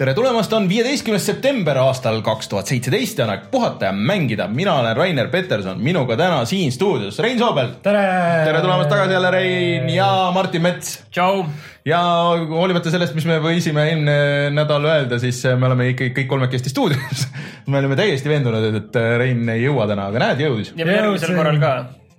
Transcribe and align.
Tere 0.00 0.14
tulemast, 0.16 0.52
on 0.56 0.64
viieteistkümnes 0.64 1.26
september 1.28 1.76
aastal 1.82 2.22
kaks 2.24 2.46
tuhat 2.48 2.70
seitseteist 2.70 3.18
ja 3.20 3.26
on 3.26 3.34
aeg 3.34 3.42
puhata 3.52 3.90
ja 3.90 3.92
mängida. 3.92 4.46
mina 4.48 4.78
olen 4.80 4.96
Rainer 4.96 5.28
Peterson, 5.28 5.76
minuga 5.84 6.16
täna 6.16 6.38
siin 6.48 6.72
stuudios 6.72 7.18
Rein 7.20 7.36
Soobel. 7.38 7.74
tere! 7.84 8.06
tere 8.46 8.62
tulemast 8.64 8.88
tagasi 8.88 9.12
jälle, 9.12 9.30
Rein 9.30 9.90
ja 9.92 10.08
Martin 10.32 10.62
Mets. 10.62 11.02
tšau! 11.12 11.44
ja 11.84 12.00
hoolimata 12.48 12.88
sellest, 12.90 13.12
mis 13.14 13.28
me 13.28 13.36
võisime 13.44 13.84
eelmine 13.90 14.16
nädal 14.56 14.88
öelda, 14.88 15.20
siis 15.20 15.42
me 15.52 15.68
oleme 15.68 15.90
ikkagi 15.92 16.14
kõik 16.16 16.32
kolmekesti 16.32 16.72
stuudios. 16.72 17.28
me 17.70 17.84
olime 17.84 18.00
täiesti 18.00 18.32
veendunud, 18.32 18.80
et 18.80 19.00
Rein 19.20 19.44
ei 19.52 19.66
jõua 19.66 19.84
täna, 19.90 20.08
aga 20.08 20.28
näed, 20.30 20.46
jõudis. 20.46 20.72
ja 20.80 20.88
järgmisel 20.94 21.36
korral 21.36 21.60
ka. 21.60 21.74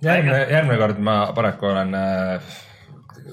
järgmine, 0.06 0.44
järgmine 0.54 0.82
kord 0.86 1.02
ma 1.02 1.22
paraku 1.34 1.74
olen 1.74 1.98
äh, 1.98 2.52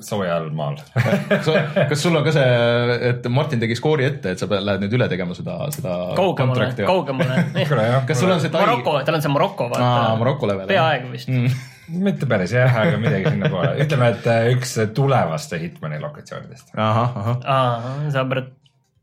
soojal 0.05 0.49
maal. 0.55 0.77
kas 1.89 2.01
sul 2.01 2.17
on 2.17 2.25
ka 2.25 2.33
see, 2.35 2.99
et 3.09 3.27
Martin 3.33 3.61
tegi 3.61 3.77
skoori 3.79 4.07
ette, 4.07 4.35
et 4.35 4.41
sa 4.41 4.49
pead- 4.51 4.65
lähed 4.65 4.85
nüüd 4.85 4.95
üle 4.99 5.09
tegema 5.11 5.35
seda, 5.37 5.57
seda 5.75 5.95
kaugemale, 6.17 6.69
kontrakti? 6.69 6.85
kaugemale. 6.89 8.03
kas 8.09 8.21
sul 8.21 8.33
on 8.33 8.41
see 8.43 8.53
tai- 8.53 8.63
Maroko, 8.65 8.95
tal 9.07 9.19
on 9.19 9.25
see 9.25 9.33
Maroko, 9.33 9.67
Aa, 9.69 9.75
vaata. 9.75 10.15
Maroko 10.21 10.49
level, 10.51 10.69
peaaegu 10.71 11.11
vist. 11.13 11.31
Mm. 11.31 11.51
mitte 12.07 12.29
päris 12.29 12.53
jah, 12.53 12.79
aga 12.83 13.01
midagi 13.01 13.33
sinnapoole, 13.33 13.73
ütleme, 13.85 14.13
et 14.13 14.29
äh, 14.29 14.47
üks 14.53 14.77
tulevaste 14.95 15.59
Hitmani 15.61 15.99
lokatsioonidest, 16.03 16.73
ahah, 16.77 17.19
ahah. 17.23 17.37
aa, 17.49 17.93
sa 18.13 18.25
pead, 18.29 18.51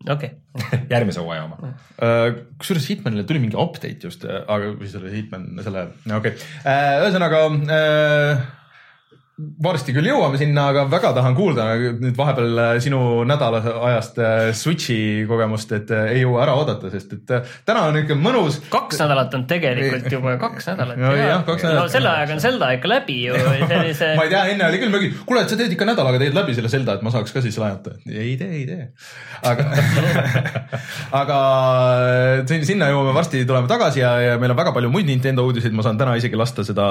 okei 0.06 0.30
okay.. 0.55 0.84
järgmise 0.92 1.22
hooaja 1.24 1.47
oma. 1.48 1.72
Äh, 1.98 2.28
kusjuures 2.61 2.86
Hitmanile 2.92 3.27
tuli 3.28 3.42
mingi 3.42 3.58
update 3.58 4.06
just, 4.06 4.27
aga 4.27 4.74
või 4.77 4.91
selle 4.92 5.11
Hitman, 5.14 5.48
selle, 5.67 5.89
okei 6.06 6.36
okay.. 6.36 7.02
ühesõnaga 7.02 7.42
äh, 7.80 8.47
varsti 9.37 9.92
küll 9.92 10.06
jõuame 10.09 10.39
sinna, 10.41 10.70
aga 10.73 10.87
väga 10.89 11.11
tahan 11.19 11.34
kuulda 11.37 11.67
nüüd 12.01 12.15
vahepeal 12.17 12.61
äh, 12.62 12.70
sinu 12.81 13.01
nädala 13.29 13.59
ajast 13.91 14.17
äh, 14.17 14.47
Switch'i 14.56 15.27
kogemust, 15.29 15.75
et 15.77 15.91
äh, 15.92 16.15
ei 16.15 16.23
jõua 16.23 16.41
ära 16.47 16.55
oodata, 16.56 16.89
sest 16.95 17.12
et 17.12 17.34
täna 17.69 17.83
on 17.91 17.98
ikka 18.01 18.17
mõnus. 18.17 18.62
kaks 18.73 19.03
nädalat 19.03 19.37
on 19.37 19.45
tegelikult 19.51 20.09
juba, 20.12 20.39
kaks 20.41 20.70
nädalat. 20.70 21.01
No 21.03 21.11
jah, 21.12 21.42
kaks 21.45 21.67
nädalat. 21.67 21.83
no 21.84 21.92
selle 21.92 22.09
ajaga 22.14 22.37
on 22.39 22.41
Zelda 22.47 22.70
ikka 22.79 22.89
läbi 22.89 23.19
ju, 23.27 23.42
sellise 23.73 24.09
ma 24.17 24.25
ei 24.25 24.33
tea, 24.33 24.41
enne 24.55 24.70
oli 24.70 24.81
küll 24.81 24.95
mingi, 24.95 25.12
kuule, 25.29 25.45
et 25.45 25.53
sa 25.53 25.61
teed 25.61 25.77
ikka 25.77 25.91
nädalaga 25.91 26.23
teed 26.25 26.39
läbi 26.39 26.57
selle 26.57 26.73
Zelda, 26.73 26.97
et 26.97 27.05
ma 27.05 27.12
saaks 27.12 27.37
ka 27.37 27.45
siis 27.45 27.61
laenata. 27.61 27.98
ei 28.09 28.39
tee, 28.41 28.48
ei 28.62 28.64
tee. 28.70 28.89
aga, 29.53 29.69
aga 31.20 31.39
sin- 32.48 32.64
sinna 32.73 32.89
jõuame 32.95 33.12
varsti, 33.20 33.45
tuleme 33.45 33.69
tagasi 33.69 34.01
ja, 34.01 34.17
ja 34.31 34.41
meil 34.41 34.57
on 34.57 34.62
väga 34.64 34.73
palju 34.81 34.95
muid 34.97 35.12
Nintendo 35.12 35.45
uudiseid, 35.45 35.77
ma 35.77 35.84
saan 35.84 36.01
täna 36.01 36.17
isegi 36.17 36.41
lasta 36.41 36.64
seda 36.64 36.89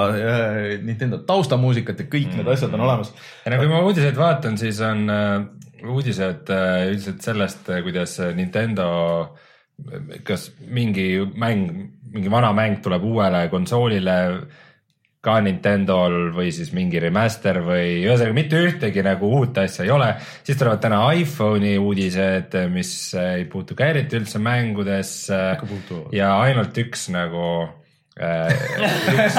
Nintendo 0.86 1.18
taustamuusikat 1.26 2.06
ja 2.06 2.10
kõik 2.36 2.44
need 2.44 2.52
asjad 2.52 2.76
on 2.76 2.84
olemas. 2.86 3.12
ja 3.44 3.52
no 3.52 3.60
kui 3.60 3.70
ma 3.70 3.80
uudiseid 3.86 4.18
vaatan, 4.18 4.58
siis 4.60 4.80
on 4.84 5.08
äh, 5.12 5.46
uudised 5.86 6.52
äh, 6.52 6.84
üldiselt 6.90 7.24
sellest, 7.24 7.68
kuidas 7.84 8.18
Nintendo, 8.36 8.88
kas 10.24 10.50
mingi 10.60 11.08
mäng, 11.36 11.66
mingi 12.12 12.32
vana 12.32 12.52
mäng 12.56 12.80
tuleb 12.84 13.04
uuele 13.04 13.46
konsoolile 13.52 14.16
ka 15.26 15.40
Nintendo'l 15.42 16.30
või 16.36 16.52
siis 16.54 16.70
mingi 16.76 17.00
remaster 17.02 17.58
või 17.66 18.04
ühesõnaga 18.04 18.36
mitte 18.36 18.60
ühtegi 18.62 19.02
nagu 19.02 19.30
uut 19.40 19.58
asja 19.58 19.84
ei 19.84 19.90
ole. 19.90 20.12
siis 20.46 20.58
tulevad 20.58 20.80
täna 20.84 21.00
iPhone'i 21.18 21.74
uudised, 21.82 22.54
mis 22.70 22.92
ei 23.18 23.44
puutu 23.50 23.74
ka 23.74 23.90
eriti 23.90 24.20
üldse 24.20 24.38
mängudesse 24.38 25.40
ja 26.14 26.30
ainult 26.44 26.78
üks 26.78 27.08
nagu 27.10 27.42
äh. 27.64 27.74
kas 28.16 29.34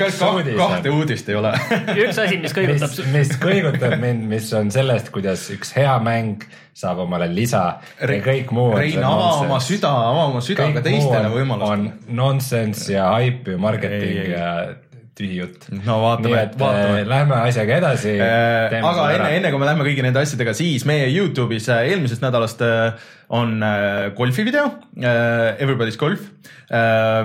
kas 0.00 0.16
kah, 0.16 0.38
kahte 0.56 0.92
uudist 0.96 1.28
ei 1.28 1.36
ole? 1.36 1.50
üks 2.06 2.16
asi, 2.22 2.38
mis 2.40 2.54
kõigutab 2.56 2.94
mis, 3.12 3.34
kõigutab 3.42 3.96
mind, 4.00 4.24
mis 4.30 4.48
on 4.56 4.72
sellest, 4.72 5.10
kuidas 5.12 5.44
üks 5.52 5.74
hea 5.76 5.92
mäng 6.00 6.46
saab 6.72 7.02
omale 7.04 7.28
lisa 7.28 7.64
ja 8.00 8.20
kõik 8.24 8.54
muu. 8.56 8.72
Rein, 8.78 9.02
ava 9.04 9.34
oma 9.42 9.58
süda, 9.60 9.90
ava 9.92 10.30
oma 10.30 10.40
süda 10.44 10.70
ka 10.72 10.80
teistele 10.86 11.28
on 11.28 11.36
võimalustele. 11.36 12.14
nonsense 12.22 12.94
ja 12.94 13.10
hype 13.18 13.58
ja 13.58 13.60
marketing 13.60 14.08
Ei, 14.08 14.16
ei, 14.16 14.24
ei. 14.24 14.32
ja 14.38 14.89
tühi 15.20 15.38
jutt. 15.38 15.68
no 15.84 16.00
vaatame 16.04 16.42
et 16.42 16.58
vaatame 16.60 17.04
äh, 17.04 17.08
lähme 17.08 17.38
asjaga 17.44 17.78
edasi. 17.80 18.16
Äh, 18.16 18.76
aga 18.80 19.06
enne, 19.14 19.30
enne 19.38 19.52
kui 19.52 19.62
me 19.62 19.68
läheme 19.68 19.86
kõigi 19.86 20.04
nende 20.06 20.22
asjadega, 20.24 20.56
siis 20.56 20.86
meie 20.88 21.08
Youtube'is 21.12 21.70
äh, 21.72 21.88
eelmisest 21.92 22.24
nädalast 22.24 22.62
äh, 22.66 23.08
on 23.30 23.58
äh, 23.62 24.10
golfi 24.16 24.44
video, 24.46 24.70
Everybody's 25.00 25.98
Golf, 26.00 26.24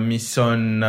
mis 0.06 0.28
on, 0.42 0.84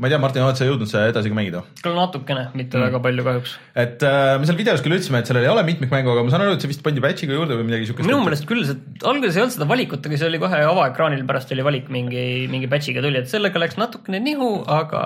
ma 0.00 0.08
ei 0.08 0.12
tea, 0.14 0.18
Martin, 0.22 0.44
oled 0.46 0.58
sa 0.58 0.66
jõudnud 0.66 0.88
seda 0.90 1.10
edasi 1.10 1.30
ka 1.30 1.36
mängida? 1.36 1.60
küll 1.84 1.96
natukene, 1.98 2.46
mitte 2.56 2.78
mm. 2.78 2.86
väga 2.88 3.00
palju 3.04 3.26
kahjuks. 3.26 3.52
et 3.78 4.04
äh, 4.06 4.32
me 4.40 4.48
seal 4.48 4.58
videos 4.58 4.82
küll 4.84 4.96
ütlesime, 4.96 5.20
et 5.20 5.30
sellel 5.30 5.44
ei 5.44 5.52
ole 5.52 5.64
mitmikmängu, 5.68 6.14
aga 6.14 6.24
ma 6.24 6.32
saan 6.32 6.46
aru, 6.46 6.56
et 6.56 6.64
see 6.64 6.72
vist 6.72 6.82
pandi 6.86 7.04
patch'iga 7.04 7.36
juurde 7.36 7.58
või 7.58 7.68
midagi 7.68 7.90
siukest. 7.90 8.08
minu 8.08 8.22
meelest 8.24 8.48
küll, 8.48 8.64
see 8.66 8.78
alguses 9.04 9.36
ei 9.36 9.44
olnud 9.44 9.56
seda 9.58 9.68
valikut, 9.70 10.08
aga 10.08 10.20
see 10.22 10.30
oli 10.30 10.40
kohe 10.42 10.62
avaekraanil, 10.70 11.26
pärast 11.28 11.52
oli 11.54 11.66
valik 11.66 11.92
mingi, 11.92 12.24
mingi 12.50 12.70
batch'iga 12.72 13.04
tuli, 13.04 13.20
et 13.20 13.30
sellega 13.30 13.62
läks 13.62 13.78
natukene 13.80 14.22
nihu, 14.24 14.50
aga 14.80 15.04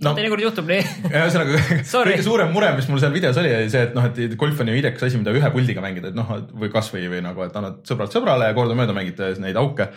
No. 0.00 0.14
teinekord 0.16 0.40
juhtub 0.40 0.68
nii. 0.70 0.80
ühesõnaga 1.10 1.58
kõige 2.08 2.24
suurem 2.24 2.54
mure, 2.54 2.70
mis 2.78 2.88
mul 2.88 3.02
seal 3.02 3.12
videos 3.12 3.36
oli, 3.40 3.50
oli 3.52 3.68
see, 3.72 3.82
et 3.88 3.92
noh, 3.96 4.06
et 4.08 4.36
golf 4.40 4.62
on 4.62 4.70
ju 4.72 4.78
idekas 4.78 5.04
asi, 5.04 5.20
mida 5.20 5.34
ühe 5.36 5.50
puldiga 5.52 5.82
mängida, 5.84 6.12
et 6.12 6.16
noh, 6.16 6.30
või 6.56 6.70
kasvõi 6.72 7.04
või 7.12 7.20
nagu, 7.24 7.44
et 7.44 7.56
annad 7.60 7.82
sõbralt 7.88 8.16
sõbrale 8.16 8.48
ja 8.48 8.56
kordamööda 8.56 8.96
mängite 8.96 9.34
neid 9.44 9.58
auke. 9.60 9.90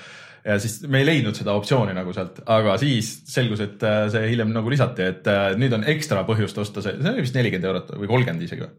ja 0.44 0.58
siis 0.60 0.82
me 0.92 1.00
ei 1.00 1.08
leidnud 1.08 1.40
seda 1.40 1.56
optsiooni 1.56 1.96
nagu 1.96 2.12
sealt, 2.16 2.42
aga 2.52 2.76
siis 2.82 3.14
selgus, 3.32 3.64
et 3.64 3.86
äh, 3.88 4.10
see 4.12 4.34
hiljem 4.34 4.52
nagu 4.52 4.74
lisati, 4.74 5.06
et 5.14 5.30
äh, 5.32 5.54
nüüd 5.60 5.78
on 5.78 5.88
ekstra 5.94 6.26
põhjust 6.28 6.60
osta 6.60 6.84
see, 6.84 6.98
see 7.00 7.14
oli 7.14 7.24
vist 7.24 7.40
nelikümmend 7.40 7.70
eurot 7.70 7.94
või 8.02 8.12
kolmkümmend 8.12 8.44
isegi 8.50 8.66
või? 8.66 8.74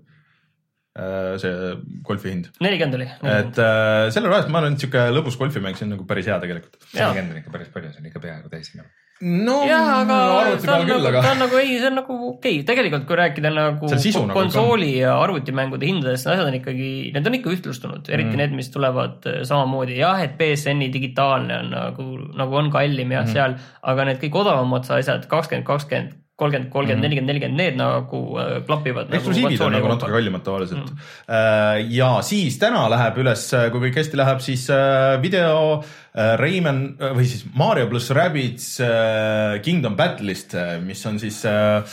see 1.43 1.71
golfi 2.07 2.31
hind, 2.31 2.53
nelikümmend 2.63 3.01
oli. 3.01 3.09
et 3.33 3.57
äh, 3.65 4.11
selle 4.15 4.29
raha 4.29 4.45
eest 4.45 4.53
ma 4.53 4.61
arvan, 4.61 4.77
et 4.77 4.85
sihuke 4.85 5.09
lõbus 5.11 5.41
golfimäng, 5.41 5.75
see 5.81 5.89
on 5.89 5.97
nagu 5.97 6.05
päris 6.07 6.29
hea 6.29 6.37
tegelikult. 6.45 6.77
nelikümmend 6.93 7.33
on 7.33 7.41
ikka 7.41 7.57
päris 7.57 7.73
palju, 7.73 7.95
see 7.97 8.05
on 8.05 8.13
ikka 8.13 8.23
peaaegu 8.29 8.53
täis 8.53 8.71
sinna. 8.71 8.85
No 9.25 9.57
jah, 9.65 9.91
aga 10.03 10.17
arvuti 10.39 10.69
peal 10.69 10.83
on 10.83 10.89
küll, 10.89 11.05
nagu, 11.05 11.11
aga 11.11 11.23
ta 11.25 11.33
on 11.35 11.41
nagu 11.45 11.61
ei, 11.61 11.77
see 11.79 11.89
on 11.89 11.97
nagu 11.99 12.17
okei 12.29 12.57
okay., 12.59 12.65
tegelikult 12.69 13.07
kui 13.09 13.19
rääkida 13.21 13.53
nagu 13.55 13.91
nagu 13.91 14.25
konsooli 14.35 14.91
ja 14.99 15.15
arvutimängude 15.23 15.89
hindadest, 15.89 16.29
need 16.29 16.35
asjad 16.35 16.51
on 16.51 16.59
ikkagi, 16.59 16.91
need 17.15 17.31
on 17.31 17.39
ikka 17.39 17.55
ühtlustunud, 17.55 18.11
eriti 18.11 18.35
mm. 18.35 18.43
need, 18.43 18.57
mis 18.59 18.69
tulevad 18.75 19.31
äh, 19.31 19.41
samamoodi, 19.49 19.97
jah, 20.01 20.21
et 20.25 20.37
BSN-i 20.41 20.91
digitaalne 20.95 21.63
on 21.63 21.73
nagu, 21.73 22.11
nagu 22.37 22.61
on 22.61 22.69
kallim 22.75 23.17
jah 23.17 23.25
mm. 23.25 23.33
seal, 23.37 23.57
aga 23.95 24.11
need 24.11 24.21
kõik 24.27 24.43
odavamad 24.45 24.91
asjad, 24.99 25.29
kakskümmend, 25.31 25.69
kakskümmend, 25.69 26.21
kolmkümmend, 26.41 26.71
kolmkümmend, 26.73 27.05
nelikümmend, 27.07 27.31
nelikümmend, 27.31 27.61
need 27.61 27.77
nagu 27.79 28.23
äh, 28.43 28.57
klapivad. 28.67 29.13
eksklusiivid 29.15 29.61
on 29.63 29.77
nagu 29.77 29.91
natuke 29.93 30.15
kallimad 30.17 30.43
tavaliselt 30.47 30.89
mm.. 30.91 31.93
ja 31.95 32.09
siis 32.27 32.59
täna 32.63 32.89
läheb 32.91 33.21
üles, 33.23 33.45
kui 33.71 33.85
kõik 33.87 34.01
hästi 34.03 34.19
läheb, 34.19 34.43
siis 34.43 34.67
äh, 34.75 35.15
video 35.23 35.79
äh, 35.79 36.35
Rayman 36.41 36.83
äh, 36.99 37.15
või 37.15 37.29
siis 37.31 37.47
Mario 37.55 37.87
pluss 37.93 38.11
Rabbids 38.15 38.75
äh, 38.83 39.61
Kingdom 39.63 39.95
Battle'ist, 40.01 40.57
mis 40.83 41.07
on 41.07 41.23
siis 41.23 41.39
äh, 41.47 41.87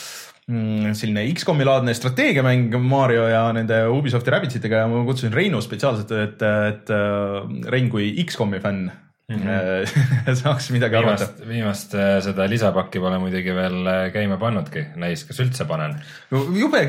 mm, 0.50 0.98
selline 0.98 1.28
X-komi 1.36 1.68
laadne 1.68 1.94
strateegiamäng 1.98 2.74
Mario 2.82 3.28
ja 3.30 3.46
nende 3.56 3.84
Ubisofti 3.94 4.34
Rabbidsitega 4.34 4.84
ja 4.84 4.90
ma 4.90 5.06
kutsusin 5.06 5.38
Reinu 5.38 5.62
spetsiaalselt, 5.62 6.18
et, 6.18 6.42
et 6.42 6.92
äh, 6.98 7.40
Rein 7.70 7.94
kui 7.94 8.10
X-komi 8.26 8.62
fänn 8.64 8.90
mm 9.32 9.44
-hmm. 9.44 10.36
saaks 10.42 10.70
midagi 10.76 10.96
arvata. 11.00 11.26
viimast, 11.26 11.48
viimast 11.48 11.96
äh, 11.96 12.20
seda 12.24 12.48
lisapakki 12.50 13.00
pole 13.00 13.20
muidugi 13.22 13.56
veel 13.56 13.88
äh, 13.88 14.02
käima 14.14 14.38
pannudki, 14.42 14.86
näis, 15.02 15.24
kas 15.28 15.40
üldse 15.44 15.66
panen. 15.70 15.96
jube 16.32 16.82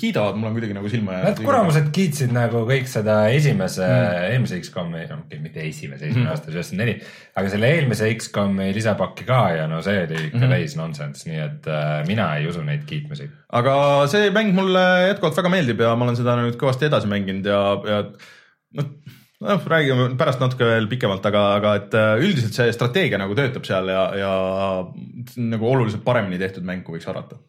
kiidavad, 0.00 0.36
mul 0.36 0.50
on 0.50 0.56
kuidagi 0.58 0.76
nagu 0.76 0.88
silma 0.88 1.20
Nad 1.24 1.42
kuramused 1.44 1.90
kiitsid 1.92 2.32
nagu 2.34 2.64
kõik 2.68 2.88
seda 2.90 3.20
esimese 3.34 3.86
mm., 3.86 4.32
eelmise 4.32 4.60
X-komi, 4.60 5.04
no 5.10 5.20
mitte 5.42 5.62
esimese, 5.66 6.08
esimene 6.08 6.26
mm. 6.26 6.32
aasta 6.32 6.52
üheksakümmend 6.52 6.84
neli, 6.84 6.96
aga 7.36 7.54
selle 7.54 7.72
eelmise 7.76 8.10
X-komi 8.16 8.72
lisapakki 8.76 9.28
ka 9.28 9.42
ja 9.58 9.68
no 9.70 9.82
see 9.84 10.02
oli 10.06 10.18
ikka 10.26 10.38
mm 10.38 10.42
-hmm. 10.44 10.56
täis 10.56 10.76
nonsense, 10.76 11.28
nii 11.30 11.40
et 11.46 11.70
äh, 11.70 11.94
mina 12.08 12.34
ei 12.36 12.48
usu 12.50 12.62
neid 12.66 12.84
kiitmisi. 12.86 13.30
aga 13.52 14.06
see 14.10 14.30
mäng 14.34 14.54
mulle 14.54 14.84
jätkuvalt 15.08 15.36
väga 15.36 15.56
meeldib 15.56 15.80
ja 15.80 15.96
ma 15.96 16.08
olen 16.08 16.16
seda 16.16 16.36
nüüd 16.40 16.60
kõvasti 16.60 16.88
edasi 16.88 17.10
mänginud 17.10 17.46
ja, 17.46 17.60
ja 17.94 18.02
noh, 18.76 18.86
noh, 19.40 19.68
räägime 19.72 20.10
pärast 20.20 20.42
natuke 20.42 20.68
veel 20.68 20.88
pikemalt, 20.90 21.24
aga, 21.30 21.44
aga 21.58 21.76
et 21.80 21.96
äh, 21.98 22.24
üldiselt 22.24 22.56
see 22.56 22.74
strateegia 22.76 23.20
nagu 23.20 23.36
töötab 23.38 23.64
seal 23.68 23.88
ja, 23.92 24.02
ja 24.20 24.34
nagu 25.40 25.70
oluliselt 25.70 26.04
paremini 26.04 26.40
tehtud 26.40 26.66
mäng, 26.66 26.84
kui 26.84 26.98
võiks 26.98 27.08
arvata. 27.10 27.40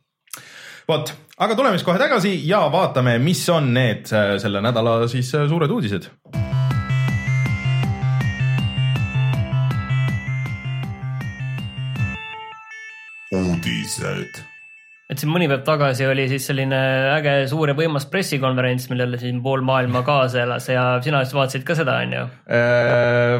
vot, 0.88 1.14
aga 1.38 1.56
tuleme 1.56 1.78
siis 1.78 1.88
kohe 1.88 2.00
tagasi 2.02 2.36
ja 2.48 2.64
vaatame, 2.72 3.18
mis 3.24 3.44
on 3.54 3.74
need 3.76 4.12
äh, 4.16 4.38
selle 4.44 4.64
nädala 4.64 5.02
siis 5.12 5.34
äh, 5.36 5.48
suured 5.52 5.72
uudised 5.72 6.10
uudised. 13.32 14.51
Et 15.12 15.20
siin 15.20 15.32
mõni 15.32 15.48
päev 15.52 15.66
tagasi 15.68 16.06
oli 16.08 16.24
siis 16.32 16.46
selline 16.48 16.78
äge 17.18 17.34
suur 17.52 17.68
ja 17.68 17.76
võimas 17.76 18.06
pressikonverents, 18.12 18.88
millele 18.92 19.18
siin 19.20 19.42
pool 19.44 19.64
maailma 19.68 20.06
kaasa 20.08 20.46
elas 20.46 20.70
ja 20.72 20.86
sina 21.04 21.20
vist 21.26 21.36
vaatasid 21.36 21.66
ka 21.68 21.76
seda, 21.76 21.98
on 22.06 22.16
ju? 22.16 22.22
Äh, 22.56 23.34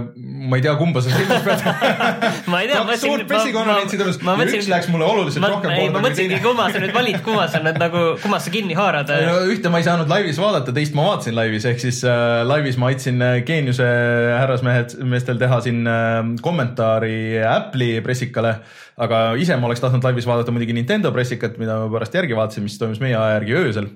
ma 0.52 0.60
ei 0.60 0.66
tea, 0.66 0.74
kumba 0.80 1.04
sa 1.04 1.14
silmas 1.14 1.46
pead 1.46 1.64
ma 2.52 2.60
ei 2.60 2.68
tea. 2.68 2.82
kaks 2.90 3.06
suurt 3.06 3.24
pressikonverentsi 3.30 4.02
tulus 4.02 4.20
ja 4.20 4.50
üks 4.60 4.70
läks 4.74 4.92
mulle 4.92 5.08
oluliselt 5.08 5.46
ma, 5.46 5.54
rohkem 5.56 5.76
ei, 5.78 5.88
ma 5.94 6.04
mõtlesingi, 6.04 6.42
kumma 6.44 6.68
sa 6.74 6.84
nüüd 6.84 6.96
valid, 6.98 7.22
kumma 7.24 7.48
sa 7.48 7.64
nüüd 7.64 7.80
nagu, 7.80 8.04
kummas 8.26 8.48
sa 8.48 8.56
kinni 8.58 8.76
haarad? 8.76 9.16
no 9.30 9.40
ühte 9.56 9.72
ma 9.72 9.80
ei 9.80 9.88
saanud 9.88 10.12
laivis 10.12 10.44
vaadata, 10.44 10.76
teist 10.76 10.98
ma 10.98 11.08
vaatasin 11.08 11.40
laivis, 11.40 11.70
ehk 11.72 11.80
siis 11.86 12.04
äh, 12.04 12.42
laivis 12.48 12.80
ma 12.82 12.92
aitasin 12.92 13.24
äh, 13.24 13.40
geeniuse 13.48 13.88
härrasmehed, 14.36 15.00
meestel 15.08 15.40
teha 15.40 15.64
siin 15.64 15.88
äh, 15.88 16.20
kommentaari 16.44 17.40
Apple'i 17.48 18.04
pressikale 18.04 18.58
aga 19.02 19.22
ise 19.40 19.56
ma 19.58 19.70
oleks 19.70 19.82
tahtnud 19.82 20.04
laivis 20.06 20.28
vaadata 20.30 20.54
muidugi 20.54 20.76
Nintendo 20.76 21.12
pressikat, 21.16 21.58
mida 21.62 21.78
ma 21.82 21.92
pärast 21.94 22.16
järgi 22.18 22.38
vaatasin, 22.38 22.66
mis 22.68 22.80
toimus 22.82 23.02
meie 23.04 23.18
aja 23.18 23.38
järgi 23.38 23.58
öösel. 23.62 23.92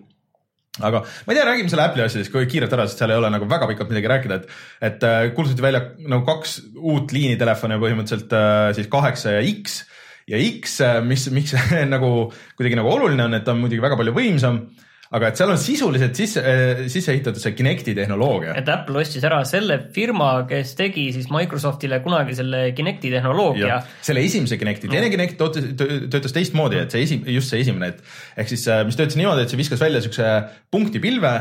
Aga 0.83 1.01
ma 1.05 1.31
ei 1.31 1.37
tea, 1.37 1.45
räägime 1.47 1.71
selle 1.71 1.85
Apple'i 1.85 2.03
asjadest 2.03 2.33
kui 2.33 2.47
kiirelt 2.51 2.73
ära, 2.75 2.85
sest 2.89 2.99
seal 2.99 3.13
ei 3.13 3.19
ole 3.19 3.29
nagu 3.31 3.47
väga 3.47 3.69
pikalt 3.69 3.91
midagi 3.93 4.09
rääkida, 4.11 4.39
et, 4.41 4.55
et 4.83 5.05
äh, 5.07 5.19
kuulutati 5.35 5.63
välja 5.63 5.81
nagu 6.03 6.25
kaks 6.27 6.57
uut 6.75 7.13
liinitelefoni 7.15 7.77
põhimõtteliselt 7.79 8.35
äh, 8.35 8.71
siis 8.75 8.89
kaheksa 8.91 9.37
ja 9.37 9.45
X. 9.53 9.83
Ja 10.27 10.41
X, 10.41 10.79
äh, 10.83 10.99
mis, 11.05 11.29
miks 11.31 11.55
nagu 11.95 12.11
kuidagi 12.57 12.79
nagu 12.79 12.91
oluline 12.91 13.29
on, 13.29 13.37
et 13.37 13.47
ta 13.47 13.55
on 13.55 13.63
muidugi 13.63 13.83
väga 13.85 13.99
palju 14.01 14.15
võimsam 14.17 14.65
aga 15.15 15.31
et 15.31 15.39
seal 15.39 15.51
on 15.53 15.59
sisuliselt 15.61 16.17
sisse, 16.17 16.43
sisse 16.91 17.13
ehitatud 17.13 17.41
see 17.41 17.55
Kinecti 17.57 17.95
tehnoloogia. 17.97 18.55
et 18.59 18.69
Apple 18.71 19.01
ostis 19.01 19.23
ära 19.27 19.41
selle 19.47 19.79
firma, 19.95 20.29
kes 20.49 20.75
tegi 20.79 21.07
siis 21.15 21.29
Microsoftile 21.33 22.01
kunagi 22.05 22.37
selle 22.37 22.63
Kinecti 22.77 23.11
tehnoloogia. 23.13 23.81
selle 24.05 24.25
esimese 24.25 24.59
Kinecti, 24.61 24.91
teine 24.91 25.11
Kinect 25.13 25.39
töötas 25.39 26.35
teistmoodi, 26.35 26.81
et 26.83 26.95
see 26.95 27.05
esi, 27.07 27.19
just 27.35 27.53
see 27.53 27.63
esimene, 27.65 27.93
et 27.93 28.41
ehk 28.43 28.55
siis, 28.55 28.65
mis 28.87 28.97
töötas 28.99 29.19
niimoodi, 29.19 29.45
et 29.45 29.53
see 29.53 29.61
viskas 29.61 29.81
välja 29.81 30.03
siukse 30.03 30.31
punktipilve 30.73 31.35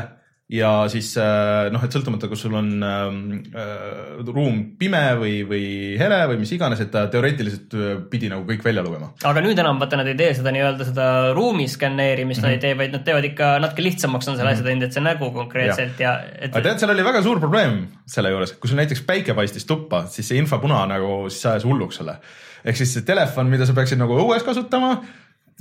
ja 0.51 0.69
siis 0.93 1.07
äh, 1.17 1.71
noh, 1.73 1.81
et 1.81 1.95
sõltumata, 1.95 2.27
kas 2.29 2.43
sul 2.45 2.53
on 2.57 2.67
ähm, 2.85 3.21
äh, 3.49 4.19
ruum 4.27 4.59
pime 4.77 5.01
või, 5.17 5.39
või 5.49 5.63
hele 5.97 6.19
või 6.29 6.37
mis 6.43 6.51
iganes, 6.53 6.83
et 6.83 6.91
ta 6.93 7.07
teoreetiliselt 7.09 7.73
äh, 7.73 7.95
pidi 8.11 8.29
nagu 8.29 8.45
kõik 8.45 8.61
välja 8.65 8.83
lugema. 8.85 9.09
aga 9.25 9.41
nüüd 9.41 9.57
enam 9.61 9.81
vaata, 9.81 9.97
nad 9.97 10.11
ei 10.11 10.17
tee 10.19 10.35
seda 10.37 10.53
nii-öelda 10.53 10.87
seda 10.91 11.07
ruumi 11.33 11.65
skänneerimist 11.71 12.43
mm, 12.43 12.45
-hmm. 12.45 12.53
nad 12.53 12.59
ei 12.59 12.61
tee, 12.61 12.77
vaid 12.77 12.93
nad 12.93 13.07
teevad 13.07 13.29
ikka 13.31 13.49
natuke 13.65 13.87
lihtsamaks 13.87 14.29
on 14.29 14.37
selle 14.37 14.53
asja 14.53 14.67
teinud, 14.69 14.85
et 14.85 14.93
see 14.93 15.05
nägu 15.07 15.31
konkreetselt 15.33 16.05
ja, 16.05 16.13
ja 16.21 16.37
et.... 16.37 16.53
aga 16.53 16.65
tead, 16.69 16.83
seal 16.83 16.93
oli 16.93 17.09
väga 17.09 17.25
suur 17.25 17.41
probleem 17.41 17.81
selle 18.05 18.35
juures, 18.35 18.53
kui 18.61 18.69
sul 18.69 18.83
näiteks 18.83 19.01
päike 19.09 19.33
paistis 19.33 19.65
tuppa, 19.65 20.05
siis 20.13 20.29
see 20.29 20.37
infrapuna 20.37 20.85
nagu, 20.93 21.23
siis 21.33 21.49
ajas 21.55 21.65
hulluks 21.65 22.03
selle. 22.03 22.19
ehk 22.61 22.77
siis 22.77 22.93
see 22.93 23.07
telefon, 23.07 23.49
mida 23.49 23.65
sa 23.65 23.73
peaksid 23.73 23.97
nagu 23.97 24.13
õues 24.21 24.45
kasutama 24.45 24.99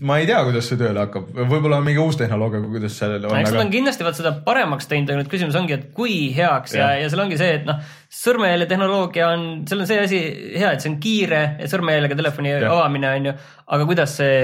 ma 0.02 0.16
ei 0.18 0.26
tea, 0.26 0.40
kuidas 0.42 0.66
see 0.66 0.78
tööle 0.80 1.04
hakkab, 1.04 1.28
võib-olla 1.36 1.78
on 1.78 1.84
mingi 1.86 2.00
uus 2.02 2.16
tehnoloogia, 2.18 2.64
kuidas 2.66 2.96
sellele 2.98 3.28
on. 3.28 3.36
eks 3.38 3.52
nad 3.52 3.60
aga... 3.60 3.62
on 3.62 3.70
kindlasti 3.70 4.06
vaat 4.06 4.18
seda 4.18 4.32
paremaks 4.46 4.90
teinud, 4.90 5.12
aga 5.12 5.20
nüüd 5.20 5.30
küsimus 5.30 5.58
ongi, 5.60 5.76
et 5.76 5.84
kui 5.94 6.16
heaks 6.34 6.74
ja, 6.74 6.88
ja, 6.96 7.04
ja 7.04 7.12
seal 7.12 7.22
ongi 7.22 7.38
see, 7.38 7.60
et 7.60 7.68
noh, 7.68 7.78
sõrmejälje 8.10 8.66
tehnoloogia 8.72 9.30
on, 9.36 9.46
seal 9.70 9.84
on 9.84 9.90
see 9.90 10.00
asi 10.02 10.20
hea, 10.56 10.72
et 10.72 10.82
see 10.82 10.90
on 10.90 10.98
kiire, 11.04 11.44
sõrmejäljega 11.70 12.18
telefoni 12.18 12.56
ja. 12.56 12.66
avamine 12.72 13.12
on 13.12 13.30
ju, 13.30 13.36
aga 13.78 13.88
kuidas 13.92 14.18
see 14.18 14.42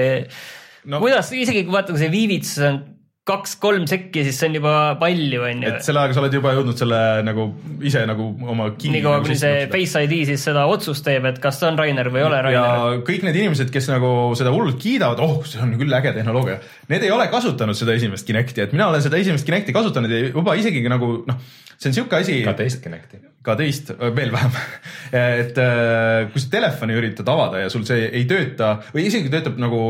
no., 0.87 1.03
kuidas 1.03 1.33
isegi 1.35 1.65
kui 1.65 1.75
vaata, 1.75 1.91
kui 1.91 2.03
see 2.05 2.13
viivitsus 2.15 2.67
on 2.69 2.79
kaks-kolm 3.21 3.83
sekki, 3.85 4.23
siis 4.25 4.39
see 4.41 4.47
on 4.49 4.55
juba 4.57 4.71
palju, 4.97 5.43
on 5.45 5.59
ju. 5.61 5.69
et 5.69 5.85
selle 5.85 6.01
ajaga 6.01 6.15
sa 6.15 6.21
oled 6.23 6.35
juba 6.39 6.53
jõudnud 6.55 6.79
selle 6.79 7.01
nagu 7.21 7.43
ise 7.85 8.01
nagu 8.09 8.29
oma 8.49 8.71
nii 8.73 9.01
kaua, 9.05 9.19
kuni 9.21 9.35
see 9.37 9.67
Face 9.69 10.01
ID 10.07 10.15
siis 10.31 10.45
seda 10.47 10.63
otsust 10.69 11.05
teeb, 11.05 11.27
et 11.29 11.37
kas 11.43 11.59
see 11.61 11.69
on 11.69 11.77
Rainer 11.77 12.09
või 12.09 12.23
ei 12.23 12.25
ole 12.25 12.39
Rainer. 12.47 12.57
ja 12.57 13.03
kõik 13.05 13.27
need 13.27 13.37
inimesed, 13.43 13.69
kes 13.73 13.91
nagu 13.93 14.09
seda 14.39 14.53
hullult 14.55 14.79
kiidavad, 14.81 15.21
oh, 15.21 15.45
see 15.45 15.61
on 15.61 15.75
küll 15.77 15.93
äge 15.99 16.15
tehnoloogia, 16.15 16.57
need 16.89 17.05
ei 17.05 17.13
ole 17.13 17.27
kasutanud 17.29 17.77
seda 17.77 17.93
esimest 17.93 18.25
Kinecti, 18.25 18.63
et 18.65 18.73
mina 18.73 18.87
olen 18.89 19.05
seda 19.05 19.21
esimest 19.21 19.45
Kinecti 19.45 19.75
kasutanud 19.75 20.15
ja 20.17 20.23
juba 20.31 20.57
isegi 20.57 20.81
nagu 20.89 21.11
noh, 21.27 21.43
see 21.75 21.91
on 21.91 21.97
sihuke 21.99 22.17
asi. 22.23 22.39
ka 22.47 22.55
teist 22.57 22.81
Kinecti. 22.81 23.21
ka 23.45 23.57
teist, 23.59 23.93
veel 24.17 24.33
vähem 24.33 24.57
et 25.43 25.61
äh, 25.61 26.25
kui 26.33 26.41
sa 26.41 26.49
telefoni 26.57 26.97
üritad 26.97 27.29
avada 27.29 27.61
ja 27.61 27.69
sul 27.69 27.85
see 27.85 28.09
ei 28.09 28.25
tööta 28.25 28.79
või 28.95 29.05
isegi 29.13 29.29
töötab 29.29 29.61
nagu 29.61 29.83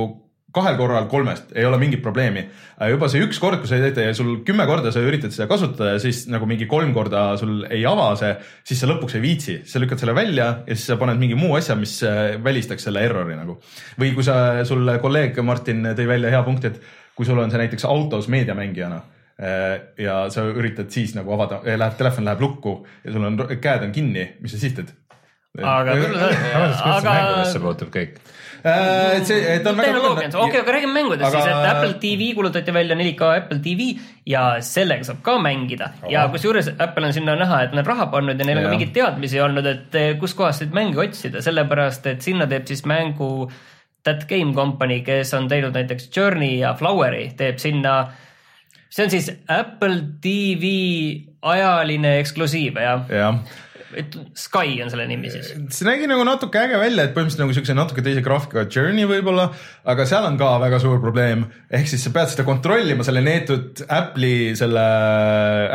kahel 0.55 0.75
korral 0.79 1.07
kolmest 1.11 1.53
ei 1.55 1.65
ole 1.65 1.77
mingit 1.79 2.01
probleemi. 2.03 2.43
juba 2.91 3.07
see 3.11 3.23
üks 3.23 3.39
kord, 3.39 3.61
kui 3.61 3.69
sa 3.69 3.79
teed 3.79 3.99
ja 4.03 4.15
sul 4.17 4.41
kümme 4.47 4.65
korda 4.67 4.91
sa 4.91 5.03
üritad 5.03 5.33
seda 5.35 5.47
kasutada 5.51 5.95
ja 5.95 6.01
siis 6.03 6.25
nagu 6.31 6.47
mingi 6.49 6.67
kolm 6.71 6.91
korda 6.95 7.37
sul 7.39 7.63
ei 7.69 7.85
ava 7.87 8.09
see, 8.19 8.33
siis 8.67 8.81
sa 8.83 8.89
lõpuks 8.91 9.15
ei 9.17 9.23
viitsi, 9.23 9.57
sa 9.67 9.81
lükkad 9.81 10.01
selle 10.01 10.15
välja 10.17 10.49
ja 10.65 10.75
siis 10.75 10.89
sa 10.91 10.99
paned 11.01 11.21
mingi 11.21 11.37
muu 11.39 11.55
asja, 11.59 11.77
mis 11.79 11.97
äh, 12.07 12.35
välistaks 12.43 12.87
selle 12.87 13.03
errori 13.07 13.37
nagu. 13.39 13.59
või 14.01 14.11
kui 14.17 14.27
sa, 14.27 14.65
sul 14.67 14.91
kolleeg 15.01 15.39
Martin 15.45 15.93
tõi 15.95 16.09
välja 16.09 16.33
hea 16.35 16.43
punkti, 16.47 16.73
et 16.73 17.15
kui 17.15 17.27
sul 17.27 17.39
on 17.39 17.51
see 17.51 17.61
näiteks 17.61 17.87
autos 17.87 18.27
meediamängijana 18.31 18.99
äh, 18.99 19.69
ja 20.03 20.25
sa 20.33 20.45
üritad 20.51 20.91
siis 20.91 21.15
nagu 21.15 21.31
avada, 21.37 21.61
läheb, 21.63 21.95
telefon 21.99 22.27
läheb 22.27 22.43
lukku 22.43 22.81
ja 23.05 23.15
sul 23.15 23.29
on, 23.29 23.39
käed 23.61 23.87
on 23.87 23.95
kinni, 23.95 24.33
mis 24.43 24.55
sa 24.55 24.59
siis 24.59 24.75
teed? 24.75 24.91
aga 25.63 25.95
küll, 25.99 26.15
aga. 26.19 27.01
mängudesse 27.07 27.59
puutub 27.63 27.91
kõik 27.95 28.19
Äh, 28.23 28.29
et 28.29 28.40
see, 28.61 29.39
et 29.55 29.65
on 29.67 29.77
väga. 29.77 29.87
tehnoloogia 29.87 30.27
on 30.27 30.33
see, 30.35 30.41
okei, 30.45 30.61
aga 30.61 30.75
räägime 30.75 30.93
mängudest 30.93 31.27
aga... 31.27 31.41
siis, 31.41 31.49
et 31.49 31.69
Apple 31.71 31.95
TV 32.03 32.29
kuulutati 32.37 32.73
välja 32.75 32.97
4K 32.99 33.29
Apple 33.41 33.59
TV 33.63 33.87
ja 34.29 34.43
sellega 34.65 35.07
saab 35.07 35.21
ka 35.25 35.37
mängida 35.41 35.91
Aha. 35.91 36.11
ja 36.13 36.25
kusjuures 36.33 36.71
Apple 36.77 37.09
on 37.09 37.15
sinna 37.15 37.35
näha, 37.39 37.63
et 37.67 37.75
nad 37.77 37.87
raha 37.87 38.07
pannud 38.13 38.39
ja 38.39 38.47
neil 38.47 38.61
on 38.61 38.69
ka 38.69 38.73
mingeid 38.75 38.93
teadmisi 38.95 39.41
olnud, 39.41 39.69
et 39.71 39.97
eh, 39.99 40.11
kuskohast 40.21 40.65
neid 40.65 40.77
mänge 40.77 41.01
otsida, 41.01 41.41
sellepärast 41.45 42.11
et 42.13 42.25
sinna 42.25 42.49
teeb 42.51 42.69
siis 42.69 42.85
mängu 42.89 43.49
That 44.05 44.25
Game 44.29 44.53
Company, 44.57 45.01
kes 45.05 45.33
on 45.37 45.49
teinud 45.49 45.75
näiteks 45.77 46.09
Journey 46.15 46.61
ja 46.61 46.75
Flower'i, 46.77 47.31
teeb 47.37 47.59
sinna 47.61 47.95
see 48.91 49.05
on 49.05 49.13
siis 49.13 49.33
Apple 49.49 49.99
TV 50.21 50.71
ajaline 51.41 52.17
eksklusiiv, 52.21 52.81
jah? 52.81 53.05
jah 53.09 53.43
Sky 54.37 54.77
on 54.83 54.91
selle 54.93 55.07
nimi 55.09 55.31
siis. 55.33 55.51
see 55.75 55.87
nägi 55.87 56.09
nagu 56.09 56.25
natuke 56.27 56.61
äge 56.61 56.79
välja, 56.81 57.07
et 57.07 57.15
põhimõtteliselt 57.15 57.43
nagu 57.43 57.55
siukse 57.57 57.75
natuke 57.77 58.05
teise 58.05 58.23
graafikaga 58.25 58.65
Journey 58.71 59.07
võib-olla, 59.09 59.49
aga 59.93 60.07
seal 60.09 60.27
on 60.29 60.39
ka 60.41 60.53
väga 60.63 60.81
suur 60.83 61.01
probleem. 61.03 61.45
ehk 61.69 61.91
siis 61.91 62.05
sa 62.05 62.13
pead 62.15 62.33
seda 62.33 62.47
kontrollima 62.47 63.05
selle 63.07 63.23
neetud 63.25 63.83
Apple'i, 63.87 64.55
selle 64.59 64.87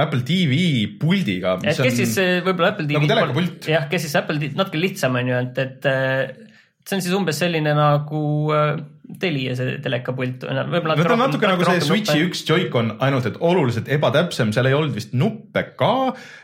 Apple 0.06 0.24
TV 0.26 0.60
puldiga. 1.00 1.58
kes 1.62 1.84
on, 1.84 1.94
siis 2.00 2.16
võib-olla 2.46 2.74
Apple 2.74 2.88
TV. 2.88 2.98
nagu 2.98 3.12
telekapult. 3.12 3.70
jah, 3.72 3.88
kes 3.92 4.08
siis 4.08 4.18
Apple, 4.18 4.52
natuke 4.56 4.80
lihtsam 4.80 5.16
on 5.20 5.32
ju, 5.32 5.44
et, 5.46 5.64
et 5.66 6.46
see 6.86 6.98
on 6.98 7.02
siis 7.02 7.14
umbes 7.18 7.40
selline 7.42 7.72
nagu 7.74 8.22
äh, 8.54 8.76
Telia 9.06 9.54
see 9.54 9.76
telekapult. 9.82 10.42
ta 10.42 11.14
on 11.14 11.20
natuke 11.20 11.46
nagu 11.46 11.66
see 11.68 11.82
Switchi 11.84 12.24
üks 12.26 12.42
Joy-Con, 12.48 12.96
ainult 13.06 13.28
et 13.30 13.36
oluliselt 13.38 13.86
ebatäpsem, 13.92 14.50
seal 14.54 14.66
ei 14.66 14.74
olnud 14.74 14.96
vist 14.96 15.12
nuppe 15.14 15.62
ka 15.78 15.92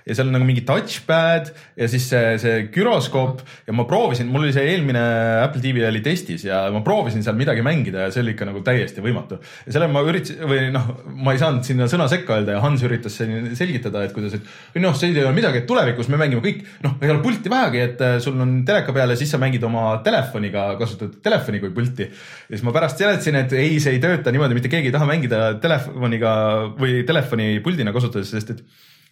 ja 0.06 0.14
seal 0.14 0.28
on 0.30 0.36
nagu 0.36 0.46
mingi 0.46 0.62
touchpad 0.66 1.50
ja 1.50 1.88
siis 1.90 2.06
see, 2.12 2.36
see 2.42 2.60
güroskoop 2.74 3.42
ja 3.66 3.74
ma 3.74 3.86
proovisin, 3.88 4.30
mul 4.30 4.46
oli 4.46 4.54
see 4.54 4.68
eelmine 4.70 5.02
Apple 5.42 5.62
TV 5.64 5.82
oli 5.88 6.04
testis 6.04 6.46
ja 6.46 6.62
ma 6.74 6.84
proovisin 6.86 7.24
seal 7.26 7.34
midagi 7.38 7.64
mängida 7.66 8.06
ja 8.06 8.14
see 8.14 8.22
oli 8.22 8.36
ikka 8.36 8.46
nagu 8.46 8.62
täiesti 8.66 9.02
võimatu. 9.02 9.40
ja 9.66 9.74
selle 9.74 9.90
ma 9.90 10.04
üritasin 10.06 10.46
või 10.46 10.70
noh, 10.74 10.86
ma 11.18 11.34
ei 11.34 11.42
saanud 11.42 11.66
sinna 11.66 11.90
sõna 11.90 12.06
sekka 12.12 12.38
öelda 12.38 12.56
ja 12.56 12.62
Hans 12.62 12.86
üritas 12.86 13.18
selgitada, 13.18 14.04
et 14.06 14.14
kuidas, 14.14 14.38
et 14.38 14.80
noh, 14.82 14.94
see 14.98 15.10
ei 15.10 15.24
ole 15.24 15.34
midagi, 15.34 15.62
et 15.62 15.68
tulevikus 15.68 16.10
me 16.12 16.20
mängime 16.20 16.44
kõik, 16.44 16.62
noh, 16.86 16.96
ei 17.02 17.10
ole 17.10 17.22
pulti 17.24 17.50
vähegi, 17.50 17.82
et 17.88 18.06
äh, 18.06 18.16
sul 18.22 18.38
on 18.42 18.60
teleka 18.68 18.94
peal 18.94 19.10
ja 19.12 19.18
siis 19.18 19.34
sa 19.34 19.40
mängid 19.42 19.66
oma 19.66 19.96
telefoniga, 20.06 20.70
kasutad 20.80 21.18
telefoni 21.24 21.62
kui 21.62 21.74
pulti 21.74 22.08
ja 22.52 22.58
siis 22.58 22.66
ma 22.68 22.74
pärast 22.76 23.00
seletasin, 23.00 23.38
et 23.40 23.52
ei, 23.56 23.76
see 23.80 23.94
ei 23.96 24.00
tööta 24.02 24.32
niimoodi, 24.32 24.58
mitte 24.58 24.68
keegi 24.68 24.90
ei 24.90 24.94
taha 24.94 25.06
mängida 25.08 25.54
telefoniga 25.62 26.32
või 26.76 26.98
telefoni 27.08 27.54
puldina 27.64 27.94
kasutades, 27.96 28.28
sest 28.34 28.50
et 28.52 28.60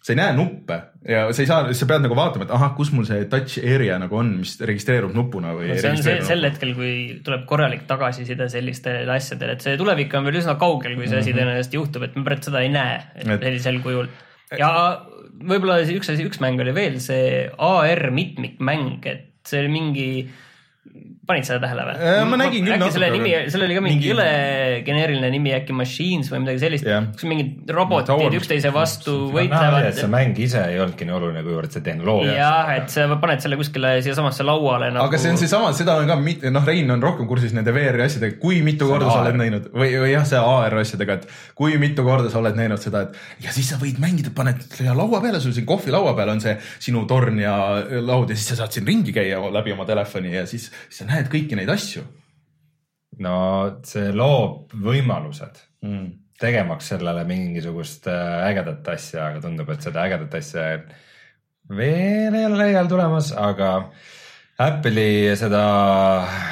sa 0.01 0.13
ei 0.13 0.17
näe 0.19 0.35
nuppe 0.37 0.77
ja 1.09 1.23
sa 1.33 1.41
ei 1.41 1.49
saa, 1.49 1.73
sa 1.77 1.87
pead 1.89 2.05
nagu 2.05 2.17
vaatama, 2.17 2.45
et 2.45 2.53
ahah, 2.53 2.75
kus 2.77 2.91
mul 2.93 3.07
see 3.09 3.25
touch 3.29 3.57
area 3.61 3.97
nagu 4.01 4.17
on, 4.17 4.29
mis 4.43 4.53
registreerub 4.61 5.15
nupuna 5.17 5.55
või. 5.57 5.71
see 5.73 5.89
on 5.89 5.97
see, 6.01 6.19
sel 6.25 6.45
hetkel, 6.45 6.75
kui 6.77 6.93
tuleb 7.25 7.47
korralik 7.49 7.87
tagasiside 7.89 8.45
sellistele 8.53 9.09
asjadele, 9.13 9.57
et 9.57 9.65
see 9.65 9.73
tulevik 9.81 10.13
on 10.17 10.29
veel 10.29 10.37
üsna 10.43 10.57
kaugel, 10.61 10.93
kui 10.99 11.09
see 11.09 11.17
asi 11.17 11.33
mm 11.33 11.37
-hmm. 11.37 11.41
tõenäoliselt 11.41 11.79
juhtub, 11.79 12.05
et 12.05 12.17
me 12.17 12.25
pärast 12.29 12.49
seda 12.49 12.61
ei 12.61 12.69
näe 12.73 13.01
et... 13.15 13.33
sellisel 13.33 13.81
kujul. 13.81 14.09
ja 14.57 14.71
võib-olla 15.41 15.81
üks 15.81 16.13
asi, 16.13 16.29
üks 16.29 16.41
mäng 16.45 16.61
oli 16.61 16.77
veel 16.77 17.01
see 17.01 17.49
AR 17.57 18.09
mitmikmäng, 18.13 19.05
et 19.05 19.49
see 19.49 19.65
oli 19.65 19.73
mingi 19.73 20.07
panid 21.31 21.47
seda 21.47 21.61
tähele 21.63 21.87
või? 21.87 21.95
Äh, 21.97 22.21
ma 22.27 22.39
nägin 22.39 22.67
küll 22.67 22.77
natuke. 22.77 22.95
selle 22.97 23.09
nimi, 23.15 23.33
sellel 23.53 23.69
oli 23.69 23.77
ka 23.77 23.83
mingi, 23.85 23.97
mingi 23.97 24.11
jõle 24.11 24.27
geneeriline 24.87 25.31
nimi 25.33 25.53
äkki 25.55 25.75
Machines 25.75 26.31
või 26.31 26.43
midagi 26.45 26.61
sellist 26.65 26.87
yeah., 26.87 27.07
kus 27.15 27.27
mingid 27.29 27.71
robotid 27.75 28.13
no, 28.13 28.29
üksteise 28.39 28.71
vastu 28.75 29.15
võitlevad. 29.33 29.89
see 29.97 30.11
mäng 30.11 30.39
ise 30.43 30.63
ei 30.71 30.79
olnudki 30.83 31.07
nii 31.07 31.17
oluline, 31.17 31.43
kuivõrd 31.45 31.75
see 31.75 31.85
tehnoloogia. 31.85 32.35
jah, 32.37 32.71
et 32.77 32.93
sa 32.93 33.07
paned 33.21 33.43
selle 33.43 33.59
kuskile 33.59 33.93
siiasamasse 34.05 34.45
lauale 34.47 34.91
nagu.... 34.93 35.07
aga 35.07 35.21
see 35.21 35.33
on 35.33 35.41
seesama, 35.41 35.71
seda 35.77 35.97
on 36.01 36.11
ka, 36.11 36.19
noh, 36.51 36.67
Rein 36.71 36.95
on 36.95 37.03
rohkem 37.03 37.29
kursis 37.29 37.55
nende 37.57 37.73
VR-i 37.75 38.05
asjadega, 38.07 38.37
kui 38.41 38.61
mitu 38.65 38.89
korda 38.89 39.09
sa 39.09 39.21
oled 39.23 39.39
näinud 39.39 39.69
või, 39.75 39.91
või 40.03 40.13
jah, 40.13 40.27
see 40.27 40.41
AR 40.41 40.77
asjadega, 40.81 41.19
et 41.21 41.57
kui 41.57 41.77
mitu 41.81 42.05
korda 42.07 42.31
sa 42.31 42.41
oled 42.41 42.57
näinud 42.57 42.81
seda, 42.81 43.05
et 43.07 43.47
ja 43.47 43.55
siis 43.55 43.71
sa 43.73 43.79
võid 43.81 44.01
mängida, 44.01 44.33
paned 44.35 44.63
laua 44.91 45.21
peale, 45.23 45.41
sul 45.43 45.55
siin 45.55 45.67
kohvilaua 45.69 46.13
peal 46.17 46.33
on 46.33 46.41
see 46.43 46.55
sinu 46.81 47.05
torn 47.09 47.39
ja 47.41 47.55
laud 48.01 48.31
ja 48.31 48.37
siis 48.37 48.51
sa 48.53 48.61
saad 48.61 48.75
siin 48.75 48.87
ringi 48.87 49.13
käia 49.15 49.39
läbi 49.53 49.73
oma 49.75 49.85
telefoni 49.87 50.33
ja 50.35 50.45
siis, 50.49 50.69
siis 50.87 51.01
sa 51.03 51.07
näed 51.09 51.20
kõiki 51.31 51.59
neid 51.59 51.69
asju. 51.69 52.03
no 53.21 53.35
see 53.85 54.09
loob 54.15 54.73
võimalused 54.73 55.59
mm. 55.85 56.07
tegemaks 56.41 56.93
sellele 56.93 57.25
mingisugust 57.29 58.07
äh, 58.09 58.47
ägedat 58.49 58.87
asja, 58.95 59.27
aga 59.29 59.43
tundub, 59.43 59.69
et 59.69 59.85
seda 59.85 60.07
ägedat 60.07 60.39
asja 60.39 60.65
veel 61.71 62.35
ei 62.35 62.47
ole 62.47 62.57
lähiajal 62.57 62.89
tulemas, 62.91 63.31
aga 63.37 63.71
Apple'i 64.61 65.31
seda 65.39 65.61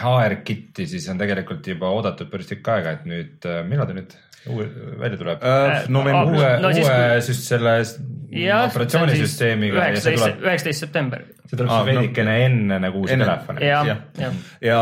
AR 0.10 0.40
kit'i 0.46 0.88
siis 0.90 1.06
on 1.12 1.20
tegelikult 1.20 1.68
juba 1.68 1.92
oodatud 1.94 2.30
päris 2.32 2.50
tükk 2.50 2.72
aega, 2.74 2.96
et 2.98 3.06
nüüd, 3.10 3.46
millal 3.70 3.90
ta 3.90 3.98
nüüd 3.98 4.16
uue, 4.48 4.68
välja 5.00 5.20
tuleb? 5.20 5.44
Äh, 5.44 5.90
novembris 5.92 6.40
uue 6.40 6.54
no 6.62 6.68
no,, 6.68 6.72
siis, 6.74 6.88
uue 6.88 6.96
kui- 6.96 7.26
siis 7.28 7.42
selle 7.52 7.76
operatsioonisüsteemiga 8.64 9.84
üheksateist, 9.84 10.42
üheksateist 10.46 10.86
september. 10.86 11.26
See 11.50 11.58
tuleb 11.58 11.72
siis 11.72 11.88
veidikene 11.88 12.36
enne 12.46 12.80
nagu 12.84 13.02
uusi 13.02 13.16
enne. 13.16 13.26
telefone. 13.26 13.66
jah 13.66 13.88
Jah., 13.90 14.02
jah. 14.22 14.40
ja 14.62 14.80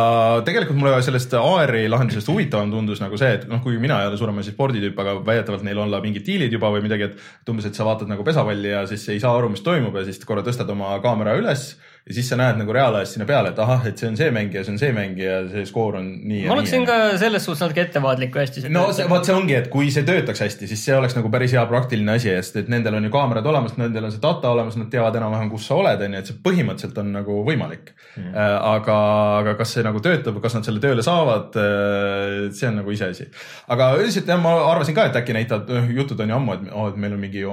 tegelikult 0.47 0.79
mulle 0.81 1.01
sellest 1.05 1.33
AR-i 1.39 1.85
lahendusest 1.91 2.27
huvitavam 2.31 2.73
tundus 2.73 3.01
nagu 3.03 3.19
see, 3.19 3.37
et 3.39 3.47
noh, 3.49 3.61
kui 3.63 3.79
mina 3.81 4.01
ei 4.03 4.11
ole 4.11 4.19
suurem 4.19 4.41
asi 4.43 4.51
sporditüüp, 4.55 4.99
aga 5.03 5.17
väidetavalt 5.27 5.65
neil 5.67 5.79
olla 5.85 6.01
mingid 6.03 6.27
diilid 6.27 6.53
juba 6.53 6.71
või 6.73 6.83
midagi, 6.85 7.11
et 7.11 7.53
umbes, 7.53 7.69
et 7.69 7.77
sa 7.77 7.87
vaatad 7.87 8.11
nagu 8.11 8.25
pesapalli 8.27 8.73
ja 8.73 8.83
siis 8.89 9.07
ei 9.13 9.23
saa 9.23 9.35
aru, 9.37 9.53
mis 9.53 9.63
toimub 9.65 9.95
ja 9.95 10.07
siis 10.07 10.19
korra 10.27 10.43
tõstad 10.45 10.69
oma 10.75 10.97
kaamera 11.03 11.37
üles 11.39 11.71
ja 12.07 12.15
siis 12.15 12.29
sa 12.31 12.37
näed 12.39 12.55
nagu 12.61 12.71
reaalajas 12.71 13.13
sinna 13.15 13.25
peale, 13.27 13.51
et 13.51 13.57
ahah, 13.59 13.83
et 13.89 13.99
see 13.99 14.07
on 14.07 14.15
see 14.15 14.29
mängija, 14.31 14.63
see 14.63 14.73
on 14.73 14.79
see 14.79 14.93
mängija, 14.95 15.41
see 15.51 15.65
skoor 15.67 15.97
on 15.99 16.05
nii 16.23 16.45
ja 16.45 16.51
ma 16.51 16.55
oleksin 16.55 16.85
ka 16.87 16.95
selles 17.19 17.43
suhtes 17.43 17.65
natuke 17.65 17.83
ettevaatlik, 17.83 18.31
kui 18.31 18.43
hästi 18.45 18.63
see 18.63 18.71
no 18.71 18.85
see, 18.95 19.07
vot 19.11 19.27
see 19.27 19.35
ongi, 19.35 19.57
et 19.57 19.67
kui 19.73 19.89
see 19.91 20.07
töötaks 20.07 20.43
hästi, 20.45 20.69
siis 20.71 20.85
see 20.87 20.95
oleks 20.95 21.17
nagu 21.17 21.31
päris 21.33 21.55
hea 21.57 21.65
praktiline 21.67 22.15
asi, 22.15 22.31
sest 22.31 22.61
et 22.63 22.71
nendel 22.71 22.95
on 22.95 23.09
ju 23.09 23.11
kaamerad 23.11 23.49
olemas, 23.51 23.75
nendel 23.79 24.07
on 24.07 24.15
see 24.15 24.23
data 24.23 24.53
olemas, 24.55 24.79
nad 24.79 24.87
teavad 24.93 25.19
enam-vähem, 25.19 25.51
kus 25.51 25.67
sa 25.67 25.81
oled, 25.81 26.05
onju, 26.07 26.21
et 26.23 26.31
see 26.31 26.39
põhimõtteliselt 26.57 26.97
on 27.01 27.11
nagu 27.13 27.37
võimalik 27.45 27.91
mm.. 28.17 28.33
aga, 28.35 28.95
aga 29.41 29.53
kas 29.59 29.75
see 29.75 29.83
nagu 29.85 30.01
töötab, 30.03 30.39
kas 30.43 30.57
nad 30.57 30.67
selle 30.67 30.81
tööle 30.83 31.03
saavad, 31.05 31.57
see 32.55 32.69
on 32.69 32.79
nagu 32.81 32.93
iseasi. 32.93 33.27
aga 33.73 33.89
üldiselt 33.99 34.29
jah, 34.29 34.39
ma 34.41 34.55
arvasin 34.71 34.97
ka, 34.97 35.07
et 35.09 35.19
äkki 35.19 35.35
näitavad, 35.37 35.71
jutud 35.93 36.23
on 36.23 36.33
ju 36.33 36.37
ammu, 36.39 36.57
et 36.57 36.71
oh, 36.71 36.89
et 36.91 36.99
meil 37.03 37.15
on 37.17 37.21
mingi, 37.21 37.45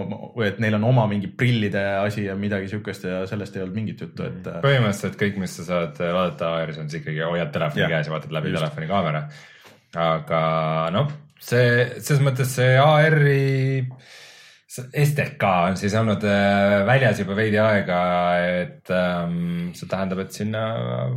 et 0.49 0.61
neil 0.65 0.79
on 0.79 0.89
oma 0.91 1.07
mingi 1.11 1.31
prillide 1.31 1.85
asi 2.01 2.27
ja 2.29 2.37
midagi 2.39 2.71
siukest 2.73 3.09
ja 3.09 3.23
sellest 3.31 3.57
ei 3.57 3.65
olnud 3.65 3.79
mingit 3.79 4.05
juttu, 4.07 4.27
et 4.27 4.41
mm. 4.41 4.65
põhimõtteliselt 4.65 5.21
kõik, 5.21 5.39
mis 5.45 5.59
sa 5.61 5.69
saad 5.69 6.01
vaadata 6.01 6.55
AR-is 6.59 6.81
on 6.83 6.91
siis 6.91 7.03
ikkagi 7.03 7.25
hoiad 7.25 7.53
telefoni 7.55 7.85
Jah, 7.85 7.95
käes 7.97 8.11
ja 8.11 8.17
vaatad 8.17 8.35
läbi 8.35 8.53
just. 8.53 8.63
telefoni 8.63 8.91
kaamera. 8.91 9.25
aga 10.09 10.43
noh, 10.95 11.17
see 11.41 11.65
selles 12.01 12.23
mõttes 12.25 12.57
see 12.57 12.77
AR-i 12.81 13.41
see 13.85 14.24
STK 14.83 15.45
on 15.69 15.77
siis 15.79 15.95
olnud 15.99 16.25
äh, 16.27 16.81
väljas 16.89 17.21
juba 17.23 17.37
veidi 17.39 17.59
aega, 17.63 17.99
et 18.63 18.91
ähm, 18.95 19.71
see 19.77 19.87
tähendab, 19.91 20.25
et 20.25 20.35
sinna 20.35 20.63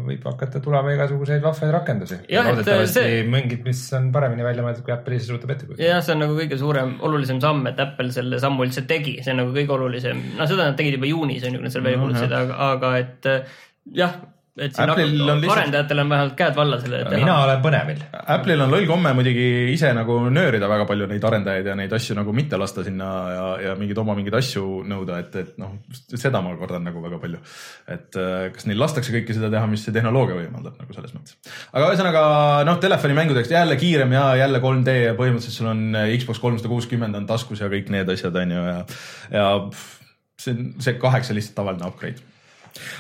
võib 0.06 0.28
hakata 0.30 0.62
tulema 0.64 0.94
igasuguseid 0.94 1.42
vahvaid 1.46 1.74
rakendusi. 1.74 2.20
Et 2.28 2.38
loodetavasti 2.46 3.02
see- 3.02 3.26
mingid, 3.34 3.64
mis 3.66 3.82
on 3.98 4.12
paremini 4.14 4.46
välja 4.46 4.66
mõeldud, 4.66 4.86
kui 4.86 4.94
Apple 4.94 5.18
ise 5.18 5.32
suudab 5.32 5.56
ette 5.56 5.66
kujutada. 5.66 5.88
jah, 5.90 6.04
see 6.06 6.14
on 6.16 6.24
nagu 6.26 6.38
kõige 6.38 6.60
suurem, 6.62 6.96
olulisem 7.08 7.42
samm, 7.44 7.66
et 7.72 7.82
Apple 7.88 8.14
selle 8.16 8.40
sammu 8.44 8.68
üldse 8.68 8.86
tegi, 8.90 9.18
see 9.26 9.34
on 9.34 9.42
nagu 9.44 9.56
kõige 9.58 9.74
olulisem, 9.80 10.22
no 10.38 10.48
seda 10.50 10.70
nad 10.70 10.78
tegid 10.80 11.00
juba 11.00 11.10
juunis 11.10 11.44
on 11.48 11.58
ju, 11.58 11.62
kui 11.62 11.70
nad 11.70 11.74
selle 11.78 11.90
välja 11.90 12.04
kuulutasid, 12.06 12.38
aga, 12.44 12.60
aga 12.72 12.94
et 13.02 13.32
äh, 13.34 13.62
jah, 14.04 14.20
et 14.58 14.74
siin 14.74 14.90
Apple'il 14.90 15.22
on 15.30 15.42
lihtsalt- 15.42 15.60
arendajatel 15.60 16.02
on 16.02 16.10
vähemalt 16.10 16.36
käed 16.38 16.56
vallas 16.58 16.82
selle 16.82 17.02
mina 17.04 17.20
teha. 17.26 17.44
olen 17.44 17.62
põnevil. 17.62 18.00
Apple'il 18.36 18.64
on 18.66 18.72
loll 18.74 18.88
komme 18.90 19.14
muidugi 19.18 19.48
ise 19.74 19.92
nagu 19.94 20.18
nöörida 20.34 20.70
väga 20.70 20.88
palju 20.90 21.08
neid 21.12 21.28
arendajaid 21.30 21.70
ja 21.72 21.76
neid 21.78 21.94
asju 21.94 22.18
nagu 22.18 22.34
mitte 22.34 22.58
lasta 22.58 22.84
sinna 22.86 23.10
ja, 23.34 23.46
ja 23.68 23.76
mingeid 23.80 24.02
oma 24.02 24.16
mingeid 24.18 24.38
asju 24.40 24.64
nõuda, 24.88 25.20
et, 25.24 25.36
et 25.44 25.58
noh, 25.62 25.76
seda 26.10 26.42
ma 26.42 26.56
kardan 26.60 26.88
nagu 26.90 27.04
väga 27.04 27.20
palju. 27.24 27.42
et 27.98 28.20
äh, 28.22 28.48
kas 28.56 28.70
neil 28.70 28.82
lastakse 28.82 29.14
kõike 29.14 29.36
seda 29.38 29.52
teha, 29.54 29.70
mis 29.70 29.86
see 29.86 29.96
tehnoloogia 29.96 30.40
võimaldab 30.40 30.80
nagu 30.82 30.98
selles 30.98 31.14
mõttes. 31.18 31.38
aga 31.74 31.92
ühesõnaga 31.92 32.24
noh, 32.68 32.80
telefonimängudeks 32.82 33.52
jälle 33.54 33.78
kiirem 33.80 34.16
ja 34.18 34.26
jälle 34.44 34.64
3D 34.64 34.98
ja 35.04 35.14
põhimõtteliselt 35.20 35.62
sul 35.62 35.72
on 35.74 35.86
äh, 35.96 36.16
Xbox 36.18 36.42
kolmsada 36.42 36.72
kuuskümmend 36.72 37.16
on 37.20 37.30
taskus 37.30 37.62
ja 37.62 37.70
kõik 37.72 37.92
need 37.94 38.10
asjad 38.10 38.36
on 38.42 38.58
ju 38.58 38.66
ja, 38.72 38.80
ja 39.34 39.46
see 40.42 40.54
on 40.54 40.74
see 40.82 40.98
kaheksa 41.02 41.38
lihtsalt 41.38 41.58
tavaline 41.62 41.88
upgrade 41.88 42.26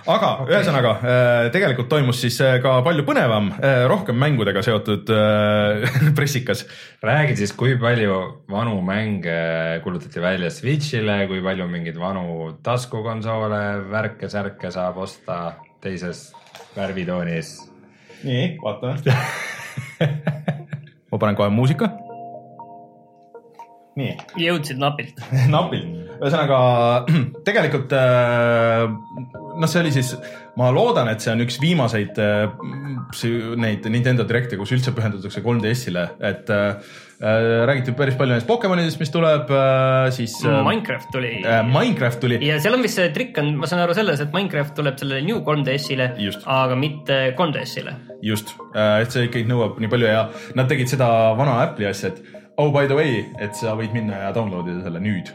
aga 0.08 0.32
okay. 0.44 0.54
ühesõnaga 0.56 0.94
äh, 0.98 1.50
tegelikult 1.54 1.90
toimus 1.92 2.22
siis 2.24 2.40
äh, 2.44 2.58
ka 2.64 2.78
palju 2.86 3.06
põnevam, 3.08 3.52
rohkem 3.92 4.18
mängudega 4.20 4.64
seotud 4.66 5.12
äh, 5.14 5.88
pressikas. 6.18 6.66
räägi 7.04 7.38
siis, 7.42 7.54
kui 7.58 7.76
palju 7.82 8.18
vanu 8.52 8.80
mänge 8.86 9.38
kuulutati 9.84 10.22
välja 10.24 10.52
Switch'ile, 10.54 11.24
kui 11.30 11.42
palju 11.46 11.68
mingeid 11.72 12.00
vanu 12.02 12.54
taskukonsoole, 12.64 13.64
värke-särke 13.92 14.72
saab 14.74 15.02
osta 15.06 15.58
teises 15.82 16.32
värvitoonis. 16.76 17.58
nii, 18.24 18.58
vaatame. 18.64 19.18
ma 21.12 21.18
panen 21.18 21.36
kohe 21.38 21.50
muusika. 21.54 21.90
nii 23.98 24.14
jõudsid 24.42 24.82
napilt. 24.82 25.22
napilt, 25.56 26.07
ühesõnaga 26.18 26.60
tegelikult 27.48 27.94
äh, 27.96 28.86
noh, 29.58 29.70
see 29.70 29.82
oli 29.82 29.92
siis, 29.96 30.14
ma 30.60 30.70
loodan, 30.74 31.10
et 31.12 31.24
see 31.24 31.34
on 31.34 31.44
üks 31.46 31.60
viimaseid 31.62 32.18
äh, 32.22 32.48
neid 33.60 33.86
Nintendo 33.92 34.26
Direct'e, 34.28 34.60
kus 34.60 34.74
üldse 34.76 34.94
pühendutakse 34.96 35.44
3DS-ile, 35.46 36.06
et 36.30 36.50
äh, 36.54 36.96
räägiti 37.18 37.96
päris 37.98 38.18
palju 38.18 38.36
nendest 38.36 38.50
Pokemonidest, 38.50 39.00
mis 39.02 39.10
tuleb 39.10 39.50
siis 40.14 40.36
Minecraft 40.46 41.10
tuli 41.10 41.32
Minecraft 41.42 42.22
tuli 42.22 42.38
ja 42.46 42.60
seal 42.62 42.78
on 42.78 42.86
vist 42.86 43.00
see 43.00 43.10
trikk 43.16 43.42
on, 43.42 43.56
ma 43.58 43.70
saan 43.70 43.82
aru 43.88 43.96
selles, 43.98 44.22
et 44.22 44.34
Minecraft 44.36 44.76
tuleb 44.78 45.02
sellele 45.02 45.26
New 45.26 45.42
3DS-ile 45.42 46.12
Just., 46.22 46.46
aga 46.46 46.78
mitte 46.78 47.18
3DS-ile. 47.40 47.96
just, 48.22 48.54
et 48.76 49.14
see 49.14 49.32
ikkagi 49.32 49.50
nõuab 49.50 49.82
nii 49.82 49.90
palju 49.90 50.12
ja 50.12 50.28
nad 50.58 50.70
tegid 50.70 50.94
seda 50.94 51.10
vana 51.38 51.58
Apple'i 51.66 51.90
asja, 51.90 52.14
et 52.14 52.38
oh 52.58 52.72
by 52.72 52.88
the 52.88 52.96
way, 52.98 53.26
et 53.40 53.56
sa 53.56 53.76
võid 53.78 53.94
minna 53.94 54.28
ja 54.28 54.34
download 54.36 54.70
ida 54.72 54.82
selle 54.88 55.02
nüüd. 55.02 55.30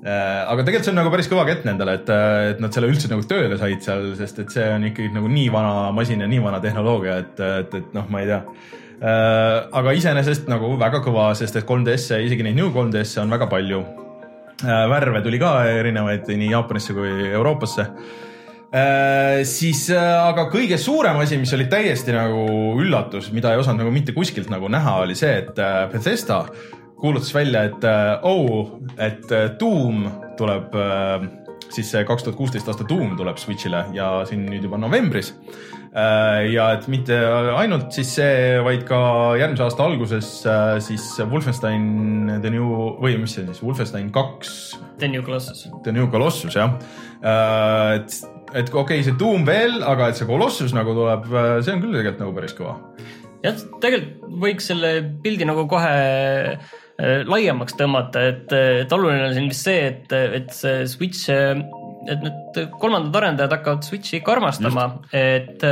Aga 0.00 0.64
tegelikult 0.64 0.86
see 0.86 0.92
on 0.94 0.96
nagu 0.96 1.10
päris 1.12 1.28
kõva 1.28 1.42
kett 1.48 1.66
nendele, 1.68 1.98
et, 1.98 2.12
et 2.54 2.60
nad 2.62 2.72
selle 2.72 2.88
üldse 2.88 3.10
nagu 3.10 3.24
tööle 3.28 3.58
said 3.60 3.82
seal, 3.84 4.06
sest 4.16 4.38
et 4.40 4.54
see 4.54 4.68
on 4.72 4.86
ikkagi 4.88 5.10
nagu 5.12 5.28
nii 5.28 5.50
vana 5.52 5.90
masin 5.96 6.24
ja 6.24 6.28
nii 6.30 6.40
vana 6.44 6.60
tehnoloogia, 6.64 7.18
et, 7.20 7.42
et, 7.60 7.76
et 7.82 7.92
noh, 7.96 8.06
ma 8.08 8.22
ei 8.22 8.30
tea. 8.30 8.40
aga 9.80 9.92
iseenesest 9.96 10.48
nagu 10.48 10.72
väga 10.80 11.02
kõva, 11.04 11.30
sest 11.36 11.60
et 11.60 11.68
3DS-e, 11.68 12.22
isegi 12.26 12.44
neid 12.44 12.56
New 12.56 12.72
3DS-e 12.72 13.20
on 13.20 13.36
väga 13.36 13.48
palju. 13.52 13.84
värve 14.64 15.22
tuli 15.24 15.38
ka 15.40 15.54
erinevaid 15.68 16.28
nii 16.28 16.50
Jaapanisse 16.52 16.96
kui 16.96 17.30
Euroopasse 17.32 17.86
Äh, 18.70 19.40
siis 19.50 19.88
äh, 19.90 19.98
aga 19.98 20.44
kõige 20.46 20.76
suurem 20.78 21.16
asi, 21.18 21.34
mis 21.42 21.50
oli 21.56 21.64
täiesti 21.66 22.12
nagu 22.14 22.44
üllatus, 22.78 23.32
mida 23.34 23.50
ei 23.50 23.58
osanud 23.58 23.82
nagu 23.82 23.90
mitte 23.90 24.14
kuskilt 24.14 24.46
nagu 24.52 24.68
näha, 24.70 24.92
oli 25.02 25.16
see, 25.18 25.40
et 25.42 25.58
äh, 25.58 25.88
Bethesda 25.90 26.44
kuulutas 27.00 27.34
välja, 27.34 27.64
et 27.64 27.84
äh, 27.84 28.18
oh, 28.22 28.78
et 28.98 29.32
äh, 29.32 29.50
Doom 29.60 30.04
tuleb 30.38 30.74
äh, 30.76 31.26
siis 31.70 31.90
see 31.92 32.04
kaks 32.04 32.26
tuhat 32.26 32.38
kuusteist 32.38 32.68
aasta 32.68 32.84
Doom 32.88 33.16
tuleb 33.18 33.38
Switch'ile 33.40 33.84
ja 33.96 34.12
siin 34.28 34.44
nüüd 34.50 34.66
juba 34.66 34.80
novembris 34.80 35.34
ja 35.90 36.68
et 36.70 36.84
mitte 36.86 37.16
ainult 37.58 37.88
siis 37.94 38.12
see, 38.14 38.58
vaid 38.62 38.84
ka 38.86 38.98
järgmise 39.38 39.64
aasta 39.64 39.82
alguses 39.82 40.28
siis 40.86 41.06
Wolfenstein 41.32 42.36
The 42.44 42.52
New 42.54 42.68
või 43.02 43.16
mis 43.18 43.34
see 43.34 43.42
siis, 43.48 43.58
Wolfenstein 43.62 44.12
kaks 44.14 44.52
The 45.02 45.08
New 45.10 45.24
Colossus. 45.26 45.64
The 45.82 45.94
New 45.94 46.06
Colossus 46.12 46.54
jah. 46.54 46.76
et, 47.96 48.18
et 48.54 48.70
okei 48.70 48.82
okay,, 48.82 49.02
see 49.06 49.18
Doom 49.18 49.46
veel, 49.46 49.80
aga 49.82 50.12
et 50.12 50.18
see 50.18 50.30
Colossus 50.30 50.74
nagu 50.76 50.94
tuleb, 50.94 51.26
see 51.26 51.74
on 51.74 51.82
küll 51.82 51.98
tegelikult 51.98 52.22
nagu 52.22 52.36
päris 52.38 52.54
kõva. 52.58 52.76
jah, 53.46 53.58
tegelikult 53.82 54.38
võiks 54.46 54.70
selle 54.70 54.94
pildi 55.24 55.50
nagu 55.50 55.66
kohe 55.70 55.96
laiemaks 57.00 57.76
tõmmata, 57.78 58.22
et, 58.32 58.54
et 58.84 58.92
oluline 58.92 59.28
on 59.28 59.34
siin 59.36 59.50
vist 59.50 59.68
see, 59.68 59.82
et, 59.88 60.14
et 60.40 60.54
see 60.54 60.86
Switch, 60.90 61.30
et 61.30 62.24
need 62.24 62.60
kolmandad 62.80 63.20
arendajad 63.22 63.54
hakkavad 63.58 63.86
Switchi 63.86 64.18
ikka 64.20 64.36
armastama, 64.38 64.86
et 65.16 65.64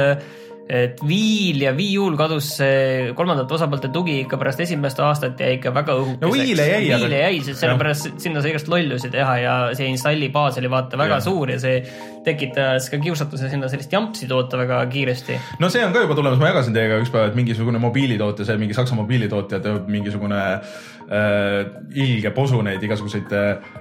et 0.69 1.01
Wii'l 1.01 1.63
ja 1.65 1.73
Wii 1.73 1.95
U-l 2.03 2.17
kadus 2.19 2.51
see 2.59 3.13
kolmandate 3.17 3.55
osapoolte 3.57 3.89
tugi 3.93 4.19
ikka 4.25 4.37
pärast 4.41 4.61
esimest 4.61 5.01
aastat 5.01 5.41
jäi 5.41 5.55
ikka 5.57 5.73
väga 5.73 5.97
õhukeseks. 5.97 6.21
No 6.21 6.33
Wii'le 6.35 6.67
jäi, 6.69 6.83
Wii'le 6.91 7.23
jäi, 7.23 7.39
sest 7.47 7.65
sellepärast 7.65 8.21
sinna 8.21 8.43
sai 8.45 8.53
igast 8.53 8.69
lollusi 8.69 9.09
teha 9.13 9.39
ja 9.41 9.55
see 9.79 9.89
installi 9.89 10.29
baas 10.35 10.61
oli 10.61 10.69
vaata 10.73 11.01
väga 11.01 11.17
Jah. 11.17 11.25
suur 11.25 11.55
ja 11.55 11.59
see 11.63 11.81
tekitas 12.27 12.91
ka 12.93 13.01
kiusatuse 13.01 13.49
sinna 13.49 13.73
sellist 13.73 13.93
jampsi 13.93 14.29
toota 14.29 14.61
väga 14.61 14.83
kiiresti 14.93 15.41
no 15.63 15.73
see 15.73 15.85
on 15.87 15.97
ka 15.97 16.05
juba 16.05 16.19
tulemas, 16.19 16.41
ma 16.43 16.53
jagasin 16.53 16.77
teiega 16.77 17.01
ükspäev, 17.01 17.33
et 17.33 17.39
mingisugune 17.39 17.81
mobiilitootja, 17.83 18.49
see 18.49 18.61
mingi 18.61 18.77
Saksa 18.77 18.99
mobiilitootja 18.99 19.63
teeb 19.65 19.89
mingisugune 19.89 20.45
äh, 20.53 21.61
ilge 21.97 22.37
posu 22.37 22.61
neid 22.67 22.85
igasuguseid 22.85 23.33
äh, 23.33 23.77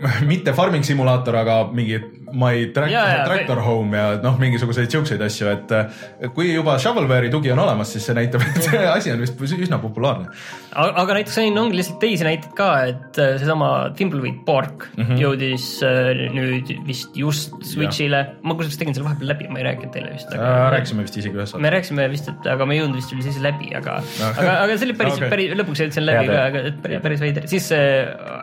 mitte 0.30 0.52
farming 0.56 0.84
simulaator, 0.86 1.40
aga 1.40 1.62
mingi 1.72 1.98
my 2.32 2.66
track, 2.74 2.92
Jaa, 2.92 3.06
jaa, 3.08 3.24
tractor 3.26 3.60
home 3.64 3.96
ja 3.98 4.06
noh, 4.22 4.36
mingisuguseid 4.40 4.90
siukseid 4.92 5.22
asju, 5.24 5.48
et 5.52 5.74
äh, 5.76 6.30
kui 6.34 6.50
juba 6.52 6.76
shovelware'i 6.80 7.30
tugi 7.32 7.52
on 7.54 7.62
olemas, 7.62 7.92
siis 7.94 8.06
see 8.08 8.16
näitab, 8.16 8.44
et 8.46 8.60
see 8.66 8.80
asi 8.86 9.12
on 9.14 9.22
vist 9.22 9.40
üsna 9.40 9.80
populaarne. 9.82 10.30
aga, 10.70 10.94
aga 11.02 11.18
näiteks 11.18 11.38
siin 11.40 11.58
ongi 11.60 11.78
lihtsalt 11.80 12.00
teisi 12.02 12.26
näiteid 12.26 12.54
ka, 12.58 12.70
et 12.92 13.20
äh, 13.20 13.34
seesama 13.40 13.70
Thimbleweed 13.98 14.42
Bark 14.46 14.88
mm. 14.96 15.04
-hmm. 15.04 15.22
jõudis 15.24 15.68
äh, 15.86 16.24
nüüd 16.36 16.72
vist 16.86 17.16
just 17.18 17.54
Switch'ile, 17.66 18.22
ma 18.42 18.56
kusjuures 18.58 18.80
tegin 18.80 18.96
selle 18.96 19.08
vahepeal 19.08 19.32
läbi, 19.34 19.50
ma 19.50 19.62
ei 19.62 19.68
rääkinud 19.70 19.94
teile 19.94 20.14
vist. 20.14 20.34
rääkisime 20.76 21.06
vist 21.06 21.20
isegi 21.22 21.36
ühes 21.36 21.52
saates. 21.52 21.64
me 21.64 21.74
rääkisime 21.76 22.08
vist, 22.12 22.30
et 22.32 22.50
aga 22.54 22.66
me 22.66 22.76
ei 22.76 22.82
jõudnud 22.82 23.00
vist 23.00 23.14
veel 23.14 23.26
siis 23.26 23.40
läbi, 23.44 23.72
aga 23.76 24.00
aga, 24.30 24.56
aga 24.64 24.76
see 24.76 24.90
oli 24.90 24.98
päris 25.02 25.18
okay., 25.18 25.32
päris, 25.34 25.54
lõpuks 25.62 25.84
jõudsin 25.84 26.06
läbi 26.06 26.30
ka, 26.30 26.40
aga 26.50 26.64
et 26.72 26.82
päris, 26.82 27.04
päris 27.06 27.24
veider. 27.26 27.48
siis 27.50 27.70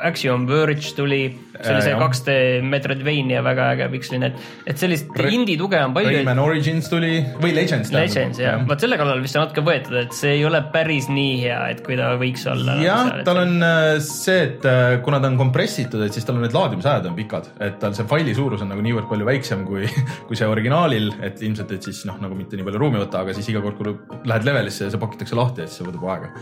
Axiom 0.07 0.47
Verge 0.49 0.95
tuli, 0.95 1.23
see 1.57 1.73
oli 1.73 1.77
Äh, 1.77 1.81
see 1.81 1.93
jah. 1.93 2.01
2D 2.01 2.61
Metroidvania 2.61 3.41
väga 3.45 3.71
äge 3.73 3.76
piksline, 3.91 4.31
et, 4.31 4.47
et 4.73 4.81
sellist 4.81 5.11
indie 5.29 5.57
tuge 5.59 5.79
on 5.83 5.93
palju. 5.95 6.11
Rayman 6.17 6.41
Origins 6.41 6.89
tuli 6.91 7.21
või 7.41 7.53
Legends. 7.55 7.91
Legends 7.93 8.41
jah, 8.41 8.59
vot 8.67 8.81
selle 8.81 8.97
kallal 8.99 9.21
vist 9.23 9.37
on 9.37 9.45
natuke 9.45 9.63
võetud, 9.65 9.95
et 10.01 10.15
see 10.17 10.37
ei 10.39 10.45
ole 10.47 10.61
päris 10.73 11.09
nii 11.11 11.35
hea, 11.43 11.59
et 11.73 11.83
kui 11.85 11.97
ta 11.99 12.13
võiks 12.19 12.45
olla. 12.51 12.77
jah, 12.83 13.11
tal 13.27 13.41
on 13.43 13.55
äh, 13.65 13.89
see, 14.03 14.39
et 14.47 14.67
äh, 14.69 14.97
kuna 15.05 15.21
ta 15.23 15.31
on 15.31 15.37
kompressitud, 15.39 16.01
et 16.05 16.15
siis 16.15 16.25
tal 16.27 16.39
on 16.39 16.45
need 16.45 16.55
laadimisajad 16.57 17.09
on 17.11 17.17
pikad, 17.17 17.51
et 17.63 17.77
tal 17.81 17.95
see 17.97 18.07
faili 18.09 18.35
suurus 18.37 18.63
on 18.65 18.73
nagu 18.73 18.83
niivõrd 18.85 19.09
palju 19.11 19.27
väiksem 19.27 19.65
kui, 19.67 19.85
kui 20.29 20.39
see 20.39 20.49
originaalil, 20.49 21.13
et 21.25 21.43
ilmselt, 21.45 21.75
et 21.77 21.91
siis 21.91 22.03
noh, 22.09 22.19
nagu 22.23 22.37
mitte 22.37 22.59
nii 22.59 22.67
palju 22.67 22.81
ruumi 22.81 23.01
võtta, 23.03 23.25
aga 23.25 23.37
siis 23.37 23.51
iga 23.53 23.63
kord, 23.65 23.79
kui 23.79 24.25
lähed 24.27 24.47
levelisse 24.47 24.87
ja 24.87 24.93
see 24.93 25.01
pakitakse 25.01 25.37
lahti, 25.37 25.65
et 25.65 25.71
siis 25.71 25.83
see 25.83 25.89
võtab 25.89 26.09
aega. 26.15 26.33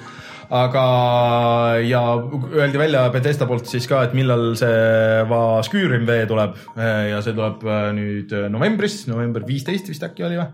aga, 0.49 0.85
ja 1.85 2.01
öeldi 2.53 2.81
välja 2.81 3.05
Bethesda 3.13 3.47
poolt 3.49 3.69
siis 3.69 3.87
ka, 3.89 4.03
et 4.05 4.15
millal 4.17 4.53
see 4.59 5.21
va- 5.29 5.61
Skyrim 5.65 6.07
V 6.07 6.23
tuleb. 6.29 6.57
Ja 6.75 7.21
see 7.25 7.35
tuleb 7.35 7.63
äh, 7.65 7.91
nüüd 7.97 8.33
novembris, 8.53 9.05
november 9.11 9.45
viisteist 9.47 9.89
vist 9.91 10.03
äkki 10.05 10.27
oli 10.27 10.41
või? 10.41 10.49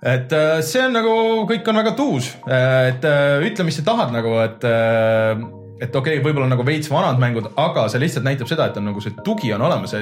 et 0.00 0.32
äh, 0.32 0.58
see 0.64 0.82
on 0.86 0.94
nagu, 0.96 1.14
kõik 1.48 1.66
on 1.68 1.80
väga 1.82 1.94
tuus, 1.96 2.32
et 2.48 3.04
äh, 3.04 3.44
ütle, 3.44 3.66
mis 3.68 3.76
sa 3.80 3.86
tahad 3.86 4.14
nagu, 4.14 4.36
et 4.44 4.64
äh, 4.64 5.42
et 5.80 5.94
okei 5.96 6.18
okay,, 6.18 6.24
võib-olla 6.24 6.48
nagu 6.50 6.64
veits 6.64 6.90
vanad 6.92 7.20
mängud, 7.20 7.52
aga 7.60 7.86
see 7.88 8.02
lihtsalt 8.02 8.26
näitab 8.26 8.48
seda, 8.50 8.68
et 8.68 8.76
on 8.80 8.90
nagu 8.90 9.00
see 9.00 9.16
tugi 9.24 9.52
on 9.56 9.64
olemas, 9.64 9.94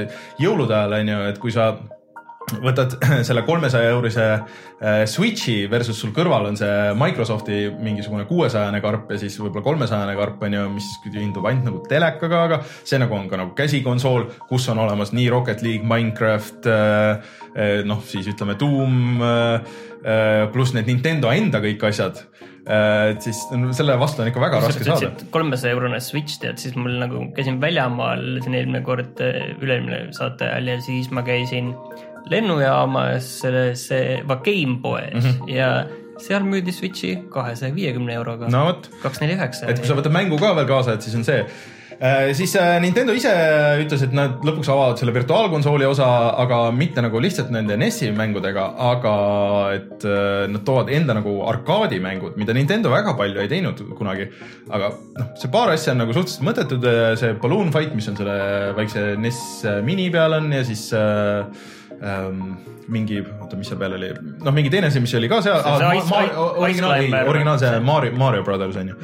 jõulude 0.43 0.75
ajal 0.75 0.97
on 0.99 1.13
ju, 1.13 1.19
et 1.33 1.39
kui 1.43 1.55
sa 1.55 1.71
võtad 2.63 2.97
selle 3.29 3.43
kolmesaja 3.47 3.93
eurise 3.93 4.27
äh, 4.35 5.03
Switchi 5.11 5.67
versus 5.71 6.01
sul 6.01 6.13
kõrval 6.17 6.49
on 6.51 6.59
see 6.59 6.93
Microsofti 6.99 7.61
mingisugune 7.83 8.27
kuuesajane 8.29 8.81
karp 8.85 9.13
ja 9.15 9.21
siis 9.21 9.39
võib-olla 9.41 9.67
kolmesajane 9.67 10.17
karp 10.19 10.45
on 10.49 10.59
ju, 10.59 10.65
mis 10.75 10.91
hindub 11.15 11.49
ainult 11.49 11.69
nagu 11.69 11.83
telekaga, 11.91 12.43
aga 12.49 12.61
see 12.79 13.01
nagu 13.01 13.17
on 13.19 13.29
ka 13.31 13.41
nagu 13.41 13.55
käsikonsool, 13.59 14.29
kus 14.51 14.69
on 14.73 14.83
olemas 14.85 15.15
nii 15.17 15.29
Rocket 15.33 15.65
League, 15.67 15.87
Minecraft 15.89 16.71
äh,, 16.73 17.33
äh, 17.55 17.75
noh, 17.89 18.03
siis 18.07 18.29
ütleme 18.31 18.59
Doom 18.59 19.23
pluss 20.55 20.71
need 20.77 20.87
Nintendo 20.87 21.33
enda 21.35 21.59
kõik 21.59 21.83
asjad 21.89 22.21
et 22.69 23.25
siis 23.25 23.39
selle 23.77 23.97
vastu 24.01 24.23
on 24.23 24.29
ikka 24.29 24.43
väga 24.43 24.61
raske 24.61 24.85
saada. 24.85 25.11
kolmesaja 25.33 25.73
eurone 25.77 26.01
Switch 26.05 26.37
tead, 26.43 26.61
siis 26.61 26.77
mul 26.77 26.99
nagu 27.01 27.23
käisin 27.37 27.61
väljamaal 27.63 28.43
siin 28.45 28.59
eelmine 28.59 28.83
kord, 28.85 29.23
üle-eelmine 29.23 30.13
saate 30.17 30.51
ajal 30.51 30.75
ja 30.75 30.77
siis 30.85 31.09
ma 31.15 31.25
käisin 31.27 31.73
lennujaamas 32.31 33.33
selles 33.45 33.89
va- 34.29 34.41
Gamepoes 34.45 35.15
mm. 35.15 35.31
-hmm. 35.31 35.51
ja 35.55 35.73
seal 36.23 36.47
müüdi 36.47 36.75
Switchi 36.75 37.17
kahesaja 37.33 37.75
viiekümne 37.75 38.15
euroga 38.19 38.51
no 38.53 38.69
vot 38.71 38.91
kaks, 39.03 39.23
neli, 39.23 39.39
üheksa. 39.39 39.71
et 39.71 39.81
kui 39.81 39.89
sa 39.89 39.99
võtad 39.99 40.15
mängu 40.15 40.39
ka 40.41 40.55
veel 40.59 40.71
kaasa, 40.71 40.97
et 40.99 41.07
siis 41.07 41.15
on 41.19 41.25
see 41.27 41.39
äh, 41.43 42.31
siis 42.39 42.55
äh, 42.59 42.77
Nintendo 42.83 43.15
ise 43.17 43.33
ütles, 43.83 44.03
et 44.07 44.15
nad 44.17 44.43
lõpuks 44.47 44.71
avavad 44.73 45.01
selle 45.01 45.15
virtuaalkonsooli 45.15 45.87
osa, 45.89 46.09
aga 46.43 46.61
mitte 46.75 47.03
nagu 47.05 47.23
lihtsalt 47.23 47.53
nende 47.55 47.79
NES-i 47.81 48.11
mängudega, 48.17 48.67
aga 48.91 49.15
et 49.77 50.07
äh, 50.09 50.45
nad 50.51 50.67
toovad 50.67 50.93
enda 50.95 51.17
nagu 51.19 51.39
arkaadimängud, 51.53 52.39
mida 52.41 52.57
Nintendo 52.57 52.93
väga 52.95 53.15
palju 53.19 53.43
ei 53.45 53.51
teinud 53.51 53.83
kunagi. 53.99 54.29
aga 54.71 54.93
noh, 55.19 55.33
see 55.39 55.55
paar 55.55 55.75
asja 55.75 55.95
on 55.95 56.05
nagu 56.05 56.15
suhteliselt 56.17 56.47
mõttetud, 56.51 56.93
see 57.21 57.35
Balloon 57.43 57.75
Fight, 57.75 57.95
mis 57.99 58.11
on 58.11 58.19
selle 58.19 58.39
väikse 58.79 59.11
NES 59.19 59.43
mini 59.87 60.11
peal 60.15 60.39
on 60.41 60.53
ja 60.55 60.65
siis 60.67 60.89
äh, 60.97 61.77
ähm, 62.03 62.43
mingi, 62.89 63.19
oota, 63.43 63.57
mis 63.61 63.69
seal 63.69 63.79
peal 63.81 63.93
oli, 63.99 64.09
noh, 64.45 64.53
mingi 64.57 64.71
teine 64.73 64.89
asi, 64.89 65.01
mis 65.05 65.13
oli 65.19 65.29
ka 65.29 65.43
seal, 65.45 65.59
See- 65.61 65.79
see 65.79 65.99
Ice- 65.99 66.07
Ice 66.25 66.37
originaal, 66.65 66.93
ei 66.95 67.09
Climber. 67.09 67.29
originaalse 67.29 67.73
Mario, 67.85 68.13
Mario 68.17 68.43
Brothers 68.47 68.77
on 68.81 68.89
ju. 68.89 68.95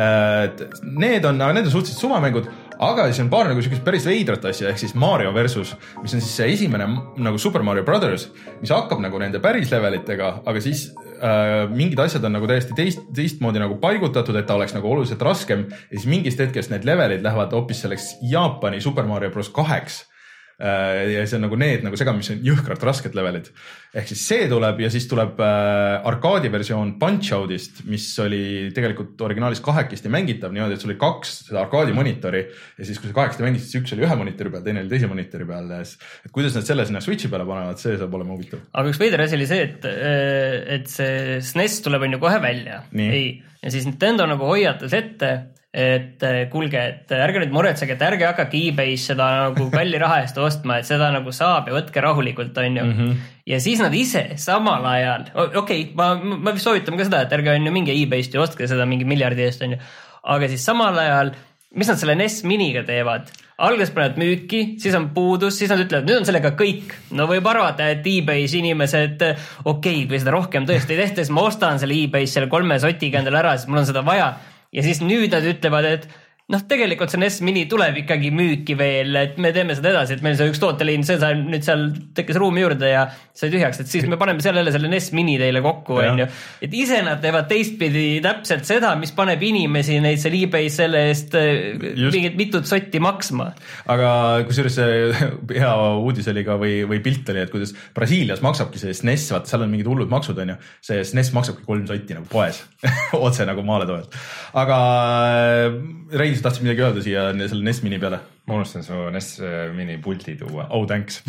et 0.00 0.62
need 0.82 1.24
on, 1.28 1.40
aga 1.44 1.52
need 1.58 1.66
on 1.68 1.74
suhteliselt 1.74 2.00
suvamängud, 2.06 2.48
aga 2.88 3.04
siis 3.10 3.20
on 3.24 3.28
paar 3.32 3.50
nagu 3.50 3.62
siukest 3.62 3.84
päris 3.84 4.06
veidrat 4.08 4.44
asja, 4.48 4.70
ehk 4.72 4.78
siis 4.80 4.94
Mario 4.98 5.32
versus, 5.36 5.74
mis 6.02 6.14
on 6.16 6.22
siis 6.24 6.32
see 6.40 6.48
esimene 6.54 6.86
nagu 7.26 7.38
Super 7.38 7.62
Mario 7.66 7.84
Brothers, 7.84 8.30
mis 8.62 8.72
hakkab 8.72 9.02
nagu 9.04 9.18
nende 9.20 9.42
päris 9.44 9.70
levelitega, 9.74 10.30
aga 10.46 10.60
siis 10.64 10.86
äh, 11.20 11.66
mingid 11.70 12.00
asjad 12.00 12.24
on 12.24 12.32
nagu 12.38 12.48
täiesti 12.50 12.72
teist, 12.78 13.04
teistmoodi 13.14 13.60
nagu 13.62 13.76
paigutatud, 13.82 14.36
et 14.40 14.46
ta 14.48 14.56
oleks 14.56 14.74
nagu 14.78 14.88
oluliselt 14.94 15.22
raskem 15.22 15.66
ja 15.68 15.92
siis 15.98 16.06
mingist 16.10 16.40
hetkest 16.40 16.72
need 16.72 16.88
levelid 16.88 17.22
lähevad 17.26 17.52
hoopis 17.52 17.84
selleks 17.84 18.14
Jaapani 18.30 18.80
Super 18.80 19.04
Mario 19.10 19.30
bros 19.36 19.52
kaheks 19.52 20.04
Äh, 20.04 20.13
ja 20.58 21.24
see 21.26 21.38
on 21.38 21.44
nagu 21.48 21.56
need 21.58 21.82
nagu 21.82 21.98
segamini, 21.98 22.22
mis 22.22 22.30
on 22.30 22.42
jõhkralt 22.46 22.84
rasked 22.86 23.16
levelid. 23.16 23.48
ehk 23.94 24.10
siis 24.10 24.22
see 24.28 24.46
tuleb 24.50 24.80
ja 24.84 24.90
siis 24.90 25.06
tuleb 25.10 25.40
äh, 25.42 26.06
arkaadi 26.06 26.50
versioon 26.52 26.94
Punch-Outist, 27.00 27.82
mis 27.90 28.06
oli 28.22 28.70
tegelikult 28.74 29.20
originaalis 29.26 29.62
kahekesti 29.64 30.12
mängitav 30.12 30.54
niimoodi, 30.54 30.78
et 30.78 30.84
sul 30.84 30.92
oli 30.92 30.98
kaks 31.00 31.34
seda 31.48 31.64
arkaadi 31.64 31.94
monitori 31.96 32.44
ja 32.44 32.86
siis, 32.86 33.00
kui 33.02 33.10
sa 33.10 33.18
kahekesti 33.18 33.46
mängisid, 33.46 33.70
siis 33.70 33.82
üks 33.82 33.96
oli 33.96 34.06
ühe 34.06 34.18
monitori 34.20 34.54
peal, 34.54 34.64
teine 34.66 34.84
oli 34.84 34.92
teise 34.92 35.10
monitori 35.10 35.48
peal 35.48 35.74
ja 35.74 35.80
siis, 35.82 35.98
et 36.26 36.34
kuidas 36.34 36.58
nad 36.58 36.68
selle 36.68 36.86
sinna 36.86 37.02
Switch'i 37.04 37.30
peale 37.32 37.48
panevad, 37.48 37.82
see 37.82 37.98
saab 37.98 38.14
olema 38.14 38.36
huvitav. 38.36 38.62
aga 38.72 38.94
üks 38.94 39.02
veider 39.02 39.26
asi 39.26 39.38
oli 39.38 39.50
see, 39.50 39.66
et, 39.66 39.90
et 40.78 40.86
see 40.90 41.40
SNES 41.42 41.80
tuleb 41.86 42.06
on 42.06 42.16
ju 42.16 42.22
kohe 42.22 42.38
välja. 42.42 42.84
Ei, 42.94 43.42
ja 43.62 43.74
siis 43.74 43.86
Nintendo 43.88 44.26
nagu 44.30 44.46
hoiatas 44.46 44.94
ette, 44.96 45.34
et 45.74 46.22
eh, 46.22 46.40
kuulge, 46.52 46.78
et 46.78 47.14
ärge 47.16 47.40
nüüd 47.42 47.54
muretsege, 47.54 47.96
et 47.96 48.04
ärge 48.06 48.28
hakake 48.28 48.60
e-base 48.68 49.10
seda 49.10 49.26
nagu 49.48 49.66
kalli 49.72 49.98
raha 49.98 50.20
eest 50.22 50.38
ostma, 50.38 50.78
et 50.78 50.86
seda 50.86 51.10
nagu 51.14 51.34
saab 51.34 51.70
ja 51.70 51.74
võtke 51.74 52.04
rahulikult, 52.04 52.54
onju 52.62 52.84
mm. 52.84 52.92
-hmm. 52.98 53.24
ja 53.50 53.58
siis 53.60 53.82
nad 53.82 53.94
ise 53.98 54.26
samal 54.38 54.86
ajal, 54.92 55.26
okei 55.34 55.58
okay,, 55.58 55.88
ma, 55.98 56.12
ma 56.14 56.54
soovitan 56.54 56.98
ka 57.00 57.08
seda, 57.08 57.24
et 57.26 57.34
ärge 57.34 57.56
onju 57.56 57.74
minge 57.74 57.96
e-base'ist 57.96 58.38
ja 58.38 58.44
ostke 58.44 58.70
seda 58.70 58.86
mingi 58.86 59.08
miljardi 59.08 59.48
eest, 59.48 59.66
onju. 59.66 59.80
aga 60.36 60.48
siis 60.52 60.64
samal 60.70 60.98
ajal, 60.98 61.34
mis 61.74 61.90
nad 61.90 61.98
selle 61.98 62.14
NES 62.22 62.44
miniga 62.46 62.86
teevad? 62.86 63.34
alguses 63.64 63.92
panevad 63.94 64.16
müüki, 64.18 64.62
siis 64.82 64.94
on 64.98 65.10
puudus, 65.14 65.58
siis 65.58 65.70
nad 65.70 65.82
ütlevad, 65.82 66.08
nüüd 66.08 66.22
on 66.22 66.26
sellega 66.26 66.54
kõik. 66.58 66.94
no 67.14 67.28
võib 67.30 67.46
arvata, 67.50 67.86
et 67.92 68.06
e-base 68.06 68.58
inimesed, 68.58 69.22
okei 69.64 70.00
okay,, 70.00 70.08
kui 70.10 70.18
seda 70.18 70.34
rohkem 70.34 70.66
tõesti 70.66 70.96
ei 70.96 71.04
tehta, 71.04 71.22
siis 71.22 71.34
ma 71.34 71.46
ostan 71.46 71.78
selle 71.82 71.98
e-base 71.98 72.38
selle 72.38 72.50
kolme 72.50 72.78
sotiga 72.82 73.22
endale 73.22 73.42
ära, 73.42 73.54
sest 73.58 73.70
mul 73.70 73.82
on 73.82 73.88
seda 73.90 74.02
vaja. 74.06 74.32
Ja 74.74 74.82
siis 74.82 75.00
nüüd 75.04 75.32
nad 75.32 75.46
ütlevad, 75.46 75.86
et 75.86 76.08
noh, 76.52 76.60
tegelikult 76.68 77.08
see 77.08 77.20
NES 77.22 77.38
mini 77.46 77.62
tuleb 77.70 78.02
ikkagi 78.02 78.28
müüki 78.34 78.74
veel, 78.76 79.16
et 79.16 79.38
me 79.40 79.48
teeme 79.56 79.72
seda 79.76 79.94
edasi, 79.94 80.18
et 80.18 80.24
meil 80.24 80.34
see 80.36 80.50
üks 80.50 80.60
tooteliin, 80.60 81.04
see 81.06 81.16
sai 81.20 81.38
nüüd 81.38 81.64
seal 81.64 81.86
tekkis 82.16 82.36
ruumi 82.40 82.60
juurde 82.60 82.90
ja 82.90 83.06
sai 83.32 83.48
tühjaks, 83.54 83.80
et 83.80 83.88
siis 83.88 84.04
me 84.10 84.18
paneme 84.20 84.44
seal 84.44 84.58
jälle 84.60 84.74
selle 84.74 84.90
NES 84.92 85.08
mini 85.16 85.38
teile 85.40 85.62
kokku, 85.64 85.96
onju. 86.02 86.26
et 86.66 86.76
ise 86.76 87.00
nad 87.06 87.22
teevad 87.24 87.48
teistpidi 87.48 88.20
täpselt 88.24 88.68
seda, 88.68 88.92
mis 89.00 89.14
paneb 89.16 89.40
inimesi 89.40 89.96
neid 90.04 90.20
seal 90.20 90.36
e-base 90.42 90.82
selle 90.82 91.06
eest 91.08 91.32
Just. 91.34 92.12
mingit 92.12 92.36
mitut 92.36 92.68
sotti 92.68 93.00
maksma. 93.00 93.48
aga 93.96 94.10
kusjuures 94.44 94.76
see 94.76 95.00
hea 95.62 95.72
uudis 95.96 96.28
oli 96.34 96.44
ka 96.44 96.58
või, 96.60 96.76
või 96.90 97.00
pilt 97.04 97.32
oli, 97.32 97.40
et 97.46 97.54
kuidas 97.54 97.72
Brasiilias 97.96 98.44
maksabki 98.44 98.82
see 98.82 98.92
SNES, 98.92 99.30
vaata 99.32 99.48
seal 99.48 99.64
on 99.64 99.72
mingid 99.72 99.88
hullud 99.88 100.12
maksud 100.12 100.44
onju, 100.44 100.60
see 100.84 101.00
SNES 101.08 101.32
maksabki 101.40 101.64
kolm 101.64 101.88
sotti 101.88 102.20
nagu 102.20 102.28
poes 102.28 102.60
otse 103.26 103.48
nagu 103.48 103.64
maaletoojalt. 103.64 104.20
aga 104.60 104.78
äh, 105.24 105.82
Rein, 106.34 106.42
sa 106.42 106.48
tahtsid 106.48 106.64
midagi 106.66 106.82
öelda 106.82 107.02
siia 107.04 107.24
selle 107.46 107.62
NES 107.62 107.78
mini 107.86 107.98
peale? 108.02 108.18
ma 108.44 108.58
unustasin 108.58 108.82
su 108.84 108.96
NES 109.14 109.28
mini 109.72 109.94
puldi 110.02 110.34
tuua, 110.36 110.66
oh 110.74 110.82
thanks 110.90 111.22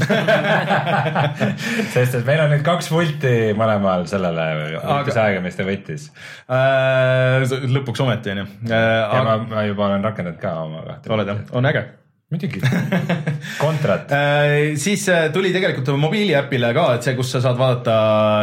sest 1.94 2.18
et 2.18 2.26
meil 2.28 2.42
on 2.44 2.50
nüüd 2.52 2.64
kaks 2.66 2.90
pulti 2.92 3.36
mõlemal 3.56 4.04
sellele, 4.10 4.48
Aga- 4.82 5.44
mis 5.46 5.56
ta 5.56 5.68
võttis. 5.68 6.10
Äh, 6.52 7.46
lõpuks 7.78 8.02
ometi 8.04 8.34
onju. 8.34 8.48
ja 8.68 9.22
ma, 9.30 9.38
ma 9.48 9.64
juba 9.70 9.88
olen 9.92 10.04
rakendanud 10.10 10.42
ka 10.42 10.58
oma 10.66 10.84
kahte. 10.90 11.14
oled 11.14 11.32
jah, 11.32 11.46
on 11.56 11.70
äge 11.72 11.86
muidugi, 12.36 12.62
kontrat. 13.64 14.12
Äh, 14.12 14.76
siis 14.82 15.08
äh, 15.10 15.30
tuli 15.34 15.52
tegelikult 15.56 15.94
mobiiliäpile 16.00 16.72
ka, 16.76 16.88
et 16.96 17.08
see, 17.08 17.16
kus 17.18 17.32
sa 17.36 17.42
saad 17.44 17.60
vaadata 17.60 17.96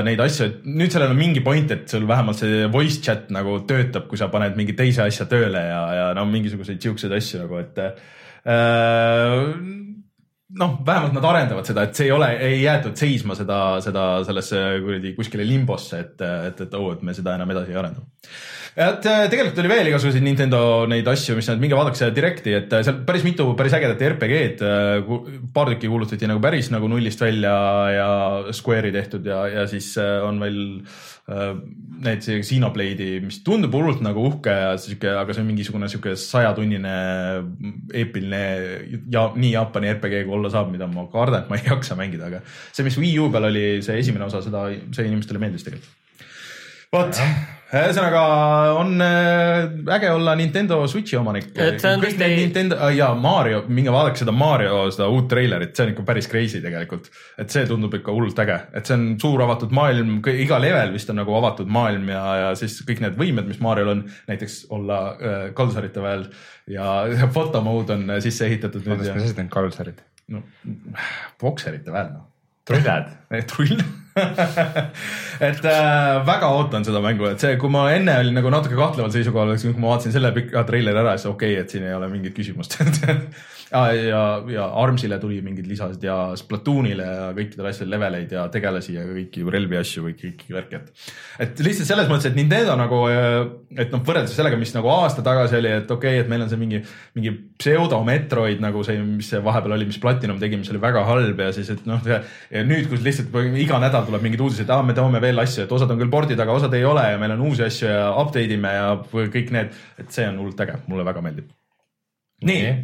neid 0.07 0.21
asju, 0.25 0.49
et 0.49 0.67
nüüd 0.69 0.95
sellel 0.95 1.15
on 1.15 1.21
mingi 1.21 1.45
point, 1.45 1.71
et 1.75 1.87
sul 1.93 2.09
vähemalt 2.09 2.43
see 2.43 2.67
voice 2.73 3.03
chat 3.05 3.31
nagu 3.35 3.61
töötab, 3.69 4.09
kui 4.11 4.21
sa 4.21 4.31
paned 4.33 4.59
mingi 4.59 4.77
teise 4.79 5.05
asja 5.07 5.29
tööle 5.31 5.63
ja, 5.69 5.83
ja 6.01 6.11
no 6.19 6.27
mingisuguseid 6.31 6.83
siukseid 6.83 7.15
asju 7.19 7.45
nagu, 7.45 7.61
et 7.63 7.83
äh, 7.83 9.55
noh, 10.59 10.79
vähemalt 10.87 11.17
nad 11.17 11.29
arendavad 11.29 11.69
seda, 11.69 11.87
et 11.87 11.97
see 11.97 12.09
ei 12.09 12.15
ole, 12.15 12.29
ei 12.45 12.63
jäetud 12.63 12.97
seisma 12.99 13.37
seda, 13.39 13.59
seda 13.85 14.07
sellesse 14.27 14.63
kuradi 14.85 15.15
kuskile 15.17 15.47
limbosse, 15.49 16.01
et, 16.03 16.27
et, 16.51 16.67
et 16.67 16.75
oo, 16.79 16.93
et 16.97 17.05
me 17.07 17.15
seda 17.17 17.37
enam 17.39 17.55
edasi 17.55 17.75
ei 17.75 17.81
arenda. 17.81 18.05
Et 18.73 19.07
äh, 19.09 19.27
tegelikult 19.29 19.59
oli 19.61 19.71
veel 19.71 19.91
igasuguseid 19.91 20.25
Nintendo 20.25 20.61
neid 20.89 21.09
asju, 21.13 21.37
mis 21.37 21.49
nad, 21.51 21.61
minge 21.61 21.77
vaadake 21.77 21.99
seda 21.99 22.15
Directi, 22.17 22.55
et 22.57 22.73
äh, 22.73 22.85
seal 22.87 23.03
päris 23.09 23.25
mitu 23.27 23.51
päris 23.59 23.77
ägedat 23.77 24.05
RPG-d, 24.15 24.73
paar 25.53 25.73
tükki 25.75 25.91
kuulutati 25.93 26.31
nagu 26.31 26.41
päris 26.45 26.73
nagu 26.73 26.89
nullist 26.89 27.21
välja 27.21 27.55
ja 27.93 28.11
Square'i 28.57 28.95
tehtud 28.95 29.29
ja, 29.29 29.45
ja 29.53 29.67
siis 29.71 29.95
on 30.01 30.41
veel 30.43 30.61
need 32.03 32.25
see 32.25 32.41
Xenoblade'i, 32.43 33.21
mis 33.23 33.39
tundub 33.47 33.77
hullult 33.77 34.01
nagu 34.03 34.25
uhke 34.27 34.53
ja 34.57 34.73
sihuke, 34.81 35.13
aga 35.21 35.37
see 35.37 35.45
on 35.45 35.51
mingisugune 35.53 35.87
sihuke 35.89 36.17
sajatunnine 36.19 36.95
eepiline 37.95 38.43
ja 39.13 39.29
nii 39.37 39.53
Jaapani 39.53 39.93
RPG 39.95 40.25
kui 40.27 40.37
olla 40.41 40.51
saab, 40.53 40.73
mida 40.75 40.91
ma 40.91 41.07
kardan, 41.13 41.45
et 41.45 41.53
ma 41.53 41.61
ei 41.61 41.69
jaksa 41.73 41.99
mängida, 41.99 42.33
aga 42.33 42.43
see, 42.49 42.83
mis 42.89 42.99
Wii 42.99 43.19
U 43.23 43.31
peal 43.33 43.53
oli, 43.53 43.67
see 43.87 44.01
esimene 44.03 44.27
osa, 44.27 44.43
seda, 44.45 44.67
see 44.91 45.07
inimestele 45.13 45.43
meeldis 45.43 45.69
tegelikult 45.69 46.02
vot, 46.93 47.19
ühesõnaga 47.73 48.23
on 48.77 49.01
äh, 49.01 49.63
äge 49.97 50.11
olla 50.13 50.35
Nintendo 50.37 50.77
Switchi 50.91 51.17
omanik. 51.17 51.49
Kõik 51.57 52.19
need 52.21 52.35
Nintendo 52.37 52.91
ja 52.93 53.09
Mario, 53.17 53.63
minge 53.73 53.93
vaadake 53.95 54.21
seda 54.21 54.35
Mario, 54.37 54.83
seda 54.93 55.09
uut 55.13 55.31
treilerit, 55.31 55.73
see 55.77 55.87
on 55.87 55.93
ikka 55.95 56.05
päris 56.11 56.29
crazy 56.29 56.61
tegelikult. 56.65 57.09
et 57.41 57.55
see 57.55 57.65
tundub 57.69 57.95
ikka 57.97 58.13
hullult 58.13 58.43
äge, 58.45 58.59
et 58.77 58.89
see 58.89 58.99
on 58.99 59.07
suur 59.23 59.45
avatud 59.47 59.73
maailm, 59.75 60.19
iga 60.35 60.61
level 60.61 60.93
vist 60.93 61.13
on 61.13 61.21
nagu 61.23 61.37
avatud 61.39 61.71
maailm 61.73 62.11
ja, 62.13 62.25
ja 62.43 62.51
siis 62.61 62.77
kõik 62.89 63.01
need 63.05 63.17
võimed, 63.21 63.49
mis 63.49 63.63
Mariol 63.65 63.95
on, 63.95 64.03
näiteks 64.29 64.59
olla 64.77 64.99
äh, 65.15 65.47
kalsarite 65.57 66.05
väel 66.05 66.27
ja 66.71 66.99
fotomode 67.37 67.97
on 67.97 68.19
sisse 68.25 68.51
ehitatud 68.51 68.85
oota, 68.85 69.17
mis 69.17 69.31
asi 69.31 69.41
need 69.41 69.53
kalsarid? 69.53 70.05
no 70.33 70.45
bokserite 71.41 71.93
väel 71.93 72.13
noh 72.13 72.32
trullad? 72.69 73.11
trull 73.53 73.83
et 75.49 75.65
äh, 75.65 76.27
väga 76.27 76.51
ootan 76.53 76.85
seda 76.85 77.01
mängu, 77.05 77.31
et 77.31 77.41
see, 77.41 77.55
kui 77.61 77.73
ma 77.73 77.87
enne 77.95 78.19
olin 78.21 78.37
nagu 78.37 78.51
natuke 78.53 78.77
kahtleval 78.77 79.13
seisukohal, 79.15 79.55
kui 79.57 79.73
ma 79.81 79.95
vaatasin 79.95 80.13
selle 80.13 80.35
pika 80.37 80.67
treileri 80.69 81.01
ära, 81.01 81.15
siis 81.17 81.31
okei 81.31 81.55
okay,, 81.55 81.63
et 81.65 81.73
siin 81.73 81.87
ei 81.89 81.97
ole 81.97 82.11
mingit 82.13 82.37
küsimust 82.37 82.77
ja, 83.73 83.83
ja, 83.97 84.23
ja 84.53 84.67
Armsile 84.83 85.19
tuli 85.21 85.41
mingid 85.45 85.67
lisad 85.69 86.03
ja 86.05 86.17
Splatoonile 86.39 87.07
ja 87.07 87.29
kõikidele 87.37 87.71
asjadele 87.71 87.97
leveleid 87.97 88.35
ja 88.37 88.45
tegelasi 88.53 88.97
ja 88.97 89.05
kõiki 89.09 89.45
relvi 89.55 89.79
asju 89.81 90.05
või 90.07 90.15
kõiki 90.19 90.55
värki, 90.55 90.81
et. 90.81 91.07
et 91.47 91.63
lihtsalt 91.65 91.89
selles 91.89 92.11
mõttes, 92.11 92.29
et 92.31 92.37
Nintendo 92.37 92.77
nagu, 92.79 93.01
et 93.09 93.95
noh, 93.95 94.05
võrreldes 94.07 94.35
sellega, 94.37 94.59
mis 94.61 94.75
nagu 94.77 94.91
aasta 94.93 95.25
tagasi 95.25 95.59
oli, 95.59 95.73
et 95.81 95.91
okei 95.91 96.19
okay,, 96.19 96.25
et 96.25 96.31
meil 96.33 96.45
on 96.45 96.53
see 96.53 96.61
mingi, 96.61 96.83
mingi 97.17 97.35
pseudo 97.63 98.03
Metroid 98.07 98.63
nagu 98.63 98.85
see, 98.87 98.99
mis 99.07 99.33
see 99.33 99.43
vahepeal 99.45 99.77
oli, 99.79 99.89
mis 99.89 100.01
Platinum 100.03 100.41
tegi, 100.43 100.61
mis 100.61 100.73
oli 100.73 100.83
väga 100.83 101.05
halb 101.09 101.45
ja 101.47 101.51
siis, 101.57 101.73
et 101.73 101.87
noh, 101.89 102.03
nüüd, 102.69 102.89
kus 102.93 103.05
lihtsalt 103.05 103.37
iga 103.63 103.81
nädal 103.83 104.09
tuleb 104.09 104.25
mingeid 104.27 104.45
uudiseid, 104.45 104.73
aa, 104.73 104.85
me 104.87 104.97
toome 104.97 105.23
veel 105.23 105.43
asju, 105.43 105.67
et 105.67 105.77
osad 105.79 105.93
on 105.93 106.01
küll 106.01 106.13
pordid, 106.13 106.41
aga 106.43 106.59
osad 106.61 106.75
ei 106.77 106.85
ole 106.89 107.07
ja 107.15 107.21
meil 107.21 107.37
on 107.37 107.47
uusi 107.49 107.65
asju 107.67 107.89
ja 107.89 108.09
update 108.21 108.59
ime 108.59 108.77
ja 108.77 108.89
kõik 109.13 109.55
need, 109.55 109.73
et 110.01 110.13
see 110.13 110.29
on 110.29 110.43
hullult 110.43 110.61
äge, 110.67 110.83
mulle 110.93 111.07
väga 111.09 111.25
meeldib. 111.25 111.49
nii. 112.45 112.75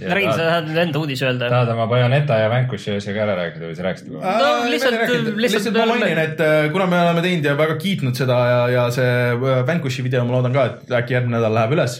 Rein, 0.00 0.30
sa 0.32 0.38
tahad 0.46 0.68
nüüd 0.70 0.78
enda 0.86 1.00
uudise 1.02 1.26
öelda? 1.28 1.50
tahad 1.52 1.68
oma 1.74 1.84
Bayoneta 1.90 2.38
ja 2.40 2.48
Vanquishi 2.50 2.94
asja 2.96 3.12
ka 3.12 3.24
ära 3.26 3.34
rääkida 3.38 3.68
või 3.68 3.76
sa 3.76 3.84
rääkisid 3.86 4.08
juba? 4.08 4.36
No 4.40 4.52
lihtsalt- 4.72 4.96
lihtsalt, 4.96 5.26
lihtsalt 5.36 5.42
lihtsalt 5.44 5.76
ma 5.76 5.86
mainin, 5.92 6.22
et 6.22 6.40
äh, 6.40 6.70
kuna 6.72 6.86
me 6.88 7.00
oleme 7.02 7.24
teinud 7.26 7.44
ja 7.50 7.56
väga 7.58 7.76
kiitnud 7.82 8.16
seda 8.18 8.38
ja, 8.48 8.62
ja 8.72 8.86
see 8.94 9.10
äh, 9.36 9.60
Vanquishi 9.68 10.04
video, 10.06 10.24
ma 10.24 10.38
loodan 10.38 10.56
ka, 10.56 10.64
et 10.72 10.96
äkki 11.02 11.18
järgmine 11.18 11.36
nädal 11.36 11.52
läheb 11.58 11.76
üles, 11.76 11.98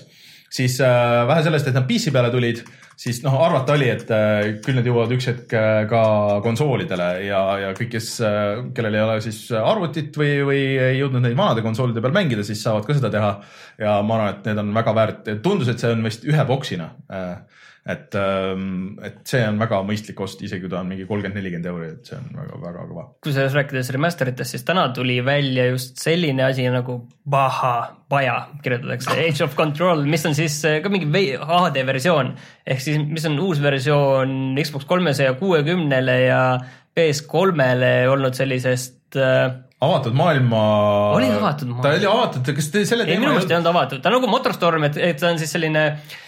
siis 0.53 0.79
äh, 0.81 1.27
vähe 1.29 1.45
sellest, 1.45 1.69
et 1.69 1.77
nad 1.77 1.85
PC 1.89 2.15
peale 2.17 2.33
tulid, 2.33 2.65
siis 3.03 3.21
noh, 3.27 3.37
arvata 3.45 3.77
oli, 3.77 3.93
et 3.93 4.09
äh, 4.15 4.41
küll 4.65 4.81
need 4.81 4.89
jõuavad 4.89 5.13
üks 5.19 5.29
hetk 5.29 5.53
äh, 5.61 5.85
ka 5.93 6.03
konsoolidele 6.49 7.09
ja, 7.29 7.45
ja 7.61 7.71
kõik, 7.77 7.93
kes 7.99 8.11
äh,, 8.25 8.67
kellel 8.77 8.97
ei 8.97 9.05
ole 9.05 9.21
siis 9.25 9.45
arvutit 9.61 10.17
või, 10.17 10.35
või 10.49 10.61
ei 10.81 10.97
jõudnud 11.03 11.29
neid 11.29 11.37
vanade 11.37 11.65
konsoolide 11.65 12.01
peal 12.05 12.17
mängida, 12.17 12.45
siis 12.49 12.65
saavad 12.65 12.89
ka 12.89 12.97
seda 12.97 13.13
teha. 13.13 13.35
ja 13.85 14.01
ma 14.01 14.17
arvan, 14.17 14.37
et 14.39 14.49
need 14.49 14.65
on 14.65 14.73
väga 14.81 14.97
väärt, 14.97 15.35
tundus, 15.45 15.69
et 15.73 15.83
see 15.83 15.93
on 15.93 16.05
vist 16.09 16.25
ühe 16.29 16.45
boksina 16.49 16.95
äh, 17.13 17.35
et, 17.83 18.15
et 18.15 19.17
see 19.27 19.41
on 19.43 19.57
väga 19.59 19.81
mõistlik 19.87 20.21
ost, 20.23 20.43
isegi 20.47 20.63
kui 20.63 20.71
ta 20.71 20.79
on 20.85 20.91
mingi 20.93 21.07
kolmkümmend, 21.09 21.35
nelikümmend 21.41 21.67
euri, 21.67 21.89
et 21.97 22.11
see 22.13 22.19
on 22.19 22.29
väga-väga 22.39 22.85
kõva. 22.93 23.07
kusjuures 23.27 23.57
rääkides 23.59 23.91
remasteritest, 23.97 24.55
siis 24.55 24.67
täna 24.69 24.85
tuli 24.95 25.17
välja 25.27 25.67
just 25.73 25.99
selline 26.03 26.45
asi 26.47 26.69
nagu 26.71 27.01
Baha, 27.29 27.75
Baja 28.13 28.37
kirjutatakse, 28.63 29.17
Age 29.19 29.43
of 29.49 29.59
Control, 29.59 30.07
mis 30.07 30.27
on 30.31 30.39
siis 30.39 30.61
äh, 30.69 30.79
ka 30.85 30.93
mingi 30.95 31.11
HD 31.35 31.83
versioon 31.89 32.37
ehk 32.63 32.87
siis, 32.87 33.03
mis 33.03 33.27
on 33.27 33.41
uus 33.43 33.63
versioon 33.63 34.55
Xbox 34.63 34.87
kolmesaja 34.87 35.35
kuuekümnele 35.43 36.19
ja 36.29 36.41
PS3-le 36.95 37.95
olnud 38.15 38.39
sellisest 38.39 39.19
äh, 39.19 39.49
avatud 39.83 40.15
maailma. 40.15 40.67
Oli 41.19 41.35
avatud 41.35 41.75
maailm? 41.75 41.83
ta 41.83 41.97
oli 41.99 42.13
avatud, 42.15 42.55
kas 42.55 42.71
te 42.71 42.87
selle 42.87 43.11
ei, 43.11 43.19
minu 43.19 43.35
meelest 43.35 43.51
ei 43.51 43.59
olnud 43.59 43.75
avatud, 43.75 44.05
ta 44.05 44.13
on 44.13 44.21
nagu 44.21 44.31
Motorstorm, 44.31 44.87
et, 44.87 45.03
et 45.03 45.19
ta 45.19 45.35
on 45.35 45.43
siis 45.43 45.51
selline 45.59 45.89
äh, 45.97 46.21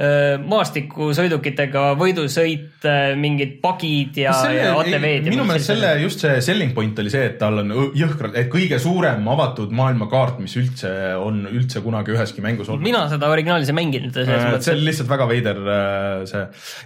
maastikusõidukitega 0.00 1.82
võidusõit, 2.00 2.86
mingid 3.20 3.58
pagid 3.60 4.16
ja, 4.22 4.32
ja 4.54 4.70
ATV-d. 4.78 5.28
minu 5.28 5.44
meelest 5.44 5.68
selle 5.72 5.90
just 6.00 6.24
see 6.24 6.38
selling 6.44 6.72
point 6.76 6.98
oli 7.02 7.12
see, 7.12 7.26
et 7.32 7.36
tal 7.40 7.60
on 7.60 7.74
jõhkralt, 7.98 8.38
et 8.40 8.48
kõige 8.52 8.78
suurem 8.80 9.26
avatud 9.28 9.74
maailmakaart, 9.76 10.40
mis 10.40 10.56
üldse 10.60 10.90
on 11.20 11.42
üldse 11.50 11.82
kunagi 11.84 12.14
üheski 12.14 12.44
mängus 12.44 12.70
olnud. 12.72 12.86
mina 12.86 13.04
seda 13.12 13.28
originaalis 13.32 13.72
ei 13.72 13.76
mänginud, 13.76 14.16
Äh, 14.30 14.60
see, 14.60 14.74
oli 14.74 14.88
lihtsalt 14.88 15.10
väga 15.10 15.26
veider 15.30 15.60
äh, 15.60 16.24
see 16.28 16.42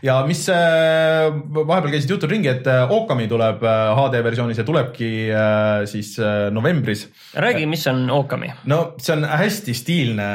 ja 0.07 0.19
mis 0.29 0.45
äh, 0.53 1.31
vahepeal 1.55 1.93
käisid 1.95 2.15
jutud 2.15 2.31
ringi, 2.31 2.51
et 2.53 2.69
äh, 2.71 2.91
Okami 2.95 3.29
tuleb 3.31 3.65
äh, 3.65 3.83
HD 3.99 4.23
versioonis 4.27 4.61
ja 4.61 4.67
tulebki 4.67 5.11
äh, 5.31 5.85
siis 5.91 6.15
äh, 6.19 6.49
novembris 6.55 7.07
räägi, 7.35 7.67
mis 7.71 7.87
on 7.91 8.09
Okami. 8.15 8.53
no 8.71 8.81
see 8.99 9.17
on 9.17 9.29
hästi 9.29 9.77
stiilne 9.77 10.31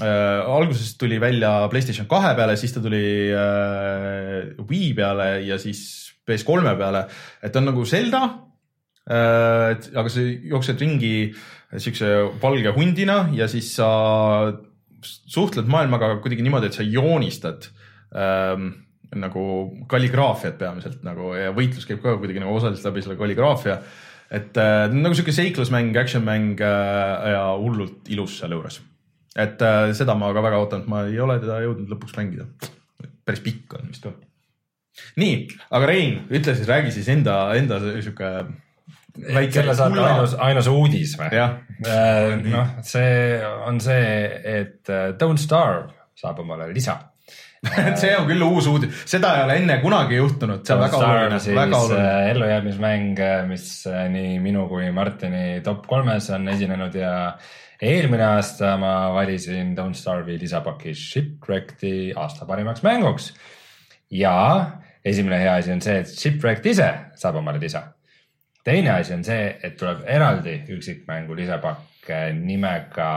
äh,. 0.00 0.40
alguses 0.46 0.96
tuli 0.98 1.20
välja 1.20 1.68
Playstation 1.68 2.08
kahe 2.08 2.34
peale, 2.38 2.56
siis 2.56 2.72
ta 2.72 2.80
tuli 2.80 3.02
äh, 3.32 4.52
Wii 4.68 4.94
peale 4.94 5.42
ja 5.46 5.58
siis 5.58 6.12
PS3 6.28 6.76
peale, 6.78 7.06
et 7.42 7.52
ta 7.52 7.60
on 7.60 7.70
nagu 7.72 7.84
Zelda 7.84 8.22
äh,. 9.10 9.76
aga 9.94 10.08
sa 10.08 10.24
jooksed 10.24 10.80
ringi 10.80 11.32
siukse 11.80 12.08
valge 12.42 12.72
hundina 12.76 13.26
ja 13.32 13.48
siis 13.48 13.72
sa 13.76 13.88
suhtled 15.02 15.68
maailmaga 15.70 16.16
kuidagi 16.22 16.44
niimoodi, 16.44 16.68
et 16.68 16.76
sa 16.76 16.84
joonistad 16.86 17.66
ähm, 18.14 18.70
nagu 19.18 19.44
kalligraafiat 19.90 20.56
peamiselt 20.60 21.02
nagu 21.06 21.32
ja 21.36 21.52
võitlus 21.56 21.86
käib 21.88 22.00
ka 22.04 22.16
kuidagi 22.20 22.42
nagu 22.42 22.54
osaliselt 22.56 22.88
läbi 22.90 23.04
selle 23.04 23.18
kalligraafia. 23.20 23.78
et 24.32 24.56
äh, 24.56 24.86
nagu 24.92 25.14
sihuke 25.14 25.32
seiklusmäng, 25.32 25.96
action 25.96 26.24
mäng 26.24 26.60
äh, 26.60 27.28
ja 27.34 27.44
hullult 27.58 28.08
ilus 28.08 28.38
sealjuures. 28.40 28.80
Et 29.36 29.62
äh, 29.64 29.92
seda 29.96 30.16
ma 30.18 30.32
ka 30.34 30.44
väga 30.44 30.60
ootan, 30.60 30.84
et 30.84 30.90
ma 30.92 31.06
ei 31.08 31.20
ole 31.22 31.38
teda 31.42 31.60
jõudnud 31.64 31.94
lõpuks 31.94 32.16
mängida. 32.18 32.48
päris 33.24 33.42
pikk 33.44 33.78
on 33.78 33.88
vist 33.92 34.04
ka. 34.04 34.12
nii, 35.20 35.46
aga 35.70 35.88
Rein, 35.88 36.20
ütle 36.30 36.56
siis, 36.58 36.68
räägi 36.68 36.92
siis 36.92 37.08
enda, 37.12 37.38
enda 37.56 37.80
sihuke 37.80 38.32
väike 39.12 39.60
selle 39.60 39.76
saate 39.76 40.04
ainus, 40.08 40.34
ainus 40.40 40.68
uudis 40.72 41.16
või? 41.20 41.30
jah, 41.36 41.56
noh, 42.42 42.76
see 42.86 43.40
on 43.68 43.80
see, 43.84 44.12
et 44.58 44.92
äh, 44.92 45.10
Don't 45.20 45.40
Starve 45.40 45.92
saab 46.18 46.44
omale 46.44 46.68
lisa. 46.72 46.98
see 48.00 48.10
on 48.18 48.26
küll 48.26 48.42
uus 48.42 48.66
uudis, 48.66 49.04
seda 49.06 49.36
ei 49.36 49.44
ole 49.46 49.56
enne 49.60 49.76
kunagi 49.84 50.16
juhtunud, 50.18 50.64
see 50.66 50.74
on 50.74 50.80
väga 50.82 50.98
oluline, 50.98 51.42
väga 51.58 51.78
oluline. 51.78 52.06
äh, 52.06 52.30
ellujäämismäng, 52.32 53.20
mis 53.50 53.66
äh, 53.86 54.06
nii 54.12 54.38
minu 54.42 54.66
kui 54.70 54.90
Martini 54.94 55.60
top 55.64 55.86
kolmes 55.90 56.30
on 56.34 56.48
esinenud 56.50 56.96
ja 56.98 57.12
eelmine 57.82 58.24
aasta 58.36 58.76
ma 58.78 58.92
valisin 59.14 59.74
Don't 59.76 59.98
Starve'i 59.98 60.38
lisapaki 60.40 60.94
Shipwreckedi 60.94 62.12
aasta 62.16 62.46
parimaks 62.46 62.84
mänguks. 62.86 63.32
ja 64.10 64.34
esimene 65.04 65.40
hea 65.40 65.54
asi 65.58 65.72
on 65.72 65.82
see, 65.82 65.98
et 66.04 66.14
Shipwrecked 66.14 66.68
ise 66.70 66.88
saab 67.18 67.40
omale 67.42 67.60
lisa. 67.62 67.82
teine 68.64 68.94
asi 68.94 69.14
on 69.16 69.24
see, 69.26 69.50
et 69.62 69.76
tuleb 69.76 70.04
eraldi 70.06 70.60
üksikmängu 70.76 71.36
lisapakk 71.36 72.10
äh, 72.10 72.30
nimega 72.36 73.10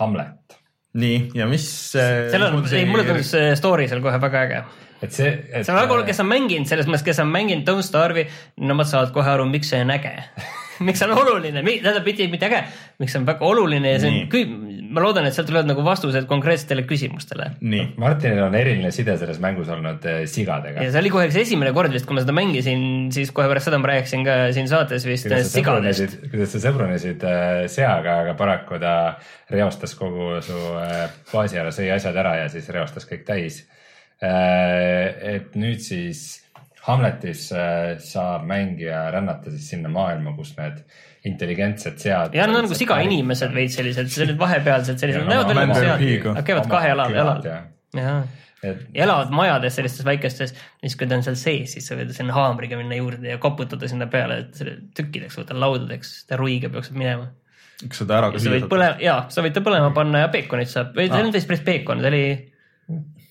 Hamlet 0.00 0.58
nii, 0.98 1.18
ja 1.36 1.48
mis 1.50 1.68
äh, 1.96 2.30
sellel 2.32 2.54
on, 2.56 2.68
ei 2.72 2.86
mulle 2.88 3.04
tundus 3.08 3.34
see 3.34 3.56
story 3.60 3.88
seal 3.90 4.00
kohe 4.04 4.20
väga 4.22 4.44
äge. 4.46 4.62
et 5.02 5.12
see, 5.12 5.34
et. 5.52 5.66
see 5.66 5.74
on 5.74 5.82
väga 5.82 5.92
oluline, 5.92 6.08
kes 6.08 6.24
on 6.24 6.30
mänginud, 6.30 6.70
selles 6.70 6.88
mõttes, 6.88 7.04
kes 7.10 7.20
on 7.20 7.28
mänginud 7.34 7.68
Don't 7.68 7.84
Starve'i, 7.84 8.24
nemad 8.64 8.88
saavad 8.88 9.12
kohe 9.12 9.36
aru, 9.36 9.44
miks 9.50 9.74
see 9.74 9.84
on 9.84 9.92
äge. 9.92 10.16
miks 10.86 11.00
see 11.00 11.08
on 11.08 11.18
oluline, 11.18 11.62
tähendab 11.66 12.06
mitte, 12.06 12.26
mitte 12.30 12.48
äge, 12.48 12.60
miks 13.02 13.14
see 13.14 13.20
on 13.20 13.26
väga 13.28 13.46
oluline 13.48 13.94
ja 13.94 14.00
see 14.02 14.12
Nii. 14.12 14.24
on 14.24 14.30
kõik, 14.32 14.52
ma 14.94 15.04
loodan, 15.04 15.26
et 15.28 15.36
sealt 15.36 15.48
tulevad 15.50 15.68
nagu 15.68 15.84
vastused 15.86 16.28
konkreetsetele 16.30 16.84
küsimustele. 16.88 17.50
nii, 17.60 17.84
Martinil 18.00 18.42
on 18.46 18.56
eriline 18.58 18.90
side 18.94 19.16
selles 19.20 19.40
mängus 19.42 19.70
olnud 19.74 20.06
äh, 20.08 20.20
sigadega 20.30 20.84
ja. 20.84 20.92
see 20.94 21.02
oli 21.02 21.12
kohe 21.14 21.28
üks 21.30 21.38
esimene 21.42 21.72
kord 21.76 21.94
vist, 21.94 22.06
kui 22.08 22.18
ma 22.18 22.24
seda 22.24 22.36
mängisin, 22.36 22.82
siis 23.14 23.32
kohe 23.36 23.48
pärast 23.50 23.70
seda 23.70 23.80
ma 23.82 23.92
rääkisin 23.92 24.26
ka 24.26 24.38
siin 24.56 24.70
saates 24.70 25.06
vist 25.08 25.28
kuidas 25.28 25.52
sigadest. 25.54 26.18
kuidas 26.28 26.54
sa 26.54 26.62
sõbrunesid 26.68 27.26
äh, 27.28 27.64
seaga, 27.72 28.20
aga 28.24 28.36
paraku 28.38 28.80
ta 28.82 28.94
reostas 29.52 29.96
kogu 29.98 30.38
su 30.44 30.58
äh, 30.82 31.08
baasi 31.32 31.60
ära, 31.60 31.74
sõi 31.74 31.90
asjad 31.94 32.16
ära 32.24 32.38
ja 32.44 32.52
siis 32.52 32.70
reostas 32.74 33.08
kõik 33.08 33.26
täis. 33.28 33.64
et 34.18 35.52
nüüd 35.54 35.78
siis 35.78 36.40
Hamletis 36.88 37.48
äh, 37.52 37.98
saab 38.02 38.46
mängija 38.48 39.06
rännata 39.14 39.52
siis 39.52 39.68
sinna 39.74 39.92
maailma, 39.92 40.32
kus 40.36 40.54
need 40.56 40.82
intelligentsed 41.28 42.00
sead. 42.00 42.34
ja 42.36 42.46
nad 42.46 42.56
on 42.56 42.68
nagu 42.68 42.78
sigainimesed 42.78 43.54
veits 43.54 43.78
sellised, 43.78 44.10
sellised 44.14 44.38
vahepealsed 44.40 45.00
sellised, 45.00 45.24
nad 45.24 45.34
näevad 45.34 45.52
välja 45.52 45.66
nagu 45.66 45.80
sead 45.82 46.28
nad 46.38 46.46
käivad 46.46 46.68
kahe 46.70 46.92
jala 46.92 47.08
jalal. 47.12 47.42
jah, 47.44 47.64
jaa, 47.98 48.20
et 48.62 48.86
ja 48.94 49.04
elavad 49.06 49.34
majades 49.34 49.76
sellistes 49.78 50.06
väikestes, 50.06 50.54
siis 50.82 50.96
kui 50.98 51.08
ta 51.10 51.18
on 51.18 51.26
seal 51.26 51.38
sees, 51.38 51.74
siis 51.76 51.88
sa 51.88 51.98
võid 51.98 52.14
sinna 52.16 52.36
haamriga 52.36 52.78
minna 52.80 52.98
juurde 52.98 53.34
ja 53.34 53.40
koputada 53.42 53.90
sinna 53.90 54.08
peale, 54.10 54.40
et 54.44 54.58
selle 54.58 54.78
tükkideks 54.98 55.38
võtta 55.40 55.58
laudadeks, 55.58 56.14
ta 56.30 56.38
ruiga 56.40 56.70
peaks 56.72 56.90
minema. 56.94 57.30
kas 57.84 58.02
seda 58.02 58.18
ära 58.18 58.32
ka 58.34 58.42
sa 58.42 58.50
võid 58.50 58.64
süüa 58.64 58.72
põle-, 58.72 58.94
jaa, 59.04 59.20
sa 59.34 59.44
võid 59.44 59.54
ta 59.54 59.64
põlema 59.66 59.92
panna 59.94 60.24
ja 60.24 60.32
peekonit 60.34 60.70
saab, 60.72 60.94
või 60.98 61.10
see 61.10 61.22
on 61.22 61.34
vist 61.34 61.50
päris 61.50 61.64
peekon, 61.66 62.02
ta 62.02 62.10
oli, 62.10 62.24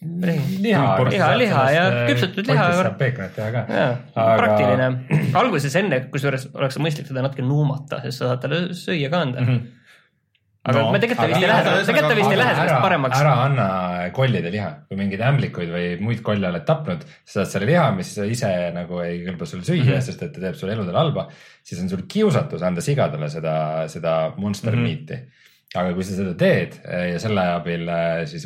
liha. 0.02 0.84
Liha, 1.10 1.30
liha 1.42 1.64
ja 1.74 1.86
küpsetatud 2.10 2.52
liha. 2.52 2.68
saab 2.82 3.00
peekonit 3.00 3.34
teha 3.38 3.48
ka. 3.54 3.64
jaa, 3.80 4.28
praktiline. 4.38 4.92
alguses 5.42 5.74
enne, 5.80 6.04
kusjuures 6.14 6.50
oleks 6.54 6.78
mõistlik 6.82 7.10
teda 7.10 7.26
natuke 7.26 7.46
nuumata, 7.46 8.04
sest 8.06 8.22
sa 8.22 8.32
saad 8.34 8.44
talle 8.46 8.62
süüa 8.78 9.10
ka 9.10 9.24
anda 9.26 9.42
mm. 9.42 9.48
-hmm. 9.48 9.74
aga 10.68 10.84
No, 10.84 10.92
me 10.92 11.00
tegelikult 11.00 11.32
vist 11.32 11.42
ei 11.42 11.50
aga- 11.50 11.64
lähe, 11.64 11.86
tegelikult 11.88 12.20
vist 12.20 12.32
ei 12.36 12.38
lähe 12.44 12.54
sellest 12.60 12.82
paremaks. 12.86 13.18
ära 13.22 13.34
anna 13.48 13.68
kollide 14.14 14.52
liha, 14.54 14.70
kui 14.88 14.98
mingeid 15.02 15.26
ämblikuid 15.32 15.74
või 15.74 15.90
muid 16.04 16.22
kolle 16.22 16.48
oled 16.52 16.66
tapnud, 16.70 17.02
sa 17.26 17.40
saad 17.40 17.52
selle 17.56 17.72
liha, 17.72 17.90
mis 17.98 18.14
ise 18.18 18.54
nagu 18.76 19.02
ei 19.02 19.24
kõlba 19.26 19.50
sul 19.50 19.66
süüa 19.66 19.82
mm, 19.84 19.92
-hmm. 19.96 20.02
sest 20.12 20.24
et 20.24 20.34
ta 20.34 20.46
teeb 20.46 20.56
sulle 20.60 20.78
eludele 20.78 20.98
halba, 20.98 21.28
siis 21.64 21.82
on 21.82 21.90
sul 21.90 22.06
kiusatus 22.08 22.62
anda 22.62 22.82
sigadele 22.86 23.30
seda, 23.34 23.88
seda 23.88 24.34
monster 24.38 24.76
mm 24.76 24.86
-hmm. 24.86 25.08
meat'i. 25.10 25.24
aga 25.76 25.94
kui 25.94 26.04
sa 26.04 26.14
seda 26.16 26.34
teed 26.34 26.78
eh, 26.86 27.14
ja 27.14 27.20
selle 27.20 27.42
abil 27.58 27.88
eh, 27.90 28.26
siis 28.26 28.46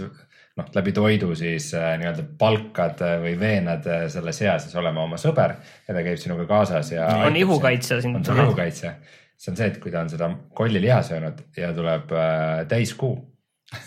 noh, 0.62 0.70
läbi 0.78 0.94
toidu 0.96 1.34
siis 1.38 1.72
eh, 1.78 1.88
nii-öelda 2.02 2.28
palkad 2.40 3.02
eh, 3.08 3.18
või 3.24 3.34
veenad 3.42 3.88
eh, 3.90 4.06
selle 4.14 4.34
sea 4.36 4.58
siis 4.62 4.76
olema 4.80 5.04
oma 5.08 5.20
sõber 5.22 5.58
ja 5.88 5.96
ta 5.96 6.06
käib 6.06 6.22
sinuga 6.22 6.46
kaasas 6.50 6.94
ja. 6.94 7.10
on 7.26 7.40
ihukaitsja 7.40 8.02
siin 8.04 8.20
on 8.20 8.26
sul 8.26 8.44
ihukaitse, 8.46 8.94
see 9.42 9.52
on 9.52 9.58
see, 9.58 9.72
et 9.72 9.80
kui 9.82 9.94
ta 9.94 10.04
on 10.06 10.12
seda 10.12 10.30
kolliliha 10.58 11.02
söönud 11.06 11.42
ja 11.58 11.72
tuleb 11.74 12.14
äh, 12.14 12.62
täiskuu, 12.70 13.16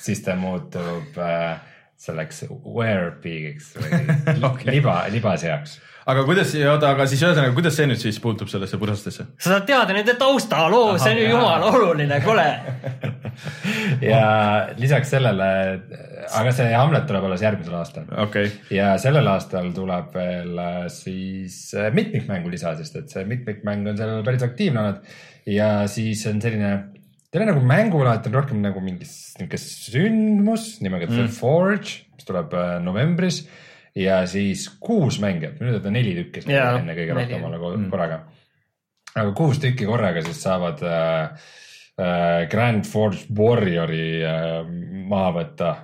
siis 0.03 0.25
ta 0.27 0.35
muutub 0.39 1.19
äh, 1.23 1.63
selleks 2.01 2.45
werepigiks 2.51 3.75
või 3.79 4.01
okay. 4.51 4.71
liba, 4.75 4.97
libaseaks. 5.15 5.79
Aga 6.11 6.25
kuidas, 6.29 6.53
oota, 6.69 6.91
aga 6.95 7.07
siis 7.09 7.23
ühesõnaga, 7.25 7.55
kuidas 7.57 7.77
see 7.79 7.87
nüüd 7.89 8.01
siis 8.01 8.19
puutub 8.23 8.51
sellesse 8.53 8.79
purastesse? 8.81 9.27
sa 9.39 9.55
saad 9.55 9.67
teada 9.69 9.97
nende 9.97 10.17
taustaloo, 10.21 10.97
see 11.01 11.15
on 11.15 11.21
ju 11.23 11.29
jumala 11.33 11.71
oluline, 11.73 12.21
kuule. 12.25 12.47
ja 14.13 14.25
lisaks 14.81 15.15
sellele, 15.17 15.51
aga 16.29 16.55
see 16.57 16.71
Hamlet 16.75 17.07
tuleb 17.09 17.29
alles 17.29 17.45
järgmisel 17.45 17.77
aastal 17.81 18.09
okei 18.11 18.49
okay., 18.51 18.77
ja 18.77 18.95
sellel 19.01 19.29
aastal 19.33 19.71
tuleb 19.77 20.15
veel 20.17 20.61
äh, 20.61 20.81
siis 20.93 21.59
äh, 21.79 21.91
mitmikmängu 21.95 22.53
lisa, 22.53 22.77
sest 22.79 23.01
et 23.01 23.13
see 23.13 23.25
mitmikmäng 23.29 23.89
on 23.93 23.99
sellel 24.01 24.25
päris 24.27 24.45
aktiivne 24.47 24.85
olnud 24.85 25.17
ja 25.51 25.71
siis 25.91 26.25
on 26.31 26.41
selline, 26.45 26.73
ta 27.29 27.41
ole 27.41 27.51
nagu 27.51 27.65
mängulaad, 27.67 28.23
ta 28.25 28.31
on 28.33 28.39
rohkem 28.43 28.63
nagu 28.65 28.81
mingi 28.85 29.09
s- 29.09 29.35
niisugune 29.41 29.61
sündmus 29.61 30.69
nimega 30.85 31.09
mm. 31.09 31.17
The 31.19 31.29
Forge, 31.33 32.03
mis 32.15 32.29
tuleb 32.29 32.55
äh, 32.57 32.77
novembris 32.85 33.45
ja 33.97 34.23
siis 34.27 34.67
kuus 34.83 35.21
mängijat, 35.23 35.61
minu 35.61 35.77
teada 35.77 35.91
neli 35.95 36.15
tükki 36.23 36.43
Jaa, 36.51 36.79
enne 36.81 36.97
kõige 36.99 37.15
rohkem 37.19 37.45
olla 37.51 37.61
ko- 37.63 37.77
korraga. 37.91 38.19
aga 39.15 39.31
kuus 39.39 39.61
tükki 39.63 39.87
korraga 39.87 40.23
siis 40.27 40.41
saavad 40.43 40.83
äh, 40.83 41.47
äh, 42.01 42.49
Grand 42.51 42.85
Forge 42.91 43.27
Warriori 43.39 44.09
äh, 44.25 44.61
maha 45.11 45.31
võtta 45.39 45.75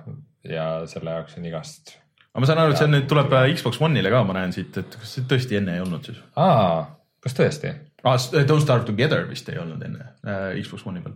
ja 0.43 0.69
selle 0.91 1.13
jaoks 1.19 1.37
on 1.39 1.45
igast 1.45 1.95
aga 2.31 2.41
ma 2.43 2.47
saan 2.49 2.61
aru, 2.63 2.73
et 2.75 2.79
see 2.81 2.89
nüüd 2.91 3.07
tuleb 3.11 3.33
äh, 3.37 3.47
Xbox 3.55 3.79
One'ile 3.83 4.11
ka, 4.11 4.23
ma 4.27 4.35
näen 4.39 4.53
siit, 4.55 4.75
et 4.79 4.99
kas 4.99 5.15
see 5.17 5.25
tõesti 5.29 5.59
enne 5.59 5.75
ei 5.77 5.83
olnud 5.83 6.05
siis 6.07 6.19
aa, 6.39 6.85
kas 7.23 7.35
tõesti? 7.37 7.73
ah,? 8.03 8.17
Don't 8.47 8.63
Starve 8.63 8.87
Together 8.87 9.27
vist 9.29 9.49
ei 9.51 9.59
olnud 9.61 9.83
enne 9.87 10.07
äh, 10.25 10.55
Xbox 10.63 10.83
One'i 10.89 11.03
peal. 11.05 11.15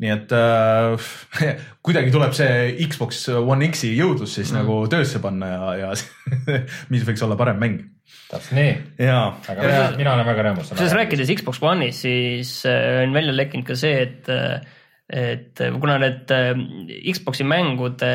Nii 0.00 0.12
et 0.14 0.32
äh, 0.32 1.10
kuidagi 1.84 2.12
tuleb 2.14 2.34
see 2.36 2.88
Xbox 2.88 3.22
One 3.36 3.68
X-i 3.68 3.92
jõudlus 3.98 4.34
siis 4.38 4.52
mm. 4.52 4.60
nagu 4.62 4.80
töösse 4.92 5.20
panna 5.22 5.52
ja, 5.52 5.70
ja 5.82 5.90
mis 6.92 7.06
võiks 7.08 7.24
olla 7.26 7.38
parem 7.40 7.60
mäng. 7.60 7.82
täpselt 8.30 8.56
nii, 8.56 8.74
ja, 9.04 9.22
aga 9.52 9.66
mina, 9.66 9.86
mina 10.00 10.14
olen 10.16 10.28
väga 10.32 10.46
rõõmus. 10.48 10.72
kusjuures 10.72 10.98
rääkides 10.98 11.32
Xbox 11.40 11.62
One'ist, 11.62 12.04
siis 12.06 12.54
äh, 12.68 13.02
on 13.04 13.16
välja 13.16 13.36
lekkinud 13.36 13.68
ka 13.68 13.76
see, 13.78 14.06
et, 14.06 14.30
et 15.10 15.64
kuna 15.82 16.00
need 16.00 16.32
äh, 16.36 16.54
Xbox'i 17.12 17.44
mängude 17.48 18.14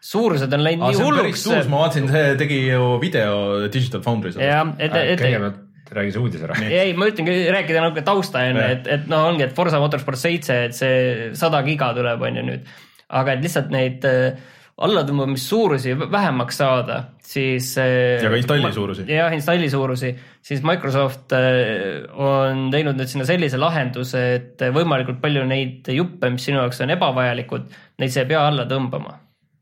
suurused 0.00 0.52
on 0.56 0.62
läinud 0.64 0.88
ah, 0.88 0.94
nii 0.94 1.04
hulluks. 1.04 1.46
ma 1.68 1.84
vaatasin, 1.84 2.08
see 2.10 2.36
tegi 2.40 2.62
ju 2.70 2.94
video 3.02 3.66
Digital 3.68 4.02
Foundry's. 4.04 4.40
jah, 4.40 4.72
et, 4.80 4.94
et, 4.96 5.20
kõigepealt 5.20 5.66
räägi 5.94 6.14
see 6.14 6.22
uudis 6.22 6.44
ära. 6.46 6.56
ei, 6.66 6.94
ma 6.98 7.08
ütlengi 7.10 7.34
rääkida 7.54 7.82
natuke 7.84 8.04
tausta 8.06 8.44
enne, 8.48 8.68
et, 8.76 8.88
et 8.98 9.10
noh, 9.10 9.26
ongi, 9.30 9.46
et 9.46 9.56
Forsa 9.56 9.80
Motorsport 9.82 10.20
seitse, 10.20 10.56
et 10.68 10.76
see 10.76 11.30
sada 11.38 11.62
giga 11.66 11.92
tuleb, 11.96 12.22
on 12.28 12.40
ju 12.40 12.46
nüüd. 12.46 12.72
aga 13.20 13.34
et 13.34 13.44
lihtsalt 13.44 13.72
neid 13.74 14.06
äh, 14.06 14.38
allatõmbamissuurusi 14.80 15.96
vähemaks 16.00 16.60
saada, 16.62 17.00
siis. 17.20 17.72
Ja 17.76 18.30
ka 18.30 18.38
installi 18.38 18.72
suurusi. 18.72 19.06
jah, 19.10 19.34
installi 19.36 19.70
suurusi, 19.72 20.12
siis 20.46 20.62
Microsoft 20.66 21.34
äh, 21.36 22.06
on 22.16 22.68
teinud 22.72 23.00
nüüd 23.00 23.10
sinna 23.10 23.26
sellise 23.28 23.60
lahenduse, 23.60 24.22
et 24.38 24.68
võimalikult 24.76 25.20
palju 25.22 25.42
neid 25.48 25.90
juppe, 25.94 26.30
mis 26.32 26.46
sinu 26.48 26.62
jaoks 26.62 26.80
on 26.86 26.94
ebavajalikud, 26.96 27.66
neid 28.00 28.14
sa 28.14 28.24
ei 28.24 28.32
pea 28.32 28.46
alla 28.46 28.68
tõmbama 28.70 29.18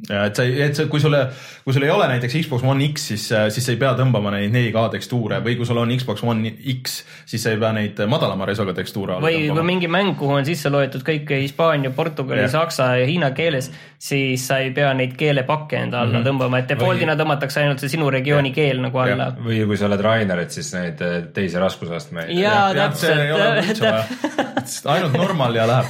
et 0.07 0.37
sa, 0.37 0.45
et 0.47 0.77
sa, 0.79 0.85
kui 0.87 1.01
sulle, 1.03 1.25
kui 1.65 1.75
sul 1.75 1.83
ei 1.83 1.91
ole 1.91 2.07
näiteks 2.13 2.37
Xbox 2.45 2.63
One 2.63 2.87
X, 2.93 3.09
siis, 3.11 3.25
siis 3.51 3.65
sa 3.67 3.73
ei 3.75 3.79
pea 3.81 3.91
tõmbama 3.99 4.31
neid 4.31 4.53
4K 4.55 4.85
tekstuure 4.93 5.41
või 5.43 5.57
kui 5.59 5.67
sul 5.67 5.81
on 5.83 5.91
Xbox 5.91 6.23
One 6.23 6.53
X, 6.77 7.01
siis 7.27 7.43
sa 7.43 7.51
ei 7.51 7.59
pea 7.59 7.73
neid 7.75 7.99
madalama 8.07 8.47
resoga 8.47 8.77
tekstuure 8.77 9.17
alla 9.17 9.27
või 9.27 9.41
kui 9.41 9.49
tõmbama. 9.51 9.67
mingi 9.73 9.91
mäng, 9.91 10.15
kuhu 10.21 10.37
on 10.39 10.47
sisse 10.47 10.71
loetud 10.71 11.03
kõik 11.07 11.33
Hispaania, 11.43 11.91
Portugali 11.97 12.45
Jah., 12.45 12.53
saksa 12.55 12.93
ja 13.01 13.09
hiina 13.11 13.33
keeles, 13.35 13.73
siis 13.99 14.47
sa 14.47 14.61
ei 14.63 14.71
pea 14.77 14.93
neid 14.95 15.17
keelepakke 15.19 15.83
enda 15.83 16.05
alla 16.05 16.21
mm 16.21 16.23
-hmm. 16.23 16.29
tõmbama, 16.31 16.63
et 16.63 16.71
default'ina 16.71 17.19
tõmmatakse 17.19 17.65
ainult 17.65 17.83
see 17.83 17.91
sinu 17.97 18.11
regiooni 18.15 18.55
keel 18.55 18.79
nagu 18.85 19.03
alla. 19.03 19.33
või 19.35 19.65
kui 19.67 19.77
sa 19.77 19.91
oled 19.91 20.01
Rainer, 20.01 20.39
et 20.47 20.55
siis 20.55 20.71
neid 20.79 21.03
eh, 21.03 21.19
teisi 21.35 21.59
raskusastmeid. 21.59 22.31
jaa, 22.39 22.71
ei 22.71 22.75
täpselt. 22.79 24.47
ainult 24.95 25.13
normal 25.13 25.55
ja 25.55 25.67
läheb, 25.67 25.87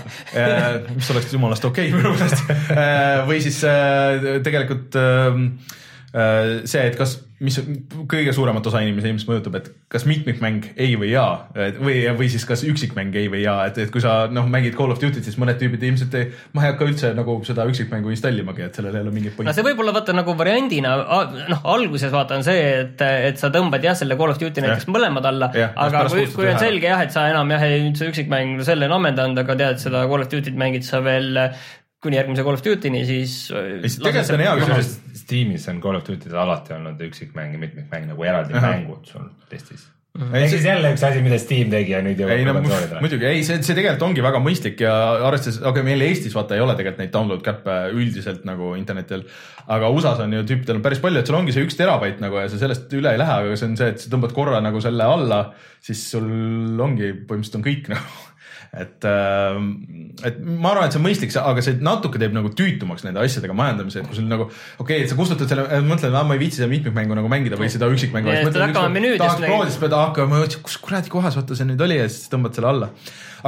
mis 0.94 1.10
oleks 1.10 1.32
jumalast 1.32 1.64
okei 1.64 1.92
okay, 1.92 1.98
minu 2.00 2.14
meelest. 2.16 2.44
või 3.28 3.40
siis 3.42 3.60
tegelikult 4.46 4.98
ähm, 5.00 5.44
äh, 6.14 6.66
see, 6.68 6.84
et 6.88 6.96
kas, 6.98 7.18
mis 7.44 7.58
kõige 8.10 8.32
suuremat 8.34 8.66
osa 8.66 8.80
inimesi 8.82 9.10
ilmselt 9.12 9.28
mõjutab, 9.30 9.58
et 9.60 9.68
kas 9.92 10.06
mitmikmäng 10.08 10.70
ei 10.80 10.96
või 10.98 11.12
jaa 11.12 11.46
või, 11.78 12.00
või 12.18 12.30
siis 12.32 12.46
kas 12.48 12.64
üksikmäng 12.66 13.14
ei 13.18 13.28
või 13.30 13.44
jaa, 13.44 13.68
et, 13.68 13.78
et 13.84 13.92
kui 13.94 14.02
sa 14.02 14.24
noh, 14.32 14.48
mängid 14.50 14.74
Call 14.78 14.94
of 14.94 14.98
Duty't, 15.02 15.22
siis 15.26 15.38
mõned 15.40 15.60
tüübid 15.60 15.84
ilmselt 15.86 16.16
ei, 16.18 16.32
ma 16.56 16.64
ei 16.64 16.72
hakka 16.72 16.88
üldse 16.88 17.12
nagu 17.16 17.36
seda 17.46 17.66
üksikmängu 17.70 18.12
installimagi, 18.14 18.66
et 18.66 18.80
sellel 18.80 18.98
ei 18.98 19.06
ole 19.06 19.14
mingit 19.14 19.34
no 19.34 19.38
pointi. 19.38 19.56
see 19.58 19.66
võib 19.68 19.84
olla 19.84 19.94
vaata 20.00 20.16
nagu 20.16 20.34
variandina, 20.38 20.96
noh 21.52 21.72
alguses 21.76 22.14
vaata 22.14 22.40
on 22.40 22.46
see, 22.46 22.66
et, 22.82 23.06
et 23.30 23.40
sa 23.40 23.52
tõmbad 23.54 23.84
jah, 23.84 23.98
selle 23.98 24.18
Call 24.18 24.34
of 24.34 24.40
Duty 24.42 24.64
näiteks 24.64 24.88
mõlemad 24.90 25.28
alla, 25.30 25.52
aga 25.68 26.06
kui, 26.10 26.26
kui 26.34 26.48
on 26.50 26.62
selge 26.62 26.90
jah, 26.90 27.04
et 27.06 27.14
sa 27.14 27.28
enam 27.30 27.54
jah, 27.54 27.68
nüüd 27.84 28.00
see 28.00 28.10
üksikmäng, 28.10 28.56
no 28.58 28.66
selle 28.66 28.88
on 28.90 28.98
ammendanud, 28.98 29.44
aga 29.44 29.58
tead, 29.62 29.84
seda 29.84 30.08
Call 30.08 30.24
of 30.24 30.32
Duty't 30.32 30.58
mängid 30.58 30.88
sa 30.88 31.04
veel 31.04 31.44
kuni 32.02 32.18
järgmise 32.18 32.46
Call 32.46 32.58
of 32.58 32.64
Duty'ni, 32.64 33.04
siis. 33.08 33.36
siis 33.50 33.98
tegelikult 33.98 34.34
on 34.36 34.44
hea 34.46 34.56
küsimus. 34.62 34.96
Steamis 35.18 35.68
on 35.72 35.82
Call 35.84 35.98
of 35.98 36.06
Duty'd 36.06 36.34
alati 36.34 36.76
olnud 36.78 37.06
üksikmäng 37.08 37.56
ja 37.56 37.62
mitmikmäng 37.62 38.10
nagu 38.12 38.26
eraldi 38.26 38.58
mängud 38.58 39.08
sul 39.10 39.30
testis. 39.50 39.88
Ei, 40.18 40.40
ehk 40.40 40.50
siis 40.50 40.64
jälle 40.66 40.88
üks 40.90 41.02
asi, 41.06 41.20
mida 41.22 41.36
Steam 41.38 41.68
tegi 41.70 41.92
ja 41.92 41.98
nüüd 42.02 42.18
ei 42.18 42.40
jõuab 42.40 42.48
no 42.48 42.62
konsoolidele. 42.64 43.02
muidugi, 43.04 43.26
ei 43.28 43.42
see, 43.46 43.60
see 43.62 43.76
tegelikult 43.76 44.02
ongi 44.08 44.22
väga 44.24 44.40
mõistlik 44.42 44.80
ja 44.82 44.94
arvestades, 45.28 45.60
aga 45.68 45.84
meil 45.86 46.02
Eestis 46.02 46.34
vaata 46.34 46.56
ei 46.56 46.62
ole 46.64 46.74
tegelikult 46.74 47.02
neid 47.04 47.12
download 47.14 47.44
käppe 47.46 47.76
üldiselt 47.92 48.42
nagu 48.48 48.72
internetil. 48.74 49.22
aga 49.76 49.90
USA-s 49.94 50.24
on 50.24 50.34
ju 50.34 50.42
tüüpidel 50.48 50.80
on 50.80 50.82
päris 50.82 51.02
palju, 51.04 51.22
et 51.22 51.30
sul 51.30 51.38
ongi 51.38 51.54
see 51.54 51.62
üks 51.68 51.78
terabait 51.78 52.18
nagu 52.24 52.40
ja 52.40 52.48
sa 52.50 52.58
sellest 52.58 52.90
üle 52.98 53.12
ei 53.14 53.20
lähe, 53.20 53.36
aga 53.44 53.60
see 53.60 53.68
on 53.70 53.78
see, 53.78 53.92
et 53.94 54.02
sa 54.02 54.10
tõmbad 54.10 54.34
korra 54.34 54.58
nagu 54.64 54.82
selle 54.82 55.06
alla, 55.06 55.42
siis 55.86 56.02
sul 56.16 56.26
ongi 56.82 57.12
põhimõtteliselt 57.20 57.60
on 57.60 57.68
kõik 57.68 57.92
nagu. 57.94 58.18
et, 58.76 59.06
et 60.28 60.40
ma 60.44 60.72
arvan, 60.74 60.86
et 60.88 60.94
see 60.94 61.00
on 61.00 61.06
mõistlik, 61.06 61.32
aga 61.40 61.62
see 61.64 61.78
natuke 61.84 62.20
teeb 62.20 62.34
nagu 62.36 62.50
tüütumaks 62.56 63.06
nende 63.06 63.22
asjadega 63.22 63.56
majandamise, 63.56 64.02
et 64.02 64.10
kui 64.10 64.18
sul 64.18 64.26
nagu 64.28 64.48
okei 64.48 64.82
okay,, 64.82 65.06
et 65.06 65.12
sa 65.12 65.16
kustutad 65.18 65.50
selle, 65.50 65.64
mõtled, 65.86 66.12
ma 66.12 66.36
ei 66.36 66.42
viitsi 66.42 66.60
seda 66.60 66.68
mitmikmängu 66.72 67.16
nagu 67.18 67.30
mängida 67.32 67.58
või 67.60 67.70
seda 67.72 67.88
üksikmängu. 67.92 68.32
Et 68.34 68.50
tahaks 68.52 69.40
proovida, 69.40 69.70
siis 69.70 69.80
pead 69.82 69.96
hakkama, 69.96 70.42
kus 70.66 70.76
kuradi 70.84 71.12
kohas 71.12 71.38
vaata 71.38 71.56
see 71.58 71.68
nüüd 71.70 71.82
oli 71.88 71.98
ja 72.00 72.06
siis 72.10 72.28
tõmbad 72.32 72.58
selle 72.58 72.72
alla. 72.72 72.90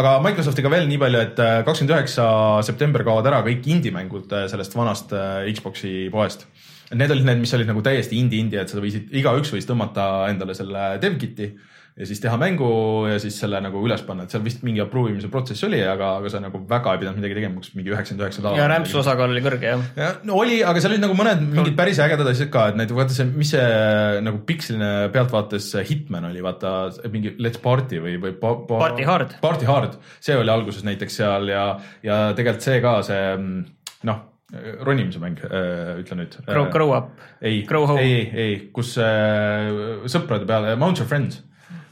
aga 0.01 0.17
Microsoftiga 0.25 0.73
veel 0.73 0.89
nii 0.91 1.01
palju, 1.03 1.23
et 1.29 1.45
äh, 1.45 1.61
kakskümmend 1.67 1.97
üheksa 1.97 2.27
september 2.67 3.05
kaovad 3.07 3.29
ära 3.31 3.43
kõik 3.47 3.67
indie-mängud 3.75 4.33
äh, 4.37 4.47
sellest 4.53 4.77
vanast 4.79 5.15
äh, 5.17 5.49
Xbox'i 5.53 6.09
poest. 6.13 6.47
Need 6.91 7.13
olid 7.15 7.27
need, 7.27 7.43
mis 7.45 7.53
olid 7.55 7.69
nagu 7.71 7.83
täiesti 7.87 8.19
indie-indie, 8.19 8.65
et 8.65 8.73
sa 8.73 8.81
võisid, 8.83 9.13
igaüks 9.15 9.53
võis 9.55 9.69
tõmmata 9.69 10.07
endale 10.31 10.57
selle 10.59 10.95
dev 11.03 11.21
kit'i 11.21 11.53
ja 12.01 12.07
siis 12.09 12.21
teha 12.23 12.37
mängu 12.41 12.69
ja 13.11 13.19
siis 13.21 13.37
selle 13.43 13.59
nagu 13.63 13.81
üles 13.85 14.03
panna, 14.07 14.25
et 14.25 14.33
seal 14.33 14.43
vist 14.45 14.63
mingi 14.67 14.83
approve 14.83 15.11
imise 15.13 15.29
protsess 15.33 15.67
oli, 15.67 15.81
aga, 15.85 16.15
aga 16.21 16.31
sa 16.33 16.41
nagu 16.43 16.63
väga 16.69 16.95
ei 16.95 17.03
pidanud 17.03 17.21
midagi 17.21 17.37
tegema, 17.37 17.61
kas 17.61 17.75
mingi 17.77 17.93
üheksakümmend 17.93 18.25
üheksa 18.25 18.41
ja 18.41 18.45
dollarit. 18.47 18.73
rämpsu 18.73 19.01
osakaal 19.03 19.35
oli 19.35 19.43
kõrge 19.45 19.69
jah. 19.73 19.83
Ja, 19.99 20.11
no 20.29 20.39
oli, 20.41 20.61
aga 20.67 20.83
seal 20.83 20.95
olid 20.95 21.05
nagu 21.05 21.19
mõned 21.19 21.43
mingid 21.45 21.77
päris 21.79 22.01
ägedad 22.03 22.31
asjad 22.31 22.53
ka, 22.55 22.69
et 22.71 22.81
näiteks 22.81 22.99
vaata 23.01 23.17
see, 23.17 23.29
mis 23.35 23.53
see 23.57 23.67
nagu 24.25 24.41
piksline 24.49 24.91
pealtvaates 25.15 25.69
Hitman 25.91 26.31
oli, 26.31 26.45
vaata 26.47 26.75
mingi 27.13 27.35
Let's 27.43 27.61
Party 27.63 28.01
või, 28.03 28.17
või 28.23 28.37
pa, 28.41 28.55
pa, 28.71 28.81
Party 28.87 29.09
Hard. 29.09 29.37
Party 29.45 29.69
Hard, 29.69 30.01
see 30.25 30.39
oli 30.41 30.55
alguses 30.55 30.87
näiteks 30.87 31.21
seal 31.21 31.53
ja, 31.53 31.67
ja 32.07 32.23
tegelikult 32.39 32.65
see 32.65 32.81
ka 32.85 32.97
see 33.07 33.23
mm, 33.35 33.65
noh, 34.09 34.25
ronimise 34.85 35.21
mäng, 35.23 35.39
ütle 36.01 36.17
nüüd. 36.19 36.35
Grow, 36.47 36.67
grow 36.73 36.95
up. 36.97 37.13
ei, 37.41 37.63
home. 37.71 38.01
ei, 38.03 38.25
ei, 38.35 38.57
kus 38.75 38.97
äh, 38.99 39.71
sõprade 40.11 40.49
peale, 40.49 40.75
Mount 40.81 40.99
Your 40.99 41.09
Friends 41.11 41.43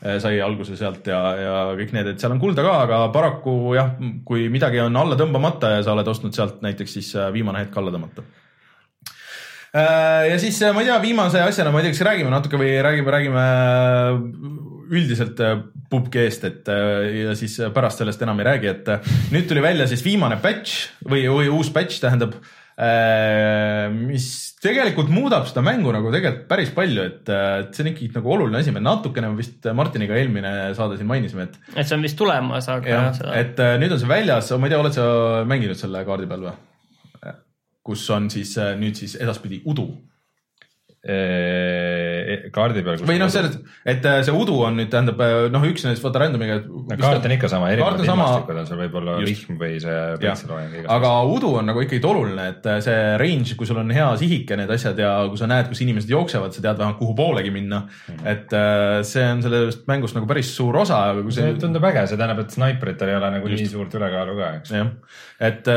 äh, 0.03 0.19
sai 0.23 0.41
alguse 0.43 0.77
sealt 0.79 1.07
ja, 1.11 1.21
ja 1.39 1.55
kõik 1.79 1.95
need, 1.95 2.13
et 2.13 2.23
seal 2.23 2.35
on 2.35 2.43
kulda 2.43 2.65
ka, 2.67 2.75
aga 2.87 3.01
paraku 3.15 3.55
jah, 3.79 3.95
kui 4.27 4.49
midagi 4.53 4.83
on 4.83 4.99
alla 4.99 5.19
tõmbamata 5.19 5.77
ja 5.77 5.87
sa 5.87 5.95
oled 5.95 6.11
ostnud 6.11 6.35
sealt 6.37 6.63
näiteks, 6.65 6.99
siis 6.99 7.15
äh, 7.17 7.31
viimane 7.35 7.65
hetk 7.65 7.79
alla 7.79 7.95
tõmmata. 7.95 8.27
ja 9.79 10.37
siis 10.41 10.61
äh, 10.65 10.75
ma 10.75 10.83
ei 10.83 10.91
tea, 10.91 10.99
viimase 11.03 11.43
asjana 11.45 11.71
ma 11.71 11.83
ei 11.83 11.89
tea, 11.89 11.97
kas 11.97 12.07
räägime 12.11 12.35
natuke 12.35 12.61
või 12.61 12.75
räägime, 12.83 13.15
räägime 13.15 13.47
äh, 13.47 14.78
üldiselt 14.91 15.41
äh, 15.45 15.59
PUBG-st, 15.91 16.47
et 16.49 16.71
äh, 16.73 17.09
ja 17.25 17.35
siis 17.39 17.59
pärast 17.75 18.03
sellest 18.03 18.23
enam 18.25 18.41
ei 18.41 18.49
räägi, 18.49 18.71
et 18.71 18.89
äh, 18.93 19.11
nüüd 19.35 19.49
tuli 19.51 19.65
välja 19.65 19.89
siis 19.91 20.05
viimane 20.05 20.39
patch 20.43 21.05
või, 21.09 21.27
või 21.33 21.51
uus 21.53 21.73
patch 21.75 22.01
tähendab, 22.05 22.39
mis 23.91 24.27
tegelikult 24.63 25.09
muudab 25.11 25.49
seda 25.49 25.65
mängu 25.67 25.91
nagu 25.91 26.13
tegelikult 26.15 26.45
päris 26.47 26.69
palju, 26.77 27.07
et, 27.09 27.31
et 27.33 27.73
see 27.75 27.83
on 27.83 27.89
ikkagi 27.91 28.13
nagu 28.15 28.31
oluline 28.37 28.61
asi, 28.61 28.71
me 28.71 28.79
natukene 28.79 29.33
vist 29.35 29.67
Martiniga 29.75 30.15
eelmine 30.15 30.53
saade 30.79 30.95
siin 30.95 31.09
mainisime, 31.11 31.49
et 31.49 31.75
et 31.75 31.89
see 31.89 31.97
on 31.99 32.07
vist 32.07 32.15
tulemas, 32.21 32.69
aga 32.71 32.93
jah 32.93 33.09
jah, 33.19 33.33
et 33.35 33.59
nüüd 33.83 33.97
on 33.97 33.99
see 33.99 34.13
väljas, 34.13 34.53
ma 34.55 34.71
ei 34.71 34.75
tea, 34.77 34.79
oled 34.85 34.95
sa 34.95 35.09
mänginud 35.51 35.81
selle 35.81 36.05
kaardi 36.07 36.31
peal 36.31 36.47
või? 36.47 37.35
kus 37.89 38.07
on 38.15 38.31
siis 38.31 38.55
nüüd 38.79 38.95
siis 39.01 39.19
edaspidi 39.19 39.59
udu 39.67 39.89
kaardi 42.55 42.83
peal. 42.85 43.01
või 43.09 43.19
noh, 43.21 43.31
selles, 43.33 43.57
et 43.89 44.05
äh, 44.07 44.21
see 44.27 44.35
udu 44.35 44.57
on 44.67 44.77
nüüd 44.79 44.91
tähendab 44.93 45.21
äh, 45.25 45.35
noh, 45.53 45.65
üks 45.69 45.85
nendest 45.87 46.05
vaata 46.05 46.23
random'iga. 46.25 46.59
no 46.67 46.99
kaart 47.01 47.27
on 47.29 47.35
ikka 47.35 47.51
sama, 47.53 47.71
erinevad 47.73 48.03
ilmastikud 48.05 48.61
on 48.63 48.69
seal 48.69 48.81
võib-olla 48.83 49.17
Just. 49.23 49.47
vihm 49.49 49.61
või 49.61 49.79
see 49.83 49.97
päikseloojang. 50.23 50.89
aga 50.97 51.13
udu 51.33 51.53
on 51.61 51.71
nagu 51.71 51.85
ikkagi 51.85 52.11
oluline, 52.11 52.49
et 52.53 52.69
äh, 52.69 52.81
see 52.85 52.99
range, 53.23 53.57
kui 53.59 53.69
sul 53.69 53.81
on 53.83 53.93
hea 53.95 54.09
sihik 54.21 54.53
ja 54.53 54.61
need 54.61 54.73
asjad 54.75 55.01
ja 55.03 55.13
kui 55.31 55.41
sa 55.41 55.49
näed, 55.51 55.71
kus 55.73 55.83
inimesed 55.85 56.13
jooksevad, 56.13 56.55
sa 56.55 56.65
tead 56.65 56.81
vähemalt 56.81 57.01
kuhu 57.01 57.17
poolegi 57.19 57.55
minna 57.55 57.83
mm. 57.87 58.15
-hmm. 58.15 58.29
et 58.35 59.07
see 59.09 59.27
on 59.33 59.43
sellest 59.45 59.87
mängust 59.91 60.19
nagu 60.19 60.29
päris 60.31 60.53
suur 60.57 60.77
osa, 60.85 61.01
see 61.35 61.55
tundub 61.61 61.85
äge, 61.91 62.07
see 62.07 62.21
tähendab, 62.21 62.45
et 62.45 62.55
snaipritel 62.55 63.13
ei 63.13 63.19
ole 63.19 63.33
nagu 63.39 63.53
nii 63.53 63.69
suurt 63.69 63.95
ülekaalu 63.99 64.39
ka, 64.39 64.53
eks. 64.61 64.77
jah, 64.77 64.93
et 65.41 65.73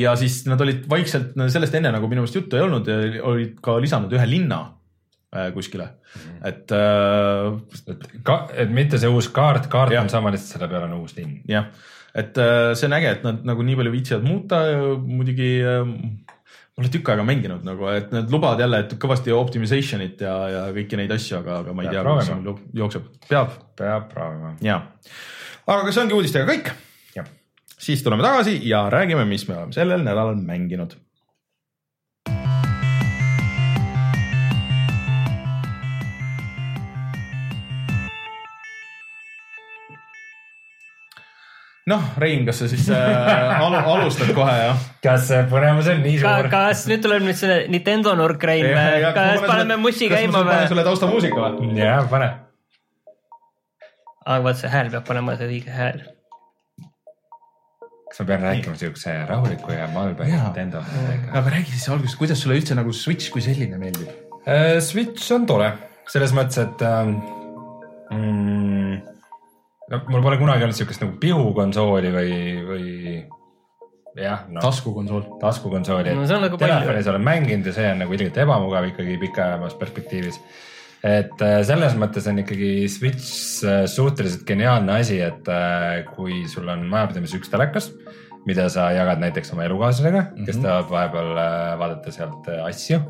ja 0.00 0.14
siis 0.18 0.42
nad 0.50 0.60
olid 0.60 0.86
vaikselt, 0.90 1.34
sellest 1.52 1.74
enne 1.78 1.92
nagu 1.94 2.08
minu 2.10 2.22
meelest 2.22 2.40
juttu 2.40 2.58
ei 2.58 2.66
olnud, 2.66 2.88
olid 3.32 3.58
ka 3.64 3.76
lisanud 3.82 4.12
ühe 4.12 4.28
linna 4.28 4.62
äh, 5.34 5.48
kuskile, 5.54 5.88
et 6.44 6.72
äh, 6.76 7.48
et 7.92 8.06
ka, 8.26 8.42
et 8.54 8.70
mitte 8.70 9.00
see 9.00 9.10
uus 9.10 9.30
kaart, 9.34 9.68
kaart 9.72 9.96
Jah. 9.96 10.04
on 10.04 10.12
sama, 10.12 10.32
lihtsalt 10.34 10.58
selle 10.58 10.70
peal 10.72 10.86
on 10.88 11.00
uus 11.00 11.16
linn. 11.16 11.40
jah, 11.48 11.70
et 12.14 12.38
äh, 12.38 12.72
see 12.78 12.88
on 12.90 12.98
äge, 12.98 13.16
et 13.16 13.26
nad 13.26 13.42
nagu 13.48 13.64
nii 13.66 13.78
palju 13.80 13.94
viitsivad 13.96 14.28
muuta, 14.28 14.62
muidugi 15.06 15.54
äh, 15.64 15.82
ma 16.72 16.80
olen 16.80 16.92
tükk 16.92 17.10
aega 17.12 17.24
mänginud 17.28 17.66
nagu, 17.68 17.84
et 17.92 18.12
nad 18.14 18.30
lubavad 18.32 18.60
jälle, 18.62 18.80
kõvasti 19.00 19.34
optimization'it 19.36 20.22
ja, 20.24 20.36
ja 20.48 20.62
kõiki 20.72 20.96
neid 20.96 21.12
asju, 21.12 21.36
aga, 21.42 21.58
aga 21.60 21.74
ma 21.76 21.84
ei 21.84 21.90
Peab 21.92 22.08
tea, 22.08 22.24
see 22.28 22.78
jookseb, 22.80 23.10
peab 23.28 23.58
peab 23.76 24.08
proovima. 24.12 24.54
ja, 24.64 24.78
aga 25.68 25.92
see 25.92 26.04
ongi 26.06 26.16
uudistega 26.16 26.48
kõik. 26.48 26.72
siis 27.82 28.02
tuleme 28.02 28.22
tagasi 28.22 28.60
ja 28.68 28.86
räägime, 28.92 29.24
mis 29.28 29.44
me 29.48 29.56
oleme 29.56 29.74
sellel 29.74 30.04
nädalal 30.06 30.36
mänginud. 30.38 30.94
noh, 41.90 42.04
Rein, 42.22 42.44
kas 42.46 42.62
sa 42.62 42.68
siis 42.70 42.86
äh, 42.94 43.64
alu, 43.64 43.80
alustad 43.94 44.30
kohe 44.36 44.54
jah? 44.54 44.86
kas 45.02 45.26
see 45.30 45.42
põnevus 45.50 45.90
on 45.90 46.02
nii 46.04 46.20
Ka, 46.22 46.36
suur? 46.38 46.48
kas 46.52 46.84
nüüd 46.90 47.02
tuleb 47.04 47.26
nüüd 47.26 47.38
see 47.38 47.58
Nintendo 47.72 48.14
nurk 48.18 48.44
rein, 48.46 48.68
kas 49.16 49.42
paneme 49.46 49.78
mussi 49.82 50.10
käima 50.12 50.44
või? 50.46 50.62
sulle 50.70 50.86
taustamuusika 50.86 51.50
või? 51.58 51.74
jah, 51.80 52.06
pane. 52.10 52.30
aga 54.24 54.40
vaat 54.46 54.62
see 54.62 54.72
hääl 54.72 54.92
peab 54.94 55.06
panema 55.10 55.36
see 55.40 55.50
õige 55.50 55.74
hääl. 55.74 56.02
kas 58.12 58.22
ma 58.22 58.28
pean 58.30 58.46
rääkima 58.46 58.78
siukse 58.78 59.16
rahuliku 59.30 59.74
ja 59.74 59.90
malbe 59.90 60.30
Jaa. 60.30 60.50
Nintendo? 60.50 60.84
aga 61.32 61.46
räägi 61.48 61.74
siis 61.74 61.88
alguses, 61.90 62.18
kuidas 62.20 62.44
sulle 62.44 62.60
üldse 62.60 62.78
nagu 62.78 62.94
Switch 62.94 63.34
kui 63.34 63.42
selline 63.42 63.80
meeldib? 63.80 64.10
Äh, 64.46 64.78
Switch 64.82 65.34
on 65.34 65.50
tore, 65.50 65.74
selles 66.10 66.34
mõttes, 66.34 66.62
et 66.62 66.86
ähm, 66.86 67.16
mm, 68.10 68.51
no 69.92 70.02
mul 70.08 70.24
pole 70.24 70.40
kunagi 70.40 70.66
olnud 70.66 70.78
siukest 70.78 71.04
nagu 71.04 71.16
pihukonsooli 71.20 72.12
või, 72.14 72.34
või 72.66 72.90
jah, 74.18 74.44
noh, 74.48 74.64
taskukonsool. 74.64 75.24
taskukonsooli 75.42 76.14
No 76.16 76.26
see 76.28 76.36
on 76.36 76.46
nagu 76.46 76.58
palju. 76.60 76.74
Telefonis 76.74 77.10
olen 77.12 77.24
mänginud 77.26 77.68
ja 77.70 77.76
see 77.76 77.88
on 77.92 78.02
nagu 78.04 78.16
ilgelt 78.16 78.40
ebamugav 78.44 78.88
ikkagi 78.90 79.18
pikaajamas 79.26 79.76
perspektiivis. 79.80 80.40
et 81.02 81.44
äh, 81.44 81.60
selles 81.66 81.96
mõttes 81.98 82.28
on 82.30 82.38
ikkagi 82.44 82.72
Switch 82.92 83.64
äh, 83.66 83.84
suhteliselt 83.90 84.46
geniaalne 84.48 85.00
asi, 85.02 85.18
et 85.20 85.48
äh, 85.50 86.02
kui 86.14 86.44
sul 86.48 86.68
on 86.70 86.86
majapidamises 86.90 87.40
üks 87.40 87.50
telekas, 87.50 87.90
mida 88.46 88.68
sa 88.70 88.90
jagad 88.94 89.22
näiteks 89.22 89.52
oma 89.54 89.66
elukaaslasega 89.66 90.20
mm, 90.20 90.34
-hmm. 90.36 90.46
kes 90.46 90.60
tahab 90.62 90.90
vahepeal 90.90 91.34
vaadata 91.80 92.14
sealt 92.14 92.48
asju, 92.68 93.02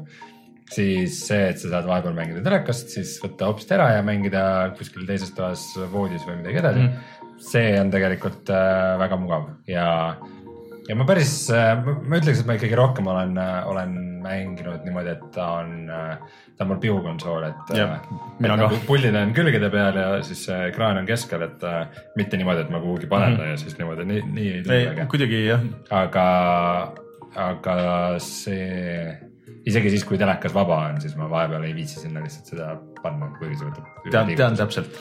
siis 0.72 1.18
see, 1.26 1.48
et 1.50 1.60
sa 1.60 1.72
saad 1.72 1.88
vahepeal 1.88 2.14
mängida 2.16 2.44
telekast, 2.44 2.92
siis 2.94 3.16
võtta 3.22 3.50
hopsti 3.50 3.76
ära 3.76 3.88
ja 3.96 4.04
mängida 4.06 4.44
kuskil 4.78 5.08
teises 5.08 5.34
toas 5.36 5.66
voodis 5.92 6.24
või 6.28 6.38
midagi 6.42 6.62
edasi 6.62 6.84
mm.. 6.86 7.18
see 7.50 7.74
on 7.80 7.90
tegelikult 7.92 8.52
äh, 8.54 8.94
väga 9.02 9.18
mugav 9.20 9.50
ja 9.70 9.88
ja 10.88 10.96
ma 10.98 11.06
päris, 11.06 11.32
ma 11.50 12.18
ütleks, 12.18 12.42
et 12.42 12.48
ma 12.48 12.56
ikkagi 12.58 12.76
rohkem 12.78 13.08
olen, 13.10 13.36
olen 13.70 13.94
mänginud 14.22 14.84
niimoodi, 14.86 15.14
et 15.14 15.24
ta 15.34 15.48
on, 15.60 15.86
ta 15.88 16.64
on 16.64 16.70
mul 16.72 16.80
pihukonsool, 16.82 17.46
et. 17.48 17.72
Ka. 18.42 18.68
puldid 18.86 19.16
on 19.18 19.34
külgede 19.36 19.70
peal 19.72 19.98
ja 19.98 20.08
siis 20.26 20.44
ekraan 20.54 21.00
on 21.02 21.08
keskel, 21.08 21.46
et 21.46 21.66
äh, 21.66 22.00
mitte 22.18 22.40
niimoodi, 22.40 22.66
et 22.66 22.72
ma 22.74 22.82
kuhugi 22.82 23.10
panen 23.10 23.38
ta 23.38 23.52
ja 23.52 23.58
siis 23.60 23.78
niimoodi, 23.78 24.06
nii, 24.08 24.24
nii 24.38 24.52
ei 24.62 24.86
äge. 24.92 25.06
kuidagi 25.12 25.44
jah, 25.46 25.66
aga, 26.02 26.26
aga 27.48 27.76
see, 28.22 29.06
isegi 29.68 29.92
siis, 29.94 30.04
kui 30.08 30.18
telekas 30.20 30.54
vaba 30.54 30.78
on, 30.88 31.00
siis 31.02 31.14
ma 31.18 31.28
vahepeal 31.30 31.66
ei 31.68 31.74
viitsi 31.76 32.00
sinna 32.02 32.22
lihtsalt 32.24 32.50
seda 32.54 32.72
panna, 33.02 33.30
kuigi 33.38 33.60
see 33.60 33.68
võtab. 33.68 34.08
tean, 34.10 34.32
tean 34.38 34.58
täpselt. 34.58 34.98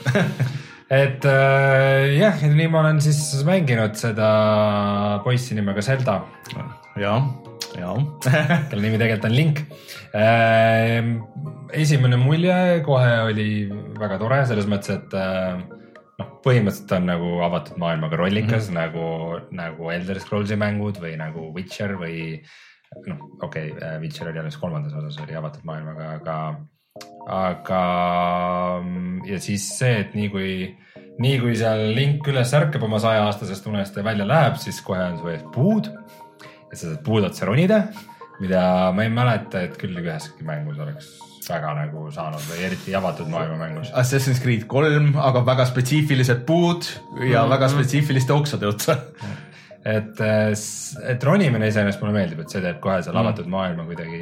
et 1.04 1.28
äh, 1.30 2.12
jah, 2.17 2.43
nii 2.45 2.69
ma 2.71 2.84
olen 2.84 3.02
siis 3.04 3.21
mänginud 3.47 3.97
seda 4.00 4.30
poissi 5.26 5.58
nimega 5.58 5.84
Zelda 5.86 6.21
ja, 7.00 7.17
ja 7.80 7.93
kelle 8.69 8.82
nimi 8.84 9.00
tegelikult 9.02 9.30
on 9.30 9.38
Link. 9.38 9.63
esimene 11.82 12.19
mulje 12.19 12.58
kohe 12.86 13.13
oli 13.30 13.52
väga 14.00 14.19
tore, 14.21 14.41
selles 14.50 14.67
mõttes, 14.69 14.97
et 15.00 15.15
äh, 15.17 15.62
noh, 16.21 16.34
põhimõtteliselt 16.45 16.97
on 16.97 17.08
nagu 17.10 17.32
avatud 17.47 17.80
maailmaga 17.82 18.19
rollikas 18.19 18.69
mm 18.69 18.76
-hmm. 18.76 18.80
nagu, 18.82 19.06
nagu 19.58 19.91
Elder 19.95 20.19
Scrollsi 20.19 20.58
mängud 20.60 21.00
või 21.02 21.15
nagu 21.17 21.50
Witcher 21.56 21.95
või 21.97 22.41
noh, 23.08 23.23
okei 23.41 23.71
okay,, 23.71 23.97
Witcher 24.01 24.30
oli 24.32 24.41
alles 24.41 24.58
kolmandas 24.60 24.93
osas 24.97 25.19
oli 25.23 25.36
avatud 25.38 25.65
maailmaga, 25.67 26.12
aga, 26.19 26.38
aga 27.32 27.82
ja 29.30 29.41
siis 29.43 29.67
see, 29.77 30.01
et 30.04 30.15
nii 30.17 30.30
kui, 30.34 30.51
nii 31.23 31.39
kui 31.43 31.56
seal 31.60 31.88
Link 31.95 32.27
üles 32.32 32.54
ärkab 32.58 32.86
oma 32.88 33.01
sajaaastasest 33.04 33.67
unest 33.71 33.97
ja 33.97 34.06
välja 34.06 34.27
läheb, 34.27 34.60
siis 34.62 34.82
kohe 34.86 35.04
on 35.08 35.19
su 35.21 35.32
ees 35.32 35.43
puud 35.56 35.91
ja 35.91 36.77
sa 36.77 36.86
saad 36.86 37.01
puud 37.06 37.27
otsa 37.27 37.49
ronida, 37.49 37.84
mida 38.41 38.63
ma 38.95 39.08
ei 39.08 39.12
mäleta, 39.13 39.65
et 39.67 39.77
küll 39.80 39.97
üheski 40.01 40.47
mängus 40.47 40.80
oleks 40.82 41.12
väga 41.51 41.71
nagu 41.75 42.06
saanud 42.13 42.43
või 42.47 42.65
eriti 42.67 42.93
avatud 42.95 43.30
maailma 43.32 43.58
mängus. 43.60 43.91
Assassin's 43.97 44.41
Creed 44.43 44.67
kolm, 44.71 45.12
aga 45.19 45.43
väga 45.47 45.65
spetsiifilised 45.69 46.45
puud 46.47 46.86
ja 46.86 46.91
mm 47.12 47.23
-hmm. 47.23 47.49
väga 47.56 47.69
spetsiifiliste 47.73 48.34
oksade 48.34 48.67
otsa. 48.67 48.97
et, 49.86 50.20
et 51.10 51.24
ronimine 51.26 51.70
iseenesest 51.72 52.04
mulle 52.04 52.13
meeldib, 52.20 52.44
et 52.44 52.54
see 52.54 52.62
teeb 52.62 52.78
kohe 52.84 53.00
seal 53.02 53.17
avatud 53.17 53.48
maailma 53.50 53.88
kuidagi 53.88 54.22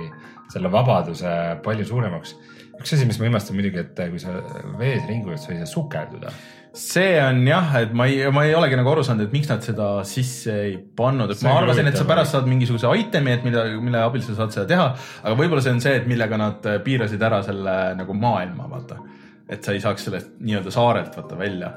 selle 0.53 0.71
vabaduse 0.71 1.33
palju 1.65 1.87
suuremaks. 1.89 2.37
üks 2.79 2.93
asi, 2.95 3.03
mis 3.05 3.19
ma 3.19 3.27
imestan 3.27 3.57
muidugi, 3.57 3.81
et 3.81 3.99
kui 4.07 4.21
sa 4.21 4.37
vees 4.79 5.03
ringi 5.09 5.27
ujud, 5.27 5.41
sa 5.41 5.51
ei 5.51 5.59
saa 5.59 5.69
sukelduda. 5.73 6.31
see 6.79 7.17
on 7.19 7.41
jah, 7.47 7.73
et 7.81 7.91
ma 7.97 8.07
ei, 8.07 8.21
ma 8.31 8.45
ei 8.47 8.55
olegi 8.55 8.77
nagu 8.79 8.91
aru 8.93 9.03
saanud, 9.03 9.27
et 9.27 9.35
miks 9.35 9.49
nad 9.51 9.65
seda 9.65 9.89
sisse 10.07 10.53
ei 10.69 10.77
pannud, 10.77 11.33
et 11.33 11.41
See 11.41 11.49
ma 11.49 11.57
arvasin, 11.59 11.89
et 11.91 11.97
sa 11.99 12.07
pärast 12.07 12.37
saad 12.37 12.47
mingisuguse 12.47 12.93
itemi, 13.01 13.33
et 13.35 13.43
mille, 13.43 13.65
mille 13.83 14.03
abil 14.05 14.23
sa 14.23 14.37
saad 14.37 14.55
seda 14.55 14.67
teha. 14.69 14.87
aga 15.25 15.35
võib-olla 15.35 15.65
see 15.65 15.75
on 15.75 15.83
see, 15.83 15.97
et 15.99 16.07
millega 16.07 16.39
nad 16.39 16.69
piirasid 16.85 17.25
ära 17.29 17.41
selle 17.43 17.75
nagu 17.99 18.15
maailma, 18.15 18.69
vaata. 18.71 19.01
et 19.49 19.65
sa 19.65 19.75
ei 19.75 19.83
saaks 19.83 20.07
sellest 20.07 20.37
nii-öelda 20.39 20.71
saarelt 20.71 21.19
vaata 21.19 21.37
välja. 21.37 21.73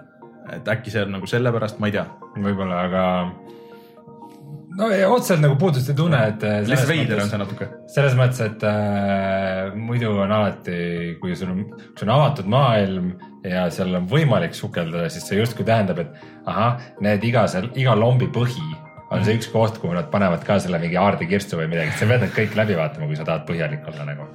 et 0.52 0.68
äkki 0.68 0.92
see 0.92 1.02
on 1.02 1.16
nagu 1.18 1.26
sellepärast, 1.26 1.82
ma 1.82 1.90
ei 1.90 1.98
tea. 1.98 2.06
võib-olla, 2.36 2.84
aga 2.86 3.02
no 4.78 4.88
ja 4.92 5.08
otseselt 5.12 5.42
nagu 5.44 5.56
puudust 5.60 5.90
ei 5.90 5.96
tunne, 5.98 6.20
et. 6.32 6.44
lihtsalt 6.68 6.90
veider 6.90 7.22
on 7.22 7.30
see 7.30 7.40
natuke. 7.40 7.68
selles 7.92 8.16
mõttes, 8.18 8.40
et 8.46 8.64
äh, 8.68 9.74
muidu 9.76 10.12
on 10.24 10.32
alati, 10.32 10.78
kui 11.22 11.36
sul 11.38 11.52
on, 11.54 11.64
kui 11.74 12.00
sul 12.00 12.08
on 12.08 12.14
avatud 12.16 12.50
maailm 12.52 13.12
ja 13.46 13.66
seal 13.74 13.94
on 13.98 14.06
võimalik 14.10 14.56
sukeldada, 14.56 15.10
siis 15.12 15.26
see 15.28 15.40
justkui 15.40 15.66
tähendab, 15.68 16.02
et 16.04 16.48
ahah, 16.48 16.80
need 17.04 17.24
iga 17.26 17.46
seal, 17.50 17.68
iga 17.78 17.96
lombi 17.98 18.30
põhi 18.32 18.64
on 19.12 19.24
see 19.26 19.36
üks 19.36 19.50
koht, 19.52 19.76
kuhu 19.82 19.92
nad 19.96 20.08
panevad 20.12 20.44
ka 20.46 20.56
selle 20.62 20.80
mingi 20.80 20.96
aardekirstu 21.00 21.58
või 21.60 21.68
midagi, 21.74 21.96
sa 21.98 22.08
pead 22.08 22.24
need 22.24 22.36
kõik 22.36 22.58
läbi 22.62 22.78
vaatama, 22.78 23.10
kui 23.10 23.18
sa 23.18 23.28
tahad 23.28 23.44
põhjalik 23.48 23.88
olla 23.92 24.08
nagu. 24.08 24.28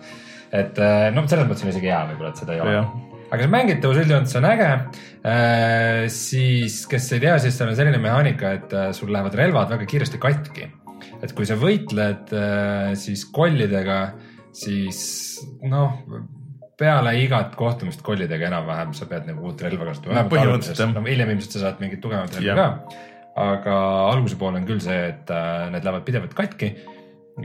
et 0.54 0.80
noh, 1.16 1.28
selles 1.28 1.50
mõttes 1.50 1.66
on 1.66 1.74
isegi 1.74 1.90
hea 1.92 2.06
võib-olla, 2.12 2.34
et 2.36 2.44
seda 2.44 2.56
ei 2.56 2.64
ole 2.64 2.76
Jah.. 2.78 2.98
Aga 3.28 3.44
see 3.44 3.52
mängitavus 3.52 4.00
üldjoontes 4.04 4.38
on 4.40 4.48
äge 4.48 4.70
äh,. 4.72 6.06
siis, 6.14 6.80
kes 6.90 7.10
ei 7.16 7.24
tea, 7.24 7.36
siis 7.44 7.58
seal 7.58 7.72
on 7.72 7.78
selline 7.80 8.00
mehaanika, 8.04 8.54
et 8.60 8.76
äh, 8.76 8.90
sul 8.96 9.12
lähevad 9.14 9.36
relvad 9.38 9.74
väga 9.76 9.88
kiiresti 9.90 10.22
katki. 10.22 10.70
et 11.22 11.34
kui 11.36 11.48
sa 11.50 11.58
võitled 11.60 12.34
äh, 12.36 12.96
siis 13.00 13.26
kollidega, 13.34 14.00
siis 14.56 15.00
noh, 15.68 16.00
peale 16.78 17.16
igat 17.20 17.56
kohtumist 17.58 18.04
kollidega 18.06 18.52
enam-vähem 18.52 18.94
sa 18.98 19.10
pead 19.10 19.28
nagu 19.30 19.50
uut 19.50 19.62
relva 19.66 19.90
kasutama 19.92 20.22
No 20.22 20.28
põhimõtteliselt, 20.32 20.84
jah. 20.86 20.96
no,. 20.96 21.06
hiljem 21.08 21.36
ilmselt 21.36 21.58
sa 21.58 21.66
saad 21.68 21.82
mingit 21.84 22.04
tugevamat 22.04 22.38
relva 22.40 22.54
Jah. 22.54 22.76
ka. 22.92 23.08
aga 23.48 23.80
alguse 24.14 24.38
pool 24.40 24.56
on 24.60 24.68
küll 24.70 24.84
see, 24.84 25.02
et 25.12 25.34
äh, 25.34 25.66
need 25.74 25.84
lähevad 25.84 26.06
pidevalt 26.08 26.38
katki 26.38 26.76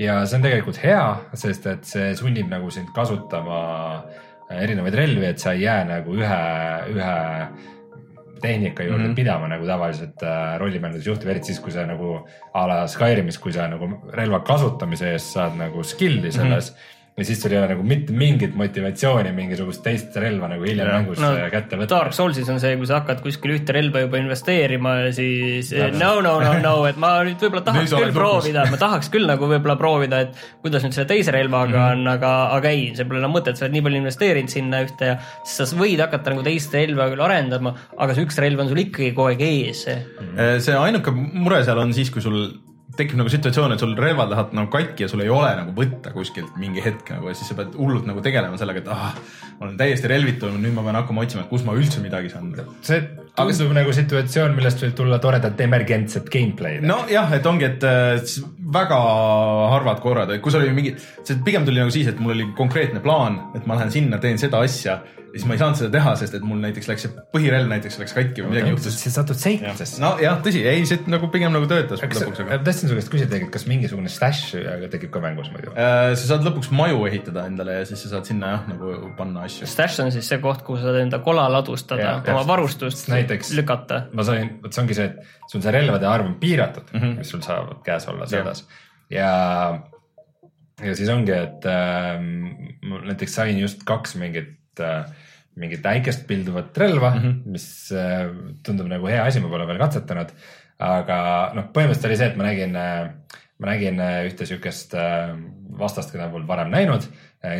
ja 0.00 0.22
see 0.24 0.38
on 0.38 0.44
tegelikult 0.46 0.78
hea, 0.80 1.06
sest 1.36 1.66
et 1.68 1.88
see 1.88 2.12
sunnib 2.16 2.48
nagu 2.52 2.70
sind 2.72 2.92
kasutama 2.96 3.64
äh, 3.98 4.21
erinevaid 4.60 4.94
relvi, 4.94 5.26
et 5.26 5.38
sa 5.38 5.52
ei 5.52 5.62
jää 5.62 5.84
nagu 5.84 6.14
ühe, 6.14 6.40
ühe 6.94 7.14
tehnika 8.42 8.82
juurde 8.82 8.98
mm 8.98 9.02
Mhm. 9.02 9.12
-hmm. 9.12 9.16
pidama 9.16 9.48
nagu 9.48 9.66
tavaliselt 9.66 10.22
äh, 10.22 10.58
rollimängudes 10.58 11.06
juhtub, 11.06 11.28
eriti 11.28 11.46
siis, 11.46 11.60
kui 11.60 11.72
sa 11.72 11.86
nagu 11.86 12.26
a 12.54 12.66
la 12.68 12.86
Skyrimis, 12.86 13.38
kui 13.38 13.52
sa 13.52 13.68
nagu 13.68 13.88
relva 14.12 14.40
kasutamise 14.40 15.12
eest 15.12 15.32
saad 15.36 15.56
nagu 15.56 15.82
skill'i 15.82 16.32
selles 16.32 16.72
mm. 16.72 16.76
-hmm 16.76 17.01
ja 17.12 17.24
siis 17.28 17.42
sul 17.42 17.52
ei 17.52 17.58
ole 17.60 17.66
nagu 17.74 17.82
mitte 17.84 18.14
mingit 18.16 18.54
motivatsiooni 18.56 19.34
mingisugust 19.36 19.82
teist 19.84 20.14
relva 20.16 20.48
nagu 20.48 20.64
hiljem 20.64 20.88
mängus 20.88 21.18
no 21.20 21.34
äh, 21.36 21.50
kätte 21.52 21.76
võtta. 21.76 21.90
Dark 21.98 22.14
Soulsis 22.16 22.48
on 22.48 22.56
see, 22.62 22.72
kui 22.80 22.88
sa 22.88 23.02
hakkad 23.02 23.20
kuskil 23.20 23.52
ühte 23.58 23.74
relva 23.76 24.00
juba 24.00 24.16
investeerima 24.22 24.94
ja 25.02 25.10
siis 25.12 25.68
Täpselt. 25.74 25.98
no, 26.00 26.14
no, 26.24 26.38
no, 26.40 26.54
no, 26.64 26.72
et 26.88 26.96
ma 26.96 27.10
nüüd 27.28 27.36
võib-olla 27.44 27.64
tahaks 27.68 27.92
Nüüd 27.92 28.06
küll 28.06 28.16
proovida, 28.16 28.64
ma 28.72 28.80
tahaks 28.80 29.12
küll 29.12 29.28
nagu 29.28 29.50
võib-olla 29.50 29.76
proovida, 29.76 30.22
et 30.24 30.40
kuidas 30.64 30.86
nüüd 30.88 30.96
selle 30.96 31.10
teise 31.12 31.36
relvaga 31.36 31.68
Mhm. 31.72 32.00
mm. 32.00 32.00
on, 32.00 32.12
aga, 32.16 32.32
aga 32.56 32.72
ei, 32.72 32.88
see 32.96 33.04
pole 33.08 33.20
enam 33.20 33.36
mõtet, 33.36 33.60
sa 33.60 33.66
oled 33.68 33.76
nii 33.76 33.84
palju 33.86 34.00
investeerinud 34.02 34.52
sinna 34.56 34.80
ühte 34.88 35.12
ja 35.12 35.18
siis 35.44 35.60
sa 35.68 35.78
võid 35.78 36.00
hakata 36.00 36.32
nagu 36.32 36.42
teist 36.48 36.74
relva 36.80 37.10
küll 37.12 37.22
arendama, 37.28 37.74
aga 38.00 38.16
see 38.16 38.24
üks 38.26 38.40
relv 38.40 38.64
on 38.64 38.72
sul 38.72 38.80
ikkagi 38.86 39.12
kogu 39.12 39.28
aeg 39.34 39.44
ees. 39.52 39.84
see 40.64 40.74
ainuke 40.80 41.12
mure 41.12 41.60
seal 41.64 41.78
on 41.84 41.92
siis, 41.92 42.10
kui 42.10 42.24
sul 42.24 42.46
tekib 42.96 43.18
nagu 43.20 43.30
situatsioon, 43.32 43.74
et 43.74 43.82
sul 43.82 43.94
relvad 43.96 44.30
lähevad 44.32 44.52
nagu 44.56 44.70
katki 44.72 45.06
ja 45.06 45.08
sul 45.10 45.22
ei 45.24 45.30
ole 45.32 45.50
nagu 45.58 45.72
võtta 45.76 46.12
kuskilt 46.14 46.56
mingi 46.60 46.82
hetk 46.84 47.14
nagu 47.14 47.30
ja 47.30 47.36
siis 47.36 47.48
sa 47.52 47.56
pead 47.58 47.76
hullult 47.78 48.08
nagu 48.08 48.20
tegelema 48.24 48.58
sellega, 48.60 48.82
et 48.82 48.90
ah, 48.92 49.14
ma 49.58 49.66
olen 49.68 49.78
täiesti 49.80 50.10
relvitunud, 50.12 50.60
nüüd 50.60 50.76
ma 50.76 50.84
pean 50.86 50.98
hakkama 51.00 51.24
otsima, 51.24 51.46
et 51.46 51.52
kus 51.52 51.64
ma 51.66 51.76
üldse 51.78 52.02
midagi 52.04 52.32
saan. 52.32 52.52
see 52.84 53.00
tundub 53.32 53.70
aga... 53.70 53.78
nagu 53.80 53.96
situatsioon, 53.96 54.56
millest 54.58 54.84
võib 54.84 54.94
tulla 54.98 55.20
toredat 55.22 55.64
emergentset 55.64 56.28
gameplay'd. 56.32 56.84
nojah, 56.88 57.32
et 57.38 57.48
ongi, 57.48 57.70
et 57.70 57.88
äh, 57.88 58.36
väga 58.76 59.00
harvad 59.72 60.04
korrad, 60.04 60.36
kui 60.44 60.52
sul 60.52 60.66
oli 60.66 60.76
mingi, 60.76 60.94
see 61.24 61.40
pigem 61.46 61.66
tuli 61.68 61.80
nagu 61.80 61.94
siis, 61.94 62.12
et 62.12 62.20
mul 62.20 62.36
oli 62.36 62.50
konkreetne 62.58 63.00
plaan, 63.04 63.40
et 63.56 63.66
ma 63.66 63.80
lähen 63.80 63.94
sinna, 63.94 64.20
teen 64.22 64.40
seda 64.40 64.60
asja 64.66 65.00
ja 65.32 65.40
siis 65.40 65.48
ma 65.48 65.56
ei 65.56 65.60
saanud 65.62 65.78
seda 65.80 65.90
teha, 65.94 66.12
sest 66.20 66.34
et 66.36 66.44
mul 66.44 66.60
näiteks 66.60 66.88
läks 66.90 67.06
see 67.06 67.22
põhirelv 67.32 67.70
näiteks 67.70 67.96
läks 68.02 68.14
katki 68.16 68.44
või 68.44 68.52
midagi 68.52 68.74
juhtus. 68.74 68.98
sa 69.00 69.12
satud 69.14 69.38
seiklusesse. 69.40 70.00
nojah, 70.02 70.40
tõsi, 70.44 70.60
ei, 70.68 70.84
see 70.88 71.00
nagu 71.08 71.30
pigem 71.32 71.54
nagu 71.54 71.68
töötas 71.70 72.02
lõpuks, 72.04 72.42
aga 72.44 72.58
tahtsin 72.82 72.90
su 72.90 72.98
käest 72.98 73.12
küsida, 73.12 73.38
kas 73.52 73.64
mingisugune 73.70 74.10
stash 74.12 74.56
tekib 74.92 75.12
ka 75.14 75.22
mängus 75.22 75.50
muidu? 75.52 75.72
Äh, 75.78 76.12
sa 76.18 76.32
saad 76.32 76.46
lõpuks 76.46 76.72
maju 76.74 77.06
ehitada 77.08 77.46
endale 77.50 77.78
ja 77.78 77.86
siis 77.88 78.02
sa 78.04 78.14
saad 78.16 78.28
sinna 78.28 78.52
jah 78.54 78.68
nagu 78.70 79.12
panna 79.18 79.46
asju. 79.46 79.68
Stash 79.70 80.02
on 80.04 80.12
siis 80.14 80.28
see 80.28 80.40
koht, 80.42 80.64
kuhu 80.66 80.80
sa 80.80 80.90
saad 80.90 81.02
enda 81.04 81.22
kola 81.24 81.46
ladustada 81.52 82.02
Jah,, 82.02 82.22
oma 82.26 82.42
jah. 82.42 82.48
varustust 82.50 83.10
Näiteks- 83.12 83.54
lükata. 83.58 84.06
ma 84.12 84.26
sain, 84.26 84.56
vot 84.62 84.74
see 84.74 84.84
ongi 84.84 84.98
see, 84.98 85.10
et 85.12 85.52
sul 85.52 85.64
see 85.64 85.74
relvade 85.74 86.08
arv 86.10 86.26
on 86.26 86.38
piiratud 86.42 86.90
mm. 86.92 87.00
-hmm. 87.00 87.18
mis 87.22 87.34
sul 87.34 87.42
saavad 87.44 87.82
käes 87.86 88.08
olla 88.10 88.26
sõdas 88.30 88.64
ja, 89.12 89.32
ja 90.82 90.94
siis 90.98 91.10
ongi, 91.12 91.32
et 91.36 91.66
äh, 91.68 92.18
ma 92.88 93.04
näiteks 93.06 93.34
sain 93.40 93.58
just 93.60 93.84
kaks 93.88 94.16
mingit 94.20 94.80
äh, 94.80 95.04
mingit 95.60 95.86
äikest 95.86 96.26
pilduvat 96.26 96.78
relva 96.78 97.14
mm. 97.14 97.22
-hmm. 97.22 97.52
mis 97.52 97.92
äh, 97.92 98.30
tundub 98.64 98.88
nagu 98.88 99.06
hea 99.06 99.24
asi, 99.24 99.40
ma 99.40 99.48
pole 99.52 99.66
veel 99.68 99.78
katsetanud. 99.78 100.32
Aga 100.82 101.18
noh, 101.56 101.68
põhimõtteliselt 101.74 102.10
oli 102.10 102.20
see, 102.20 102.30
et 102.32 102.38
ma 102.38 102.46
nägin, 102.48 102.78
ma 103.62 103.70
nägin 103.70 104.00
äh, 104.02 104.22
ühte 104.28 104.48
siukest 104.48 104.96
äh, 104.98 105.34
vastast, 105.78 106.12
keda 106.12 106.26
ma 106.26 106.34
polnud 106.34 106.50
varem 106.50 106.72
näinud, 106.72 107.06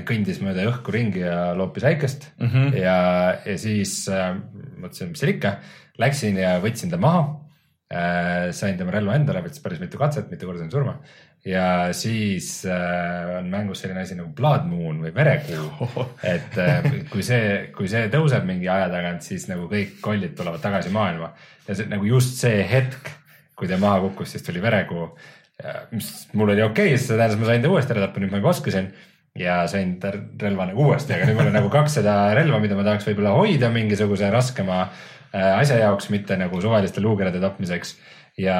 kõndis 0.06 0.38
mööda 0.44 0.68
õhku 0.70 0.92
ringi 0.94 1.24
ja 1.24 1.52
loopis 1.58 1.86
äikest 1.88 2.28
mm. 2.38 2.50
-hmm. 2.50 2.74
ja, 2.78 2.96
ja 3.42 3.56
siis 3.58 4.04
äh, 4.12 4.36
mõtlesin, 4.78 5.10
mis 5.10 5.22
seal 5.22 5.32
ikka, 5.34 5.56
läksin 6.02 6.38
ja 6.38 6.58
võtsin 6.62 6.92
ta 6.92 7.00
maha 7.02 7.24
äh,. 7.90 8.52
sain 8.54 8.78
tema 8.78 8.94
relva 8.94 9.16
endale, 9.18 9.42
võttis 9.42 9.62
päris 9.64 9.82
mitu 9.82 9.98
katset, 9.98 10.30
mitu 10.30 10.46
korda 10.46 10.62
sain 10.62 10.70
surma 10.70 11.00
ja 11.44 11.92
siis 11.96 12.64
äh, 12.70 13.38
on 13.38 13.48
mängus 13.50 13.82
selline 13.82 14.04
asi 14.04 14.14
nagu 14.14 14.30
Blood 14.36 14.68
Moon 14.70 15.00
või 15.02 15.14
verekuu. 15.14 15.88
et 16.34 16.58
äh, 16.62 16.86
kui 17.10 17.24
see, 17.26 17.72
kui 17.76 17.90
see 17.90 18.06
tõuseb 18.12 18.46
mingi 18.48 18.70
aja 18.70 18.90
tagant, 18.92 19.26
siis 19.26 19.48
nagu 19.50 19.66
kõik 19.70 19.98
kollid 20.04 20.36
tulevad 20.38 20.62
tagasi 20.62 20.92
maailma 20.94 21.32
ja 21.68 21.78
see 21.78 21.90
nagu 21.90 22.06
just 22.06 22.38
see 22.42 22.62
hetk, 22.68 23.10
kui 23.58 23.70
ta 23.70 23.78
maha 23.80 24.02
kukkus, 24.06 24.34
siis 24.34 24.46
tuli 24.46 24.62
verekuu. 24.62 25.12
mis 25.92 26.06
mul 26.32 26.50
oli 26.50 26.62
okei 26.62 26.90
okay,, 26.90 26.98
sest 26.98 27.12
see 27.12 27.18
tähendas, 27.18 27.38
ma 27.38 27.46
sain 27.46 27.62
ta 27.62 27.70
uuesti 27.70 27.94
ära 27.94 28.06
tappa, 28.06 28.22
nüüd 28.22 28.32
ma 28.32 28.40
juba 28.40 28.50
oskasin 28.50 28.88
ja 29.38 29.62
sain 29.70 29.94
ta 30.00 30.10
relva 30.12 30.66
nagu 30.68 30.88
uuesti, 30.88 31.14
aga 31.14 31.28
nüüd 31.28 31.38
mul 31.38 31.50
on 31.50 31.56
nagu 31.56 31.70
kakssada 31.72 32.16
relva, 32.36 32.58
mida 32.62 32.76
ma 32.76 32.86
tahaks 32.86 33.06
võib-olla 33.08 33.34
hoida 33.36 33.70
mingisuguse 33.72 34.30
raskema 34.32 34.80
äh, 34.86 35.52
asja 35.58 35.78
jaoks, 35.80 36.10
mitte 36.12 36.36
nagu 36.40 36.60
suvaliste 36.64 37.04
luukerede 37.04 37.40
tapmiseks. 37.42 37.96
Ja 38.40 38.56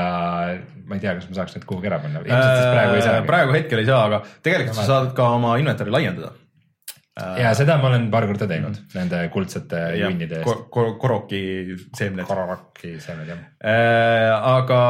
ma 0.85 0.97
ei 0.99 1.03
tea, 1.03 1.15
kas 1.17 1.29
ma 1.31 1.39
saaks 1.41 1.57
need 1.57 1.67
kuhugi 1.69 1.89
ära 1.89 1.99
panna, 2.03 2.21
ilmselt 2.21 2.61
siis 2.61 2.71
praegu 2.75 2.97
ei 2.99 3.05
saa. 3.05 3.19
Äh, 3.21 3.27
praegu 3.29 3.57
hetkel 3.57 3.83
ei 3.83 3.89
saa, 3.89 4.05
aga 4.11 4.23
tegelikult 4.45 4.79
sa 4.79 4.87
saad 4.89 5.13
ka 5.17 5.29
oma 5.39 5.57
inventar'i 5.63 5.95
laiendada. 5.95 6.33
ja 7.41 7.53
seda 7.57 7.77
ma 7.81 7.91
olen 7.91 8.07
paar 8.13 8.25
korda 8.29 8.49
teinud 8.49 8.73
mm. 8.73 8.91
nende 8.97 9.23
kuldsete 9.33 9.83
junnide 10.01 10.41
eest. 10.41 10.49
Ko- 10.49 10.67
ko- 10.73 10.97
Koroki 11.01 11.43
seemned. 11.97 12.25
Kororaki 12.29 12.97
seemned 13.05 13.29
jah. 13.33 13.43
aga 14.57 14.81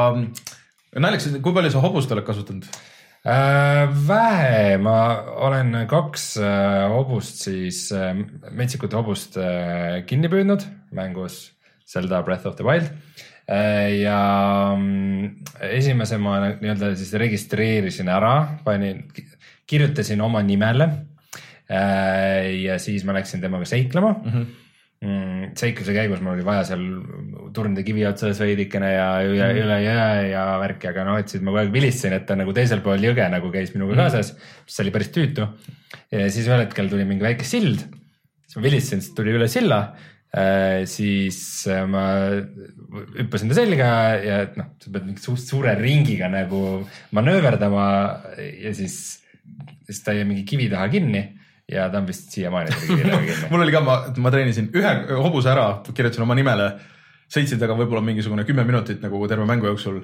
naljakas, 1.02 1.38
kui 1.42 1.54
palju 1.56 1.72
sa 1.74 1.82
hobust 1.82 2.14
oled 2.14 2.26
kasutanud? 2.26 2.68
Äh, 3.22 3.86
vähe, 3.86 4.78
ma 4.82 5.22
olen 5.46 5.84
kaks 5.86 6.24
äh, 6.42 6.88
hobust 6.90 7.44
siis, 7.44 7.84
metsikute 8.50 8.98
hobust 8.98 9.38
äh, 9.38 10.00
kinni 10.10 10.26
püüdnud 10.32 10.64
mängus 10.90 11.52
Zelda 11.86 12.24
Breath 12.26 12.48
of 12.50 12.56
the 12.58 12.66
Wild. 12.66 12.90
Ja 13.48 14.18
mm, 14.76 15.44
esimese 15.72 16.18
ma 16.22 16.38
nii-öelda 16.48 16.92
siis 16.98 17.12
registreerisin 17.20 18.10
ära, 18.12 18.36
panin, 18.64 19.04
kirjutasin 19.66 20.20
oma 20.22 20.42
nimele. 20.46 20.88
ja 21.68 22.74
siis 22.82 23.04
ma 23.08 23.14
läksin 23.16 23.40
temaga 23.40 23.64
seiklema 23.64 24.12
mm. 24.12 24.32
-hmm 24.32 24.50
mm, 25.02 25.54
seikluse 25.58 25.94
käigus 25.96 26.22
mul 26.22 26.36
oli 26.36 26.44
vaja 26.46 26.64
seal 26.70 26.84
turnida 27.54 27.84
kivi 27.86 28.04
otsas 28.08 28.40
veidikene 28.42 28.92
ja 28.94 29.08
üle 29.26 29.48
mm., 29.48 29.62
üle 29.64 29.78
jõe 29.84 30.28
ja 30.32 30.44
värki, 30.62 30.90
aga 30.92 31.06
noh, 31.08 31.18
et 31.22 31.32
siis 31.32 31.42
ma 31.42 31.52
kogu 31.52 31.62
aeg 31.64 31.74
vilistasin, 31.74 32.16
et 32.18 32.28
ta 32.28 32.36
nagu 32.38 32.54
teisel 32.56 32.82
pool 32.84 33.02
jõge 33.02 33.26
nagu 33.32 33.50
käis 33.54 33.74
minuga 33.76 33.96
mm. 33.96 34.02
kaasas, 34.02 34.34
mis 34.68 34.80
oli 34.84 34.94
päris 34.94 35.12
tüütu. 35.14 35.48
ja 36.12 36.30
siis 36.30 36.48
ühel 36.48 36.64
hetkel 36.66 36.90
tuli 36.92 37.06
mingi 37.08 37.26
väike 37.26 37.46
sild, 37.48 37.82
siis 38.46 38.58
ma 38.58 38.66
vilistasin, 38.68 39.04
siis 39.04 39.18
tuli 39.18 39.34
üle 39.38 39.50
silla 39.50 39.82
äh,. 39.90 40.08
Siis 40.88 41.38
äh, 41.68 41.82
ma 41.84 42.06
hüppasin 43.18 43.50
ta 43.50 43.56
selga 43.58 43.88
ja 44.16 44.38
et 44.46 44.56
noh, 44.56 44.70
sa 44.80 44.92
pead 44.94 45.04
mingi 45.10 45.20
suht 45.20 45.44
suure 45.44 45.74
ringiga 45.76 46.30
nagu 46.32 46.80
manööverdama 47.12 47.84
ja 48.40 48.72
siis, 48.76 48.96
siis 49.84 50.00
ta 50.04 50.14
jäi 50.16 50.24
mingi 50.28 50.46
kivi 50.48 50.70
taha 50.72 50.88
kinni 50.94 51.22
ja 51.68 51.90
ta 51.92 52.00
on 52.00 52.08
vist 52.08 52.32
siiamaani 52.32 52.72
kivi 52.72 53.04
taga 53.04 53.20
kinni. 53.28 53.50
mul 53.52 53.66
oli 53.66 53.76
ka, 53.76 53.84
ma, 53.84 53.98
ma 54.24 54.32
treenisin 54.32 54.70
ühe 54.72 54.94
hobuse 55.12 55.52
ära, 55.52 55.66
kirjutasin 55.92 56.24
oma 56.24 56.38
nimele, 56.38 56.70
sõitsin 57.28 57.60
temaga 57.60 57.82
võib-olla 57.82 58.04
mingisugune 58.08 58.48
kümme 58.48 58.64
minutit 58.68 59.04
nagu 59.04 59.20
terve 59.28 59.44
mängu 59.48 59.68
jooksul 59.68 60.00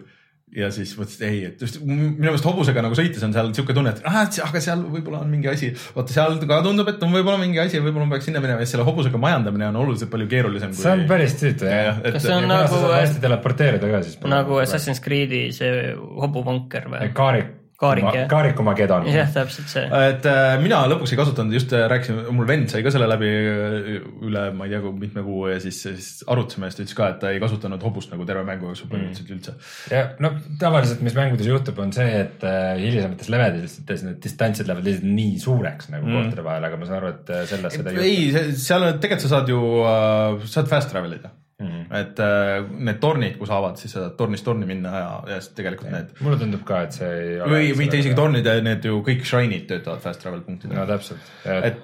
ja 0.56 0.70
siis 0.72 0.94
mõtlesin, 0.96 1.20
et 1.20 1.28
ei, 1.28 1.40
et 1.50 1.60
just 1.64 1.80
minu 1.84 2.12
meelest 2.18 2.46
hobusega 2.48 2.82
nagu 2.84 2.96
sõites 2.96 3.22
on 3.26 3.34
seal 3.36 3.50
sihuke 3.56 3.74
tunne, 3.76 3.92
et 3.92 4.00
ah, 4.08 4.22
aga 4.46 4.62
seal 4.64 4.84
võib-olla 4.88 5.20
on 5.24 5.30
mingi 5.32 5.50
asi, 5.50 5.70
vaata 5.96 6.14
seal 6.14 6.38
ka 6.48 6.60
tundub, 6.64 6.88
et 6.88 7.02
on 7.04 7.12
võib-olla 7.12 7.40
mingi 7.42 7.60
asi, 7.62 7.82
võib-olla 7.84 8.08
ma 8.08 8.16
peaks 8.16 8.30
sinna 8.30 8.40
minema 8.44 8.64
ja 8.64 8.70
selle 8.70 8.86
hobusega 8.88 9.20
majandamine 9.20 9.68
on 9.68 9.80
oluliselt 9.84 10.10
palju 10.14 10.28
keerulisem. 10.30 10.72
see 10.78 10.94
on 10.94 11.04
päris 11.10 11.36
tüütu 11.40 11.68
jah. 11.68 12.00
et 12.02 12.16
Kas 12.16 12.24
see 12.26 12.34
on 12.34 12.48
ja 12.48 12.52
nagu- 12.64 12.82
hästi 12.94 13.20
teleporteerida 13.24 13.92
ka, 13.92 14.02
siis. 14.06 14.18
nagu 14.24 14.60
Assassin's 14.62 15.02
Creed'i 15.04 15.48
see 15.56 15.92
hobuvanker 16.24 16.88
või? 16.92 17.12
Kaarik, 17.16 17.52
kaarik 17.78 18.06
jah, 18.10 18.26
kaarikumagedon. 18.30 19.06
jah, 19.12 19.28
täpselt 19.30 19.70
see. 19.70 19.84
et 19.86 20.26
äh, 20.26 20.56
mina 20.62 20.80
lõpuks 20.90 21.12
ei 21.14 21.20
kasutanud, 21.20 21.54
just 21.54 21.72
äh, 21.76 21.84
rääkisin, 21.90 22.20
mul 22.34 22.48
vend 22.48 22.72
sai 22.72 22.82
ka 22.82 22.90
selle 22.94 23.06
läbi 23.10 23.28
äh, 23.30 23.88
üle, 24.26 24.42
ma 24.56 24.66
ei 24.66 24.74
tea, 24.74 24.80
kui 24.82 24.94
mitme 24.98 25.22
kuu 25.26 25.46
ja 25.52 25.60
siis, 25.62 25.78
siis 25.86 26.08
arutasime 26.26 26.66
ja 26.66 26.74
siis 26.74 26.80
ta 26.80 26.84
ütles 26.86 26.98
ka, 26.98 27.10
et 27.14 27.20
ta 27.22 27.32
ei 27.34 27.42
kasutanud 27.42 27.86
hobust 27.86 28.10
nagu 28.14 28.26
terve 28.28 28.42
mängu 28.48 28.72
jooksul 28.72 28.90
põhimõtteliselt 28.90 29.34
üldse. 29.36 29.56
ja 29.94 30.04
no 30.24 30.32
tavaliselt, 30.58 31.04
mis 31.06 31.16
mängudes 31.18 31.50
juhtub, 31.50 31.78
on 31.84 31.94
see, 31.94 32.08
et 32.24 32.46
äh, 32.48 32.74
hilisemates 32.82 33.30
levelites 33.30 34.06
need 34.08 34.22
distantsid 34.26 34.70
lähevad 34.70 34.90
lihtsalt 34.90 35.10
nii 35.14 35.42
suureks 35.42 35.92
nagu 35.94 36.08
mm. 36.08 36.22
kohtade 36.22 36.48
vahel, 36.50 36.70
aga 36.70 36.80
ma 36.82 36.90
saan 36.90 37.02
aru, 37.02 37.14
et 37.14 37.34
äh, 37.34 37.44
selles 37.52 37.78
seda 37.78 37.94
ei 37.94 38.08
ei, 38.08 38.54
seal 38.58 38.90
on- 38.90 38.98
tegelikult 38.98 39.28
sa 39.28 39.36
saad 39.36 39.54
ju 39.54 39.62
äh,, 39.86 40.48
saad 40.50 40.70
fast 40.70 40.90
travel 40.90 41.14
ida 41.14 41.30
Mm.. 41.58 41.88
et 41.90 42.20
äh, 42.22 42.60
need 42.86 43.00
tornid, 43.02 43.32
kui 43.34 43.48
saavad, 43.50 43.80
siis 43.80 43.90
saad 43.96 44.12
tornist 44.14 44.44
torni 44.46 44.66
minna 44.68 44.92
ja, 44.94 45.06
ja 45.26 45.38
siis 45.42 45.56
tegelikult 45.56 45.90
need 45.90 46.12
mulle 46.22 46.38
tundub 46.38 46.60
ka, 46.68 46.84
et 46.86 46.94
see 46.94 47.08
ei 47.16 47.32
või 47.50 47.72
mitte 47.80 47.98
isegi. 47.98 48.14
tornid, 48.14 48.46
need 48.62 48.86
ju 48.86 49.00
kõik 49.02 49.24
shrine'id 49.26 49.64
töötavad 49.66 50.04
fast 50.04 50.22
travel 50.22 50.44
punktidel 50.46 50.78
no 50.78 50.84
täpselt, 50.86 51.32
et 51.50 51.80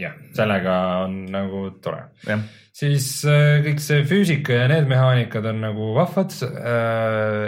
jah, 0.00 0.14
sellega 0.32 0.76
on 1.02 1.18
nagu 1.34 1.60
tore. 1.84 2.06
siis 2.72 3.10
äh, 3.28 3.58
kõik 3.66 3.84
see 3.84 4.06
füüsika 4.08 4.56
ja 4.62 4.70
need 4.72 4.88
mehaanikad 4.88 5.50
on 5.52 5.60
nagu 5.66 5.90
vahvad, 5.98 6.38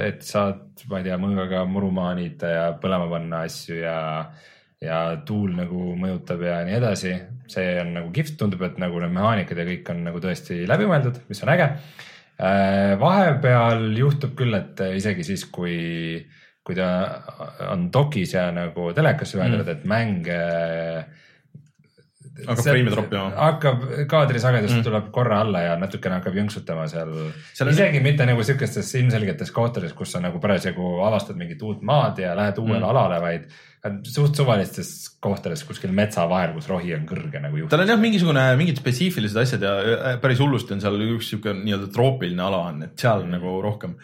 et 0.04 0.28
saad, 0.28 0.60
ma 0.92 1.00
ei 1.00 1.08
tea, 1.08 1.16
mõõgaga 1.24 1.64
muru 1.72 1.88
maanida 2.02 2.52
ja 2.52 2.68
põlema 2.82 3.08
panna 3.16 3.46
asju 3.48 3.80
ja, 3.80 3.96
ja 4.84 5.00
tuul 5.26 5.54
nagu 5.56 5.94
mõjutab 5.98 6.42
ja 6.44 6.60
nii 6.66 6.76
edasi. 6.78 7.14
see 7.46 7.76
on 7.80 7.92
nagu 7.94 8.10
kihvt, 8.10 8.34
tundub, 8.40 8.62
et 8.66 8.78
nagu 8.82 8.98
need 9.00 9.12
mehaanikad 9.14 9.58
ja 9.60 9.66
kõik 9.68 9.90
on 9.92 10.02
nagu 10.08 10.20
tõesti 10.22 10.64
läbimõeldud, 10.66 11.20
mis 11.28 11.42
on 11.44 11.52
äge. 11.54 11.68
vahepeal 13.00 13.86
juhtub 13.96 14.34
küll, 14.36 14.54
et 14.54 14.80
isegi 14.96 15.24
siis, 15.24 15.46
kui, 15.48 16.26
kui 16.66 16.74
ta 16.74 16.88
on 17.70 17.86
dokis 17.92 18.34
ja 18.34 18.50
nagu 18.52 18.90
telekasse 18.92 19.38
ühendatud 19.38 19.70
mm., 19.70 19.78
et 19.78 19.86
mäng 19.88 20.28
äh, 20.28 21.06
hakkab 22.44 22.66
freime 22.66 22.92
troppima. 22.92 23.28
hakkab, 23.36 23.84
kaadrisagedus 24.10 24.74
mm. 24.74 24.82
tuleb 24.86 25.06
korra 25.14 25.40
alla 25.44 25.62
ja 25.64 25.76
natukene 25.80 26.18
hakkab 26.18 26.36
jõnksutama 26.40 26.88
seal, 26.90 27.14
Seal 27.14 27.54
seal 27.54 27.70
on- 27.70 27.76
isegi 27.76 28.02
mitte 28.04 28.26
nagu 28.28 28.44
sihukestes 28.44 28.92
ilmselgetes 29.00 29.54
kohtades, 29.56 29.94
kus 29.96 30.12
sa 30.12 30.20
nagu 30.24 30.40
parasjagu 30.42 30.90
avastad 31.06 31.38
mingit 31.40 31.62
uut 31.62 31.80
maad 31.86 32.20
ja 32.20 32.34
lähed 32.36 32.60
uuele 32.60 32.82
mm. 32.82 32.90
alale, 32.90 33.22
vaid 33.24 33.48
suht 34.06 34.36
suvalistes 34.38 34.90
kohtades 35.22 35.62
kuskil 35.66 35.92
metsa 35.94 36.24
vahel, 36.30 36.54
kus 36.56 36.68
rohi 36.70 36.94
on 36.96 37.06
kõrge 37.08 37.40
nagu 37.42 37.60
juhtub. 37.60 37.72
tal 37.72 37.84
on 37.84 37.92
jah, 37.92 38.00
mingisugune, 38.00 38.44
mingid 38.58 38.80
spetsiifilised 38.80 39.40
asjad 39.42 39.66
ja 39.66 39.74
äh, 39.80 40.20
päris 40.22 40.40
hullusti 40.42 40.74
on 40.76 40.82
seal 40.82 40.98
üks 41.06 41.30
sihuke 41.32 41.54
nii-öelda 41.56 41.90
troopiline 41.94 42.42
ala 42.42 42.64
on, 42.72 42.82
et 42.88 42.96
seal 43.00 43.24
mm. 43.24 43.36
nagu 43.36 43.58
rohkem. 43.64 43.96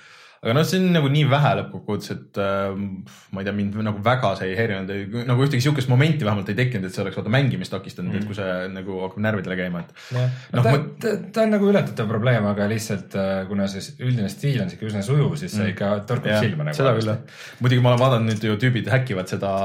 Aga 0.43 0.57
noh, 0.57 0.65
see 0.67 0.81
on 0.83 0.89
nagu 0.91 1.07
nii 1.13 1.27
vähe 1.31 1.51
lõppkokkuvõttes, 1.61 2.13
et 2.17 2.39
äh, 2.43 2.73
ma 2.75 3.43
ei 3.43 3.47
tea, 3.47 3.55
mind 3.55 3.77
nagu 3.87 4.01
väga 4.03 4.33
see 4.41 4.49
ei 4.51 4.57
häirinud, 4.59 4.91
nagu 5.29 5.45
ühtegi 5.45 5.63
sihukest 5.63 5.91
momenti 5.93 6.27
vähemalt 6.27 6.51
ei 6.51 6.59
tekkinud, 6.59 6.89
et 6.89 6.97
see 6.97 7.05
oleks 7.05 7.21
vaata 7.21 7.31
mängimist 7.31 7.71
takistanud 7.71 8.11
mm., 8.11 8.25
et 8.25 8.27
kui 8.27 8.35
see 8.35 8.57
nagu 8.75 8.99
hakkab 9.05 9.23
närvidele 9.23 9.59
käima, 9.61 9.85
et. 9.85 9.95
no, 10.17 10.27
Noh, 10.57 10.67
ta, 10.67 10.75
ma- 10.75 10.83
ta, 11.05 11.15
ta 11.37 11.47
on 11.47 11.55
nagu 11.55 11.71
ületatav 11.71 12.11
probleem, 12.11 12.51
aga 12.51 12.67
lihtsalt 12.75 13.15
äh, 13.23 13.31
kuna 13.47 13.71
see 13.71 13.87
üldine 14.03 14.33
stiil 14.35 14.59
on 14.65 14.75
sihuke 14.75 14.91
üsna 14.91 15.07
sujuv, 15.07 15.39
siis 15.39 15.55
see 15.55 15.71
ikka 15.77 15.95
torkab 16.11 16.43
silma 16.43 16.67
nagu. 16.67 16.81
seda 16.81 16.97
küll 16.99 17.15
jah. 17.15 17.23
muidugi 17.63 17.87
ma 17.87 17.95
olen 17.95 18.03
vaadanud 18.03 18.33
nüüd 18.33 18.51
ju 18.51 18.61
tüübid 18.67 18.91
häkivad 18.91 19.31
seda 19.31 19.57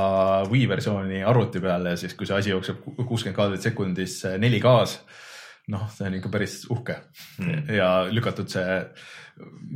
Wii 0.52 0.70
versiooni 0.70 1.26
arvuti 1.26 1.64
peal 1.64 1.90
ja 1.90 1.98
siis, 1.98 2.14
kui 2.14 2.30
see 2.30 2.38
asi 2.38 2.54
jookseb 2.54 2.86
kuuskümmend 2.86 3.38
kaadrit 3.40 3.66
sekundis 3.66 4.20
4K-s, 4.30 5.00
noh, 5.74 5.90
see 5.98 6.06
on 6.06 6.22
ikka 6.22 6.38
päris 6.38 6.62
uhke 6.70 7.02
mm. 7.42 7.72
ja 7.82 7.96
lükatud 8.14 8.54
see 8.54 8.84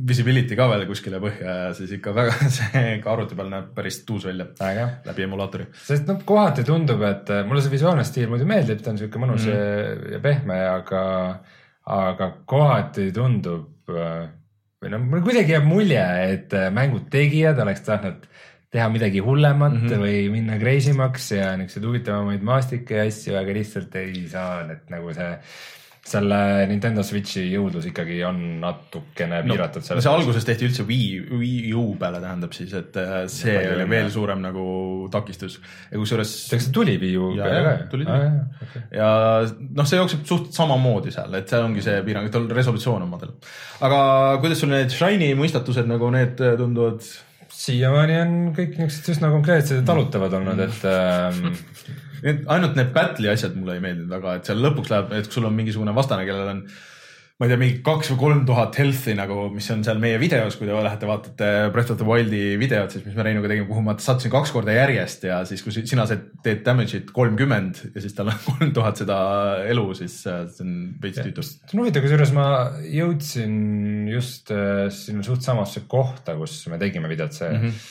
visibility 0.08 0.56
ka 0.58 0.66
veel 0.70 0.84
kuskile 0.88 1.20
põhja 1.22 1.56
ja 1.66 1.70
siis 1.76 1.92
ikka 1.98 2.14
väga, 2.16 2.34
see 2.56 2.96
ka 3.02 3.12
arvuti 3.12 3.38
peal 3.38 3.50
näeb 3.52 3.72
päris 3.76 4.02
tuus 4.08 4.26
välja 4.28 4.48
läbi 5.06 5.26
emulaatori. 5.26 5.68
sest 5.86 6.08
noh, 6.10 6.20
kohati 6.26 6.64
tundub, 6.66 7.02
et 7.08 7.30
äh, 7.30 7.44
mulle 7.48 7.64
see 7.64 7.74
visuaalne 7.74 8.04
stiil 8.08 8.30
muidu 8.32 8.48
meeldib, 8.48 8.82
ta 8.82 8.92
on 8.94 9.00
sihuke 9.00 9.22
mõnus 9.22 9.46
mm. 9.46 9.52
ja, 9.52 10.14
ja 10.16 10.22
pehme, 10.24 10.58
aga, 10.72 11.02
aga 11.98 12.30
kohati 12.48 13.10
tundub 13.14 13.92
äh, 13.92 14.30
või 14.82 14.94
noh, 14.94 15.04
mul 15.12 15.22
kuidagi 15.22 15.54
jääb 15.54 15.68
mulje, 15.68 16.06
et 16.32 16.56
äh, 16.58 16.70
mängu 16.74 17.04
tegijad 17.12 17.60
oleks 17.62 17.84
tahtnud 17.86 18.26
teha 18.72 18.88
midagi 18.88 19.20
hullemat 19.20 19.74
mm 19.76 19.86
-hmm. 19.86 20.00
või 20.00 20.32
minna 20.32 20.56
kreisimaks 20.58 21.30
ja 21.36 21.52
niisuguseid 21.60 21.86
huvitavamaid 21.86 22.42
maastikke 22.42 22.96
ja 22.96 23.04
asju, 23.06 23.36
aga 23.36 23.54
lihtsalt 23.58 23.96
ei 24.00 24.26
saa, 24.32 24.62
et 24.72 24.90
nagu 24.90 25.12
see, 25.12 25.30
selle 26.02 26.36
Nintendo 26.66 27.04
Switchi 27.06 27.44
jõudlus 27.52 27.84
ikkagi 27.86 28.16
on 28.26 28.38
natukene 28.62 29.38
piiratud 29.46 29.84
no 29.86 30.02
see 30.02 30.10
alguses 30.10 30.46
tehti 30.48 30.66
üldse 30.66 30.86
Wii, 30.88 31.20
Wii 31.30 31.72
U 31.78 31.84
peale 32.00 32.18
tähendab 32.24 32.56
siis, 32.56 32.72
et 32.74 32.98
äh, 32.98 33.12
see 33.30 33.54
palju 33.54 33.76
oli 33.76 33.86
veel 33.92 34.10
suurem 34.10 34.42
nagu 34.42 34.64
takistus 35.14 35.60
ja 35.62 36.00
kusjuures 36.00 36.34
kas 36.50 36.66
see 36.66 36.74
tuli 36.74 36.96
Wii 36.98 37.14
U 37.22 37.30
Ja, 37.38 37.46
peale 37.46 37.60
ja, 37.60 37.64
ka? 37.78 37.88
tuli, 37.94 38.08
tuli. 38.08 38.84
ja 38.98 39.10
noh, 39.46 39.86
see 39.88 40.00
jookseb 40.02 40.26
suht 40.26 40.50
samamoodi 40.58 41.14
seal, 41.14 41.38
et 41.38 41.52
seal 41.54 41.68
ongi 41.68 41.84
see 41.86 42.02
piirang, 42.06 42.26
et 42.26 42.34
tal 42.34 42.50
resolutsioon 42.50 43.06
on 43.06 43.12
madal. 43.14 43.36
aga 43.86 44.00
kuidas 44.42 44.64
sul 44.64 44.74
need 44.74 44.90
Shine'i 44.90 45.36
mõistatused 45.38 45.86
nagu 45.90 46.10
need 46.14 46.42
äh, 46.42 46.56
tunduvad? 46.58 47.06
siiamaani 47.52 48.14
on 48.16 48.30
kõik 48.56 48.78
niisugused 48.78 49.12
üsna 49.12 49.28
konkreetsed 49.30 49.76
ja 49.82 49.84
talutavad 49.86 50.32
olnud, 50.38 50.62
et 50.64 50.86
ähm, 50.88 51.52
Need, 52.22 52.46
ainult 52.54 52.78
need 52.78 52.94
battle'i 52.94 53.32
asjad 53.32 53.58
mulle 53.58 53.76
ei 53.78 53.84
meeldinud 53.84 54.12
väga, 54.12 54.38
et 54.38 54.48
seal 54.48 54.62
lõpuks 54.62 54.92
läheb, 54.92 55.12
et 55.18 55.28
kui 55.28 55.38
sul 55.38 55.48
on 55.48 55.56
mingisugune 55.56 55.94
vastane, 55.96 56.26
kellel 56.28 56.54
on 56.54 56.64
ma 57.42 57.48
ei 57.48 57.50
tea, 57.50 57.58
mingi 57.58 57.78
kaks 57.82 58.12
või 58.12 58.18
kolm 58.20 58.40
tuhat 58.46 58.76
health'i 58.78 59.16
nagu, 59.18 59.48
mis 59.50 59.66
on 59.74 59.80
seal 59.82 59.98
meie 59.98 60.18
videos, 60.22 60.54
kui 60.54 60.68
te 60.68 60.76
lähete 60.76 61.08
vaatate 61.08 61.48
Breath 61.74 61.90
of 61.90 61.98
the 61.98 62.06
Wildi 62.06 62.54
videot, 62.60 62.92
siis 62.94 63.02
mis 63.02 63.16
me 63.18 63.24
Reinuga 63.26 63.50
tegime, 63.50 63.66
kuhu 63.66 63.82
ma 63.82 63.96
sattusin 63.98 64.30
kaks 64.30 64.52
korda 64.54 64.76
järjest 64.76 65.26
ja 65.26 65.40
siis, 65.48 65.64
kui 65.64 65.74
sina 65.74 66.04
teed 66.06 66.62
damage'it 66.66 67.10
kolmkümmend 67.16 67.80
ja 67.88 68.04
siis 68.04 68.14
tal 68.14 68.30
on 68.30 68.38
kolm 68.50 68.70
tuhat 68.76 69.02
seda 69.02 69.18
elu, 69.72 69.88
siis 69.98 70.20
äh, 70.30 70.44
see 70.54 70.68
on 70.68 70.76
veits 71.02 71.18
tüütu. 71.18 71.42
see 71.48 71.74
on 71.74 71.82
huvitav, 71.82 72.06
kusjuures 72.06 72.34
ma 72.36 72.46
jõudsin 72.86 73.58
just 74.12 74.54
äh, 74.54 74.86
sinna 74.94 75.26
suht 75.26 75.42
samasse 75.42 75.82
kohta, 75.90 76.38
kus 76.38 76.60
me 76.70 76.78
tegime 76.78 77.10
videot, 77.10 77.34
see 77.34 77.50
mm 77.50 77.64
-hmm. 77.64 77.82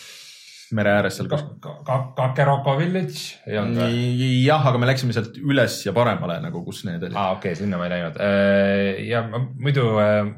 Mere 0.77 0.95
ääres 0.97 1.19
seal 1.19 1.29
ka, 1.31 1.39
kuskil. 1.39 1.59
ka, 1.63 1.75
ka, 1.87 1.99
Kakeroko 2.17 2.75
Village 2.79 3.41
ei 3.49 3.59
olnud 3.61 3.83
või? 3.83 4.07
jah, 4.45 4.65
aga 4.71 4.81
me 4.81 4.89
läksime 4.89 5.15
sealt 5.15 5.37
üles 5.41 5.77
ja 5.85 5.93
paremale 5.95 6.39
nagu, 6.43 6.63
kus 6.67 6.83
need 6.87 7.03
olid. 7.03 7.15
aa, 7.15 7.37
okei 7.37 7.53
okay,, 7.53 7.61
sinna 7.61 7.79
ma 7.81 7.87
ei 7.87 7.95
läinud. 7.95 8.19
ja 9.09 9.23
ma 9.27 9.43
muidu 9.51 9.87
äh, 10.01 10.33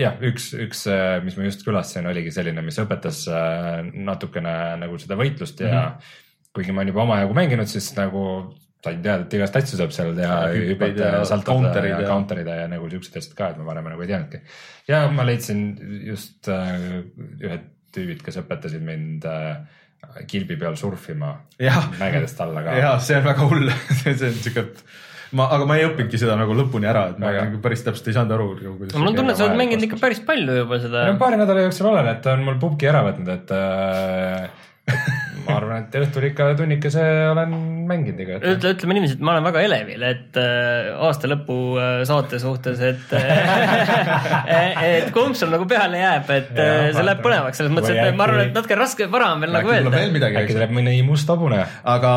jah, 0.00 0.18
üks, 0.30 0.50
üks, 0.58 0.84
mis 1.24 1.38
ma 1.38 1.48
just 1.48 1.64
külastasin, 1.66 2.10
oligi 2.10 2.34
selline, 2.34 2.64
mis 2.66 2.80
õpetas 2.82 3.24
äh, 3.30 3.80
natukene 3.94 4.54
nagu 4.82 4.98
seda 5.02 5.18
võitlust 5.20 5.62
ja 5.64 5.70
mm 5.70 5.80
-hmm. 5.80 6.20
kuigi 6.54 6.74
ma 6.74 6.82
olen 6.82 6.94
juba 6.94 7.06
omajagu 7.08 7.40
mänginud, 7.40 7.70
siis 7.70 7.92
nagu 7.98 8.24
sain 8.84 9.02
teada, 9.02 9.24
et 9.24 9.36
igast 9.38 9.56
asju 9.58 9.78
saab 9.80 9.92
seal 9.96 10.14
teha 10.16 10.40
Ja, 10.52 10.64
hüpata 10.70 11.00
ja 11.00 11.12
ja 11.18 11.28
saltada 11.28 11.84
ja 11.86 12.00
ja- 12.00 12.08
counter 12.08 12.40
ida 12.42 12.56
ja 12.62 12.66
nagu 12.68 12.88
siuksed 12.90 13.16
asjad 13.20 13.36
ka, 13.38 13.50
et 13.52 13.60
ma 13.60 13.68
varem 13.70 13.88
nagu 13.88 14.02
ei 14.02 14.10
teadnudki. 14.10 14.40
ja 14.88 15.04
ma 15.10 15.26
leidsin 15.26 15.62
just 16.10 16.48
äh, 16.48 16.74
ühed 17.40 17.70
tüübid, 17.94 18.20
kes 18.24 18.40
õpetasid 18.42 18.84
mind 18.84 19.24
äh, 19.30 19.56
kilbi 20.30 20.58
peal 20.60 20.76
surfima 20.78 21.32
mägedest 22.00 22.40
alla 22.44 22.64
ka. 22.66 22.76
ja 22.78 22.92
see 23.02 23.18
on 23.18 23.26
väga 23.26 23.48
hull, 23.50 23.72
see 24.00 24.14
on 24.14 24.38
siuke, 24.44 24.66
ma, 25.38 25.48
aga 25.56 25.68
ma 25.68 25.78
ei 25.78 25.88
õppinudki 25.88 26.20
seda 26.20 26.36
nagu 26.40 26.56
lõpuni 26.56 26.88
ära, 26.90 27.08
et 27.12 27.20
ma 27.22 27.30
Väga. 27.30 27.48
nagu 27.48 27.62
päris 27.64 27.84
täpselt 27.86 28.10
ei 28.10 28.18
saanud 28.18 28.36
aru, 28.36 28.48
kuidas. 28.60 28.96
mul 28.98 29.12
on 29.12 29.18
tunne, 29.18 29.34
et 29.34 29.40
sa 29.40 29.48
oled 29.48 29.60
mänginud 29.60 29.88
ikka 29.88 30.00
päris 30.02 30.22
palju 30.26 30.60
juba 30.60 30.80
seda 30.82 31.08
no. 31.10 31.18
paari 31.22 31.40
nädala 31.40 31.66
jooksul 31.66 31.90
olen, 31.92 32.10
et 32.12 32.22
ta 32.26 32.36
on 32.36 32.46
mul 32.46 32.60
pubgi 32.62 32.90
ära 32.90 33.04
võtnud, 33.08 33.32
et 33.34 33.54
äh, 33.56 34.48
ma 35.46 35.58
arvan, 35.58 35.84
et 35.84 35.96
õhtul 36.00 36.28
ikka 36.30 36.50
tunnikese 36.58 37.02
olen 37.30 37.54
mänginud 37.88 38.20
iga 38.24 38.36
hetk. 38.36 38.46
ütle, 38.54 38.72
ütleme 38.76 38.96
niiviisi, 38.96 39.18
et 39.18 39.24
ma 39.24 39.34
olen 39.34 39.46
väga 39.48 39.64
elevil, 39.68 40.04
et 40.08 40.38
äh, 40.40 40.90
aasta 41.06 41.30
lõpu 41.30 41.58
äh, 41.80 42.02
saate 42.08 42.40
suhtes, 42.42 42.80
et 42.84 43.14
äh, 43.18 44.84
et 44.98 45.10
kumb 45.14 45.36
sul 45.38 45.52
nagu 45.54 45.66
peale 45.70 46.00
jääb, 46.00 46.30
et 46.34 46.52
Jaa, 46.54 46.64
äh, 46.64 46.90
see 46.94 47.04
läheb 47.04 47.20
vaatame. 47.20 47.24
põnevaks, 47.28 47.60
selles 47.60 47.74
mõttes, 47.74 47.94
et 47.94 48.18
ma 48.18 48.26
arvan, 48.28 48.42
et 48.48 48.56
natuke 48.56 48.78
raske, 48.78 49.08
vara 49.12 49.30
on 49.34 49.44
veel 49.44 49.54
nagu 49.54 49.72
öelda 49.72 49.92
veel. 49.94 50.14
midagi, 50.14 50.40
äkki 50.42 50.56
tuleb 50.56 50.74
mõni 50.78 50.96
must 51.06 51.30
hobune. 51.32 51.60
aga 51.94 52.14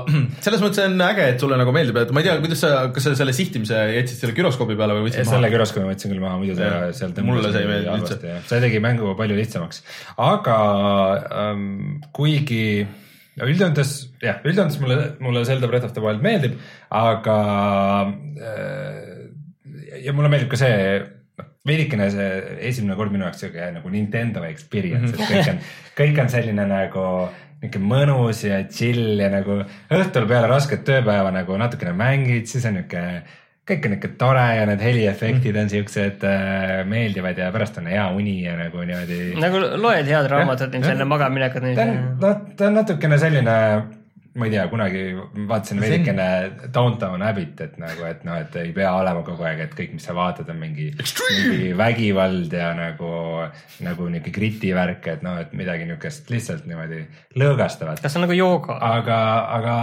selles 0.44 0.64
mõttes 0.64 0.84
on 0.84 1.06
äge, 1.08 1.30
et 1.34 1.42
sulle 1.46 1.60
nagu 1.60 1.74
meeldib, 1.76 2.00
et 2.02 2.14
ma 2.14 2.22
ei 2.22 2.28
tea, 2.28 2.38
kuidas 2.42 2.64
sa, 2.64 2.72
kas 2.94 3.08
sa 3.08 3.14
selle 3.18 3.34
sihtimise 3.36 3.82
jätsid 3.96 4.24
selle 4.24 4.36
güroskoobi 4.36 4.78
peale 4.78 4.98
või 4.98 5.08
võtsid 5.08 5.24
selle 5.24 5.44
maha? 5.46 5.54
gyroskoobi 5.56 5.86
ma 5.86 5.94
võtsin 5.94 6.14
küll 6.14 6.24
maha, 6.24 6.40
muidu 6.42 6.58
see 6.58 6.92
seal 7.00 7.14
Mulle 7.26 7.50
see 7.50 7.64
ei 7.64 7.70
meeldinud 7.70 8.04
üldse. 8.04 8.34
see 8.50 8.62
tegi 8.62 8.80
mängu 8.84 9.14
palju 9.18 9.36
lihtsamaks, 9.38 9.82
aga 10.22 10.58
ähm, 11.42 12.02
kuigi 12.16 12.65
no 13.36 13.48
üldjoontes 13.50 13.92
jah, 14.22 14.40
üldjoontes 14.44 14.78
mulle, 14.82 14.98
mulle 15.22 15.44
Zelda 15.48 15.68
Breath 15.70 15.88
of 15.88 15.94
the 15.96 16.04
Wild 16.04 16.24
meeldib, 16.24 16.58
aga 16.94 17.36
äh, 18.40 20.00
ja 20.04 20.14
mulle 20.16 20.30
meeldib 20.32 20.52
ka 20.52 20.60
see 20.60 20.76
noh, 21.40 21.48
veidikene 21.68 22.10
see 22.14 22.28
esimene 22.70 22.98
kord 22.98 23.14
minu 23.14 23.26
jaoks 23.26 23.42
siuke 23.44 23.72
nagu 23.74 23.92
Nintendo 23.92 24.44
experience, 24.48 25.12
et 25.12 25.20
kõik 25.32 25.50
on, 25.52 25.64
kõik 25.98 26.22
on 26.24 26.32
selline 26.32 26.68
nagu 26.70 27.08
niuke 27.62 27.80
mõnus 27.80 28.44
ja 28.44 28.60
chill 28.68 29.20
ja 29.20 29.30
nagu 29.32 29.62
õhtul 29.64 30.28
peale 30.28 30.48
rasket 30.50 30.84
tööpäeva 30.86 31.32
nagu 31.34 31.56
natukene 31.60 31.94
mängid, 31.96 32.48
siis 32.50 32.66
on 32.68 32.80
niuke 32.80 33.02
kõik 33.66 33.88
on 33.88 33.96
ikka 33.96 34.12
tore 34.20 34.46
ja 34.60 34.64
need 34.68 34.82
heliefektid 34.82 35.58
on 35.58 35.70
siuksed 35.70 36.24
äh, 36.28 36.78
meeldivad 36.86 37.38
ja 37.40 37.50
pärast 37.54 37.80
on 37.80 37.90
hea 37.90 38.06
uni 38.14 38.38
ja 38.44 38.54
nagu 38.58 38.82
niimoodi 38.86 39.34
nagu 39.42 39.62
loed 39.82 40.06
head 40.06 40.30
raamatut 40.30 40.74
ilmselt 40.74 40.94
enne 40.94 41.06
magamaminekut. 41.10 41.70
ta 41.74 41.86
on, 41.86 41.96
noh, 42.22 42.42
ta 42.56 42.68
on 42.68 42.78
natukene 42.78 43.18
selline, 43.18 43.56
ma 44.36 44.46
ei 44.46 44.52
tea, 44.54 44.66
kunagi 44.70 45.02
vaatasin 45.50 45.82
veidikene 45.82 46.28
Downtown 46.74 47.24
Abbey't, 47.26 47.64
et 47.64 47.74
nagu, 47.82 48.06
et 48.06 48.22
noh, 48.28 48.38
et 48.44 48.54
ei 48.62 48.70
pea 48.76 48.92
olema 49.00 49.24
kogu 49.26 49.48
aeg, 49.48 49.64
et 49.66 49.74
kõik, 49.74 49.96
mis 49.98 50.06
sa 50.06 50.14
vaatad, 50.14 50.52
on 50.52 50.62
mingi, 50.62 50.92
mingi 51.00 51.74
vägivald 51.82 52.54
ja 52.54 52.70
nagu, 52.76 53.10
nagu 53.82 54.10
niuke 54.14 54.34
griti 54.36 54.70
värk, 54.76 55.10
et 55.16 55.26
noh, 55.26 55.40
et 55.42 55.58
midagi 55.58 55.90
niukest 55.90 56.30
lihtsalt 56.30 56.70
niimoodi 56.70 57.02
lõõgastavat. 57.40 57.98
kas 58.04 58.14
see 58.14 58.22
on 58.22 58.28
nagu 58.28 58.38
jooga? 58.38 58.78
aga, 58.94 59.20
aga 59.58 59.76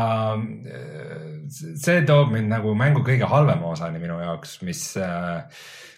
äh, 0.71 1.32
see 1.49 2.01
toob 2.07 2.33
mind 2.33 2.51
nagu 2.51 2.73
mängu 2.77 3.03
kõige 3.05 3.29
halvema 3.29 3.73
osani 3.73 4.01
minu 4.01 4.19
jaoks, 4.21 4.59
mis, 4.67 4.83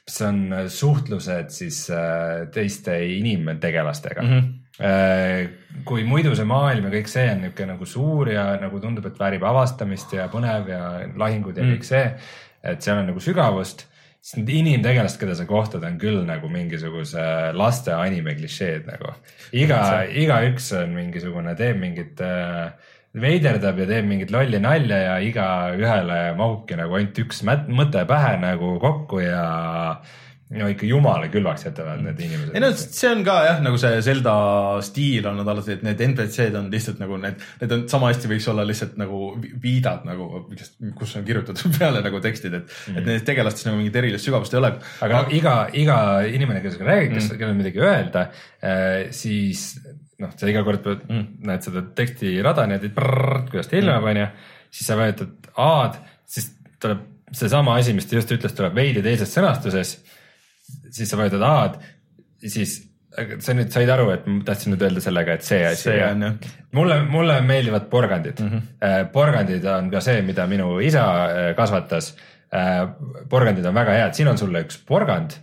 mis 0.05 0.21
on 0.25 0.43
suhtlused 0.71 1.53
siis 1.53 1.85
äh, 1.93 2.45
teiste 2.53 2.99
inimtegelastega 3.17 4.21
mm. 4.21 4.37
-hmm 4.39 4.61
kui 4.75 6.03
muidu 6.03 6.33
see 6.35 6.47
maailm 6.47 6.89
ja 6.89 6.93
kõik 6.97 7.07
see 7.07 7.29
on 7.31 7.45
niisugune 7.45 7.71
nagu 7.71 7.85
suur 7.87 8.27
ja 8.27 8.45
nagu 8.59 8.79
tundub, 8.83 9.05
et 9.07 9.19
väärib 9.19 9.43
avastamist 9.47 10.11
ja 10.17 10.27
põnev 10.31 10.67
ja 10.67 10.81
lahingud 11.15 11.55
ja 11.55 11.63
mm. 11.63 11.75
kõik 11.77 11.87
see, 11.87 12.09
et 12.59 12.83
seal 12.83 12.99
on 12.99 13.07
nagu 13.07 13.23
sügavust, 13.23 13.85
siis 14.19 14.39
need 14.41 14.51
inimtegelased, 14.57 15.19
keda 15.21 15.37
sa 15.37 15.45
kohtad, 15.47 15.85
on 15.87 15.99
küll 16.01 16.23
nagu 16.27 16.49
mingisuguse 16.51 17.23
laste 17.55 17.93
anime 17.95 18.35
klišeed 18.35 18.89
nagu. 18.89 19.13
iga, 19.55 19.79
igaüks 20.09 20.71
on 20.81 20.95
mingisugune, 20.97 21.55
teeb 21.59 21.79
mingit 21.79 22.23
äh, 22.25 22.73
veiderdab 23.21 23.79
ja 23.79 23.87
teeb 23.87 24.07
mingit 24.09 24.31
lolli 24.33 24.59
nalja 24.59 24.97
ja 24.99 25.15
igaühele 25.23 26.19
mahubki 26.37 26.75
nagu 26.79 26.97
ainult 26.97 27.19
üks 27.23 27.41
mõte 27.47 28.03
pähe 28.09 28.35
nagu 28.41 28.75
kokku 28.81 29.21
ja 29.23 29.45
no 30.53 30.67
ikka 30.69 30.85
jumala 30.85 31.25
külvaks 31.33 31.65
jätavad 31.65 32.03
need 32.05 32.19
inimesed. 32.21 32.51
ei 32.53 32.61
no 32.61 32.69
see 32.77 33.09
on 33.09 33.23
ka 33.25 33.35
jah, 33.47 33.61
nagu 33.65 33.79
see 33.81 33.97
Zelda 34.05 34.35
stiil 34.85 35.25
olnud 35.25 35.47
alati, 35.49 35.73
et 35.79 35.85
need 35.87 36.03
NPC-d 36.05 36.59
on 36.59 36.67
lihtsalt 36.73 37.01
nagu 37.01 37.17
need, 37.21 37.41
need 37.63 37.73
on 37.73 37.85
sama 37.89 38.11
hästi 38.11 38.29
võiks 38.29 38.47
olla 38.51 38.65
lihtsalt 38.67 38.93
nagu 39.01 39.21
vi- 39.41 39.55
viidad 39.63 40.05
nagu, 40.05 40.43
kus 40.99 41.15
on 41.17 41.25
kirjutatud 41.25 41.73
peale 41.79 42.03
nagu 42.05 42.21
tekstid, 42.21 42.53
et 42.53 42.67
mm, 42.69 42.75
-hmm. 42.75 42.99
et 42.99 43.09
nendes 43.09 43.25
tegelastes 43.25 43.65
nagu 43.65 43.79
mingit 43.81 43.97
erilist 44.03 44.29
sügavust 44.29 44.53
ei 44.53 44.61
ole. 44.61 44.71
aga 45.07 45.23
no, 45.23 45.33
iga, 45.33 45.55
iga 45.73 45.97
inimene, 46.29 46.61
kes 46.61 46.77
räägib, 46.77 47.17
kes 47.17 47.31
mm., 47.31 47.39
kellel 47.39 47.55
on 47.55 47.61
midagi 47.63 47.81
öelda, 47.81 48.27
siis 49.09 49.65
noh, 50.21 50.29
sa 50.37 50.51
iga 50.51 50.63
kord 50.67 50.85
pead 50.85 51.09
mm., 51.09 51.25
näed 51.49 51.65
seda 51.65 51.83
tekstirada 51.97 52.67
niimoodi, 52.69 52.93
kuidas 53.49 53.71
ta 53.71 53.81
ilmub, 53.81 54.07
onju, 54.13 54.29
siis 54.69 54.93
sa 54.93 54.99
vajutad 54.99 55.51
A-d, 55.65 55.99
siis 56.29 56.53
tuleb 56.81 57.03
seesama 57.35 57.75
asi, 57.79 57.93
mis 57.95 58.07
ta 58.07 58.19
just 58.19 58.31
ütles, 58.35 58.53
tuleb 58.55 58.75
veidi 58.77 59.03
teises 59.05 59.33
sõnastuses. 59.33 59.97
Siis 60.95 61.11
sa 61.11 61.19
vajutad 61.19 61.45
A-d, 61.45 61.79
siis 62.51 62.75
sa 63.15 63.55
nüüd 63.55 63.71
said 63.71 63.89
aru, 63.91 64.09
et 64.15 64.27
ma 64.27 64.41
tahtsin 64.47 64.73
nüüd 64.73 64.83
öelda 64.85 65.03
sellega, 65.03 65.37
et 65.37 65.47
see 65.47 65.61
asi. 65.63 65.87
See 65.87 66.03
on 66.03 66.25
jah. 66.25 66.53
mulle, 66.75 66.99
mulle 67.07 67.39
meeldivad 67.47 67.87
porgandid 67.91 68.41
mm. 68.43 68.51
-hmm. 68.51 69.09
porgandid 69.13 69.65
on 69.71 69.89
ka 69.91 70.01
see, 70.03 70.21
mida 70.21 70.47
minu 70.47 70.79
isa 70.79 71.05
äh, 71.25 71.49
kasvatas. 71.55 72.15
porgandid 73.29 73.65
on 73.65 73.75
väga 73.75 73.91
head, 73.91 74.13
siin 74.15 74.27
on 74.31 74.37
sulle 74.37 74.61
üks 74.63 74.77
porgand. 74.87 75.33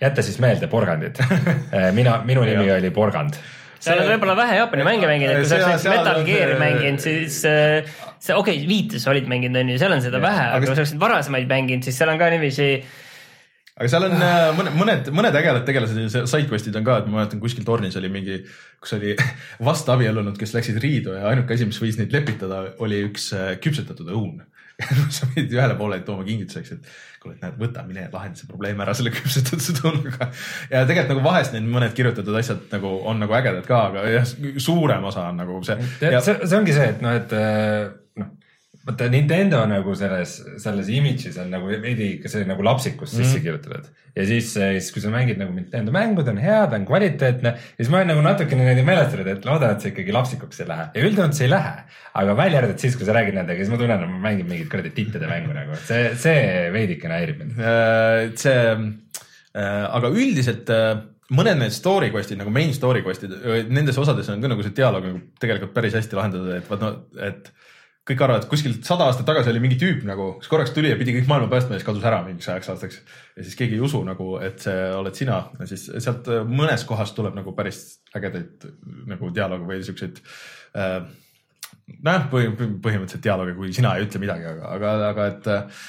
jäta 0.00 0.22
siis 0.22 0.38
meelde 0.38 0.66
porgandid. 0.66 1.18
mina, 1.98 2.20
minu 2.24 2.44
nimi 2.46 2.70
oli 2.70 2.90
porgand 2.90 3.34
sa 3.82 3.96
oled 3.96 4.12
võib-olla 4.12 4.36
vähe 4.38 4.58
Jaapani 4.60 4.84
mänge 4.86 5.08
mänginud, 5.10 5.40
kui 5.40 5.48
sa 5.50 5.58
oleks 5.66 5.86
Metal 5.90 6.20
on 6.20 6.26
Gear'i 6.26 6.58
mänginud, 6.60 7.02
siis 7.02 7.40
äh, 7.48 7.88
see 8.22 8.36
okei 8.38 8.60
okay,, 8.60 8.68
viites 8.68 9.06
olid 9.10 9.26
mänginud 9.30 9.58
onju, 9.58 9.78
seal 9.82 9.94
on 9.96 10.04
seda 10.04 10.20
vähe, 10.22 10.44
aga 10.44 10.60
aga 10.60 10.68
kui 10.68 10.76
sa 10.76 10.84
oleksid 10.84 11.00
varasemaid 11.02 11.48
mänginud, 11.50 11.86
siis 11.86 11.98
seal 11.98 12.12
on 12.12 12.20
ka 12.20 12.30
niiviisi 12.30 12.68
aga 13.82 13.90
seal 13.90 14.06
on 14.06 14.14
äh, 14.22 14.48
mõned, 14.56 14.76
mõned, 14.78 15.10
mõned 15.18 15.38
ägedad 15.40 15.66
tegelased 15.66 15.98
ja 15.98 16.24
sidequest'id 16.30 16.78
on 16.78 16.86
ka, 16.86 17.00
et 17.02 17.10
ma 17.10 17.20
mäletan 17.20 17.42
kuskil 17.42 17.66
tornis 17.66 17.98
oli 17.98 18.10
mingi, 18.12 18.38
kus 18.82 18.96
oli 18.98 19.16
vastabiellunud, 19.68 20.38
kes 20.38 20.54
läksid 20.56 20.78
riidu 20.82 21.16
ja 21.18 21.26
ainuke 21.32 21.56
asi, 21.56 21.66
mis 21.68 21.80
võis 21.82 21.98
neid 21.98 22.14
lepitada, 22.14 22.64
oli 22.84 23.02
üks 23.08 23.32
äh, 23.36 23.54
küpsetatud 23.62 24.12
õun. 24.14 24.40
sa 25.14 25.28
pidid 25.30 25.52
ühele 25.54 25.74
poole 25.78 25.98
tooma 26.02 26.24
kingituseks, 26.26 26.70
et 26.74 26.86
kuule, 27.22 27.36
et 27.36 27.42
näed, 27.44 27.58
võta, 27.60 27.82
mine 27.86 28.06
lahenda 28.10 28.40
see 28.40 28.48
probleem 28.50 28.80
ära 28.82 28.94
selle 28.96 29.12
küpsetatud 29.18 29.82
õunaga. 29.84 30.30
ja 30.70 30.84
tegelikult 30.88 31.16
nagu 31.16 31.24
vahest 31.26 31.56
need 31.56 31.66
mõned 31.70 31.96
kirjutatud 31.98 32.38
asjad 32.38 32.64
nagu 32.72 32.94
on 33.10 33.20
nagu 33.22 33.36
ägedad 33.38 33.66
ka, 33.68 33.82
aga 33.90 34.06
jah, 34.10 34.30
suurem 34.62 35.10
osa 35.10 35.28
on 35.30 35.42
nagu 35.42 35.58
see. 35.66 35.76
tead, 36.00 36.22
see, 36.24 36.38
see 36.46 36.58
ongi 36.58 36.78
see, 36.78 36.88
et 36.94 37.04
noh, 37.04 37.18
et 37.18 37.36
äh, 37.36 37.90
vaata 38.86 39.06
Nintendo 39.12 39.60
nagu 39.70 39.92
selles, 39.94 40.36
selles 40.58 40.88
image'is 40.90 41.36
on 41.38 41.50
nagu 41.54 41.68
veidi 41.82 42.16
ka 42.22 42.28
see 42.32 42.44
nagu 42.48 42.64
lapsikus 42.66 43.12
sisse 43.14 43.38
Mhm. 43.38 43.44
kirjutatud. 43.44 43.90
ja 44.16 44.24
siis, 44.26 44.48
siis 44.52 44.90
kui 44.92 45.00
sa 45.00 45.08
mängid 45.08 45.38
nagu 45.40 45.54
Nintendo 45.54 45.92
mängu, 45.94 46.24
ta 46.24 46.30
on 46.34 46.40
hea, 46.42 46.66
ta 46.68 46.76
on 46.76 46.84
kvaliteetne, 46.84 47.54
siis 47.78 47.88
ma 47.88 48.00
olen 48.00 48.10
nagu 48.12 48.24
natukene 48.26 48.64
niimoodi 48.66 48.84
meelestatud, 48.84 49.26
et 49.32 49.44
loodan, 49.48 49.70
et 49.76 49.80
see 49.80 49.92
ikkagi 49.94 50.12
lapsikuks 50.12 50.60
ei 50.60 50.66
lähe 50.68 50.88
ja 50.94 51.28
see 51.32 51.46
ei 51.46 51.50
lähe. 51.50 51.72
aga 52.14 52.34
välja 52.36 52.58
arvatud 52.58 52.78
siis, 52.82 52.96
kui 52.96 53.06
sa 53.06 53.14
räägid 53.16 53.34
nendega, 53.38 53.62
siis 53.62 53.70
ma 53.72 53.78
tunnen, 53.80 54.02
et 54.02 54.10
ma 54.10 54.18
mängin 54.28 54.48
mingit 54.50 54.68
kuradi 54.68 54.90
tittide 54.92 55.30
mängu 55.30 55.54
nagu, 55.56 55.78
see, 55.86 56.10
see 56.16 56.68
veidikene 56.74 57.14
häirib 57.22 57.38
mind. 57.38 57.56
et 58.26 58.38
see, 58.38 58.92
aga 59.54 60.10
üldiselt 60.12 60.68
äh, 60.72 61.00
mõned 61.32 61.58
need 61.62 61.72
story 61.72 62.10
quest'id 62.12 62.36
nagu 62.40 62.50
main 62.52 62.72
story 62.76 63.00
quest'id, 63.06 63.32
nendes 63.72 63.96
osades 64.00 64.28
on 64.32 64.42
ka 64.42 64.50
nagu 64.52 64.64
see 64.66 64.74
dialoog 64.76 65.06
nagu 65.08 65.20
tegelikult 65.40 65.72
päris 65.76 65.94
hästi 65.96 66.18
lahendatud, 66.18 66.52
et 66.58 66.68
vaat 66.68 66.84
no, 66.84 66.92
et 67.30 67.52
kõik 68.08 68.22
arvavad, 68.24 68.42
et 68.42 68.50
kuskil 68.50 68.74
sada 68.82 69.06
aastat 69.06 69.26
tagasi 69.28 69.52
oli 69.52 69.60
mingi 69.62 69.78
tüüp 69.78 70.02
nagu, 70.06 70.32
kes 70.40 70.50
korraks 70.50 70.72
tuli 70.74 70.90
ja 70.90 70.98
pidi 70.98 71.14
kõik 71.14 71.28
maailma 71.30 71.50
päästma 71.52 71.76
ja 71.76 71.80
siis 71.80 71.86
kadus 71.86 72.06
ära 72.08 72.18
mingiks 72.26 72.48
ajaks 72.50 72.70
aastaks. 72.72 73.00
ja 73.36 73.46
siis 73.46 73.58
keegi 73.58 73.78
ei 73.78 73.84
usu 73.86 74.00
nagu, 74.06 74.34
et 74.42 74.58
see 74.64 74.78
oled 74.96 75.18
sina 75.18 75.38
ja 75.60 75.68
siis 75.70 75.86
sealt 76.02 76.30
äh, 76.32 76.42
mõnes 76.48 76.82
kohas 76.88 77.14
tuleb 77.14 77.38
nagu 77.38 77.54
päris 77.54 78.00
ägedaid 78.18 78.66
nagu 79.12 79.30
dialoogi 79.34 79.68
või 79.70 79.86
siukseid 79.86 80.18
äh, 80.74 80.98
noh, 82.02 82.28
põhimõtteliselt 82.32 83.22
dialoogi, 83.22 83.54
kui 83.58 83.74
sina 83.76 83.94
ei 83.96 84.08
ütle 84.08 84.22
midagi, 84.22 84.50
aga, 84.50 84.74
aga, 84.76 84.94
aga 85.12 85.28
et 85.30 85.50
äh, 85.52 85.82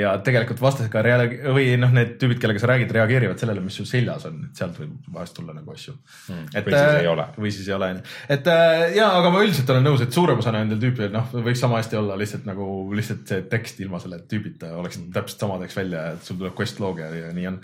ja 0.00 0.12
tegelikult 0.26 0.58
vastased 0.60 0.90
ka 0.90 1.02
reageeri- 1.06 1.52
või 1.54 1.66
noh, 1.78 1.92
need 1.94 2.16
tüübid, 2.18 2.40
kellega 2.42 2.58
sa 2.58 2.66
räägid, 2.72 2.90
reageerivad 2.96 3.38
sellele, 3.38 3.60
mis 3.62 3.76
sul 3.78 3.86
seljas 3.86 4.24
on, 4.26 4.40
et 4.48 4.58
sealt 4.58 4.74
võib 4.80 5.12
vahest 5.14 5.36
tulla 5.38 5.54
nagu 5.54 5.70
asju 5.72 5.92
Hmm. 6.28 6.46
või 6.52 6.72
siis 6.74 7.00
ei 7.02 7.06
ole. 7.10 7.24
või 7.38 7.50
siis 7.54 7.68
ei 7.68 7.74
ole, 7.76 7.88
onju. 7.94 8.02
et 8.36 8.46
äh, 8.50 8.82
ja, 8.96 9.08
aga 9.18 9.30
ma 9.30 9.42
üldiselt 9.44 9.70
olen 9.70 9.84
nõus, 9.86 10.02
et 10.02 10.12
suurem 10.12 10.38
osa 10.42 10.50
nendel 10.54 10.78
tüüpidel, 10.82 11.12
noh, 11.14 11.28
võiks 11.32 11.60
sama 11.62 11.78
hästi 11.78 11.96
olla 12.00 12.16
lihtsalt 12.18 12.44
nagu 12.48 12.66
lihtsalt 12.94 13.26
see 13.28 13.42
tekst 13.52 13.80
ilma 13.84 14.00
selle 14.02 14.18
tüübita 14.30 14.72
oleksid 14.80 15.12
täpselt 15.14 15.44
samadeks 15.46 15.76
välja, 15.78 16.02
et 16.16 16.26
sul 16.26 16.40
tuleb 16.40 16.54
quest 16.58 16.80
log 16.82 16.98
ja, 17.02 17.08
ja 17.14 17.30
nii 17.36 17.46
on. 17.52 17.60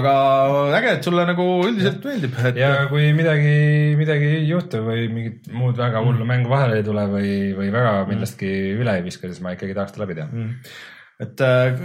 aga 0.00 0.14
äge, 0.78 0.94
et 0.98 1.04
sulle 1.10 1.26
nagu 1.26 1.48
üldiselt 1.66 2.04
meeldib, 2.04 2.38
et 2.50 2.56
ja 2.62 2.70
kui 2.92 3.10
midagi, 3.16 3.56
midagi 3.98 4.30
ei 4.38 4.46
juhtu 4.48 4.84
või 4.86 5.08
mingit 5.12 5.50
muud 5.52 5.76
väga 5.80 6.02
hullu 6.06 6.24
mängu 6.28 6.50
vahele 6.52 6.78
ei 6.80 6.86
tule 6.86 7.06
või, 7.10 7.34
või 7.58 7.72
väga 7.74 8.04
millestki 8.10 8.50
üle 8.78 8.96
ei 9.00 9.04
viska, 9.06 9.26
siis 9.30 9.42
ma 9.44 9.56
ikkagi 9.56 9.74
tahaks 9.74 9.96
ta 9.96 10.04
läbi 10.04 10.14
teha. 10.20 10.46
Et 11.20 11.44
äh, 11.44 11.82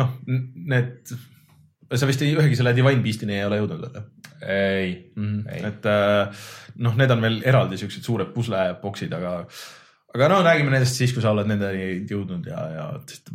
noh, 0.00 0.12
need, 0.26 1.14
sa 1.94 2.08
vist 2.08 2.22
ei, 2.24 2.34
ühegi 2.36 2.58
selle 2.58 2.74
Divine 2.76 3.02
Beast'ini 3.04 3.38
ei 3.38 3.48
ole 3.48 3.62
jõudnud 3.62 3.86
veel? 3.86 4.06
ei, 4.44 4.92
Mm, 5.16 5.46
ei. 5.48 5.62
et 5.64 5.86
äh, 5.88 6.44
noh, 6.84 6.94
need 6.98 7.12
on 7.14 7.24
veel 7.24 7.40
eraldi 7.48 7.78
siuksed 7.80 8.04
suured 8.04 8.34
pusleboksid, 8.34 9.14
aga, 9.16 9.30
aga 10.12 10.28
no 10.28 10.42
räägime 10.44 10.74
nendest 10.74 11.00
siis, 11.00 11.14
kui 11.16 11.24
sa 11.24 11.32
oled 11.32 11.48
nendeni 11.48 12.04
jõudnud 12.10 12.44
ja, 12.50 12.66
ja 12.74 12.84
üht, 13.00 13.32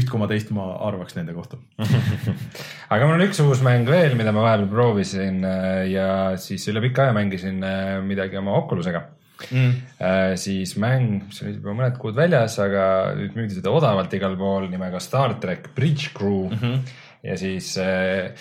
üht 0.00 0.08
koma 0.08 0.28
teist 0.30 0.54
ma 0.56 0.70
arvaks 0.88 1.18
nende 1.18 1.36
kohta. 1.36 1.60
aga 2.94 3.04
mul 3.04 3.18
on 3.18 3.26
üks 3.28 3.42
uus 3.44 3.60
mäng 3.66 3.88
veel, 3.92 4.16
mida 4.16 4.32
ma 4.32 4.46
vahepeal 4.46 4.72
proovisin 4.72 5.44
äh, 5.44 5.84
ja 5.92 6.10
siis 6.40 6.64
üle 6.72 6.80
pika 6.88 7.10
aja 7.10 7.16
mängisin 7.20 7.60
midagi 8.08 8.40
oma 8.40 8.56
Oculusega 8.62 9.04
Mm. 9.50 9.74
äh,. 10.00 10.32
siis 10.40 10.76
mäng, 10.80 11.20
mis 11.26 11.42
oli 11.44 11.56
juba 11.56 11.76
mõned 11.76 11.98
kuud 12.00 12.16
väljas, 12.18 12.58
aga 12.62 12.86
nüüd 13.18 13.36
müüdi 13.38 13.58
seda 13.58 13.74
odavalt 13.74 14.14
igal 14.16 14.36
pool 14.40 14.68
nimega 14.72 15.00
Star 15.02 15.36
track 15.42 15.72
Bridge 15.76 16.12
Crew 16.16 16.48
mm. 16.50 16.58
-hmm. 16.58 16.96
ja 17.30 17.36
siis 17.40 17.76
äh, 17.78 18.32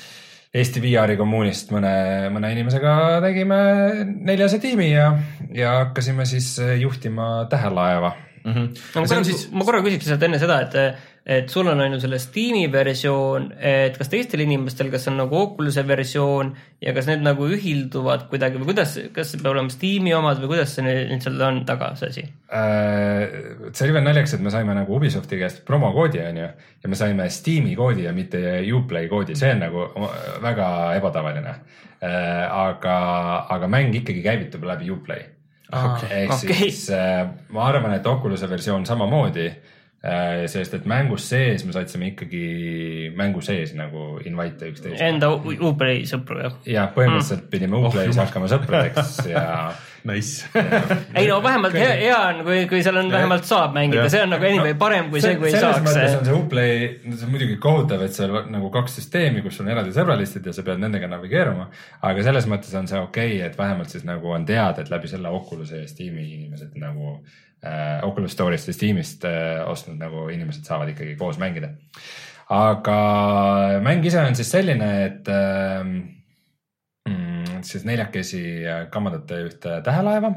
Eesti 0.50 0.82
VR-i 0.82 1.18
kommuunist 1.18 1.70
mõne, 1.70 1.91
mõne 2.34 2.50
inimesega 2.56 3.20
tegime 3.22 3.60
neljase 4.26 4.58
tiimi 4.60 4.89
ja, 4.91 5.12
ja 5.54 5.76
hakkasime 5.84 6.26
siis 6.26 6.56
äh, 6.64 6.80
juhtima 6.82 7.45
tähelaeva 7.50 8.16
Mm 8.39 8.54
-hmm. 8.54 8.68
ma 8.95 9.08
korra 9.08 9.24
siis..., 9.24 9.50
ma 9.52 9.66
korra 9.66 9.82
küsiks 9.84 10.06
lihtsalt 10.08 10.24
enne 10.24 10.39
seda, 10.39 10.62
et, 10.64 10.76
et 11.30 11.51
sul 11.53 11.67
on 11.69 11.77
on 11.77 11.93
ju 11.93 11.99
selle 12.01 12.17
Steam'i 12.21 12.63
versioon, 12.73 13.51
et 13.61 13.97
kas 13.99 14.09
teistel 14.09 14.41
inimestel, 14.41 14.88
kas 14.89 15.05
on 15.11 15.19
nagu 15.19 15.38
Oculus'e 15.38 15.84
versioon 15.86 16.49
ja 16.82 16.93
kas 16.95 17.05
need 17.11 17.21
nagu 17.21 17.45
ühilduvad 17.53 18.25
kuidagi 18.32 18.57
või 18.57 18.71
kuidas, 18.71 18.95
kas 19.13 19.30
see 19.30 19.41
peab 19.41 19.51
olema 19.53 19.69
Steam'i 19.69 20.15
omad 20.17 20.41
või 20.41 20.55
kuidas 20.55 20.73
see 20.73 20.88
nüüd 20.88 21.21
seal 21.21 21.38
on 21.45 21.61
taga, 21.69 21.91
see 21.99 22.09
asi? 22.09 22.25
Äh, 22.49 23.38
see 23.69 23.86
oli 23.86 23.99
veel 23.99 24.07
naljakas, 24.07 24.34
et 24.39 24.45
me 24.45 24.53
saime 24.53 24.73
nagu 24.80 24.97
Ubisofti 24.97 25.38
käest 25.43 25.61
promokoodi 25.69 26.23
onju 26.25 26.47
ja 26.47 26.89
me 26.89 26.97
saime 26.97 27.30
Steam'i 27.30 27.77
koodi 27.77 28.09
ja 28.09 28.15
mitte 28.17 28.41
Uplay 28.80 29.05
koodi, 29.11 29.38
see 29.38 29.53
on 29.53 29.65
nagu 29.67 29.86
väga 30.41 30.69
ebatavaline. 30.97 31.59
aga, 31.99 32.95
aga 33.51 33.67
mäng 33.67 33.93
ikkagi 34.01 34.23
käivitub 34.23 34.63
läbi 34.63 34.89
Uplay. 34.89 35.25
ehk 35.69 36.32
okei. 36.34 36.57
siis 36.57 36.88
äh, 36.89 37.27
ma 37.53 37.67
arvan, 37.69 37.93
et 37.93 38.07
Oculus'e 38.07 38.49
versioon 38.49 38.86
samamoodi 38.86 39.51
sest 40.00 40.78
et 40.78 40.86
mängus 40.88 41.26
sees 41.28 41.66
me 41.68 41.74
saatsime 41.76 42.14
ikkagi 42.14 43.12
mängu 43.20 43.41
sees 43.43 43.74
nagu 43.76 44.14
invite'e 44.24 44.72
üksteist. 44.72 45.02
Enda 45.04 45.34
U- 45.36 45.58
Uberi 45.70 46.06
sõpru 46.08 46.39
jah. 46.39 46.56
ja 46.66 46.88
põhimõtteliselt 46.95 47.50
pidime 47.52 47.82
Uplay's 47.84 48.20
hakkama 48.20 48.47
sõpradeks 48.52 49.18
ja 49.28 49.43
Nice. 50.04 50.45
ei 51.16 51.28
no 51.28 51.43
vähemalt 51.43 51.74
hea, 51.74 51.89
hea 52.00 52.20
on, 52.30 52.38
kui, 52.45 52.62
kui 52.72 52.80
seal 52.84 52.95
on 53.02 53.10
vähemalt 53.12 53.43
saab 53.47 53.74
mängida, 53.76 54.06
see 54.12 54.22
on 54.24 54.32
nagu 54.32 54.47
anyway 54.47 54.76
parem 54.80 55.10
kui 55.12 55.20
see, 55.24 55.36
kui 55.39 55.50
ei 55.50 55.58
selles 55.58 55.76
saaks 55.76 55.89
mõttes. 55.89 56.16
on 56.20 56.30
see 56.30 56.38
Uplay, 56.38 56.86
see 57.10 57.28
on 57.28 57.34
muidugi 57.34 57.58
kohutav, 57.62 58.06
et 58.06 58.16
seal 58.16 58.32
on 58.39 58.47
nagu 58.56 58.72
kaks 58.74 58.95
süsteemi, 59.02 59.43
kus 59.43 59.60
on 59.60 59.72
eraldi 59.74 59.91
sõbralistid 59.95 60.47
ja 60.47 60.56
sa 60.56 60.64
pead 60.64 60.80
nendega 60.80 61.10
navigeeruma. 61.12 61.68
aga 62.08 62.26
selles 62.30 62.47
mõttes 62.47 62.72
on 62.80 62.88
see 62.88 63.02
okei 63.02 63.36
okay,, 63.36 63.50
et 63.50 63.60
vähemalt 63.60 63.91
siis 63.91 64.08
nagu 64.08 64.32
on 64.32 64.47
teada, 64.47 64.86
et 64.86 64.93
läbi 64.93 65.12
selle 65.12 65.36
Oculus'e 65.36 65.84
ja 65.84 65.91
Steam'i 65.91 66.30
inimesed 66.38 66.80
nagu 66.80 67.18
äh,, 67.64 67.99
Oculus 68.07 68.36
Store'ist 68.36 68.70
ja 68.70 68.76
Steam'ist 68.76 69.26
äh, 69.28 69.64
ostnud 69.68 69.99
nagu 70.01 70.28
inimesed 70.34 70.68
saavad 70.68 70.93
ikkagi 70.93 71.16
koos 71.20 71.39
mängida. 71.41 71.74
aga 72.49 72.99
mäng 73.86 74.05
ise 74.05 74.24
on 74.24 74.36
siis 74.36 74.51
selline, 74.51 74.89
et 75.05 75.28
äh, 75.30 75.84
siis 77.66 77.86
neljakesi 77.86 78.43
kammandate 78.93 79.43
ühte 79.49 79.80
tähelaeva. 79.86 80.34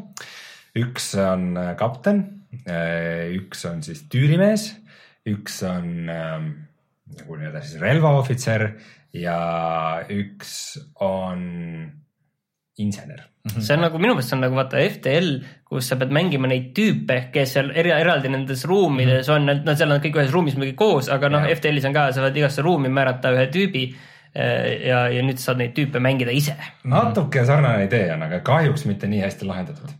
üks 0.78 1.12
on 1.20 1.56
äh, 1.56 1.74
kapten, 1.76 2.24
üks 3.32 3.64
on 3.68 3.80
siis 3.84 4.04
tüürimees, 4.12 4.68
üks 5.28 5.62
on 5.64 6.10
ähm, 6.12 6.46
nagu 7.16 7.36
nii-öelda 7.38 7.62
siis 7.64 7.80
relvaohvitser 7.80 8.66
ja 9.16 9.38
üks 10.12 10.78
on 11.04 11.42
insener. 12.80 13.26
see 13.58 13.74
on 13.76 13.84
nagu 13.84 14.00
minu 14.00 14.14
meelest 14.14 14.32
see 14.32 14.38
on 14.38 14.44
nagu 14.46 14.56
vaata 14.56 14.80
FTL, 14.84 15.32
kus 15.72 15.88
sa 15.88 15.96
pead 16.00 16.12
mängima 16.14 16.48
neid 16.50 16.70
tüüpe, 16.76 17.18
kes 17.32 17.56
seal 17.56 17.72
eri, 17.78 17.92
eraldi 17.96 18.30
nendes 18.32 18.66
ruumides 18.68 19.28
on, 19.32 19.48
nad 19.48 19.74
seal 19.78 19.94
on 19.94 20.02
kõik 20.04 20.18
ühes 20.20 20.32
ruumis 20.34 20.56
muidugi 20.58 20.76
koos, 20.78 21.08
aga 21.12 21.30
noh. 21.32 21.46
FTL-is 21.48 21.88
on 21.88 21.96
ka, 21.96 22.10
sa 22.12 22.26
võid 22.26 22.40
igasse 22.42 22.64
ruumi 22.64 22.92
määrata 22.92 23.32
ühe 23.36 23.48
tüübi. 23.52 23.86
ja, 24.32 25.02
ja 25.12 25.20
nüüd 25.20 25.36
saad 25.36 25.58
neid 25.60 25.74
tüüpe 25.76 26.00
mängida 26.00 26.32
ise. 26.32 26.54
natuke 26.88 27.42
sarnane 27.44 27.84
idee 27.84 28.06
on, 28.14 28.22
aga 28.28 28.38
kahjuks 28.44 28.86
mitte 28.88 29.08
nii 29.08 29.20
hästi 29.20 29.48
lahendatud. 29.48 29.90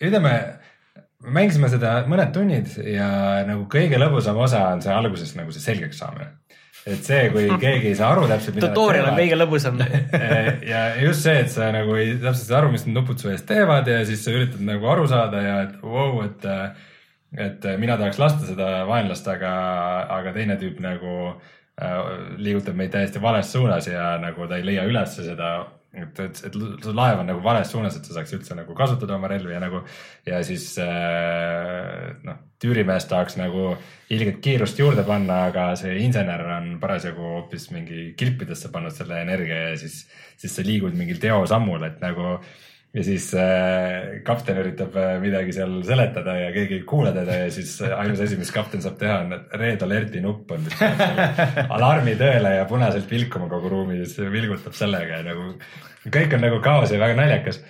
ütleme, 0.00 0.34
mängisime 1.22 1.70
seda 1.72 1.94
mõned 2.10 2.34
tunnid 2.34 2.74
ja 2.84 3.08
nagu 3.48 3.64
kõige 3.72 4.00
lõbusam 4.00 4.36
osa 4.44 4.66
on 4.74 4.82
see 4.84 4.92
alguses 4.92 5.32
nagu 5.38 5.54
see 5.54 5.64
selgeks 5.64 6.02
saamine. 6.02 6.28
Et 6.86 7.06
see, 7.06 7.26
kui 7.30 7.46
keegi 7.62 7.92
ei 7.92 7.98
saa 7.98 8.10
aru 8.14 8.24
täpselt, 8.30 8.58
tutorial 8.62 9.10
on 9.12 9.18
kõige 9.18 9.38
lõbusam. 9.38 9.78
ja 10.72 10.82
just 11.02 11.26
see, 11.26 11.36
et 11.44 11.52
sa 11.52 11.70
nagu 11.74 11.94
ei 11.98 12.16
täpselt 12.16 12.48
saa 12.48 12.60
aru, 12.62 12.72
mis 12.74 12.86
need 12.86 12.96
nupud 12.98 13.22
su 13.22 13.30
eest 13.32 13.46
teevad 13.50 13.88
ja 13.90 14.00
siis 14.08 14.24
sa 14.24 14.34
üritad 14.34 14.64
nagu 14.66 14.88
aru 14.90 15.06
saada 15.10 15.42
ja 15.44 15.56
et 15.68 15.76
vau, 15.82 16.24
et, 16.26 16.48
et 17.46 17.68
mina 17.82 17.98
tahaks 18.00 18.18
lasta 18.22 18.48
seda 18.50 18.72
vaenlast, 18.90 19.30
aga, 19.30 19.52
aga 20.18 20.34
teine 20.34 20.58
tüüp 20.60 20.82
nagu 20.82 21.14
äh, 21.30 22.00
liigutab 22.42 22.78
meid 22.78 22.94
täiesti 22.96 23.22
vales 23.22 23.52
suunas 23.54 23.86
ja 23.90 24.16
nagu 24.22 24.50
ta 24.50 24.58
ei 24.58 24.66
leia 24.66 24.88
üles 24.88 25.14
seda, 25.20 25.54
et, 25.92 26.20
et, 26.24 26.40
et 26.48 26.54
su 26.56 26.94
laev 26.96 27.20
on 27.20 27.28
nagu 27.28 27.42
vales 27.44 27.68
suunas, 27.68 27.96
et 27.96 28.06
sa 28.08 28.16
saaks 28.16 28.32
üldse 28.38 28.56
nagu 28.56 28.74
kasutada 28.76 29.16
oma 29.18 29.28
relvi 29.28 29.52
ja 29.52 29.60
nagu 29.60 29.82
ja 30.26 30.40
siis 30.46 30.70
äh, 30.80 32.12
noh, 32.24 32.40
tüürimees 32.62 33.08
tahaks 33.10 33.36
nagu 33.40 33.74
ilgelt 34.12 34.40
kiirust 34.44 34.80
juurde 34.80 35.04
panna, 35.04 35.46
aga 35.50 35.72
see 35.80 35.98
insener 36.04 36.44
on 36.56 36.74
parasjagu 36.82 37.22
hoopis 37.36 37.68
mingi 37.74 38.12
kilpidesse 38.18 38.72
pannud 38.72 38.94
selle 38.96 39.20
energia 39.20 39.68
ja 39.70 39.78
siis, 39.80 40.02
siis 40.40 40.56
sa 40.56 40.64
liigud 40.66 40.96
mingil 40.96 41.20
teosammul, 41.22 41.84
et 41.88 42.00
nagu 42.04 42.38
ja 42.92 43.02
siis 43.06 43.30
äh, 43.38 44.20
kapten 44.26 44.58
üritab 44.60 44.96
äh, 45.00 45.14
midagi 45.22 45.54
seal 45.56 45.78
seletada 45.86 46.34
ja 46.36 46.50
keegi 46.52 46.80
ei 46.80 46.86
kuula 46.88 47.12
teda 47.16 47.38
ja 47.44 47.52
siis 47.52 47.78
äh, 47.80 47.94
ainus 47.96 48.20
asi, 48.20 48.36
mis 48.40 48.52
kapten 48.52 48.84
saab 48.84 48.98
teha, 49.00 49.20
on 49.24 49.36
red 49.60 49.84
alert'i 49.86 50.20
nupp 50.24 50.52
on, 50.52 50.66
mis 50.66 50.76
paneb 50.76 51.72
alarmi 51.78 52.16
tööle 52.20 52.56
ja 52.58 52.66
punaselt 52.68 53.08
vilkuma 53.10 53.48
kogu 53.52 53.72
ruumi 53.72 54.02
siis 54.02 54.20
vilgutab 54.34 54.76
sellega 54.76 55.22
ja 55.22 55.28
nagu 55.30 55.54
kõik 56.12 56.36
on 56.36 56.44
nagu 56.44 56.60
kaos 56.64 56.92
ja 56.92 57.00
väga 57.00 57.16
naljakas. 57.16 57.62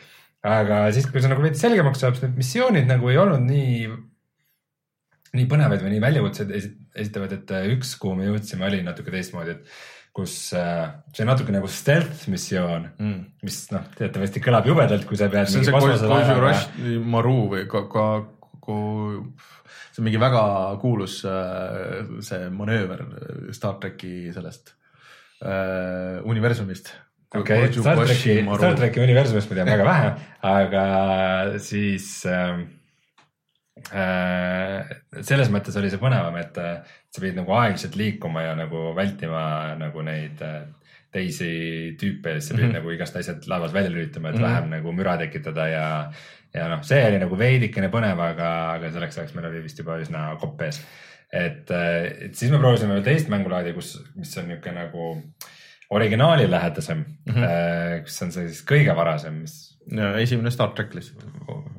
aga 0.43 0.85
siis, 0.95 1.07
kui 1.07 1.23
see 1.23 1.31
nagu 1.31 1.45
veidi 1.45 1.61
selgemaks 1.61 2.03
saab, 2.03 2.19
siis 2.19 2.27
need 2.27 2.43
missioonid 2.43 2.91
nagu 2.91 3.13
ei 3.13 3.23
olnud 3.23 3.47
nii, 3.47 3.89
nii 5.39 5.49
põnevaid 5.51 5.85
või 5.85 5.95
nii 5.95 6.03
väljakutseid 6.03 6.55
esi- 6.59 6.75
esitavad, 6.99 7.39
et 7.39 7.55
äh, 7.55 7.69
üks, 7.77 7.95
kuhu 8.03 8.19
me 8.19 8.27
jõudsime, 8.27 8.67
oli 8.67 8.83
natuke 8.83 9.15
teistmoodi, 9.15 9.55
et 9.55 9.71
kus 10.13 10.53
äh, 10.53 10.91
see 11.15 11.25
on 11.25 11.31
natuke 11.33 11.55
nagu 11.55 11.69
stealth 11.73 12.27
missioon 12.33 12.85
mm., 12.91 13.21
mis 13.47 13.59
noh, 13.73 13.87
teatavasti 13.97 14.43
kõlab 14.45 14.69
jubedalt, 14.69 15.07
kui 15.09 15.17
sa 15.17 15.31
pead. 15.33 15.49
see 15.49 15.63
on 15.63 15.69
see 15.69 15.73
Koju 15.73 16.37
Rush 16.43 16.83
Maru 17.15 17.39
või 17.55 17.65
ka, 17.71 17.87
ka, 17.93 18.09
see 18.67 20.03
on 20.03 20.07
mingi 20.09 20.21
väga 20.21 20.43
kuulus 20.83 21.23
äh, 21.29 22.13
see 22.25 22.51
manööver 22.53 23.07
Star 23.57 23.81
tracki 23.81 24.29
sellest 24.37 24.75
äh, 25.41 26.21
universumist. 26.29 26.93
okei, 27.33 27.73
Star 27.73 28.05
tracki, 28.05 28.37
Star 28.45 28.79
tracki 28.83 29.05
universumist 29.05 29.49
ma 29.49 29.61
tean 29.63 29.73
väga 29.73 29.89
vähe, 29.89 30.15
aga 30.53 30.87
siis 31.73 32.13
ähm, 32.29 32.67
äh, 33.97 34.93
selles 35.25 35.49
mõttes 35.49 35.81
oli 35.81 35.89
see 35.89 36.05
põnevam, 36.05 36.37
et 36.37 36.61
äh, 36.61 36.99
sa 37.13 37.21
pidid 37.21 37.37
nagu 37.37 37.53
aeglaselt 37.57 37.97
liikuma 38.01 38.47
ja 38.47 38.55
nagu 38.57 38.93
vältima 38.97 39.43
nagu 39.81 40.05
neid 40.07 40.41
äh, 40.45 40.63
teisi 41.13 41.53
tüüpe 42.01 42.37
ja 42.37 42.41
siis 42.41 42.49
sa 42.49 42.55
pidid 42.57 42.69
mm 42.71 42.73
-hmm. 42.73 42.79
nagu 42.81 42.91
igast 42.95 43.17
asjad 43.17 43.47
laevas 43.47 43.73
välja 43.75 43.91
lülitama, 43.91 44.29
et 44.29 44.35
mm 44.35 44.41
-hmm. 44.41 44.49
vähem 44.49 44.71
nagu 44.71 44.93
müra 44.93 45.17
tekitada 45.19 45.67
ja, 45.69 46.13
ja 46.55 46.69
noh, 46.69 46.83
see 46.83 47.05
oli 47.07 47.19
nagu 47.19 47.39
veidikene 47.39 47.89
põnev, 47.89 48.21
aga, 48.21 48.51
aga 48.73 48.93
selleks 48.93 49.19
ajaks 49.19 49.35
meil 49.35 49.47
oli 49.51 49.63
vist 49.63 49.79
juba 49.79 49.99
üsna 50.01 50.37
kopp 50.41 50.61
ees. 50.63 50.81
et, 51.33 51.71
et 52.21 52.35
siis 52.35 52.51
me 52.51 52.59
proovisime 52.59 52.95
veel 52.95 53.05
teist 53.05 53.29
mängulaadi, 53.29 53.73
kus, 53.73 54.05
mis 54.17 54.37
on 54.39 54.49
niisugune 54.49 54.75
nagu 54.85 55.25
originaali 55.91 56.51
lähedasem 56.51 56.99
mm, 56.99 57.35
-hmm. 57.35 58.03
kus 58.03 58.23
on 58.23 58.33
see 58.33 58.49
siis 58.49 58.65
kõige 58.65 58.97
varasem, 58.97 59.35
mis, 59.35 59.79
esimene 60.21 60.51
Star 60.51 60.69
track 60.69 60.95
lihtsalt. 60.95 61.25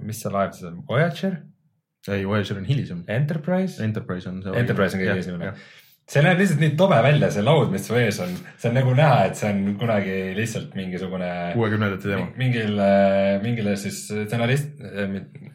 mis 0.01 0.21
see 0.21 0.31
laev 0.31 0.51
siis 0.51 0.69
on, 0.69 0.83
Voyager, 0.89 1.37
ei, 2.11 2.25
Voyager 2.27 2.59
on 2.59 2.67
hilisem. 2.67 3.05
Enterprise? 3.07 3.79
Enterprise 3.83 4.29
on 4.29 4.43
see. 4.43 4.59
Enterprise 4.59 4.97
on 4.97 5.03
kõige 5.03 5.23
esimene. 5.23 5.55
see 6.13 6.19
näeb 6.19 6.41
lihtsalt 6.41 6.59
nii 6.59 6.73
tobe 6.75 6.97
välja, 6.99 7.29
see 7.31 7.41
laud, 7.45 7.69
mis 7.71 7.85
su 7.87 7.95
ees 7.95 8.17
on, 8.19 8.33
see 8.59 8.67
on 8.67 8.75
nagu 8.75 8.91
näha, 8.97 9.21
et 9.29 9.37
see 9.39 9.47
on 9.53 9.61
kunagi 9.79 10.17
lihtsalt 10.35 10.73
mingisugune 10.75 11.29
kuuekümnendate 11.55 12.09
teema. 12.09 12.25
mingil, 12.35 12.75
mingile 13.45 13.77
siis 13.79 14.01
stsenarist, 14.09 14.83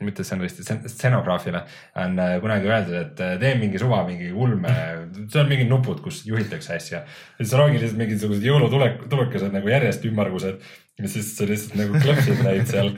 mitte 0.01 0.25
stsenaristi, 0.25 0.65
stseноgraafile 0.89 1.61
on 2.01 2.17
äh, 2.25 2.35
kunagi 2.41 2.73
öeldud, 2.73 2.97
et 3.03 3.23
äh, 3.27 3.37
tee 3.45 3.53
mingi 3.61 3.83
suva 3.83 4.01
mingi 4.09 4.33
ulme, 4.33 4.73
seal 5.29 5.45
on 5.45 5.53
mingid 5.53 5.69
nupud, 5.69 6.01
kus 6.01 6.25
juhitakse 6.27 6.79
asja. 6.81 7.05
siis 7.37 7.53
ongi 7.53 7.83
lihtsalt 7.83 8.01
mingisugused 8.01 8.49
jõulutulekesed 8.49 9.53
nagu 9.53 9.69
järjest 9.77 10.09
ümmargused 10.09 10.65
ja 10.99 11.11
siis 11.11 11.35
sa 11.37 11.47
lihtsalt 11.49 11.77
nagu 11.79 12.01
klõpsid 12.03 12.41
neid 12.47 12.71
seal. 12.71 12.91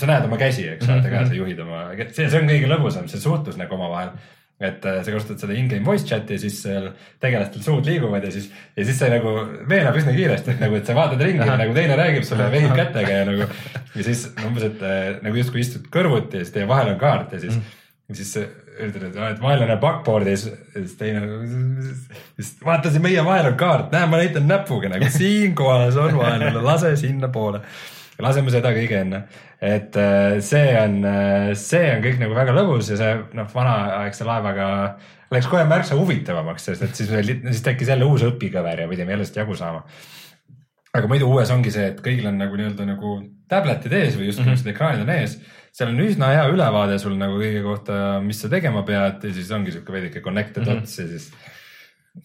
sa 0.00 0.08
näed 0.08 0.28
oma 0.28 0.38
käsi, 0.40 0.68
eks 0.76 0.88
vaata 0.88 1.12
ka, 1.12 1.26
sa 1.28 1.36
juhid 1.36 1.60
oma, 1.66 1.82
see, 2.06 2.28
see 2.28 2.40
on 2.40 2.48
kõige 2.48 2.70
lõbusam, 2.70 3.10
see 3.10 3.20
suhtlus 3.20 3.60
nagu 3.60 3.76
omavahel 3.76 4.14
et 4.62 4.84
äh, 4.86 5.00
sa 5.02 5.10
kasutad 5.10 5.40
seda 5.42 5.54
in-game 5.58 5.82
voice 5.86 6.06
chat'i 6.06 6.36
ja 6.36 6.40
siis 6.44 6.60
seal 6.62 6.86
tegelastel 7.22 7.62
suud 7.64 7.88
liiguvad 7.88 8.22
ja 8.24 8.30
siis, 8.32 8.46
ja 8.76 8.84
siis 8.86 9.00
see 9.00 9.10
nagu 9.10 9.32
veenab 9.70 9.98
üsna 9.98 10.14
kiiresti, 10.14 10.54
et 10.54 10.62
nagu, 10.62 10.78
et 10.78 10.86
sa 10.86 10.94
vaatad 10.96 11.24
ringi 11.26 11.42
ja 11.42 11.56
nagu 11.58 11.74
teine 11.74 11.96
räägib 11.98 12.26
sulle, 12.28 12.46
vehib 12.52 12.74
kätega 12.78 13.16
ja 13.18 13.24
nagu. 13.28 13.48
ja 13.94 14.06
siis 14.06 14.28
umbes, 14.46 14.68
et 14.70 14.84
äh, 14.86 15.00
nagu 15.26 15.40
justkui 15.42 15.64
istud 15.64 15.88
kõrvuti 15.94 16.38
ja 16.38 16.46
siis 16.46 16.54
teie 16.54 16.68
vahel 16.70 16.94
on 16.94 17.00
kaart 17.02 17.34
ja 17.34 17.42
siis 17.42 17.58
mm., 17.58 17.80
ja 18.12 18.18
siis 18.20 18.36
ütled, 18.74 19.08
et, 19.10 19.18
et 19.30 19.42
vaenlane 19.42 19.78
backboard'is 19.82 20.46
siis 20.74 20.94
teine, 20.98 21.24
siis 22.36 22.54
vaata 22.64 22.90
siin 22.90 23.04
meie 23.04 23.24
vahel 23.26 23.52
on 23.52 23.58
kaart, 23.58 23.92
näe, 23.94 24.06
ma 24.10 24.20
näitan 24.22 24.48
näpuga 24.50 24.90
nagu 24.92 25.10
siin 25.18 25.54
kohas 25.58 25.98
on 26.00 26.16
vaenlane, 26.18 26.62
lase 26.64 26.96
sinnapoole 27.00 27.62
laseme 28.22 28.52
seda 28.54 28.70
kõige 28.70 29.00
enne, 29.02 29.24
et 29.58 29.96
äh, 29.98 30.36
see 30.44 30.70
on, 30.78 31.00
see 31.58 31.88
on 31.96 32.02
kõik 32.04 32.20
nagu 32.22 32.36
väga 32.36 32.54
lõbus 32.54 32.92
ja 32.92 32.98
see 33.00 33.14
noh, 33.34 33.48
vanaaegse 33.50 34.26
laevaga 34.28 34.68
läks 35.34 35.48
kohe 35.50 35.64
märksa 35.68 35.98
huvitavamaks, 35.98 36.68
sest 36.68 36.84
et 36.86 36.98
siis, 36.98 37.10
siis 37.10 37.64
tekkis 37.64 37.90
jälle 37.92 38.06
uus 38.08 38.24
õpikõver 38.26 38.84
ja 38.84 38.90
pidime 38.90 39.16
jälle 39.16 39.26
jagu 39.36 39.56
saama. 39.58 39.82
aga 40.94 41.10
muidu 41.10 41.26
uues 41.26 41.50
ongi 41.50 41.72
see, 41.74 41.88
et 41.90 42.00
kõigil 42.04 42.28
on 42.30 42.38
nagu 42.38 42.56
nii-öelda 42.58 42.86
nagu 42.86 43.16
tabletid 43.50 43.92
ees 43.92 44.18
või 44.18 44.30
just 44.30 44.40
mm 44.40 44.52
-hmm. 44.52 44.70
ekraanid 44.70 45.02
on 45.02 45.10
ees. 45.10 45.38
Seal 45.74 45.90
on 45.90 46.04
üsna 46.04 46.30
hea 46.30 46.44
ülevaade 46.52 47.00
sul 47.02 47.16
nagu 47.18 47.40
kõige 47.40 47.64
kohta, 47.64 47.98
mis 48.24 48.38
sa 48.44 48.50
tegema 48.52 48.84
pead 48.86 49.26
ja 49.26 49.34
siis 49.34 49.50
ongi 49.54 49.74
sihuke 49.74 49.94
veidike 49.94 50.22
connected 50.22 50.62
mm 50.62 50.70
-hmm. 50.70 50.80
dots 50.84 50.98
ja 51.00 51.06
siis 51.10 51.26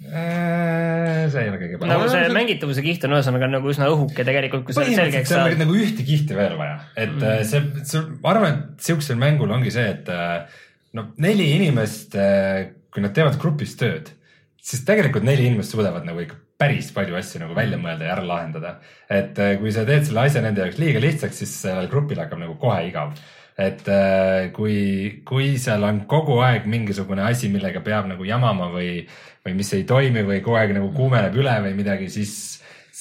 äh,. 0.06 1.26
see 1.34 1.44
ei 1.44 1.50
ole 1.50 1.62
kõige 1.64 1.80
parem 1.82 1.96
nagu 1.96 2.10
see 2.14 2.28
mängitavuse 2.36 2.86
kiht 2.86 3.08
on 3.08 3.16
ühesõnaga 3.18 3.50
nagu 3.50 3.72
üsna 3.74 3.90
õhuke 3.90 4.26
tegelikult, 4.26 4.68
kui 4.68 4.78
sa 4.78 4.86
selgeks 4.86 5.34
saad 5.34 5.56
on. 5.56 5.64
nagu 5.64 5.78
ühte 5.82 6.06
kihti 6.06 6.38
veel 6.38 6.58
vaja, 6.62 6.78
et 6.96 7.16
mm. 7.16 7.46
see, 7.50 7.64
see, 7.90 8.04
ma 8.22 8.36
arvan, 8.36 8.60
et 8.60 8.86
siuksel 8.86 9.18
mängul 9.22 9.56
ongi 9.58 9.74
see, 9.74 9.88
et 9.98 10.14
äh, 10.14 10.46
no 10.94 11.10
neli 11.18 11.50
inimest, 11.56 12.18
kui 12.94 13.02
nad 13.02 13.18
teevad 13.18 13.42
grupis 13.42 13.74
tööd, 13.82 14.14
siis 14.62 14.86
tegelikult 14.86 15.26
neli 15.26 15.50
inimest 15.50 15.74
suudavad 15.74 16.06
nagu 16.06 16.22
ikka 16.22 16.38
päris 16.60 16.90
palju 16.92 17.16
asju 17.16 17.40
nagu 17.44 17.56
välja 17.56 17.80
mõelda 17.80 18.08
ja 18.08 18.16
ära 18.18 18.26
lahendada. 18.28 18.78
et 19.10 19.38
kui 19.62 19.72
sa 19.72 19.86
teed 19.88 20.06
selle 20.06 20.26
asja 20.28 20.42
nende 20.44 20.66
jaoks 20.66 20.80
liiga 20.82 21.02
lihtsaks, 21.04 21.42
siis 21.42 21.54
sellel 21.64 21.88
grupil 21.92 22.20
hakkab 22.20 22.42
nagu 22.42 22.58
kohe 22.60 22.82
igav. 22.90 23.14
Et 23.60 23.88
äh, 23.92 24.50
kui, 24.56 25.22
kui 25.28 25.58
seal 25.60 25.84
on 25.84 26.06
kogu 26.10 26.40
aeg 26.46 26.68
mingisugune 26.70 27.26
asi, 27.28 27.50
millega 27.52 27.82
peab 27.84 28.08
nagu 28.08 28.28
jamama 28.28 28.70
või, 28.72 29.04
või 29.46 29.58
mis 29.58 29.74
ei 29.76 29.84
toimi 29.90 30.24
või 30.28 30.40
kogu 30.46 30.60
aeg 30.62 30.72
nagu 30.78 30.94
kuumeneb 30.96 31.36
üle 31.36 31.56
või 31.66 31.76
midagi, 31.76 32.08
siis, 32.14 32.34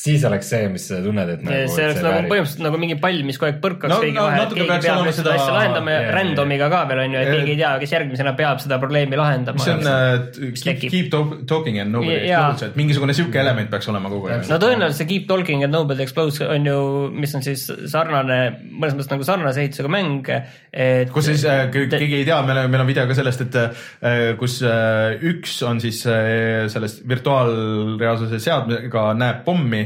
siis 0.09 0.25
oleks 0.29 0.49
see, 0.51 0.69
mis 0.73 0.87
sa 0.91 0.99
tunned, 1.05 1.29
et 1.37 1.43
nagu. 1.47 1.69
see 1.75 1.85
oleks 1.87 2.03
nagu 2.05 2.23
põhimõtteliselt 2.33 2.65
nagu 2.67 2.81
mingi 2.83 2.97
pall, 3.03 3.21
mis 3.29 3.39
kogu 3.39 3.51
aeg 3.53 3.61
põrkaks 3.65 3.93
No- 3.93 4.01
kõigi 4.03 4.17
no 4.17 4.25
vahel, 4.27 4.39
et 4.39 4.45
natuke 4.49 4.65
keegi 4.65 4.87
peab 4.89 5.05
nüüd 5.05 5.15
seda 5.19 5.31
seda- 5.31 5.37
asja 5.39 5.55
lahendama 5.59 5.95
ja 5.95 6.01
jaa. 6.03 6.15
random'iga 6.19 6.69
ka 6.73 6.83
veel 6.91 7.03
on 7.05 7.15
ju, 7.17 7.21
et 7.23 7.31
keegi 7.37 7.55
ei 7.55 7.61
tea, 7.63 7.73
kes 7.85 7.93
järgmisena 7.97 8.33
peab 8.39 8.61
seda 8.65 8.79
probleemi 8.83 9.17
lahendama. 9.21 9.59
see 9.65 9.75
on 9.77 9.87
uh, 9.87 10.53
keep, 10.65 10.81
keep 10.91 11.11
talk- 11.13 11.47
talking 11.47 11.79
and 11.83 11.93
nobody 11.93 12.19
explodes, 12.25 12.63
et 12.71 12.77
mingisugune 12.81 13.15
sihuke 13.17 13.41
element 13.41 13.71
peaks 13.71 13.89
olema 13.93 14.09
kogu 14.13 14.29
aeg. 14.33 14.49
no 14.51 14.59
tõenäoliselt 14.63 14.99
see 15.03 15.09
Keep 15.09 15.27
Talking 15.29 15.63
and 15.65 15.73
Nobody 15.73 16.03
Explodes 16.05 16.41
on 16.45 16.67
ju, 16.67 16.79
mis 17.13 17.33
on 17.37 17.43
siis 17.45 17.67
sarnane, 17.91 18.39
mõnes 18.71 18.95
mõttes 18.97 19.11
nagu 19.13 19.25
sarnase 19.27 19.61
ehitusega 19.63 19.89
mäng, 19.93 20.29
et. 20.73 21.11
kus 21.15 21.27
siis 21.31 21.45
äh, 21.49 21.67
ke- 21.73 21.87
keegi 21.93 22.21
ei 22.23 22.25
tea, 22.29 22.39
meil 22.47 22.59
on, 22.65 22.71
meil 22.73 22.83
on 22.85 22.89
video 22.89 23.07
ka 23.09 23.15
sellest, 23.19 23.41
et 23.47 23.57
äh, 23.59 24.37
kus 24.41 24.59
äh, 24.63 25.19
üks 25.31 25.57
on 25.69 25.81
siis 25.83 26.01
äh, 26.09 26.67
sellest 26.73 27.03
virtuaalreaalsuse 27.09 28.39
seadmega 28.43 29.09
näeb 29.19 29.43
pommi 29.47 29.83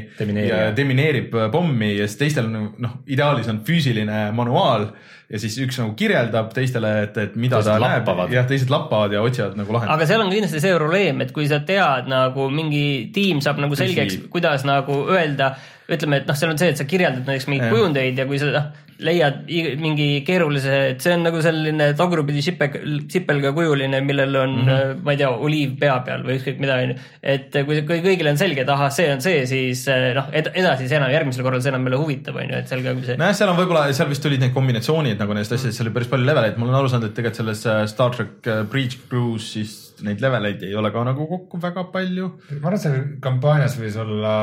demineerib 0.76 1.34
äh, 1.34 1.48
pommi 1.52 1.94
ja 1.96 2.06
siis 2.08 2.20
teistel 2.20 2.50
on 2.50 2.72
noh, 2.82 2.98
ideaalis 3.06 3.48
on 3.52 3.62
füüsiline 3.66 4.24
manuaal 4.36 4.90
ja 5.32 5.40
siis 5.40 5.56
üks 5.64 5.78
nagu 5.80 5.94
kirjeldab 5.98 6.52
teistele, 6.56 6.92
et, 7.06 7.16
et 7.16 7.36
mida 7.40 7.58
Teised 7.60 7.72
ta 7.72 7.78
lappavad. 7.80 8.28
näeb, 8.28 8.36
jah, 8.36 8.48
teised 8.50 8.72
lappavad 8.72 9.14
ja 9.16 9.22
otsivad 9.24 9.56
nagu 9.56 9.72
lahendust. 9.72 9.96
aga 9.96 10.08
seal 10.10 10.24
on 10.24 10.32
kindlasti 10.32 10.60
see 10.60 10.74
probleem, 10.76 11.24
et 11.24 11.32
kui 11.36 11.48
sa 11.50 11.62
tead 11.68 12.10
nagu 12.12 12.48
mingi 12.52 12.84
tiim 13.14 13.40
saab 13.44 13.62
nagu 13.64 13.78
selgeks 13.78 14.26
kuidas 14.32 14.66
nagu 14.68 15.02
öelda, 15.12 15.54
ütleme, 15.92 16.22
et 16.22 16.28
noh, 16.28 16.38
seal 16.38 16.52
on 16.52 16.60
see, 16.60 16.72
et 16.72 16.80
sa 16.80 16.88
kirjeldad 16.88 17.26
näiteks 17.28 17.48
mingeid 17.50 17.72
kujundeid 17.72 18.20
ja 18.20 18.28
kui 18.28 18.40
sa 18.40 18.52
noh, 18.52 18.70
leiad 19.02 19.50
i- 19.50 19.74
mingi 19.80 20.08
keerulise, 20.26 20.74
et 20.92 21.04
see 21.04 21.14
on 21.16 21.24
nagu 21.26 21.40
selline 21.44 21.88
tagurpidi 21.98 22.42
sipel, 22.44 23.00
sipelgakujuline, 23.10 24.00
millel 24.06 24.36
on 24.42 24.54
mm. 24.56 24.68
-hmm. 24.68 25.02
ma 25.04 25.14
ei 25.14 25.20
tea, 25.20 25.30
oliiv 25.30 25.74
pea 25.80 25.96
peal 26.06 26.24
või 26.26 26.38
ükskõik 26.38 26.60
mida, 26.62 26.78
onju. 26.84 26.96
et 27.34 27.58
kui, 27.66 27.80
kui 27.88 28.02
kõigil 28.04 28.30
on 28.30 28.38
selge, 28.40 28.62
et 28.62 28.72
ahah, 28.72 28.92
see 28.94 29.08
on 29.12 29.24
see, 29.24 29.44
siis 29.46 29.84
eh, 29.88 30.12
noh, 30.16 30.30
edasi 30.32 30.88
see 30.88 30.98
enam, 31.00 31.10
järgmisel 31.12 31.46
korral 31.46 31.62
see 31.64 31.72
enam 31.74 31.86
ei 31.86 31.92
ole 31.92 32.02
huvitav, 32.04 32.38
onju, 32.44 32.58
et 32.62 32.70
seal 32.70 32.84
ka 32.86 32.94
kui 32.98 33.08
see 33.08 33.18
nojah, 33.20 33.36
seal 33.40 33.52
on 33.52 33.58
võib-olla, 33.58 33.86
seal 33.92 34.10
vist 34.12 34.22
tulid 34.22 34.42
need 34.42 34.54
kombinatsioonid 34.54 35.21
nagu 35.22 35.36
nendest 35.36 35.54
asjadest, 35.56 35.78
seal 35.78 35.88
oli 35.88 35.96
päris 35.96 36.10
palju 36.12 36.28
leveleid, 36.28 36.58
ma 36.58 36.66
olen 36.66 36.78
aru 36.80 36.90
saanud, 36.92 37.08
et 37.08 37.16
tegelikult 37.18 37.40
selles 37.40 37.66
äh, 37.70 37.82
Star 37.90 38.14
track 38.14 38.48
äh, 38.50 38.64
Breach 38.68 38.98
Cruise 39.08 39.48
siis 39.54 39.76
neid 40.06 40.22
leveleid 40.24 40.64
ei 40.66 40.74
ole 40.78 40.90
ka 40.94 41.04
nagu 41.06 41.28
kokku 41.30 41.60
väga 41.62 41.86
palju. 41.94 42.32
ma 42.58 42.66
arvan, 42.70 42.78
et 42.78 42.84
seal 42.86 42.98
kampaanias 43.24 43.78
võis 43.80 43.98
olla 44.02 44.34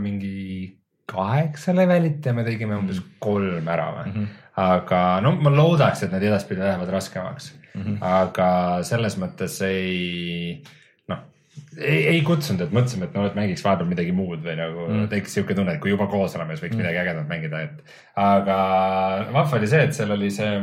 mingi 0.00 0.72
kaheksa 1.10 1.74
levelit 1.76 2.24
ja 2.24 2.32
me 2.36 2.44
tegime 2.46 2.78
umbes 2.78 3.02
kolm 3.22 3.68
ära 3.68 3.90
või 3.98 4.06
mm. 4.08 4.14
-hmm. 4.14 4.40
aga 4.64 5.02
no 5.24 5.34
ma 5.44 5.52
loodaks, 5.52 6.04
et 6.04 6.14
need 6.14 6.24
edaspidi 6.30 6.64
lähevad 6.64 6.92
raskemaks 6.96 7.52
mm. 7.74 7.82
-hmm. 7.82 7.98
aga 8.00 8.48
selles 8.88 9.18
mõttes 9.20 9.60
ei, 9.66 10.62
ei, 11.78 12.00
ei 12.14 12.22
kutsunud, 12.26 12.62
et 12.64 12.72
mõtlesime, 12.74 13.08
et 13.08 13.16
no 13.16 13.26
et 13.28 13.36
mängiks 13.38 13.64
vahepeal 13.64 13.90
midagi 13.90 14.14
muud 14.16 14.42
või 14.44 14.56
nagu 14.58 14.86
mm. 14.86 15.10
tekkis 15.12 15.38
siuke 15.38 15.56
tunne, 15.56 15.74
et 15.76 15.82
kui 15.82 15.92
juba 15.92 16.06
koos 16.10 16.36
oleme, 16.38 16.54
siis 16.54 16.66
võiks 16.66 16.76
mm. 16.76 16.82
midagi 16.82 17.00
ägedat 17.02 17.28
mängida, 17.30 17.62
et 17.66 17.94
aga 18.20 18.58
vahva 19.34 19.60
oli 19.60 19.70
see, 19.70 19.84
et 19.88 19.96
seal 19.96 20.14
oli 20.14 20.30
see, 20.34 20.54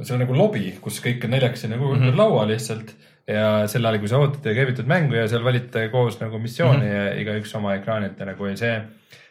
see 0.00 0.16
on 0.16 0.24
nagu 0.24 0.36
lobi, 0.38 0.72
kus 0.84 1.00
kõik 1.04 1.26
on 1.26 1.34
neljakesi 1.36 1.70
nagu 1.72 1.92
mm 1.92 2.02
-hmm. 2.02 2.18
laua 2.20 2.46
lihtsalt 2.50 2.94
ja 3.28 3.46
sel 3.70 3.86
ajal, 3.86 4.00
kui 4.02 4.10
sa 4.10 4.20
ootad 4.20 4.44
ja 4.44 4.56
käivitad 4.56 4.88
mängu 4.88 5.16
ja 5.16 5.28
seal 5.28 5.44
valite 5.44 5.88
koos 5.92 6.20
nagu 6.20 6.38
missiooni 6.38 6.84
mm 6.84 6.90
-hmm. 6.90 7.06
ja 7.06 7.14
igaüks 7.22 7.54
oma 7.56 7.74
ekraanilt 7.74 8.20
ja 8.20 8.26
nagu 8.26 8.50
see, 8.56 8.74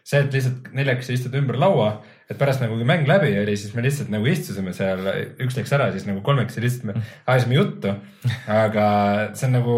see, 0.04 0.20
et 0.20 0.34
lihtsalt 0.34 0.74
neljakesi 0.74 1.14
istud 1.14 1.36
ümber 1.36 1.60
laua, 1.60 2.02
et 2.30 2.38
pärast 2.38 2.62
nagu 2.62 2.76
kui 2.76 2.88
mäng 2.88 3.08
läbi 3.08 3.38
oli, 3.40 3.58
siis 3.58 3.76
me 3.76 3.84
lihtsalt 3.84 4.10
nagu 4.10 4.26
istusime 4.26 4.74
seal, 4.74 5.00
üks 5.40 5.58
läks 5.58 5.74
ära, 5.74 5.92
siis 5.92 6.06
nagu 6.06 6.22
kolmekesi 6.22 6.62
lihtsalt 6.62 6.84
me 6.84 6.94
ajasime 7.28 7.56
juttu. 7.56 7.96
aga 8.48 8.86
see 9.34 9.48
on 9.48 9.54
nagu 9.60 9.78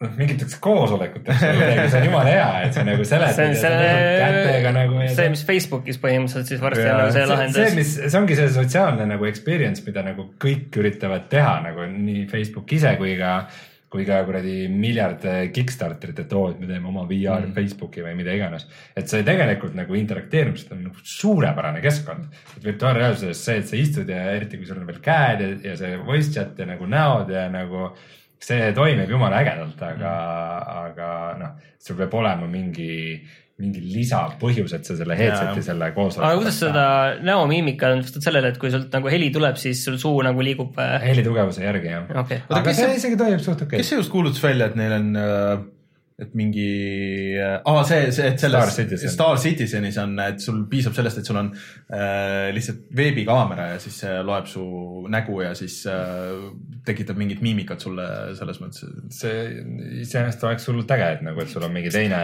noh, 0.00 0.12
mingiteks 0.16 0.56
koosolekuteks 0.64 1.42
või 1.44 1.56
midagi, 1.60 1.86
see 1.92 2.00
on 2.00 2.06
jumala 2.08 2.32
hea, 2.32 2.50
et 2.64 2.76
sa 2.76 2.84
nagu 2.88 3.06
seletad 3.06 3.36
see 3.36 3.48
on 3.50 3.56
sa 3.60 4.72
nagu 4.72 5.00
see, 5.02 5.16
see, 5.16 5.32
mis 5.34 5.42
Facebookis 5.48 5.98
põhimõtteliselt 6.00 6.52
siis 6.54 6.60
varsti 6.62 6.84
on 6.86 6.88
ja 6.88 7.00
nagu 7.00 7.10
see 7.10 7.18
see, 7.18 7.24
see, 7.26 7.32
lahendus. 7.34 7.74
mis, 7.76 7.96
see 8.00 8.20
ongi 8.20 8.38
see 8.38 8.52
sotsiaalne 8.54 9.08
nagu 9.10 9.26
experience, 9.28 9.84
mida 9.84 10.04
nagu 10.06 10.30
kõik 10.40 10.78
üritavad 10.80 11.26
teha 11.32 11.58
nagu 11.66 11.84
nii 11.92 12.22
Facebook 12.30 12.72
ise 12.72 12.94
kui 12.96 13.12
ka, 13.18 13.34
kui 13.92 14.06
ka 14.08 14.22
kuradi 14.24 14.54
miljard 14.72 15.26
Kickstarterit, 15.52 16.22
et 16.24 16.32
oo, 16.38 16.46
et 16.54 16.62
me 16.62 16.70
teeme 16.70 16.88
oma 16.88 17.04
VR 17.10 17.44
mm. 17.44 17.52
Facebooki 17.58 18.04
või 18.06 18.14
mida 18.22 18.32
iganes. 18.38 18.64
et 18.96 19.10
see 19.10 19.26
tegelikult 19.26 19.76
nagu 19.76 19.98
interakteerumisest 19.98 20.72
on 20.78 20.86
nagu 20.86 21.04
suurepärane 21.18 21.82
keskkond. 21.84 22.30
et 22.56 22.64
virtuaalreaalsuses 22.70 23.44
see, 23.44 23.60
et 23.60 23.68
sa 23.68 23.76
istud 23.76 24.08
ja 24.08 24.22
eriti 24.32 24.62
kui 24.62 24.70
sul 24.70 24.80
on 24.80 24.88
veel 24.88 25.04
käed 25.04 25.44
ja, 25.44 25.50
ja 25.72 25.76
see 25.82 26.00
voice 26.08 26.32
chat 26.38 26.56
ja 26.56 26.70
nagu 26.72 26.88
näod 26.88 27.34
ja 27.36 27.44
nagu 27.52 27.90
see 28.40 28.72
toimib 28.76 29.10
jumala 29.12 29.42
ägedalt, 29.42 29.80
aga 29.84 30.10
mm., 30.10 30.74
aga 30.80 31.08
noh, 31.40 31.54
sul 31.80 31.98
peab 31.98 32.14
olema 32.20 32.48
mingi, 32.50 32.92
mingi 33.60 33.82
lisapõhjus, 33.84 34.72
et 34.76 34.88
sa 34.88 34.96
selle 34.96 35.16
headset'i 35.18 35.64
selle 35.64 35.90
koosoleku. 35.96 36.26
aga 36.28 36.40
kuidas 36.40 36.60
seda 36.62 36.84
näomiimika 37.26 37.92
on 37.92 38.04
vastavad 38.04 38.28
sellele, 38.28 38.52
et 38.54 38.60
kui 38.62 38.72
sult 38.72 38.96
nagu 38.96 39.12
heli 39.12 39.28
tuleb, 39.34 39.60
siis 39.60 39.82
sul 39.84 39.98
suu 40.00 40.22
nagu 40.26 40.44
liigub? 40.44 40.80
heli 41.04 41.26
tugevuse 41.26 41.66
järgi 41.66 41.92
jah. 41.92 42.08
okei, 42.24 42.40
Oota, 42.46 42.62
aga 42.62 42.76
see 42.80 42.96
isegi 42.96 43.20
toimib 43.20 43.44
suht 43.44 43.66
okei 43.66 43.82
kes 43.82 43.92
see 43.92 44.00
just 44.00 44.12
kuulutas 44.14 44.42
välja, 44.44 44.70
et 44.72 44.80
neil 44.80 44.96
on, 44.96 45.12
et 46.20 46.34
mingi, 46.36 47.36
aa 47.40 47.82
see, 47.88 48.10
see, 48.12 48.28
et 48.28 48.42
selles 48.42 48.60
Star 48.60 48.74
Citizen. 48.74 49.12
Star 49.14 49.38
Citizenis 49.40 49.98
on, 50.02 50.18
et 50.20 50.42
sul 50.42 50.58
piisab 50.68 50.96
sellest, 50.96 51.20
et 51.22 51.30
sul 51.30 51.38
on 51.40 51.48
äh, 51.54 52.50
lihtsalt 52.54 52.90
veebikaamera 52.96 53.70
ja 53.72 53.78
siis 53.80 53.96
see 54.02 54.18
loeb 54.26 54.48
su 54.50 54.64
nägu 55.10 55.40
ja 55.40 55.54
siis 55.56 55.78
äh, 55.88 56.50
tekitab 56.84 57.16
mingit 57.20 57.40
miimikat 57.44 57.80
sulle 57.80 58.04
selles 58.36 58.60
mõttes. 58.60 58.84
see 59.14 59.46
iseenesest 60.02 60.44
oleks 60.44 60.68
hullult 60.68 60.92
äge, 60.96 61.08
et 61.16 61.24
nagu, 61.24 61.40
et 61.40 61.52
sul 61.52 61.64
on 61.64 61.72
mingi 61.72 61.92
teine. 61.94 62.20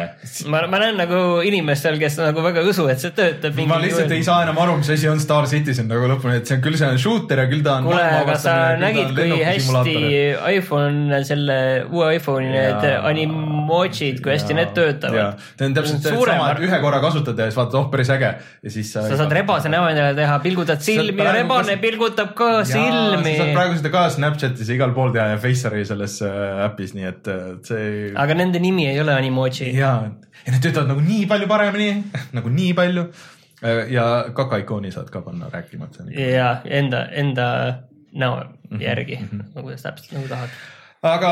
ma, 0.53 0.62
ma 0.68 0.82
näen 0.82 1.01
nagu 1.01 1.22
inimestel, 1.47 1.97
kes 2.03 2.20
nagu 2.20 2.44
väga 2.44 2.64
ei 2.64 2.72
usu, 2.74 2.86
et 2.92 3.01
see 3.01 3.16
töötab. 3.16 3.57
ma 3.70 3.80
lihtsalt 3.80 4.12
ei 4.12 4.26
saa 4.26 4.42
enam 4.44 4.61
aru, 4.61 4.76
mis 4.82 4.92
asi 4.92 5.09
on 5.09 5.22
Star 5.24 5.49
Citizen 5.49 5.88
nagu 5.92 6.11
lõpuni, 6.12 6.42
et 6.42 6.51
see 6.51 6.59
on 6.59 6.64
küll, 6.68 6.76
see 6.76 6.92
on 6.92 7.01
shooter 7.01 7.44
ja 7.47 7.49
küll 7.49 7.64
ta 7.64 7.78
on. 7.80 7.88
kuule, 7.88 8.05
aga 8.20 8.36
sa 8.44 8.59
nägid, 8.80 9.16
kui 9.16 9.40
hästi 9.40 9.97
iPhone, 10.59 11.24
selle 11.24 11.59
uue 11.88 12.12
iPhone'i 12.20 12.53
need 12.57 12.84
Jaa. 12.86 13.86
animotsid, 13.87 14.20
kui 14.24 14.32
hästi 14.34 14.57
need 14.57 14.72
töötavad. 14.76 15.39
see 15.59 15.66
on 15.68 15.74
täpselt 15.76 16.03
seesama, 16.05 16.49
et 16.53 16.62
ühe 16.66 16.80
korra 16.82 17.01
kasutad 17.05 17.39
ja 17.39 17.47
siis 17.49 17.57
vaatad, 17.59 17.76
oh 17.80 17.87
päris 17.93 18.11
äge 18.14 18.30
ja 18.62 18.70
siis. 18.74 18.91
sa 18.93 19.05
saad 19.16 19.32
rebase 19.32 19.70
näo 19.72 19.87
endale 19.91 20.14
teha, 20.18 20.39
pilgutad 20.45 20.82
silmi 20.84 21.22
ja 21.22 21.32
rebane 21.39 21.76
kas- 21.76 21.82
pilgutab 21.84 22.34
ka 22.39 22.51
silmi 22.68 23.37
sa. 23.37 23.45
saad 23.45 23.55
praegu 23.57 23.78
seda 23.80 23.93
ka 23.95 24.05
Snapchatis 24.16 24.68
ja 24.68 24.74
igal 24.78 24.93
pool 24.97 25.14
teha 25.14 25.28
ja 25.34 25.39
Faceari 25.43 25.84
selles 25.89 26.18
äh, 26.26 26.66
äpis, 26.66 26.95
nii 26.99 27.09
et 27.12 27.28
äh, 27.32 27.47
see. 27.66 28.12
aga 28.14 28.34
nende 28.39 28.61
nimi 28.62 28.89
ei 28.91 29.01
ole 29.01 29.14
animoji. 29.14 29.72
ja, 29.76 29.95
ja 30.45 30.53
need 30.53 30.62
töötavad 30.66 30.93
nagu 30.95 31.01
nii 31.07 31.24
palju 31.30 31.49
paremini, 31.51 32.05
nagu 32.37 32.49
nii 32.53 32.74
palju. 32.76 33.09
ja 33.91 34.05
kakaikooni 34.37 34.91
saad 34.93 35.09
ka 35.11 35.22
panna 35.24 35.49
rääkima, 35.53 35.87
et 35.89 35.95
see 35.97 36.03
on 36.05 36.12
ikka. 36.12 36.30
ja 36.37 36.51
enda, 36.82 37.07
enda 37.24 37.47
näo 38.12 38.45
Mhm, 38.66 38.80
järgi, 38.82 39.16
kuidas 39.55 39.82
täpselt 39.84 40.12
nagu 40.16 40.26
tahad. 40.28 40.49
Aga 41.09 41.30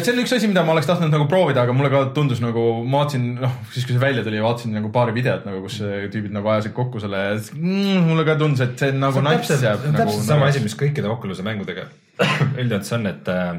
see 0.00 0.12
on 0.12 0.22
üks 0.22 0.34
asi, 0.36 0.48
mida 0.50 0.64
ma 0.66 0.74
oleks 0.74 0.88
tahtnud 0.88 1.12
nagu 1.12 1.26
proovida, 1.30 1.64
aga 1.66 1.74
mulle 1.76 1.90
ka 1.92 2.02
tundus 2.16 2.42
nagu, 2.44 2.64
ma 2.84 3.02
vaatasin, 3.02 3.28
noh, 3.42 3.54
siis 3.74 3.86
kui 3.86 3.96
see 3.96 4.02
välja 4.02 4.24
tuli, 4.26 4.42
vaatasin 4.44 4.74
nagu 4.76 4.90
paari 4.94 5.14
videot 5.16 5.46
nagu, 5.48 5.62
kus 5.66 5.78
tüübid 6.12 6.34
nagu 6.34 6.50
ajasid 6.52 6.74
kokku 6.76 7.02
selle 7.02 7.22
ja 7.22 7.36
mm, 7.36 8.08
mulle 8.08 8.26
ka 8.28 8.36
tundus, 8.40 8.64
et 8.66 8.76
see 8.80 8.94
on 8.94 9.00
nagu 9.04 9.24
nats 9.24 9.46
täpselt, 9.46 9.64
jääb 9.68 9.86
nagu. 9.88 10.02
täpselt 10.02 10.28
sama 10.28 10.50
asi, 10.50 10.64
mis 10.64 10.76
kõikide 10.78 11.10
Oculus'e 11.12 11.46
mängudega 11.46 11.88
üldjoontes 12.60 12.92
on, 12.96 13.08
et 13.12 13.32
äh, 13.32 13.54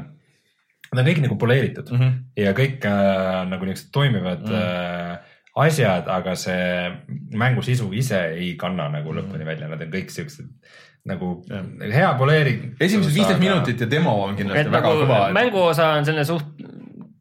nad 0.92 1.02
on 1.02 1.08
kõik 1.10 1.22
nagu 1.24 1.38
poleeritud 1.40 1.90
mm. 1.92 2.00
-hmm. 2.00 2.20
ja 2.44 2.54
kõik 2.56 2.84
äh, 2.88 3.42
nagu 3.50 3.68
niisugused 3.68 3.92
toimivad 3.92 4.44
mm 4.44 4.54
-hmm. 4.54 5.16
äh, 5.18 5.36
asjad, 5.58 6.08
aga 6.08 6.34
see 6.38 6.90
mängu 7.34 7.62
sisu 7.62 7.90
ise 7.92 8.20
ei 8.38 8.54
kanna 8.56 8.88
nagu 8.88 9.14
lõpuni 9.14 9.46
välja, 9.46 9.68
nad 9.68 9.82
on 9.82 9.90
kõik 9.92 10.12
siuksed 10.14 10.46
nagu 11.08 11.32
hea 11.80 12.10
poleering. 12.18 12.64
esimesed 12.80 13.14
viisteist 13.14 13.40
minutit 13.42 13.80
ja 13.80 13.90
demo 13.90 14.14
on 14.26 14.36
kindlasti 14.38 14.66
et 14.66 14.72
väga 14.72 14.92
nagu 14.92 15.04
kõva. 15.04 15.20
mänguosa 15.36 15.92
on 15.98 16.08
selline 16.08 16.26
suht 16.28 16.67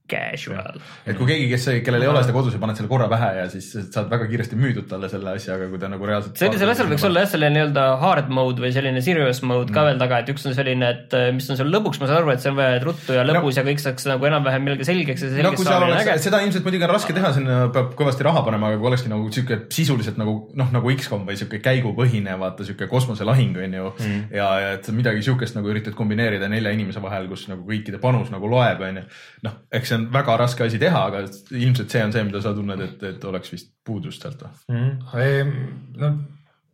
casual. 0.07 0.79
et 1.05 1.17
kui 1.17 1.27
keegi, 1.29 1.47
kes, 1.51 1.67
kellel 1.85 2.05
ei 2.05 2.09
ole 2.11 2.21
seda 2.23 2.35
kodus 2.35 2.55
ja 2.55 2.61
paned 2.61 2.79
selle 2.79 2.89
korra 2.91 3.07
pähe 3.11 3.29
ja 3.41 3.45
siis 3.51 3.69
saad 3.75 4.09
väga 4.11 4.27
kiiresti 4.31 4.59
müüdud 4.59 4.87
talle 4.89 5.09
selle 5.11 5.33
asja, 5.35 5.57
aga 5.57 5.67
kui 5.71 5.81
ta 5.81 5.89
nagu 5.91 6.07
reaalselt. 6.07 6.37
sellisel 6.39 6.71
asjal 6.73 6.89
võiks 6.91 7.05
olla 7.07 7.23
jah, 7.25 7.31
selline 7.33 7.53
nii-öelda 7.57 7.85
hard 8.01 8.31
mode 8.33 8.63
või 8.63 8.71
selline 8.75 9.03
serious 9.05 9.41
mode 9.47 9.73
ka 9.75 9.85
veel 9.87 9.99
taga, 10.01 10.21
et 10.23 10.31
üks 10.33 10.47
on 10.49 10.55
selline, 10.57 10.91
et 10.95 11.17
äh, 11.17 11.29
mis 11.35 11.49
on 11.51 11.59
seal 11.59 11.71
lõbuks, 11.73 11.99
ma 12.01 12.09
saan 12.09 12.21
aru, 12.21 12.33
et 12.33 12.43
see 12.43 12.53
on 12.53 12.59
vaja, 12.59 12.79
ruttu 12.83 13.17
ja 13.17 13.25
lõbus 13.27 13.59
ja 13.59 13.65
kõik 13.67 13.83
saaks 13.83 14.07
nagu 14.09 14.29
enam-vähem 14.29 14.65
millalgi 14.67 14.87
selgeks 14.87 15.25
ja 15.25 15.31
see 15.33 15.43
no 15.43 15.51
selgeks 15.51 15.63
seal 15.65 15.73
saamine 15.73 15.97
on 15.97 16.03
äge. 16.03 16.17
seda 16.27 16.41
ilmselt 16.45 16.67
muidugi 16.67 16.87
on 16.87 16.93
raske 16.93 17.17
teha, 17.17 17.33
sinna 17.35 17.59
peab 17.75 17.93
kõvasti 17.99 18.27
raha 18.27 18.43
panema, 18.47 18.71
aga 18.71 18.81
kui 18.81 18.91
olekski 18.91 19.11
nagu 19.11 19.27
sihuke 19.33 19.59
sisuliselt 19.73 20.19
nagu 20.21 20.37
noh, 20.57 20.71
nagu 20.75 20.93
X-kom 20.95 21.27
või 21.27 21.39
sihuke 21.39 21.59
käigupõhine, 21.63 22.37
vaata 22.39 22.67
sihuke 22.67 22.89
kosmoselahing 22.91 23.59
on 23.65 23.77
ju 23.79 23.91
mm.. 23.91 24.23
ja, 24.37 24.49
ja 24.63 24.73
et 24.77 24.89
midagi 24.95 25.25
sihukest 25.25 25.57
nagu 25.57 25.71
üritad 25.71 25.97
kombineerida 25.97 26.49
nelja 26.51 26.73
inimese 26.75 27.03
vahel, 27.03 27.27
kus 27.31 27.47
nagu 27.51 27.65
kõikide 27.67 27.99
panus 28.03 28.31
nagu 28.33 28.49
loeb, 28.51 28.81
on 28.87 29.01
ju. 29.01 29.05
noh, 29.47 29.57
eks 29.73 29.91
see 29.91 29.96
on 29.97 30.07
väga 30.13 30.37
raske 30.39 30.63
asi 30.69 30.79
teha, 30.81 31.03
aga 31.11 31.25
ilmselt 31.57 31.91
see 31.93 32.03
on 32.07 32.15
see, 32.15 32.23
mida 32.29 32.41
sa 32.45 32.53
tunned, 32.55 32.81
et, 32.87 33.03
et 33.11 33.25
oleks 33.29 33.51
vist 33.53 33.73
puudust 33.85 34.23
sealt 34.23 34.41
või? 34.45 34.77
mm.. 34.77 35.55
no 36.01 36.11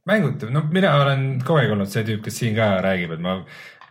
mängud, 0.10 0.44
no 0.52 0.66
mina 0.74 0.98
olen 1.04 1.28
kogu 1.46 1.62
aeg 1.64 1.72
olnud 1.78 1.88
see 1.92 2.04
tüüp, 2.08 2.24
kes 2.26 2.42
siin 2.44 2.58
ka 2.58 2.74
räägib, 2.84 3.14
et 3.16 3.22
ma, 3.24 3.38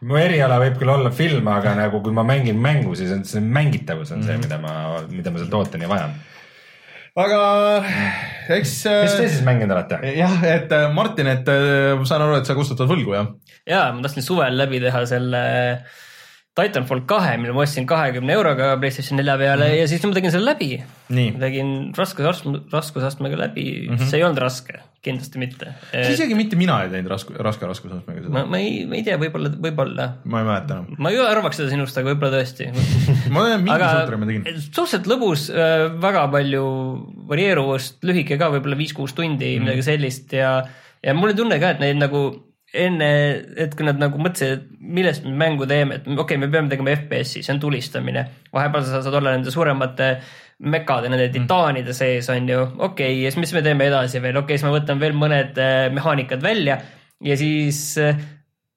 mu 0.05 0.19
eriala 0.21 0.59
võib 0.61 0.77
küll 0.81 0.91
olla 0.93 1.11
film, 1.15 1.47
aga 1.49 1.73
nagu 1.83 2.03
kui 2.05 2.13
ma 2.15 2.25
mängin 2.29 2.59
mängu, 2.61 2.93
siis 2.99 3.13
on 3.15 3.25
see 3.29 3.41
mängitavus 3.45 4.13
on 4.13 4.21
Mhm. 4.21 4.29
see, 4.29 4.43
mida 4.45 4.59
ma, 4.61 4.75
mida 5.09 5.33
ma 5.33 5.41
seal 5.41 5.51
tooteni 5.53 5.89
vajan. 5.89 6.13
aga 7.23 7.39
eks. 8.57 8.71
mis 9.05 9.17
te 9.19 9.27
siis 9.29 9.43
mänginud 9.47 9.75
olete? 9.77 9.99
jah, 10.17 10.37
et 10.49 10.73
äh, 10.73 10.87
Martin, 10.95 11.29
et 11.33 11.49
äh, 11.53 11.93
ma 11.99 12.07
saan 12.09 12.25
aru, 12.25 12.39
et 12.41 12.49
sa 12.49 12.57
kustutad 12.59 12.89
võlgu 12.91 13.17
jah? 13.17 13.29
ja 13.69 13.83
ma 13.93 14.05
tahtsin 14.05 14.25
suvel 14.25 14.57
läbi 14.59 14.81
teha 14.85 15.05
selle 15.11 15.43
Titanfall 16.53 17.07
kahe, 17.09 17.37
mille 17.41 17.55
ma 17.57 17.63
ostsin 17.65 17.87
kahekümne 17.89 18.35
euroga 18.37 18.75
Playstation 18.81 19.17
nelja 19.17 19.39
peale 19.41 19.65
mm 19.65 19.73
-hmm. 19.73 19.79
ja 19.81 19.89
siis 19.89 20.03
ma 20.05 20.13
tegin 20.13 20.33
selle 20.35 20.51
läbi. 20.51 20.83
tegin 21.41 21.71
raskusastme, 21.97 22.61
raskusastmega 22.73 23.39
läbi 23.39 23.65
mm, 23.89 23.95
-hmm. 23.97 24.11
see 24.11 24.19
ei 24.19 24.25
olnud 24.25 24.39
raske, 24.39 24.81
kindlasti 25.03 25.39
mitte. 25.39 25.73
isegi 26.11 26.35
mitte 26.35 26.57
mina 26.57 26.83
ei 26.83 26.91
teinud 26.91 27.11
raske, 27.11 27.35
raske 27.39 27.67
raskusastmega 27.67 28.27
seda 28.27 28.45
ma, 28.45 28.59
ei, 28.59 28.85
ma 28.85 29.01
ei 29.01 29.03
tea, 29.03 29.17
võib-olla, 29.17 29.55
võib-olla. 29.65 30.11
ma 30.25 30.45
ei 30.45 30.51
mäleta 30.51 30.75
enam. 30.75 30.93
ma 30.99 31.11
ei 31.11 31.25
arvaks 31.25 31.57
seda 31.57 31.73
sinust, 31.73 31.97
aga 31.97 32.13
võib-olla 32.13 32.37
tõesti. 32.37 32.69
ma 33.33 33.49
tean, 33.49 33.65
mingi 33.65 33.89
suutri 33.89 34.21
ma 34.21 34.31
tegin. 34.35 34.47
suhteliselt 34.61 35.09
lõbus, 35.09 35.49
väga 36.05 36.29
palju 36.37 36.69
varieeruvust, 37.33 38.03
lühike 38.05 38.37
ka 38.37 38.53
võib-olla 38.53 38.77
viis-kuus 38.77 39.17
tundi 39.17 39.57
mm., 39.57 39.65
midagi 39.65 39.89
sellist 39.89 40.37
ja, 40.37 40.59
ja 41.01 41.17
mul 41.17 41.33
oli 41.33 41.41
tunne 41.41 41.61
ka, 41.65 41.73
et 41.73 41.81
neid 41.81 41.97
nagu 41.97 42.27
enne, 42.73 43.09
et 43.61 43.75
kui 43.77 43.85
nad 43.85 43.99
nagu 44.01 44.21
mõtlesid, 44.21 44.55
et 44.57 44.87
millest 44.97 45.27
me 45.27 45.35
mängu 45.45 45.67
teeme, 45.69 46.01
et 46.01 46.07
okei 46.07 46.23
okay,, 46.25 46.41
me 46.41 46.49
peame 46.53 46.73
tegema 46.73 46.95
FPS-i, 46.97 47.43
see 47.45 47.53
on 47.53 47.61
tulistamine. 47.61 48.25
vahepeal 48.53 48.87
sa 48.87 49.03
saad 49.05 49.19
olla 49.21 49.35
nende 49.37 49.53
suuremate 49.53 50.09
mekade, 50.73 51.11
nende 51.13 51.29
titaanide 51.35 51.93
sees 51.97 52.29
on 52.33 52.49
ju, 52.49 52.61
okei 52.63 52.85
okay,, 52.89 53.23
ja 53.25 53.33
siis 53.33 53.43
mis 53.45 53.55
me 53.57 53.65
teeme 53.67 53.89
edasi 53.91 54.23
veel, 54.23 54.39
okei 54.41 54.55
okay,, 54.55 54.61
siis 54.61 54.69
ma 54.69 54.77
võtan 54.77 55.03
veel 55.03 55.17
mõned 55.19 55.59
äh, 55.61 55.89
mehaanikad 55.93 56.45
välja 56.45 56.79
ja 57.23 57.39
siis 57.39 57.83
äh, 58.01 58.21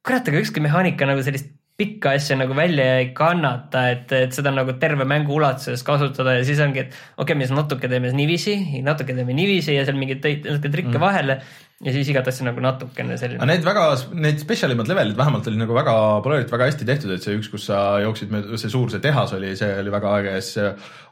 kurat, 0.06 0.28
aga 0.28 0.42
ükski 0.44 0.64
mehaanika 0.64 1.08
nagu 1.08 1.24
sellist 1.26 1.54
pikka 1.76 2.14
asja 2.16 2.38
nagu 2.40 2.56
välja 2.56 3.02
ei 3.02 3.10
kannata, 3.16 3.82
et, 3.92 4.12
et 4.16 4.36
seda 4.36 4.52
nagu 4.56 4.78
terve 4.80 5.04
mängu 5.08 5.34
ulatuses 5.36 5.84
kasutada 5.84 6.38
ja 6.38 6.46
siis 6.48 6.62
ongi, 6.64 6.86
et 6.86 6.94
okei 6.94 7.24
okay,, 7.24 7.40
me 7.40 7.48
siis 7.48 7.56
natuke 7.56 7.90
teeme 7.92 8.12
niiviisi, 8.16 8.56
natuke 8.84 9.16
teeme 9.16 9.36
niiviisi 9.36 9.76
ja 9.76 9.84
seal 9.88 10.00
mingeid 10.00 10.24
trikke 10.24 10.96
mm. 10.96 11.04
vahele 11.04 11.40
ja 11.84 11.92
siis 11.92 12.08
igat 12.08 12.28
asja 12.32 12.46
nagu 12.48 12.62
natukene 12.64 13.12
aga 13.12 13.20
selline. 13.20 13.46
need 13.50 13.66
väga, 13.68 13.82
need 14.16 14.38
spetsialimad 14.40 14.88
levelid 14.88 15.18
vähemalt 15.20 15.48
olid 15.50 15.60
nagu 15.60 15.76
väga 15.76 15.96
polarilt 16.24 16.52
väga 16.54 16.70
hästi 16.70 16.86
tehtud, 16.88 17.12
et 17.12 17.26
see 17.26 17.36
üks, 17.36 17.50
kus 17.52 17.66
sa 17.68 17.80
jooksid, 18.00 18.32
see 18.62 18.72
suur 18.72 18.94
see 18.94 19.02
tehas 19.04 19.34
oli, 19.36 19.50
see 19.60 19.74
oli 19.82 19.92
väga 19.92 20.14
äge, 20.22 20.36
see 20.46 20.70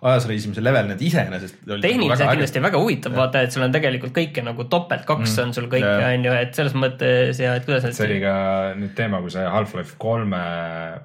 ajas 0.08 0.28
reisimise 0.30 0.64
level, 0.64 0.88
need 0.88 1.04
iseenesest. 1.04 1.58
tehniliselt 1.68 2.32
kindlasti 2.32 2.62
väga 2.64 2.80
huvitav 2.80 3.18
vaata, 3.18 3.42
et 3.44 3.56
sul 3.56 3.66
on 3.66 3.76
tegelikult 3.76 4.16
kõike 4.16 4.46
nagu 4.48 4.66
topelt 4.72 5.04
kaks 5.10 5.34
mm. 5.34 5.42
on 5.44 5.52
sul 5.58 5.68
kõike 5.74 5.98
on 6.08 6.30
ju, 6.30 6.38
et 6.46 6.56
selles 6.56 6.78
mõttes 6.80 7.44
ja 7.44 7.58
et 7.60 7.68
kuidas 7.68 7.90
see 7.90 8.08
oli 8.08 8.22
ka 8.24 8.36
nüüd 8.80 8.96
teema, 8.96 9.20
kui 9.26 9.36
see 9.36 9.44
Half-Life 9.44 10.00
kolme 10.00 10.44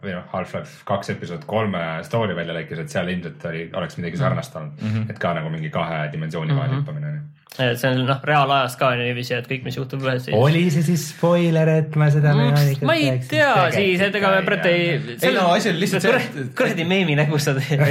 või 0.04 0.14
noh, 0.14 0.28
Half-Life 0.36 0.86
kaks 0.86 1.10
episood 1.16 1.42
kolme 1.50 1.82
story 2.06 2.38
välja 2.38 2.54
lõikis, 2.54 2.84
et 2.84 2.94
seal 2.94 3.10
ilmselt 3.10 3.50
oli, 3.50 3.66
oleks 3.82 3.98
midagi 3.98 4.22
sarnast 4.22 4.54
olnud 4.54 4.78
mm. 4.78 4.94
-hmm. 4.94 5.10
et 5.10 5.18
ka 5.18 5.34
nagu 5.34 5.50
mingi 5.50 5.74
kahe 5.74 6.04
dimensiooni 6.14 6.54
vahel 6.54 6.78
hüppamine 6.78 7.10
on 7.10 7.18
ju. 7.18 7.26
Et 7.58 7.78
see 7.80 7.88
on 7.90 8.04
noh, 8.06 8.18
reaalajas 8.22 8.76
ka 8.78 8.92
niiviisi, 8.98 9.34
et 9.34 9.46
kõik, 9.50 9.64
mis 9.66 9.74
juhtub 9.78 10.04
ühes 10.04 10.20
siis. 10.28 10.36
oli 10.36 10.60
see 10.70 10.84
siis 10.86 11.06
spoiler, 11.14 11.70
et 11.80 11.96
ma 11.98 12.06
seda 12.14 12.34
mehaanikat 12.38 12.86
ma 12.86 12.94
ei 12.98 13.16
tea 13.30 13.50
siis, 13.74 14.02
et 14.04 14.18
ega 14.20 14.30
me 14.36 14.44
praegu 14.46 14.70
ei. 14.70 15.16
Ei 15.16 15.32
no 15.34 15.48
asi 15.56 15.72
oli 15.72 15.82
lihtsalt 15.82 16.06
see, 16.06 16.44
kuradi 16.58 16.86
meemi 16.88 17.16
nägu 17.18 17.40
sa 17.42 17.56
teed. 17.58 17.82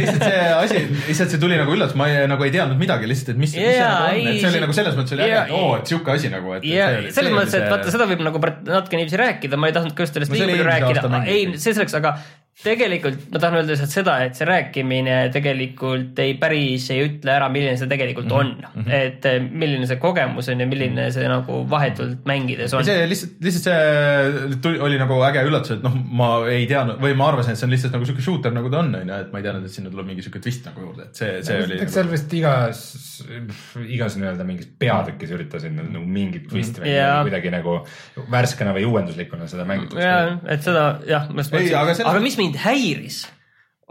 lihtsalt 0.00 0.26
see 0.26 0.42
asi, 0.56 0.82
lihtsalt 1.06 1.36
see 1.36 1.42
tuli 1.44 1.60
nagu 1.60 1.76
üllatus, 1.76 1.94
ma 1.98 2.10
ei, 2.10 2.26
nagu 2.30 2.48
ei 2.48 2.54
teadnud 2.54 2.80
midagi 2.80 3.10
lihtsalt, 3.10 3.34
et 3.36 3.42
mis, 3.44 3.54
mis 3.54 3.62
see 3.62 3.78
nagu 3.78 4.10
on, 4.10 4.32
et 4.32 4.42
see 4.42 4.50
oli 4.50 4.64
nagu 4.66 4.78
selles 4.80 4.98
mõttes 4.98 5.18
oli 5.18 5.26
äge, 5.28 5.40
et 5.44 5.56
oo, 5.60 5.72
et 5.78 5.94
sihuke 5.94 6.16
asi 6.16 6.32
nagu, 6.32 6.56
et. 6.58 6.68
selles 7.14 7.36
mõttes, 7.36 7.58
et 7.60 7.68
vaata, 7.70 7.94
seda 7.94 8.10
võib 8.10 8.26
nagu 8.26 8.42
natuke 8.42 8.98
niiviisi 8.98 9.22
rääkida, 9.22 9.60
ma 9.60 9.70
ei 9.70 9.76
tahtnud 9.78 9.94
ka 9.94 10.08
just 10.08 10.18
sellest 10.18 10.34
oli 10.34 10.50
palju 10.50 10.70
rääkida 10.72 11.22
ei 11.22 11.46
see 11.54 11.76
selleks, 11.76 11.94
aga 12.00 12.16
tegelikult 12.62 13.16
ma 13.32 13.40
tahan 13.40 13.56
öelda 13.58 13.72
lihtsalt 13.72 13.90
seda, 13.94 14.14
et 14.26 14.36
see 14.38 14.44
rääkimine 14.46 15.14
tegelikult 15.34 16.18
ei 16.22 16.34
päris 16.38 16.84
ei 16.92 17.00
ütle 17.06 17.32
ära, 17.32 17.48
milline 17.50 17.78
see 17.80 17.88
tegelikult 17.90 18.28
Mhm, 18.28 18.36
on. 18.76 18.90
et 18.92 19.24
eh, 19.26 19.38
milline 19.40 19.86
see 19.88 19.96
kogemus 19.98 20.50
on 20.52 20.60
ja 20.60 20.66
milline 20.68 21.06
see 21.14 21.24
nagu 21.28 21.62
vahetult 21.70 22.26
mängides 22.28 22.74
on. 22.76 22.84
see 22.86 23.06
lihtsalt, 23.08 23.32
lihtsalt 23.42 23.64
see 23.66 24.58
tuli, 24.62 24.78
oli 24.84 24.98
nagu 25.00 25.16
äge 25.26 25.42
üllatus, 25.48 25.72
et 25.78 25.82
noh, 25.82 25.96
ma 26.20 26.28
ei 26.52 26.66
teadnud 26.70 27.00
või 27.02 27.16
ma 27.18 27.30
arvasin, 27.32 27.56
et 27.56 27.62
see 27.62 27.66
on 27.66 27.72
lihtsalt 27.74 27.96
nagu 27.96 28.06
sihuke 28.06 28.22
shooter, 28.22 28.52
nagu 28.54 28.70
ta 28.70 28.82
on, 28.84 28.92
onju, 29.00 29.16
et 29.24 29.32
ma 29.32 29.40
ei 29.42 29.48
teadnud, 29.48 29.66
et 29.66 29.74
sinna 29.78 29.90
tuleb 29.90 30.12
mingi 30.12 30.22
sihuke 30.28 30.44
twist 30.44 30.68
nagu 30.68 30.84
juurde, 30.86 31.08
et 31.08 31.18
see, 31.18 31.32
see 31.48 31.58
oli 31.64 31.80
eks. 31.82 31.96
seal 31.96 32.12
vist 32.12 32.36
igas, 32.38 32.84
igas 33.88 34.16
nii-öelda 34.20 34.46
mingis 34.46 34.68
peatükis 34.78 35.32
üritasid 35.34 35.74
nad 35.80 35.88
nagu 35.96 36.04
mingit 36.06 36.46
twisti 36.52 36.84
välja 36.84 36.94
Jaa. 37.00 37.08
yeah. 37.08 37.24
kuidagi 37.26 37.50
nagu 37.56 37.78
värskena 38.30 38.76
või 38.76 38.86
uuenduslikuna 38.92 39.48
seda 39.50 39.64
mängitud. 39.68 39.98
ja, 39.98 40.36
et 40.52 40.62
seda 40.62 40.86
jah, 41.08 41.26
ma 41.32 41.42
just 41.42 41.52
mõtlesin, 41.56 41.74
aga 41.74 41.82
aga, 41.88 41.98
selles- 41.98 42.12
aga 42.14 42.22
mis 42.28 42.38
mind 42.42 42.58
häiris, 42.62 43.22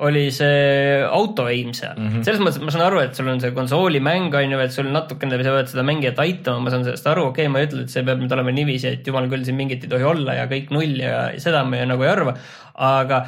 oli 0.02 0.24
see 0.34 1.02
auto 1.04 1.46
aim 1.52 1.74
seal 1.78 1.94
mm. 1.94 2.08
-hmm. 2.08 2.24
selles 2.26 2.42
mõttes, 2.42 2.58
et 2.58 2.66
ma 2.66 2.74
saan 2.74 2.86
aru, 2.88 3.02
et 3.04 3.18
sul 3.18 3.28
on 3.30 3.42
see 3.44 3.54
konsoolimäng 3.54 4.34
on 4.34 4.56
ju, 4.56 4.62
et 4.64 4.74
sul 4.74 4.90
natukene 4.90 5.38
sa 5.38 5.54
pead 5.58 5.70
seda 5.74 5.86
mängijat 5.86 6.22
aitama, 6.24 6.66
ma 6.66 6.74
saan 6.74 6.86
sellest 6.88 7.10
aru, 7.12 7.28
okei 7.30 7.46
okay,, 7.46 7.54
ma 7.54 7.62
ei 7.62 7.70
ütle, 7.70 7.86
et 7.86 7.94
see 7.94 8.06
peab 8.08 8.24
nüüd 8.24 8.34
olema 8.34 8.56
niiviisi, 8.56 8.96
et 8.96 9.08
jumal 9.08 9.30
küll, 9.30 9.46
siin 9.46 9.60
mingit 9.60 9.86
ei 9.86 9.92
tohi 9.92 10.08
olla 10.08 10.40
ja 10.40 10.48
kõik 10.50 10.74
null 10.74 10.98
ja 11.04 11.30
seda 11.44 11.64
ma 11.68 11.84
nagu 11.86 12.08
ei 12.08 12.14
arva, 12.14 12.34
aga 12.74 13.22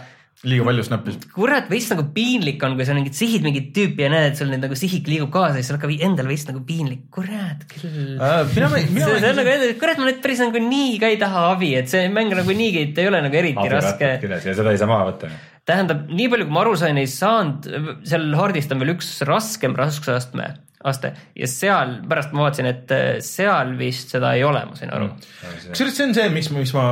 liiga 0.44 0.66
palju 0.68 0.84
snappis. 0.84 1.18
kurat, 1.32 1.70
veits 1.72 1.86
nagu 1.94 2.04
piinlik 2.16 2.64
on, 2.68 2.76
kui 2.76 2.88
sa 2.88 2.96
mingid 2.98 3.16
sihid 3.16 3.46
mingit 3.46 3.70
tüüpi 3.76 4.04
ja 4.04 4.10
näed, 4.12 4.34
et 4.34 4.40
sul 4.40 4.50
nüüd 4.52 4.64
nagu 4.66 4.76
sihik 4.76 5.08
liigub 5.08 5.32
kaasa 5.32 5.56
ja 5.56 5.62
siis 5.62 5.72
sul 5.72 5.78
hakkab 5.78 5.94
endal 6.10 6.28
veits 6.28 6.44
nagu 6.50 6.60
piinlik, 6.68 7.06
kurat 7.16 7.64
küll. 7.72 8.18
mina, 8.18 8.70
mina 8.74 9.08
see, 9.08 9.30
on 9.30 9.40
nagu, 9.40 9.54
kurat, 9.80 10.02
ma 10.02 10.10
nüüd 10.10 10.20
päris 10.26 10.44
nagu 10.44 10.64
nii 10.66 10.98
ka 11.00 11.14
ei 11.14 11.22
taha 11.22 11.46
abi, 11.54 11.72
et 11.80 11.92
see 11.92 12.10
mäng 12.12 12.36
nagu 12.36 12.58
niigi 12.60 12.90
ei 12.92 13.08
ole 13.08 13.24
nagu 13.24 13.40
eriti 13.40 13.72
raske. 13.72 14.10
küljes 14.26 14.50
ja 14.50 14.58
seda 14.58 14.76
ei 14.76 14.82
saa 14.82 14.92
maha 14.92 15.08
võtta. 15.14 15.32
tähendab, 15.70 16.04
nii 16.12 16.28
palju, 16.36 16.50
kui 16.50 16.58
ma 16.58 16.66
aru 16.66 16.76
sain, 16.84 17.00
ei 17.00 17.08
saanud, 17.08 17.72
seal 18.12 18.28
hardist 18.42 18.76
on 18.76 18.84
veel 18.84 18.98
üks 18.98 19.14
raskem 19.30 19.80
raskusastme, 19.80 20.50
aste 20.84 21.14
ja 21.40 21.48
seal 21.48 22.02
pärast 22.12 22.36
ma 22.36 22.50
vaatasin, 22.50 22.68
et 22.68 22.92
äh, 22.92 23.08
seal 23.24 23.78
vist 23.80 24.12
seda 24.12 24.36
ei 24.36 24.44
ole, 24.44 24.66
ma 24.68 24.76
sain 24.76 24.92
aru 24.92 25.08
mm.. 25.08 25.72
kusjuures 25.72 25.96
see 25.96 26.10
on 26.10 26.18
see, 26.20 26.28
miks, 26.36 26.52
miks 26.52 26.76
ma 26.76 26.90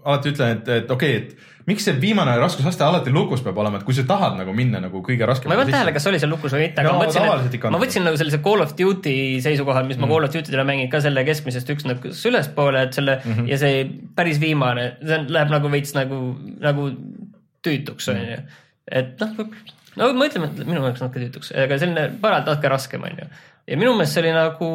alati 0.00 0.32
ütlen, 0.32 0.56
et, 0.56 0.74
et 0.80 0.96
okei 0.96 1.20
okay,, 1.20 1.28
et 1.28 1.49
miks 1.70 1.86
see 1.86 1.96
viimane 2.02 2.34
raskusaste 2.40 2.84
alati 2.84 3.12
lukus 3.14 3.42
peab 3.44 3.58
olema, 3.62 3.80
et 3.80 3.86
kui 3.86 3.96
sa 3.96 4.04
tahad 4.08 4.36
nagu 4.38 4.54
minna 4.56 4.80
nagu 4.82 5.02
kõige 5.06 5.24
ma 5.24 5.30
raskemale 5.30 5.56
ei 5.56 5.62
pannud 5.62 5.76
tähele, 5.76 5.94
kas 5.96 6.08
oli 6.10 6.20
seal 6.22 6.32
lukus 6.34 6.54
või 6.56 6.66
mitte, 6.66 6.82
aga 6.82 6.92
Jaa, 6.92 7.38
ma 7.40 7.68
on. 7.70 7.74
ma 7.76 7.82
võtsin 7.82 8.06
nagu 8.06 8.20
sellise 8.20 8.40
Call 8.44 8.64
of 8.64 8.74
Duty 8.78 9.16
seisukohal, 9.44 9.88
mis 9.88 9.98
mm. 9.98 10.04
ma 10.06 10.12
Call 10.12 10.28
of 10.28 10.34
Duty't 10.34 10.56
olen 10.56 10.70
mänginud 10.72 10.92
ka 10.92 11.02
selle 11.04 11.24
keskmisest 11.28 11.74
üks 11.74 11.86
nagu 11.88 12.14
ülespoole, 12.30 12.86
et 12.88 12.96
selle 12.98 13.18
mm 13.20 13.34
-hmm. 13.34 13.50
ja 13.52 13.60
see 13.60 13.84
päris 14.16 14.40
viimane, 14.42 14.86
see 15.04 15.20
läheb 15.28 15.54
nagu 15.54 15.72
veits 15.72 15.94
nagu, 15.98 16.22
nagu 16.60 16.90
tüütuks 17.66 18.10
on 18.12 18.24
ju. 18.24 18.40
et 18.90 19.20
noh, 19.20 19.46
no 19.96 20.12
ma 20.14 20.26
ütlen, 20.30 20.48
et 20.50 20.66
minu 20.66 20.82
jaoks 20.82 21.04
natuke 21.04 21.24
tüütuks, 21.26 21.54
aga 21.54 21.78
selline 21.78 22.10
paralt 22.20 22.50
natuke 22.50 22.72
raskem 22.72 23.06
on 23.06 23.24
ju 23.24 23.30
ja 23.70 23.78
minu 23.78 23.92
meelest 23.94 24.16
see 24.16 24.24
oli 24.24 24.32
nagu 24.34 24.68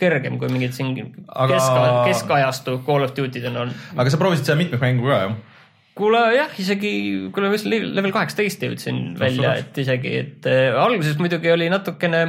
kergem 0.00 0.38
kui 0.40 0.48
mingid 0.52 0.74
siin 0.76 0.94
Aga- 1.28 1.54
kesk, 1.54 1.78
keskajastu 2.08 2.80
Call 2.86 3.04
of 3.04 3.14
Duty'd 3.16 3.46
on 3.50 3.56
olnud. 3.64 3.86
aga 3.96 4.10
sa 4.10 4.20
proovisid 4.20 4.48
seda 4.48 4.58
mitmikmängu 4.60 5.08
ka 5.10 5.22
jah? 5.24 5.34
Kuule 6.00 6.22
jah, 6.34 6.56
isegi, 6.62 6.92
kuule 7.34 7.50
ma 7.50 7.54
vist 7.54 7.68
level 7.68 8.14
kaheksateist 8.14 8.64
jõudsin 8.66 9.02
välja, 9.20 9.54
et 9.62 9.78
isegi, 9.82 10.16
et 10.24 10.50
äh, 10.50 10.70
alguses 10.80 11.20
muidugi 11.20 11.52
oli 11.52 11.68
natukene 11.72 12.24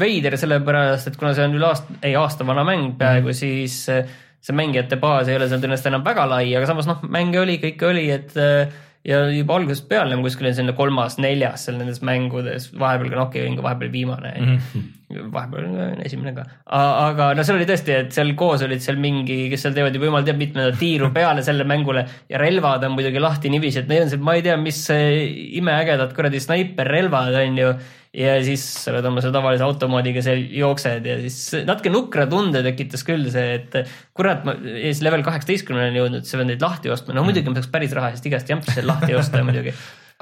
veider, 0.00 0.36
sellepärast 0.38 1.10
et 1.10 1.18
kuna 1.20 1.32
see 1.36 1.46
on 1.48 1.56
üle 1.56 1.68
aasta, 1.70 1.98
ei 2.04 2.16
aasta 2.20 2.46
vana 2.48 2.64
mäng 2.68 2.94
peaaegu 3.00 3.30
mm, 3.32 3.38
siis 3.38 3.78
äh, 3.92 4.16
see 4.44 4.56
mängijate 4.56 4.98
baas 5.02 5.30
ei 5.30 5.38
ole 5.38 5.48
seal 5.50 5.62
tõenäoliselt 5.62 5.90
enam 5.90 6.04
väga 6.06 6.26
lai, 6.30 6.50
aga 6.54 6.68
samas 6.68 6.88
noh, 6.90 7.00
mänge 7.10 7.40
oli, 7.42 7.56
kõike 7.62 7.88
oli, 7.88 8.04
et 8.14 8.36
äh, 8.40 8.74
ja 9.06 9.22
juba 9.30 9.56
algusest 9.60 9.86
peale 9.90 10.12
nagu 10.12 10.26
kuskil 10.26 10.50
selline 10.50 10.74
kolmas, 10.78 11.18
neljas 11.22 11.66
seal 11.66 11.78
nendes 11.80 12.02
mängudes, 12.04 12.70
vahepeal 12.78 13.12
ka 13.12 13.20
noh, 13.20 13.40
olin 13.42 13.58
ka 13.58 13.66
vahepeal 13.66 13.92
viimane 13.92 14.34
mm. 14.38 14.56
-hmm. 14.58 14.92
Vahepeal 15.06 15.66
ka 15.70 15.84
esimene 16.06 16.32
ka, 16.34 16.44
aga 16.66 17.28
no 17.38 17.44
seal 17.46 17.60
oli 17.60 17.66
tõesti, 17.68 17.94
et 17.94 18.14
seal 18.14 18.32
koos 18.38 18.64
olid 18.66 18.82
seal 18.82 18.98
mingi, 18.98 19.44
kes 19.52 19.66
seal 19.66 19.76
teevad 19.76 19.94
juba 19.94 20.08
jumal 20.08 20.24
teab 20.26 20.40
mitmendat 20.40 20.80
tiiru 20.80 21.12
peale 21.14 21.44
selle 21.46 21.66
mängule 21.68 22.02
ja 22.32 22.40
relvad 22.42 22.82
on 22.88 22.96
muidugi 22.96 23.22
lahti 23.22 23.52
niiviisi, 23.52 23.84
et 23.84 23.92
need 23.92 24.06
on 24.06 24.10
seal, 24.10 24.24
ma 24.26 24.34
ei 24.34 24.42
tea, 24.46 24.56
mis 24.58 24.80
imeägedad 24.90 26.16
kuradi 26.16 26.42
snaiperrelvad 26.42 27.38
on 27.44 27.62
ju. 27.62 27.70
Ja 28.16 28.38
siis 28.40 28.62
sa 28.80 28.94
oled 28.94 29.04
oma 29.04 29.20
selle 29.20 29.34
tavalise 29.34 29.64
automaadiga 29.66 30.22
seal 30.24 30.38
jooksed 30.56 31.04
ja 31.04 31.18
siis 31.20 31.66
natuke 31.68 31.90
nukra 31.92 32.24
tunde 32.30 32.62
tekitas 32.64 33.04
küll 33.04 33.26
see, 33.28 33.58
et 33.58 33.76
kurat, 34.16 34.40
ma 34.46 34.54
siis 34.56 35.02
level 35.04 35.20
kaheksateistkümneni 35.26 35.90
olen 35.90 35.98
jõudnud, 36.00 36.24
sa 36.24 36.40
pead 36.40 36.48
neid 36.48 36.64
lahti 36.64 36.94
ostma, 36.94 37.12
no 37.12 37.26
muidugi 37.26 37.52
ma 37.52 37.58
saaks 37.58 37.68
päris 37.74 37.92
raha 37.98 38.14
eest 38.14 38.30
igast 38.30 38.48
jampsi 38.48 38.72
seal 38.78 38.88
lahti 38.88 39.12
osta 39.18 39.44
muidugi, 39.44 39.74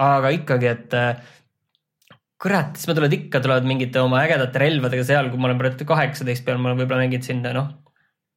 aga 0.02 0.34
ikkagi, 0.34 0.72
et 0.72 0.98
kurat, 2.44 2.76
siis 2.76 2.90
ma 2.90 2.96
tulevad 2.96 3.16
ikka, 3.16 3.40
tulevad 3.40 3.66
mingite 3.68 4.02
oma 4.04 4.20
ägedate 4.26 4.60
relvadega 4.60 5.06
seal, 5.08 5.30
kui 5.32 5.40
ma 5.40 5.48
olen 5.48 5.62
praegu 5.62 5.88
kaheksateist 5.88 6.44
peal, 6.44 6.60
ma 6.60 6.70
olen 6.70 6.82
võib-olla 6.82 7.06
mänginud 7.06 7.26
sinna 7.26 7.54
noh, 7.56 7.72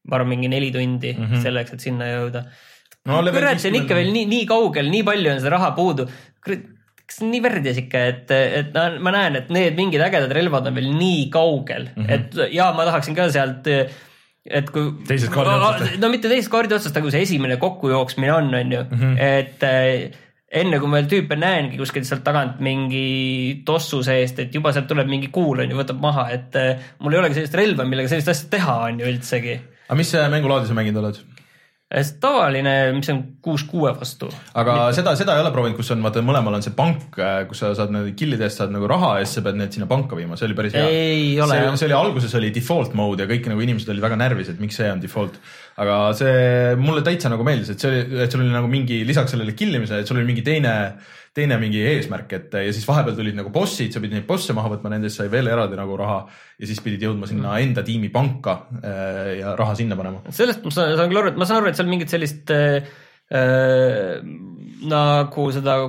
ma 0.07 0.17
arvan, 0.17 0.31
mingi 0.31 0.49
neli 0.51 0.71
tundi 0.71 1.11
mm 1.13 1.25
-hmm. 1.25 1.43
selleks, 1.43 1.75
et 1.75 1.83
sinna 1.89 2.07
jõuda 2.13 2.47
No 3.07 3.21
kurat, 3.31 3.61
see 3.61 3.71
on 3.71 3.77
50 3.77 3.85
ikka 3.85 3.95
veel 3.95 4.09
nii, 4.11 4.25
nii 4.27 4.47
kaugel, 4.49 4.89
nii 4.91 5.05
palju 5.07 5.31
on 5.31 5.39
seda 5.39 5.53
raha 5.55 5.69
puudu. 5.77 6.07
kas 7.07 7.21
nii 7.23 7.39
värdjas 7.39 7.77
ikka, 7.79 7.99
et, 8.11 8.31
et 8.35 8.73
no, 8.75 8.83
ma 9.05 9.13
näen, 9.15 9.37
et 9.39 9.51
need 9.53 9.77
mingid 9.79 10.03
ägedad 10.03 10.33
relvad 10.35 10.67
on 10.67 10.75
veel 10.75 10.89
nii 10.91 11.29
kaugel 11.31 11.87
mm, 11.93 12.03
-hmm. 12.03 12.11
et 12.11 12.53
ja 12.53 12.73
ma 12.75 12.83
tahaksin 12.83 13.15
ka 13.15 13.29
sealt 13.31 13.67
et 13.67 14.69
kui. 14.71 14.91
Teisest 15.07 15.31
kaardi 15.31 15.55
otsast. 15.55 15.99
no 16.03 16.09
mitte 16.11 16.27
teisest 16.27 16.51
kaardi 16.51 16.75
otsast, 16.75 16.95
aga 16.95 17.05
kui 17.07 17.15
see 17.15 17.23
esimene 17.23 17.55
kokkujooksmine 17.61 18.33
on, 18.33 18.51
on 18.59 18.75
ju, 18.75 18.83
et 19.23 19.63
äh, 19.63 20.11
enne 20.63 20.79
kui 20.81 20.89
ma 20.89 20.99
veel 20.99 21.09
tüüpe 21.11 21.37
näengi 21.39 21.79
kuskilt 21.79 22.09
sealt 22.09 22.25
tagant 22.25 22.61
mingi 22.63 23.61
tossu 23.67 24.01
seest, 24.05 24.43
et 24.43 24.53
juba 24.55 24.73
sealt 24.75 24.89
tuleb 24.89 25.09
mingi 25.11 25.31
kuul 25.33 25.63
on 25.63 25.73
ju, 25.73 25.79
võtab 25.79 26.01
maha, 26.03 26.27
et 26.35 26.59
äh, 26.59 26.85
mul 27.03 27.15
ei 27.15 27.23
olegi 27.23 27.39
sellist 27.39 27.57
relva, 27.57 27.87
millega 27.87 28.11
sellist 28.11 28.33
asja 28.33 28.51
teha 28.57 28.77
on 28.89 29.01
ju 29.01 29.09
üldsegi. 29.13 29.57
aga 29.87 29.99
mis 30.01 30.13
mängulaadi 30.37 30.69
sa 30.69 30.77
mänginud 30.77 31.03
oled? 31.03 31.36
tavaline, 32.19 32.91
mis 32.97 33.07
on 33.13 33.21
kuus 33.43 33.63
kuue 33.63 33.93
vastu. 33.95 34.27
aga 34.59 34.89
seda, 34.95 35.13
seda 35.15 35.37
ei 35.37 35.43
ole 35.43 35.53
proovinud, 35.55 35.77
kus 35.79 35.93
on 35.95 36.01
vaata 36.03 36.19
mõlemal 36.25 36.57
on 36.57 36.65
see 36.65 36.73
pank, 36.75 37.15
kus 37.47 37.61
sa 37.63 37.69
saad 37.77 37.93
need 37.95 38.09
killide 38.19 38.43
eest 38.43 38.59
saad 38.59 38.73
nagu 38.75 38.89
raha 38.91 39.13
ja 39.21 39.27
siis 39.27 39.39
sa 39.39 39.43
pead 39.45 39.59
need 39.61 39.71
sinna 39.71 39.87
panka 39.87 40.17
viima, 40.19 40.35
see 40.35 40.49
oli 40.49 40.57
päris 40.57 40.75
hea. 40.75 40.89
See, 40.89 41.69
see 41.79 41.87
oli 41.87 41.95
alguses 41.95 42.35
oli 42.39 42.51
default 42.55 42.97
mode 42.97 43.23
ja 43.23 43.29
kõik 43.31 43.47
nagu 43.53 43.63
inimesed 43.63 43.93
olid 43.93 44.03
väga 44.03 44.19
närvis, 44.19 44.51
et 44.51 44.59
miks 44.59 44.75
see 44.81 44.89
on 44.91 45.03
default. 45.03 45.39
aga 45.79 46.01
see 46.17 46.75
mulle 46.81 47.05
täitsa 47.07 47.31
nagu 47.31 47.47
meeldis, 47.47 47.71
et 47.71 47.79
see 47.79 47.93
oli, 47.93 48.19
et 48.25 48.35
sul 48.35 48.43
oli 48.43 48.51
nagu 48.51 48.67
mingi 48.71 49.03
lisaks 49.07 49.31
sellele 49.35 49.55
kill 49.55 49.79
imisele, 49.79 50.03
et 50.03 50.11
sul 50.11 50.19
oli 50.19 50.27
mingi 50.27 50.43
teine, 50.43 50.73
teine 51.37 51.57
mingi 51.61 51.81
eesmärk, 51.93 52.33
et 52.37 52.55
ja 52.67 52.73
siis 52.75 52.87
vahepeal 52.87 53.17
tulid 53.17 53.37
nagu 53.37 53.51
bossid, 53.53 53.93
sa 53.93 54.01
pidid 54.03 54.17
neid 54.17 54.27
bosse 54.29 54.55
maha 54.57 54.73
võtma, 54.75 54.91
nendest 54.93 55.21
sai 55.21 55.29
veel 55.33 55.49
eraldi 55.51 55.77
nagu 55.79 55.97
raha 55.99 56.19
ja 56.57 56.69
siis 56.69 56.81
pidid 56.83 57.05
jõudma 57.07 57.29
sinna 57.29 57.57
enda 57.63 57.83
tiimi 57.85 58.09
panka 58.13 58.59
äh, 58.81 59.33
ja 59.41 59.53
raha 59.59 59.75
sinna 59.79 59.97
panema. 59.99 60.23
sellest 60.33 60.65
ma 60.65 60.73
saan, 60.73 60.95
saan 60.99 61.11
küll 61.11 61.21
aru, 61.21 61.33
et 61.33 61.39
ma 61.39 61.49
saan 61.49 61.61
aru, 61.61 61.71
et 61.71 61.79
seal 61.79 61.91
mingit 61.91 62.13
sellist 62.13 62.53
äh, 62.55 62.89
äh, 63.29 64.17
nagu 64.87 65.47
seda, 65.55 65.79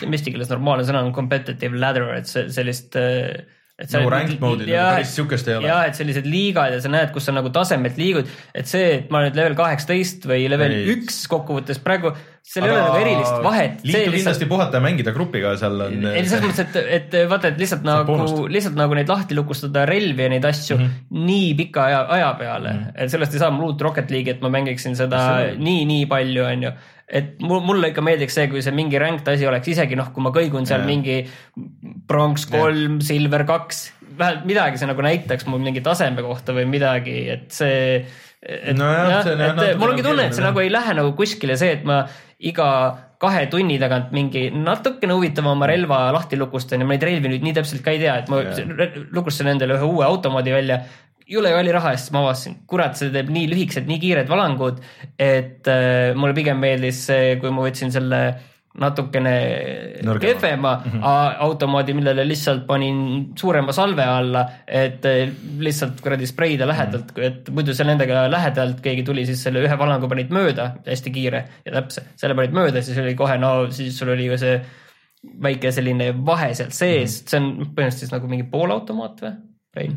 mis 0.00 0.20
eesti 0.20 0.34
keeles 0.34 0.50
normaalne 0.52 0.88
sõna 0.88 1.04
on 1.04 1.14
competitive 1.16 1.78
ladder, 1.80 2.10
et 2.18 2.30
see 2.30 2.48
sellist 2.54 2.96
äh, 3.00 3.57
et 3.78 3.92
Nagu 3.94 4.10
ranked 4.10 4.40
mode'i, 4.42 4.72
nagu 4.72 4.96
päris 4.96 5.12
sihukest 5.14 5.48
ei 5.52 5.54
ole. 5.54 5.68
ja 5.70 5.76
et 5.86 5.94
sellised 5.94 6.26
liigad 6.26 6.72
ja 6.74 6.80
sa 6.82 6.90
näed, 6.90 7.12
kus 7.14 7.28
sa 7.28 7.34
nagu 7.34 7.52
tasemelt 7.54 8.00
liigud, 8.00 8.26
et 8.50 8.66
see, 8.66 8.88
et 8.96 9.12
ma 9.14 9.20
nüüd 9.22 9.38
level 9.38 9.54
kaheksateist 9.58 10.26
või 10.26 10.48
level 10.50 10.74
üks 10.96 11.20
kokkuvõttes 11.30 11.78
praegu, 11.84 12.10
seal 12.42 12.66
ei 12.66 12.72
ole 12.72 12.80
nagu 12.82 12.98
erilist 12.98 13.38
vahet. 13.44 13.78
liitu 13.86 14.16
kindlasti 14.16 14.50
puhata 14.50 14.80
ja 14.80 14.82
mängida 14.82 15.14
grupiga, 15.14 15.54
seal 15.60 15.78
on. 15.86 15.94
ei, 16.10 16.26
selles 16.26 16.48
mõttes, 16.48 16.64
et, 16.66 16.90
et 16.98 17.16
vaata, 17.30 17.52
et 17.52 17.62
lihtsalt 17.62 17.86
nagu 17.86 18.18
lihtsalt 18.50 18.78
nagu 18.82 18.98
neid 18.98 19.14
lahti 19.14 19.38
lukustada 19.38 19.86
relvi 19.86 20.26
ja 20.26 20.34
neid 20.34 20.50
asju 20.50 20.80
mm. 20.80 20.90
-hmm. 20.90 21.24
nii 21.30 21.48
pika 21.62 21.86
aja, 21.86 22.04
aja 22.18 22.34
peale 22.40 22.72
mm, 22.72 22.84
-hmm. 22.84 23.02
et 23.04 23.14
sellest 23.14 23.38
ei 23.38 23.46
saa 23.46 23.54
mul 23.54 23.70
uut 23.70 23.86
Rocket 23.86 24.10
League'i, 24.10 24.34
et 24.34 24.42
ma 24.42 24.50
mängiksin 24.58 24.98
seda 24.98 25.22
Absoluutselt. 25.22 25.64
nii, 25.70 25.84
nii 25.94 26.06
palju, 26.10 26.44
onju. 26.50 26.78
Et 27.08 27.38
mul, 27.40 27.62
mulle 27.64 27.90
ikka 27.92 28.04
meeldiks 28.04 28.36
see, 28.36 28.48
kui 28.52 28.62
see 28.64 28.74
mingi 28.76 29.00
ranked 29.00 29.28
asi 29.32 29.48
oleks, 29.48 29.70
isegi 29.72 29.96
noh, 29.98 30.10
kui 30.12 30.24
ma 30.24 30.32
kõigun 30.34 30.68
seal 30.68 30.84
Jaa. 30.84 30.88
mingi 30.88 31.18
pronks 32.08 32.44
kolm, 32.52 33.00
silver 33.04 33.46
kaks, 33.48 33.82
vähemalt 34.18 34.46
midagi 34.48 34.80
see 34.80 34.90
nagu 34.90 35.04
näitaks 35.04 35.48
mul 35.48 35.62
mingi 35.62 35.82
taseme 35.84 36.24
kohta 36.26 36.56
või 36.56 36.68
midagi, 36.70 37.18
et 37.34 37.50
see. 37.54 38.00
Nojah, 38.38 39.08
jah, 39.10 39.22
see 39.26 39.34
on 39.34 39.40
jah 39.42 39.54
natuke 39.56 39.78
mul 39.80 39.92
ongi 39.96 40.04
tunne, 40.06 40.28
et 40.28 40.36
see 40.36 40.44
nagu 40.44 40.60
ei 40.62 40.70
lähe 40.70 40.92
nagu 40.94 41.10
kuskile 41.18 41.56
see, 41.58 41.72
et 41.74 41.86
ma 41.88 42.04
iga 42.38 42.68
kahe 43.18 43.48
tunni 43.50 43.80
tagant 43.82 44.12
mingi 44.14 44.44
natukene 44.54 45.16
huvitavama 45.16 45.66
relva 45.66 46.04
lahti 46.14 46.38
lukustan 46.38 46.84
ja 46.84 46.86
ma 46.86 46.94
neid 46.94 47.06
relvi 47.08 47.32
nüüd 47.32 47.46
nii 47.48 47.56
täpselt 47.56 47.82
ka 47.82 47.94
ei 47.94 47.98
tea, 48.04 48.14
et 48.22 48.30
ma 48.30 48.44
Jah. 48.44 48.94
lukustasin 49.10 49.50
endale 49.56 49.74
ühe 49.74 49.88
uue 49.88 50.06
automaadi 50.06 50.54
välja. 50.54 50.78
Jõle 51.28 51.52
kalli 51.52 51.72
raha 51.74 51.94
eest, 51.94 52.12
ma 52.14 52.22
avastasin, 52.24 52.60
kurat, 52.70 52.98
see 52.98 53.12
teeb 53.14 53.32
nii 53.32 53.48
lühikesed, 53.50 53.88
nii 53.88 54.00
kiired 54.02 54.30
valangud, 54.30 54.78
et 55.20 55.68
äh, 55.68 56.14
mulle 56.18 56.36
pigem 56.36 56.60
meeldis 56.62 57.04
see, 57.10 57.34
kui 57.42 57.52
ma 57.54 57.66
võtsin 57.66 57.92
selle 57.94 58.22
natukene 58.78 59.32
Nõrgema. 60.06 60.20
kehvema 60.22 60.72
mm 60.76 60.90
-hmm. 60.92 61.38
automaadi, 61.44 61.94
millele 61.98 62.24
lihtsalt 62.28 62.66
panin 62.66 63.00
suurema 63.36 63.72
salve 63.72 64.04
alla, 64.04 64.44
et 64.66 65.04
äh, 65.04 65.32
lihtsalt 65.58 66.00
kuradi 66.00 66.26
spreida 66.26 66.68
lähedalt, 66.68 67.12
et 67.18 67.50
muidu 67.50 67.74
seal 67.74 67.90
nendega 67.90 68.28
lähedalt 68.30 68.80
keegi 68.80 69.02
tuli, 69.02 69.26
siis 69.26 69.42
selle 69.42 69.64
ühe 69.64 69.78
valangu 69.78 70.08
panid 70.08 70.30
mööda, 70.30 70.72
hästi 70.86 71.10
kiire 71.10 71.44
ja 71.64 71.72
täpse, 71.80 72.06
selle 72.16 72.34
panid 72.38 72.54
mööda, 72.54 72.82
siis 72.82 72.98
oli 72.98 73.14
kohe, 73.14 73.38
no 73.38 73.70
siis 73.70 73.98
sul 73.98 74.14
oli 74.14 74.30
ju 74.30 74.38
see 74.38 74.60
väike 75.42 75.72
selline 75.74 76.12
vahe 76.26 76.54
seal 76.54 76.70
sees, 76.70 77.24
see 77.26 77.40
on 77.40 77.52
põhimõtteliselt 77.58 78.06
siis 78.06 78.14
nagu 78.14 78.28
mingi 78.30 78.46
poolautomaat 78.50 79.22
või? 79.24 79.36
Rein? 79.76 79.94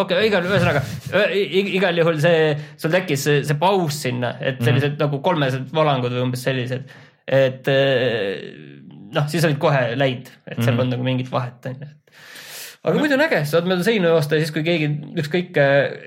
okei, 0.00 0.28
igal, 0.28 0.46
ühesõnaga 0.46 0.82
igal 1.34 1.98
juhul 1.98 2.20
see, 2.22 2.52
sul 2.80 2.94
tekkis 2.94 3.24
see, 3.26 3.42
see 3.48 3.58
paus 3.60 3.98
sinna, 4.06 4.36
et 4.40 4.62
sellised 4.62 4.94
mm 4.94 4.96
-hmm. 4.96 5.02
nagu 5.04 5.20
kolmesed 5.24 5.74
valangud 5.74 6.14
või 6.14 6.22
umbes 6.28 6.44
sellised, 6.46 6.94
et 7.26 7.68
eh, 7.68 8.54
noh, 9.14 9.28
siis 9.30 9.44
olid 9.44 9.60
kohe 9.62 9.82
läid, 9.98 10.30
et 10.46 10.56
seal 10.56 10.62
mm 10.62 10.68
-hmm. 10.68 10.76
polnud 10.80 10.96
nagu 10.96 11.06
mingit 11.06 11.30
vahet 11.32 11.66
onju. 11.70 11.90
aga 12.84 12.98
muidu 12.98 13.14
on 13.14 13.26
äge, 13.26 13.44
saad 13.48 13.66
mööda 13.68 13.84
seina 13.84 14.08
joosta 14.12 14.36
ja 14.36 14.44
siis, 14.44 14.52
kui 14.52 14.62
keegi 14.62 14.90
ükskõik, 15.22 15.60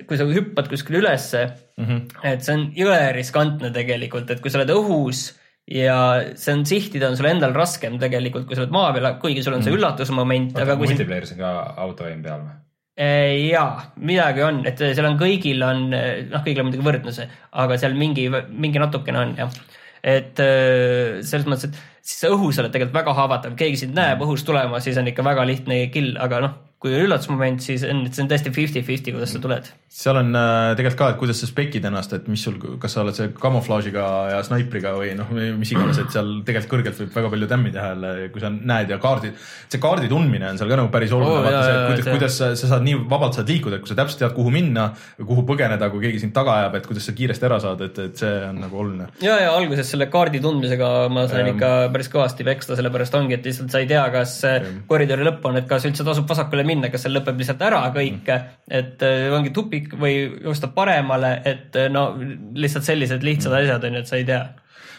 kui 0.08 0.18
sa 0.18 0.30
hüppad 0.30 0.70
kuskile 0.70 1.02
ülesse 1.04 1.46
mm, 1.46 1.84
Mhm. 1.84 1.98
-hmm. 1.98 2.32
et 2.34 2.42
see 2.44 2.56
on 2.56 2.72
jõle 2.74 3.12
riskantne 3.14 3.72
tegelikult, 3.72 4.32
et 4.32 4.42
kui 4.42 4.52
sa 4.52 4.60
oled 4.60 4.70
õhus 4.70 5.34
ja 5.68 5.98
see 6.40 6.54
on 6.56 6.64
sihtida 6.68 7.10
on 7.12 7.18
sul 7.20 7.28
endal 7.30 7.56
raskem 7.56 7.98
tegelikult, 8.00 8.48
kui 8.48 8.56
sa 8.56 8.64
oled 8.64 8.76
maa 8.76 8.94
peal, 8.96 9.10
kuigi 9.22 9.44
sul 9.44 9.58
on 9.58 9.66
see 9.66 9.76
üllatusmoment, 9.76 10.56
aga 10.64 10.78
kui 10.80 10.92
multiplayer'is 10.94 11.36
on 11.36 11.42
ka 11.44 11.52
autoaim 11.86 12.24
peal 12.24 12.46
või? 12.46 12.56
Eh, 12.98 13.52
jaa, 13.52 13.92
midagi 14.02 14.42
on, 14.42 14.64
et 14.66 14.80
seal 14.82 15.06
on 15.06 15.20
kõigil 15.20 15.62
on, 15.62 15.84
noh, 15.92 16.42
kõigil 16.42 16.64
on 16.64 16.70
muidugi 16.72 16.88
võrdne 16.88 17.14
see, 17.14 17.28
aga 17.62 17.78
seal 17.78 17.94
mingi, 18.00 18.26
mingi 18.50 18.82
natukene 18.82 19.22
on 19.22 19.36
jah. 19.38 19.60
et 20.02 20.40
eh, 20.42 21.20
selles 21.22 21.46
mõttes, 21.52 21.70
et 21.70 22.08
siis 22.08 22.32
õhus 22.32 22.58
oled 22.58 22.74
tegelikult 22.74 22.98
väga 22.98 23.18
haavatav, 23.20 23.60
keegi 23.60 23.84
sind 23.84 23.98
näeb 23.98 24.24
õhust 24.26 24.48
tulema, 24.48 24.80
siis 24.82 24.98
on 24.98 25.12
ikka 25.12 25.26
väga 25.28 25.46
lihtne 25.46 25.84
kill, 25.94 26.16
aga 26.24 26.42
noh, 26.48 26.56
kui 26.78 26.94
on 26.94 27.08
üllatusmoment, 27.08 27.62
siis 27.64 27.82
on, 27.90 28.04
see 28.14 28.22
on 28.22 28.28
tõesti 28.30 28.52
fifty-fifty, 28.54 29.10
kuidas 29.16 29.32
sa 29.34 29.40
tuled. 29.42 29.66
seal 29.98 30.20
on 30.20 30.28
äh, 30.38 30.76
tegelikult 30.78 31.00
ka, 31.00 31.08
et 31.10 31.18
kuidas 31.18 31.40
sa 31.42 31.48
spekid 31.50 31.86
ennast, 31.90 32.12
et 32.14 32.28
mis 32.30 32.42
sul, 32.46 32.60
kas 32.78 32.94
sa 32.94 33.02
oled 33.02 33.18
see 33.18 33.32
kamuflaažiga 33.42 34.04
ja 34.30 34.44
snaipriga 34.46 34.92
või 34.94 35.16
noh, 35.18 35.32
mis 35.58 35.72
iganes, 35.74 35.98
et 36.04 36.14
seal 36.14 36.30
tegelikult 36.46 36.70
kõrgelt 36.76 37.00
võib 37.02 37.16
väga 37.18 37.32
palju 37.34 37.50
tämmi 37.50 37.72
teha 37.74 37.88
jälle, 37.96 38.12
kui 38.34 38.44
sa 38.44 38.52
näed 38.54 38.94
ja 38.94 39.00
kaardid, 39.02 39.40
see 39.74 39.82
kaardi 39.82 40.12
tundmine 40.12 40.52
on 40.52 40.60
seal 40.62 40.70
ka 40.70 40.78
nagu 40.78 40.92
päris 40.94 41.16
oluline 41.18 41.40
oh,, 41.40 41.48
vaata 41.48 41.64
see, 41.64 41.74
jaa, 41.74 41.88
kuidas, 41.90 42.12
kuidas 42.12 42.38
sa, 42.44 42.52
sa 42.62 42.70
saad 42.76 42.86
nii 42.86 43.00
vabalt 43.10 43.40
saad 43.40 43.50
liikuda, 43.50 43.80
et 43.80 43.86
kui 43.88 43.92
sa 43.94 43.98
täpselt 43.98 44.22
tead, 44.22 44.36
kuhu 44.38 44.54
minna 44.54 44.86
kuhu 45.18 45.48
põgeneda, 45.50 45.90
kui 45.90 46.06
keegi 46.06 46.22
sind 46.28 46.36
taga 46.38 46.60
ajab, 46.60 46.78
et 46.78 46.92
kuidas 46.92 47.10
sa 47.10 47.16
kiiresti 47.18 47.50
ära 47.50 47.58
saad, 47.64 47.82
et, 47.88 47.98
et 48.06 48.22
see 48.22 48.36
on 48.52 48.62
nagu 48.68 48.84
oluline. 48.84 49.10
ja, 49.26 49.40
ja 49.42 49.50
alguses 49.58 49.90
selle 49.96 50.12
kaardi 50.14 50.44
tundmisega 50.46 50.94
ma 51.10 51.26
sain 51.26 51.48
Jah. 51.48 51.56
ikka 51.56 51.74
päris 51.96 52.14
kõvasti 52.14 52.46
peksta, 52.46 52.78
sellepärast 52.78 53.18
ongi, 53.18 53.40
et 53.40 53.50
lihtsalt 53.50 53.74
sa 53.74 53.82
ei 53.82 53.90
tea, 53.90 54.06
kas 54.14 54.38
eh, 54.46 54.72
koridori 54.86 55.26
lõpp 55.26 55.50
on, 55.50 55.58
et 55.58 55.70
kas 55.70 55.90
üldse 55.90 56.06
tasub 56.06 56.30
vasakule 56.30 56.67
minna, 56.68 56.92
kas 56.94 57.06
seal 57.06 57.16
lõpeb 57.18 57.40
lihtsalt 57.42 57.64
ära 57.66 57.82
kõik, 57.96 58.30
et 58.70 59.04
eh, 59.08 59.28
ongi 59.34 59.54
tupik 59.56 59.94
või 59.98 60.20
joosta 60.44 60.70
paremale, 60.76 61.38
et 61.48 61.76
eh, 61.80 61.90
no 61.94 62.10
lihtsalt 62.58 62.88
sellised 62.88 63.26
lihtsad 63.26 63.56
asjad 63.62 63.88
on 63.88 64.00
ju, 64.00 64.06
et 64.06 64.12
sa 64.12 64.20
ei 64.20 64.28
tea. 64.28 64.46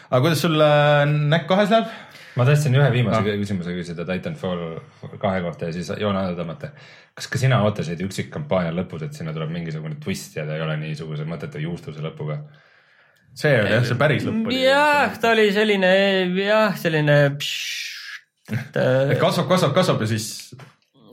aga 0.09 0.21
kuidas 0.25 0.41
sul 0.45 0.57
äh, 0.65 1.03
näkk 1.07 1.49
kahes 1.49 1.73
läheb? 1.73 1.89
ma 2.39 2.45
tahtsin 2.47 2.75
ühe 2.77 2.87
viimase 2.93 3.19
Ah. 3.19 3.37
küsimuse 3.41 3.73
küsida 3.75 4.05
Titanfall 4.07 4.79
kahe 5.19 5.41
kohta 5.43 5.67
ja 5.67 5.75
siis 5.75 5.89
joone 5.99 6.21
alla 6.21 6.37
tõmmata. 6.37 6.69
kas 7.17 7.27
ka 7.27 7.41
sina 7.41 7.59
ootasid 7.65 7.99
üksikkampaania 8.05 8.71
lõpus, 8.77 9.03
et 9.03 9.17
sinna 9.17 9.33
tuleb 9.35 9.51
mingisugune 9.51 9.97
twist 10.03 10.37
ja 10.37 10.45
ta 10.47 10.55
ei 10.55 10.63
ole 10.63 10.77
niisuguse 10.79 11.25
mõttetu 11.27 11.59
juustuse 11.63 12.03
lõpuga? 12.05 12.39
see 13.35 13.53
oli 13.59 13.73
jah, 13.73 13.83
see 13.85 13.99
päris 13.99 14.25
lõpp 14.27 14.47
oli. 14.49 14.61
jah, 14.63 15.17
ta 15.21 15.33
oli 15.35 15.49
selline 15.55 15.91
jah, 16.37 16.77
selline 16.79 17.17
kasvab, 19.19 19.47
kasvab, 19.49 19.73
kasvab 19.75 20.01
ja 20.05 20.07
siis 20.09 20.29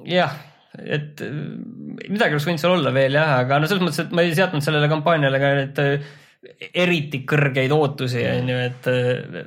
jah, 0.09 0.37
et 0.85 1.23
äh, 1.25 1.35
midagi 2.11 2.37
oleks 2.37 2.47
võinud 2.49 2.63
seal 2.63 2.77
olla 2.77 2.93
veel 2.95 3.19
jah, 3.19 3.37
aga 3.43 3.61
no 3.61 3.71
selles 3.71 3.85
mõttes, 3.85 4.05
et 4.05 4.15
ma 4.17 4.25
ei 4.27 4.35
seadnud 4.37 4.65
sellele 4.65 4.91
kampaaniale 4.93 5.43
ka 5.43 5.53
nüüd 5.61 5.83
äh, 5.83 6.11
eriti 6.85 7.23
kõrgeid 7.29 7.75
ootusi, 7.75 8.23
on 8.31 8.53
ju, 8.53 8.59
et 8.71 8.91
äh, 8.93 9.41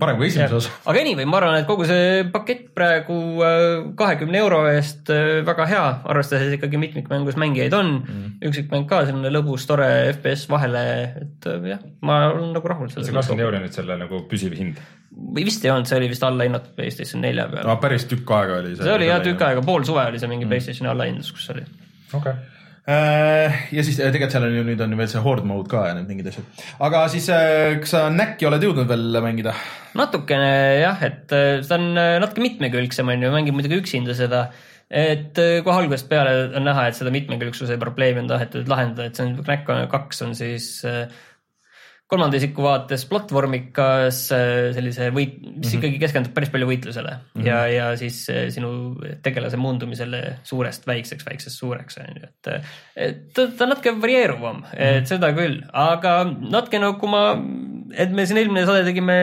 parem 0.00 0.18
kui 0.20 0.28
esimese 0.28 0.56
osa. 0.58 0.72
aga 0.90 1.00
anyway, 1.02 1.26
ma 1.28 1.38
arvan, 1.40 1.58
et 1.62 1.68
kogu 1.68 1.86
see 1.88 2.24
pakett 2.34 2.68
praegu 2.76 3.18
kahekümne 3.98 4.40
euro 4.40 4.60
eest 4.70 5.10
äh, 5.14 5.40
väga 5.46 5.66
hea, 5.70 5.84
arvestades 6.12 6.54
ikkagi 6.56 6.80
mitmikmängus 6.80 7.38
mängijaid 7.40 7.76
on 7.78 7.92
mm.. 8.00 8.36
üksikmäng 8.50 8.88
ka 8.90 9.02
selline 9.08 9.32
lõbus, 9.34 9.66
tore 9.68 9.88
FPS 10.12 10.46
vahele, 10.52 10.84
et 11.22 11.48
äh, 11.50 11.70
jah, 11.74 11.82
ma 12.04 12.20
olen 12.32 12.52
nagu 12.56 12.72
rahul 12.74 12.92
see 12.92 13.06
kakskümmend 13.06 13.46
euri 13.46 13.60
on 13.60 13.66
nüüd 13.68 13.78
selle 13.80 13.98
nagu 14.00 14.22
püsiv 14.30 14.58
hind. 14.58 14.82
või 15.14 15.46
vist 15.48 15.64
ei 15.64 15.72
olnud, 15.74 15.88
see 15.90 15.98
oli 16.00 16.12
vist 16.12 16.26
allahinnatud 16.26 16.76
PlayStation 16.76 17.24
nelja 17.24 17.48
peal 17.52 17.66
no 17.68 17.78
päris 17.82 18.06
tükk 18.10 18.36
aega 18.36 18.60
oli 18.62 18.74
see. 18.74 18.84
see 18.84 18.94
oli 18.98 19.10
jah 19.10 19.24
tükk 19.24 19.48
aega, 19.48 19.64
pool 19.66 19.86
suve 19.88 20.04
oli 20.10 20.20
see 20.20 20.30
mingi 20.30 20.46
mm. 20.46 20.54
PlayStationi 20.54 20.92
allahindlus, 20.92 21.32
kus 21.36 21.50
oli 21.54 21.64
okei 21.64 22.20
okay.. 22.20 22.57
Äh, 22.88 23.68
ja 23.76 23.82
siis 23.84 23.98
äh, 24.00 24.08
tegelikult 24.08 24.32
seal 24.32 24.46
on 24.46 24.54
ju 24.56 24.62
nüüd 24.64 24.80
on 24.80 24.94
veel 24.96 25.10
see 25.12 25.20
horde 25.20 25.44
mode 25.44 25.68
ka 25.68 25.82
ja 25.90 25.96
need 25.98 26.08
mingid 26.08 26.30
asjad. 26.30 26.46
aga 26.86 27.02
siis, 27.12 27.26
kas 27.82 27.92
sa 27.92 28.06
näkki 28.08 28.48
oled 28.48 28.64
jõudnud 28.64 28.88
veel 28.88 29.18
mängida? 29.20 29.52
natukene 29.98 30.48
jah, 30.80 31.02
et 31.04 31.34
äh, 31.36 31.60
see 31.66 31.76
on 31.76 32.00
äh, 32.00 32.16
natuke 32.22 32.46
mitmekülgsem 32.46 33.12
on 33.12 33.26
ju, 33.26 33.34
mängib 33.34 33.58
muidugi 33.58 33.82
üksinda 33.82 34.16
seda. 34.16 34.46
et 34.88 35.36
äh, 35.36 35.58
kohe 35.66 35.82
algusest 35.82 36.08
peale 36.08 36.32
on 36.48 36.64
näha, 36.64 36.86
et 36.88 36.96
seda 36.96 37.12
mitmekülgsuse 37.12 37.76
probleemi 37.82 38.22
on 38.22 38.32
tahetud 38.32 38.72
lahendada, 38.72 39.10
et 39.10 39.20
see 39.20 39.26
on 39.26 39.36
Knack 39.42 39.68
kaks 39.92 40.24
on 40.24 40.32
siis 40.38 40.70
äh, 40.88 41.04
kolmanda 42.08 42.38
isiku 42.40 42.64
vaates 42.64 43.04
platvormikas 43.08 44.20
äh, 44.32 44.70
sellise 44.76 45.10
võit, 45.12 45.36
mis 45.42 45.50
mm 45.52 45.60
-hmm. 45.60 45.74
ikkagi 45.76 46.00
keskendub 46.00 46.32
päris 46.36 46.52
palju 46.52 46.68
võitlusele 46.70 47.12
mm 47.12 47.42
-hmm. 47.42 47.46
ja, 47.46 47.58
ja 47.68 47.88
siis 48.00 48.22
äh, 48.32 48.46
sinu 48.54 48.70
tegelase 49.22 49.60
muundumisele 49.60 50.22
suurest 50.42 50.86
väikseks, 50.88 51.26
väiksest 51.28 51.60
suureks 51.60 52.00
on 52.00 52.22
ju, 52.22 52.30
et, 52.30 52.64
et 52.96 53.20
ta, 53.34 53.46
ta 53.46 53.66
on 53.66 53.74
natuke 53.74 53.92
varieeruvam 54.00 54.56
mm, 54.56 54.64
-hmm. 54.72 54.98
et 55.02 55.12
seda 55.12 55.32
küll, 55.36 55.60
aga 55.72 56.24
natuke 56.24 56.80
nagu 56.80 57.12
ma, 57.12 57.22
et 57.92 58.10
me 58.10 58.26
siin 58.26 58.40
eelmine 58.40 58.64
saade 58.66 58.88
tegime 58.88 59.18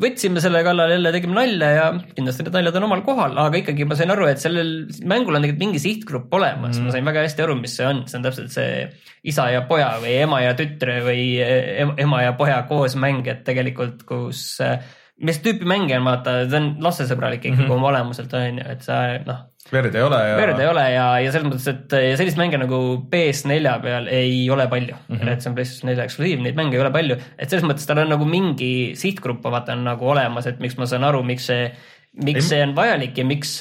võtsime 0.00 0.42
selle 0.42 0.62
kallal 0.66 0.92
jälle, 0.94 1.12
tegime 1.14 1.36
nalja 1.36 1.70
ja 1.74 1.86
kindlasti 2.14 2.46
need 2.46 2.56
naljad 2.56 2.78
on 2.78 2.86
omal 2.88 3.02
kohal, 3.06 3.36
aga 3.42 3.60
ikkagi 3.60 3.86
ma 3.88 3.98
sain 3.98 4.12
aru, 4.14 4.28
et 4.30 4.42
sellel 4.42 4.72
mängul 5.08 5.36
on 5.36 5.44
tegelikult 5.44 5.64
mingi 5.64 5.82
sihtgrupp 5.82 6.34
olemas 6.38 6.78
mm., 6.78 6.86
ma 6.86 6.94
sain 6.94 7.10
väga 7.10 7.24
hästi 7.26 7.44
aru, 7.44 7.56
mis 7.60 7.74
see 7.78 7.88
on, 7.88 8.04
see 8.10 8.18
on 8.20 8.26
täpselt 8.26 8.54
see 8.54 8.86
isa 9.30 9.50
ja 9.52 9.64
poja 9.68 9.92
või 10.02 10.16
ema 10.22 10.40
ja 10.44 10.54
tütre 10.58 11.00
või 11.06 11.24
em- 11.42 11.96
ema 12.06 12.24
ja 12.24 12.34
poja 12.38 12.62
koosmäng, 12.70 13.26
et 13.30 13.44
tegelikult 13.46 14.06
kus, 14.08 14.44
mis 15.20 15.42
tüüpi 15.44 15.68
mänge 15.68 15.98
on, 15.98 16.06
vaata, 16.08 16.40
see 16.46 16.62
on 16.62 16.72
lastesõbralik 16.86 17.44
ikkagi 17.44 17.58
mm 17.58 17.66
-hmm. 17.66 17.78
oma 17.78 17.92
olemuselt 17.92 18.34
on 18.38 18.62
ju, 18.62 18.68
et 18.74 18.86
sa 18.86 19.02
noh, 19.26 19.49
verd 19.72 19.94
ei 19.94 20.02
ole 20.02 20.18
ja. 20.28 20.38
verd 20.40 20.62
ei 20.62 20.70
ole 20.70 20.86
ja, 20.94 21.06
ja 21.24 21.34
selles 21.34 21.48
mõttes, 21.48 21.68
et 21.70 21.94
ja 21.94 22.16
selliseid 22.18 22.40
mänge 22.40 22.60
nagu 22.60 22.80
PS4 23.12 23.76
peal 23.84 24.10
ei 24.12 24.42
ole 24.50 24.66
palju 24.72 24.96
mm. 24.96 25.16
-hmm. 25.16 25.32
et 25.32 25.42
see 25.44 25.52
on 25.52 25.56
PlayStation 25.58 25.92
4 25.92 26.08
eksklusiiv, 26.08 26.42
neid 26.44 26.58
mänge 26.58 26.78
ei 26.78 26.82
ole 26.82 26.92
palju, 26.94 27.20
et 27.38 27.48
selles 27.48 27.66
mõttes 27.66 27.86
tal 27.88 28.02
on 28.02 28.12
nagu 28.14 28.26
mingi 28.28 28.72
sihtgrupp, 28.98 29.44
vaata 29.44 29.78
on 29.78 29.86
nagu 29.86 30.12
olemas, 30.14 30.50
et 30.50 30.60
miks 30.60 30.78
ma 30.78 30.90
saan 30.90 31.06
aru, 31.06 31.22
miks 31.26 31.50
see 31.50 31.70
miks 32.26 32.48
see 32.50 32.58
on 32.64 32.72
vajalik 32.74 33.18
ja 33.18 33.24
miks 33.24 33.52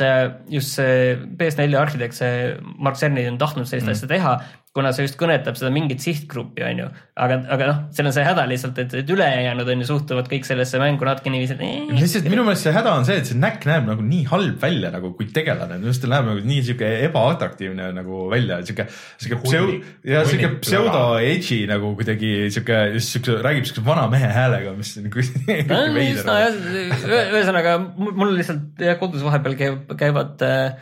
just 0.49 0.73
see 0.79 1.13
PS4 1.37 1.77
arhitekt, 1.77 2.17
see 2.17 2.55
Mark 2.81 2.97
Cerny 2.97 3.27
on 3.29 3.37
tahtnud 3.37 3.69
sellist 3.69 3.85
mm. 3.85 3.93
asja 3.93 4.09
teha, 4.09 4.31
kuna 4.79 4.93
see 4.95 5.05
just 5.05 5.17
kõnetab 5.19 5.57
seda 5.59 5.71
mingit 5.75 6.03
sihtgruppi, 6.03 6.63
on 6.65 6.83
ju. 6.83 6.87
aga, 7.25 7.39
aga 7.55 7.69
noh, 7.69 7.81
seal 7.95 8.09
on 8.09 8.15
see 8.15 8.25
häda 8.27 8.45
lihtsalt, 8.49 8.79
et, 8.83 8.95
et 9.01 9.13
ülejäänud 9.15 9.71
on 9.73 9.83
ju 9.83 9.89
suhtuvad 9.89 10.29
kõik 10.31 10.47
sellesse 10.47 10.79
mängu 10.81 11.07
natuke 11.07 11.33
niiviisi, 11.33 11.57
et 11.57 11.93
lihtsalt 11.99 12.29
minu 12.31 12.45
meelest 12.47 12.67
see 12.67 12.75
häda 12.75 12.95
on 12.99 13.07
see, 13.07 13.19
et 13.21 13.29
see 13.29 13.39
näkk 13.39 13.67
näeb 13.69 13.89
nagu 13.89 14.05
nii 14.05 14.23
halb 14.31 14.59
välja 14.61 14.93
nagu 14.95 15.11
kui 15.17 15.27
tegelane, 15.35 15.79
minu 15.81 15.91
arust 15.91 16.05
ta 16.05 16.11
näeb 16.11 16.29
nagu 16.31 16.45
nii 16.53 16.65
sihuke 16.69 16.91
ebaatraktiivne 17.09 17.91
nagu 17.97 18.23
välja, 18.31 18.61
sihuke, 18.67 18.87
sihuke 19.19 19.41
pseu-, 19.45 19.73
ja 20.07 20.23
sihuke 20.27 20.53
pseudo 20.63 21.03
edgy 21.19 21.63
nagu 21.69 21.91
kuidagi 21.99 22.33
sihuke, 22.53 22.79
just 22.95 23.15
sihuke, 23.15 23.39
räägib 23.43 23.67
siukse 23.67 23.83
vana 23.85 24.07
mehe 24.11 24.31
häälega, 24.33 24.75
mis 24.77 24.95
nojah 24.99 25.93
veider. 25.95 27.17
ühesõnaga 27.33 27.75
mul 27.83 28.29
mul 28.29 28.37
lihtsalt 28.37 28.79
jah, 28.83 28.97
kodus 28.99 29.23
vahepeal 29.25 29.57
käib, 29.59 29.93
käivad 29.99 30.45
äh, 30.45 30.79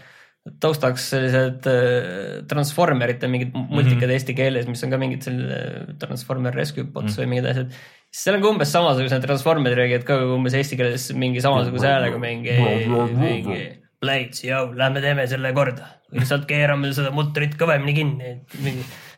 taustaks 0.63 1.09
sellised 1.11 1.67
äh, 1.69 2.43
Transformerite 2.49 3.29
mingid 3.31 3.53
multikad 3.55 4.03
mm 4.03 4.09
-hmm. 4.09 4.13
eesti 4.15 4.35
keeles, 4.37 4.67
mis 4.67 4.83
on 4.83 4.93
ka 4.93 4.99
mingid 5.01 5.25
selline 5.25 5.97
Transformer 5.99 6.55
Rescue 6.55 6.83
Bots 6.83 7.05
mm 7.05 7.09
-hmm. 7.09 7.21
või 7.21 7.29
mingid 7.33 7.49
asjad. 7.51 7.73
seal 8.11 8.35
on 8.35 8.41
ka 8.41 8.49
umbes 8.49 8.71
samasugused 8.71 9.25
Transformerid 9.25 9.77
räägivad 9.77 10.07
ka 10.07 10.19
umbes 10.35 10.53
eesti 10.53 10.77
keeles 10.77 11.11
mingi 11.13 11.41
samasuguse 11.41 11.87
häälega 11.87 12.17
mingi, 12.17 12.55
mingi 13.17 13.59
Blades, 14.01 14.43
jõu, 14.45 14.75
lähme 14.77 15.01
teeme 15.01 15.27
selle 15.27 15.53
korda. 15.53 15.87
lihtsalt 16.11 16.45
keerame 16.45 16.93
seda 16.93 17.11
mutrit 17.11 17.57
kõvemini 17.57 17.93
kinni. 17.93 18.37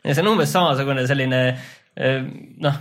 ja 0.04 0.14
see 0.14 0.24
on 0.24 0.34
umbes 0.34 0.52
samasugune 0.52 1.08
selline 1.08 1.42
äh, 2.00 2.24
noh, 2.58 2.76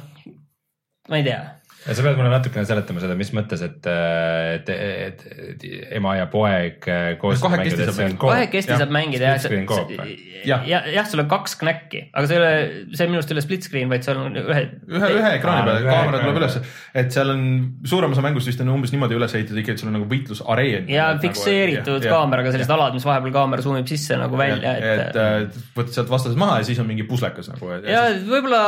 ma 1.08 1.16
ei 1.16 1.24
tea 1.24 1.57
ja 1.86 1.94
sa 1.94 2.04
pead 2.04 2.16
mulle 2.18 2.30
natukene 2.32 2.66
seletama 2.68 3.02
seda, 3.02 3.14
mis 3.18 3.30
mõttes, 3.36 3.62
et, 3.64 3.86
et, 3.88 4.70
et, 4.74 5.22
et 5.48 5.66
ema 5.98 6.16
ja 6.18 6.26
poeg 6.30 6.88
äh, 6.90 7.12
koos 7.20 7.40
Kahekesti 7.42 7.78
mängida, 7.78 7.86
saab 7.86 7.96
see 7.96 8.08
on 8.08 8.10
mängida. 8.10 8.22
kahekesti 8.24 8.78
saab 8.82 8.94
mängida 8.96 9.30
jah? 9.30 9.46
Jah. 10.48 10.66
jah, 10.68 10.88
jah, 10.94 11.08
sul 11.10 11.22
on 11.22 11.30
kaks 11.30 11.56
knäkki, 11.62 12.02
aga 12.12 12.30
see 12.30 12.36
ei 12.36 12.42
ole, 12.42 12.50
see 12.98 13.08
minu 13.10 13.20
arust 13.20 13.32
ei 13.32 13.38
ole 13.38 13.44
split 13.46 13.68
screen, 13.68 13.88
vaid 13.92 14.06
seal 14.06 14.20
on 14.22 14.36
ühe. 14.42 14.60
ühe, 14.90 15.10
ühe 15.20 15.32
ekraani 15.38 15.62
Aa, 15.62 15.70
peal, 15.70 15.88
kaamera 15.88 16.22
tuleb 16.22 16.42
üles, 16.42 16.58
et 17.02 17.14
seal 17.14 17.32
on 17.34 17.42
suurem 17.94 18.14
osa 18.14 18.26
mängust 18.26 18.50
vist 18.50 18.62
on 18.64 18.74
umbes 18.74 18.94
niimoodi 18.94 19.18
üles 19.18 19.38
ehitatud 19.38 19.62
ikka, 19.62 19.74
et 19.74 19.82
sul 19.82 19.92
on 19.92 19.98
nagu 20.00 20.10
võitlusareen. 20.10 20.90
ja 20.92 21.10
fikseeritud 21.22 22.06
kaameraga 22.10 22.54
sellised 22.54 22.74
alad, 22.74 22.96
mis 22.98 23.06
vahepeal 23.06 23.34
kaamera 23.38 23.64
suumib 23.64 23.90
sisse 23.90 24.18
nagu 24.18 24.38
välja, 24.40 24.76
et 24.78 24.88
et. 25.08 25.18
äh, 25.18 25.66
võtad 25.76 25.94
sealt 25.94 26.10
vastased 26.12 26.38
maha 26.38 26.60
ja 26.62 26.68
siis 26.68 26.80
on 26.82 26.88
mingi 26.90 27.06
puslekas 27.08 27.50
nagu. 27.52 27.70
ja 27.86 28.06
võib-olla 28.26 28.62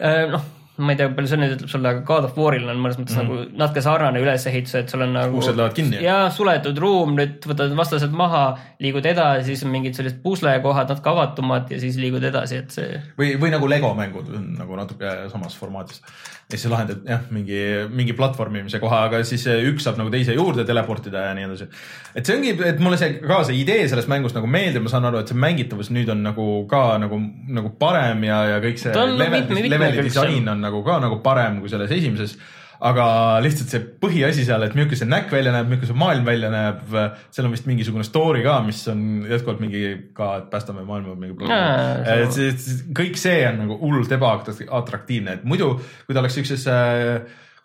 äh, 0.00 0.24
noh, 0.32 0.54
ma 0.78 0.94
ei 0.94 0.98
tea, 1.00 1.08
palju 1.10 1.30
see 1.30 1.38
nüüd 1.40 1.54
ütleb 1.56 1.70
sulle, 1.72 1.90
aga 1.90 2.02
God 2.06 2.28
of 2.28 2.36
War'il 2.38 2.68
on 2.70 2.78
mõnes 2.78 2.98
mõttes 3.00 3.16
mm 3.16 3.24
-hmm. 3.26 3.40
nagu 3.48 3.58
natuke 3.62 3.82
sarnane 3.82 4.20
ülesehitus, 4.22 4.74
et 4.78 4.92
sul 4.92 5.02
on 5.02 5.12
nagu. 5.16 5.36
Uksed 5.40 5.56
lähevad 5.58 5.74
kinni. 5.74 6.02
ja 6.04 6.18
suletud 6.30 6.78
ruum, 6.78 7.16
nüüd 7.18 7.46
võtad 7.50 7.74
vastased 7.76 8.14
maha, 8.14 8.44
liigud 8.78 9.06
edasi, 9.06 9.48
siis 9.50 9.64
on 9.66 9.72
mingid 9.74 9.98
sellised 9.98 10.22
puslekohad 10.22 10.92
natuke 10.92 11.10
avatumad 11.10 11.72
ja 11.74 11.80
siis 11.82 11.98
liigud 11.98 12.22
edasi, 12.22 12.62
et 12.62 12.70
see. 12.70 13.00
või, 13.18 13.34
või 13.42 13.50
nagu 13.54 13.68
Lego 13.68 13.90
mängud 13.98 14.30
on 14.34 14.52
nagu 14.58 14.76
natuke 14.78 15.14
samas 15.32 15.58
formaadis. 15.58 16.02
ja 16.52 16.56
siis 16.56 16.70
lahendad 16.70 17.02
jah, 17.04 17.26
mingi, 17.30 17.58
mingi 17.90 18.12
platvormimise 18.12 18.78
koha, 18.78 19.02
aga 19.08 19.24
siis 19.24 19.46
üks 19.46 19.84
saab 19.84 19.98
nagu 19.98 20.10
teise 20.10 20.32
juurde 20.32 20.64
teleportida 20.64 21.26
ja 21.26 21.34
nii 21.34 21.44
edasi. 21.44 21.68
et 22.14 22.26
see 22.26 22.36
ongi, 22.36 22.54
et 22.70 22.78
mulle 22.78 22.96
see 22.96 23.18
ka 23.18 23.42
see 23.44 23.58
idee 23.64 23.88
sellest 23.88 24.08
mängust 24.08 24.38
nagu 24.38 24.46
meeldib, 24.46 24.82
ma 24.86 24.94
saan 24.94 25.10
aru, 25.10 25.18
et 25.18 25.28
see 25.28 25.36
mängitavus 25.36 25.90
nüüd 25.90 26.08
on 26.14 26.22
nagu 26.22 26.48
ka 26.70 26.98
nagu, 27.02 27.20
nagu 27.48 27.74
parem 27.78 28.24
ja, 28.24 28.44
ja 28.54 28.62
kõik 28.62 28.78
see 28.78 28.94
level, 28.94 29.68
leveli 29.68 30.06
disain 30.06 30.48
on 30.48 30.67
nagu 30.68 30.84
ka 30.86 31.00
nagu 31.02 31.20
parem 31.24 31.60
kui 31.62 31.72
selles 31.72 31.92
esimeses 31.98 32.36
aga 32.78 33.04
lihtsalt 33.42 33.72
see 33.72 33.80
põhiasi 34.02 34.44
seal, 34.46 34.62
et 34.62 34.76
milline 34.78 34.98
see 35.00 35.08
näkk 35.10 35.32
välja 35.34 35.50
näeb, 35.54 35.66
milline 35.70 35.88
see 35.88 35.98
maailm 35.98 36.28
välja 36.28 36.50
näeb, 36.52 36.84
seal 37.34 37.48
on 37.48 37.54
vist 37.54 37.66
mingisugune 37.66 38.06
story 38.06 38.44
ka, 38.44 38.60
mis 38.66 38.84
on 38.92 39.02
jätkuvalt 39.26 39.62
mingi 39.64 39.82
ka, 40.14 40.30
et 40.42 40.46
päästame 40.52 40.84
maailma 40.86 41.16
mingi 41.18 41.34
see- 42.06 42.46
et 42.52 42.62
see, 42.62 42.78
kõik 43.00 43.18
see 43.18 43.42
on 43.48 43.60
nagu 43.64 43.80
hullult 43.82 44.14
ebaatraktiivne, 44.14 45.40
et 45.40 45.44
muidu 45.48 45.72
kui 46.06 46.14
ta 46.14 46.22
oleks 46.22 46.38
siukses, 46.38 46.68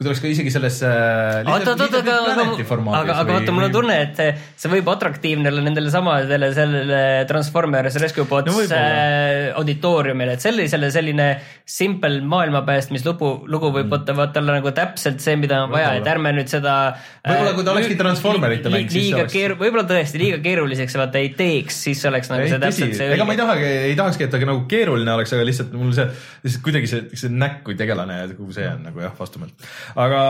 kui 0.03 0.09
ta 0.09 0.11
oleks 0.13 0.21
ka 0.23 0.31
isegi 0.33 0.51
selles 0.53 0.77
äh, 0.83 1.47
oot, 1.47 1.67
oot, 1.71 1.81
oot, 1.87 1.95
aga, 2.03 2.17
aga, 2.99 3.15
aga, 3.23 3.27
vaata, 3.31 3.55
mul 3.55 3.67
on 3.69 3.73
tunne, 3.73 3.95
et 4.03 4.19
see- 4.19 4.35
see 4.59 4.71
võib 4.75 4.89
atraktiivne 4.93 5.47
olla 5.49 5.63
nendele 5.65 5.89
samadele 5.93 6.51
sellele 6.53 6.99
Transformers 7.29 7.95
Rescue 8.03 8.25
Bots 8.29 8.51
No 8.51 8.59
äh, 8.75 9.53
auditooriumile, 9.57 10.35
et 10.37 10.43
sellisele 10.43 10.89
selline 10.93 11.27
simple 11.65 12.19
maailmapäästmislugu, 12.21 13.31
lugu 13.47 13.71
võib 13.71 13.83
Mm. 13.87 13.91
võtta, 13.93 14.13
vaata 14.15 14.39
olla 14.39 14.53
nagu 14.57 14.71
täpselt 14.75 15.19
see, 15.21 15.35
mida 15.39 15.63
on 15.65 15.71
vaja, 15.73 15.93
et 15.99 16.07
ärme 16.07 16.31
nüüd 16.35 16.47
seda. 16.51 16.73
Võib-olla 17.25 17.53
kui 17.55 17.63
ta 17.67 17.71
olekski 17.73 17.95
Transformerite 17.99 18.69
mäng, 18.73 18.89
siis 18.89 19.09
liiga 19.11 19.23
oleks- 19.23 19.59
võib-olla 19.59 19.83
tõesti 19.89 20.19
liiga 20.21 20.39
keeruliseks 20.43 20.95
vaata 20.99 21.19
ei 21.21 21.29
teeks, 21.37 21.81
siis 21.87 22.03
oleks 22.09 22.29
nagu 22.31 22.47
see 22.47 22.59
täpselt 22.59 22.95
see 22.97 23.09
ega 23.13 23.25
ma 23.27 23.33
ei 23.35 23.37
tahagi, 23.41 23.67
ei 23.91 23.95
tahakski, 23.99 24.23
et 24.27 24.31
ta 24.31 24.39
nagu 24.39 24.65
keeruline 24.71 25.11
oleks, 25.13 25.33
aga 25.35 25.43
lihtsalt 25.47 25.73
mul 25.77 25.91
see, 25.95 26.07
lihtsalt 26.43 26.63
kuidagi 26.65 26.87
see, 26.89 27.01
see 27.19 27.29
näkk 27.29 27.63
kui 27.67 27.75
tegelane 27.79 28.17
ja 28.21 28.27
kogu 28.33 28.53
see 28.55 28.67
on 28.67 28.83
nagu 28.87 28.99
jah, 29.03 29.13
vastumeelt. 29.19 29.53
Aga 29.99 30.21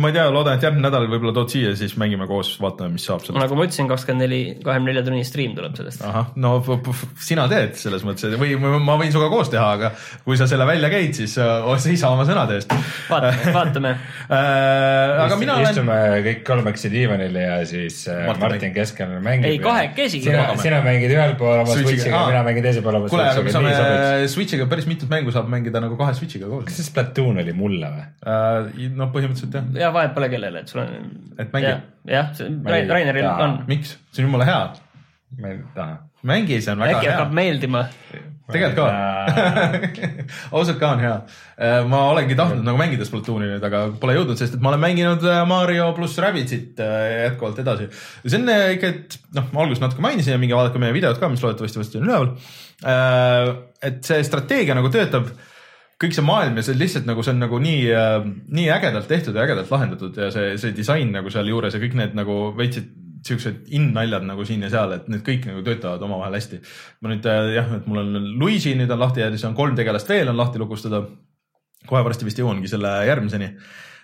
ma 0.00 0.10
ei 0.10 0.16
tea, 0.16 0.26
loodan, 0.34 0.58
et 0.58 0.66
järgmine 0.66 0.86
nädal 0.88 1.08
võib-olla 1.10 1.34
tood 1.36 1.52
siia, 1.54 1.74
siis 1.78 1.96
mängime 2.00 2.28
koos, 2.30 2.54
vaatame, 2.62 2.96
mis 2.96 3.06
saab 3.08 3.24
sellest. 3.24 3.40
nagu 3.42 3.58
ma 3.58 3.66
ütlesin, 3.68 3.90
kakskümmend 3.90 4.26
neli, 4.26 4.40
kahekümne 4.64 4.92
nelja 4.92 5.04
tunni 5.06 5.24
stream 5.28 5.56
tuleb 5.58 5.76
sellest. 5.78 6.04
ahah, 6.06 6.32
no 6.42 6.56
sina 7.22 7.46
teed 7.52 7.76
selles 7.80 8.06
mõttes, 8.06 8.36
või 8.40 8.56
ma 8.60 8.98
võin 9.00 9.12
sinuga 9.12 9.30
koos 9.32 9.52
teha, 9.52 9.68
aga 9.78 9.92
kui 10.26 10.38
sa 10.40 10.48
selle 10.50 10.68
välja 10.68 10.90
käid, 10.92 11.14
siis 11.18 11.36
äh, 11.42 11.70
seisa 11.82 12.10
oma 12.14 12.26
sõnade 12.28 12.58
eest. 12.58 12.74
vaatame, 13.10 13.52
vaatame. 13.58 13.94
aga 14.28 15.40
mina 15.40 15.58
olen, 15.60 15.70
istume 15.70 16.00
kõik 16.26 16.44
kolmekesi 16.46 16.92
diivanil 16.92 17.40
ja 17.40 17.60
siis 17.68 18.04
äh, 18.10 18.24
Martin 18.26 18.56
Martin 18.56 18.74
keskel 18.74 19.12
mängib. 19.22 19.48
Ei, 19.50 19.58
kahekesi. 19.62 20.20
sina, 20.24 20.46
sina 20.60 20.80
mängid 20.84 21.12
ühel 21.12 21.34
pool 21.38 21.60
oma 21.60 21.68
Switchiga, 21.68 21.92
Switchiga, 21.92 22.22
mina 22.30 22.42
mängin 22.46 22.66
teisel 22.66 22.84
pool 22.84 22.98
oma 22.98 23.10
kuule, 23.10 23.26
aga 23.30 23.44
me 23.44 23.52
Switchiga, 23.54 23.76
saame 23.80 24.30
Switch'iga 24.32 24.68
päris 24.70 24.88
mitut 24.90 25.12
mängu 25.12 25.34
saab 25.34 25.50
mängida 25.52 25.82
nagu 25.84 25.98
kahe 25.98 26.14
Switch'iga 26.16 26.50
koos 26.50 26.66
kas 26.68 26.78
see 26.80 26.88
Splatoon 26.88 27.42
oli 27.42 27.54
mulle 27.56 27.90
või? 27.92 28.06
äh,. 28.26 28.65
No 28.96 29.10
põhimõtteliselt 29.14 29.58
jah, 29.58 29.68
ja 29.80 29.92
vahet 29.94 30.14
pole 30.16 30.30
kellele, 30.32 30.64
et 30.64 30.72
sul 30.72 30.82
on. 30.82 31.12
Et 31.36 31.52
mängib. 31.52 31.84
jah, 32.10 32.32
Raineril 32.66 33.28
on, 33.28 33.60
miks, 33.70 33.96
see 34.10 34.24
on 34.24 34.30
jumala 34.30 34.48
hea, 34.48 34.64
ma 35.42 35.52
ei 35.52 35.62
taha. 35.76 36.00
mängi, 36.26 36.58
see 36.64 36.72
on 36.74 36.82
väga 36.82 36.98
äkki 36.98 37.08
hea 37.08 37.14
hakkab. 37.16 37.36
meeldima. 37.36 37.86
tegelikult 38.52 38.78
ka, 38.78 39.86
ausalt 40.56 40.78
ka 40.82 40.92
on 40.94 41.02
hea. 41.02 41.16
ma 41.90 42.02
olengi 42.12 42.36
tahtnud 42.38 42.66
nagu 42.66 42.78
mängida 42.80 43.08
Splatooni 43.08 43.50
nüüd, 43.50 43.66
aga 43.68 43.82
pole 44.02 44.14
jõudnud, 44.18 44.38
sest 44.38 44.56
et 44.56 44.62
ma 44.62 44.70
olen 44.72 44.84
mänginud 44.84 45.26
äh, 45.26 45.42
Mario 45.50 45.88
pluss 45.96 46.20
Rabbitsit 46.22 46.78
äh, 46.82 47.08
jätkuvalt 47.26 47.58
edasi. 47.64 47.90
see 48.22 48.38
on 48.38 48.54
äh, 48.54 48.68
ikka, 48.76 48.92
et 48.94 49.18
noh, 49.36 49.50
ma 49.52 49.64
alguses 49.64 49.82
natuke 49.82 50.04
mainisin 50.04 50.36
ja 50.36 50.40
minge 50.42 50.58
vaadake 50.58 50.82
meie 50.82 50.94
videot 50.96 51.18
ka, 51.22 51.30
mis 51.32 51.42
loodetavasti 51.44 51.82
varsti 51.82 52.00
on 52.00 52.08
üleval. 52.08 52.32
et 53.90 54.00
see 54.06 54.24
strateegia 54.26 54.78
nagu 54.78 54.90
töötab 54.94 55.30
kõik 56.02 56.12
see 56.12 56.26
maailm 56.26 56.58
ja 56.58 56.66
see 56.66 56.76
lihtsalt 56.76 57.08
nagu 57.08 57.24
see 57.24 57.32
on 57.32 57.40
nagu 57.40 57.58
nii, 57.62 57.82
nii 58.52 58.68
ägedalt 58.74 59.08
tehtud 59.08 59.36
ja 59.36 59.46
ägedalt 59.46 59.70
lahendatud 59.72 60.16
ja 60.20 60.28
see, 60.34 60.54
see 60.60 60.74
disain 60.76 61.12
nagu 61.14 61.32
sealjuures 61.32 61.76
ja 61.76 61.80
kõik 61.80 61.96
need 61.96 62.16
nagu 62.18 62.38
veitsid 62.58 62.92
siuksed 63.26 63.70
in-naljad 63.74 64.26
nagu 64.26 64.44
siin 64.46 64.64
ja 64.64 64.70
seal, 64.72 64.92
et 64.96 65.08
need 65.10 65.24
kõik 65.26 65.46
nagu 65.48 65.62
töötavad 65.66 66.02
omavahel 66.06 66.36
hästi. 66.38 66.60
ma 67.00 67.12
nüüd 67.12 67.26
äh, 67.30 67.52
jah, 67.56 67.72
et 67.78 67.88
mul 67.90 68.02
on 68.02 68.30
Luigi 68.40 68.74
nüüd 68.78 68.92
on 68.92 69.02
lahti 69.02 69.24
ja 69.24 69.30
siis 69.32 69.44
on 69.48 69.56
kolm 69.58 69.76
tegelast 69.78 70.08
veel 70.10 70.30
on 70.32 70.38
lahti 70.38 70.62
lukustada. 70.62 71.02
kohe 71.86 72.02
varsti 72.04 72.26
vist 72.26 72.38
jõuangi 72.38 72.68
selle 72.70 72.92
järgmiseni. 73.06 73.52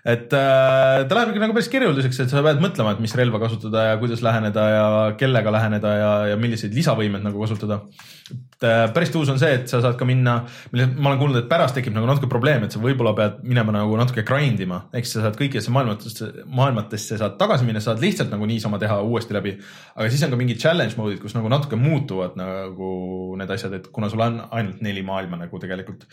Et 0.02 0.32
äh, 0.34 1.04
ta 1.06 1.14
läheb 1.14 1.30
ikka 1.30 1.40
nagu 1.44 1.54
päris 1.54 1.68
keeruliseks, 1.70 2.16
et 2.24 2.32
sa 2.32 2.40
pead 2.42 2.58
mõtlema, 2.62 2.96
et 2.96 3.02
mis 3.04 3.12
relva 3.14 3.38
kasutada 3.38 3.84
ja 3.86 3.98
kuidas 4.00 4.24
läheneda 4.26 4.64
ja 4.66 4.86
kellega 5.18 5.52
läheneda 5.54 5.92
ja, 5.94 6.10
ja 6.32 6.38
milliseid 6.42 6.74
lisavõimeid 6.74 7.22
nagu 7.22 7.38
kasutada. 7.44 7.84
et 8.32 8.66
äh, 8.66 8.80
päris 8.96 9.12
tuus 9.14 9.30
on 9.30 9.38
see, 9.38 9.52
et 9.60 9.70
sa 9.70 9.78
saad 9.84 9.94
ka 10.00 10.08
minna, 10.08 10.40
mille 10.72 10.88
ma 10.96 11.12
olen 11.12 11.20
kuulnud, 11.20 11.38
et 11.44 11.48
pärast 11.50 11.78
tekib 11.78 11.94
nagu 11.94 12.10
natuke 12.10 12.26
probleem, 12.32 12.66
et 12.66 12.74
sa 12.74 12.82
võib-olla 12.82 13.14
pead 13.14 13.38
minema 13.46 13.76
nagu 13.78 13.94
natuke 14.00 14.26
grind 14.26 14.58
ima, 14.66 14.80
ehk 14.90 15.06
siis 15.06 15.20
sa 15.20 15.28
saad 15.28 15.38
kõikidesse 15.38 15.70
maailmatesse, 15.70 16.32
maailmatesse 16.50 17.22
saad 17.22 17.38
tagasi 17.38 17.68
minna, 17.68 17.84
saad 17.84 18.02
lihtsalt 18.02 18.34
nagu 18.34 18.50
niisama 18.50 18.82
teha 18.82 18.98
uuesti 19.06 19.38
läbi. 19.38 19.54
aga 19.94 20.10
siis 20.10 20.26
on 20.26 20.34
ka 20.34 20.40
mingid 20.40 20.58
challenge 20.58 20.98
mode'id, 20.98 21.22
kus 21.22 21.38
nagu 21.38 21.52
natuke 21.52 21.78
muutuvad 21.78 22.34
nagu 22.40 22.92
need 23.38 23.54
asjad, 23.54 23.78
et 23.78 23.86
kuna 23.94 24.10
sul 24.10 24.26
on 24.26 24.42
ainult 24.50 24.82
neli 24.82 25.06
maailma 25.06 25.44
nagu 25.46 25.62
tegelikult. 25.62 26.08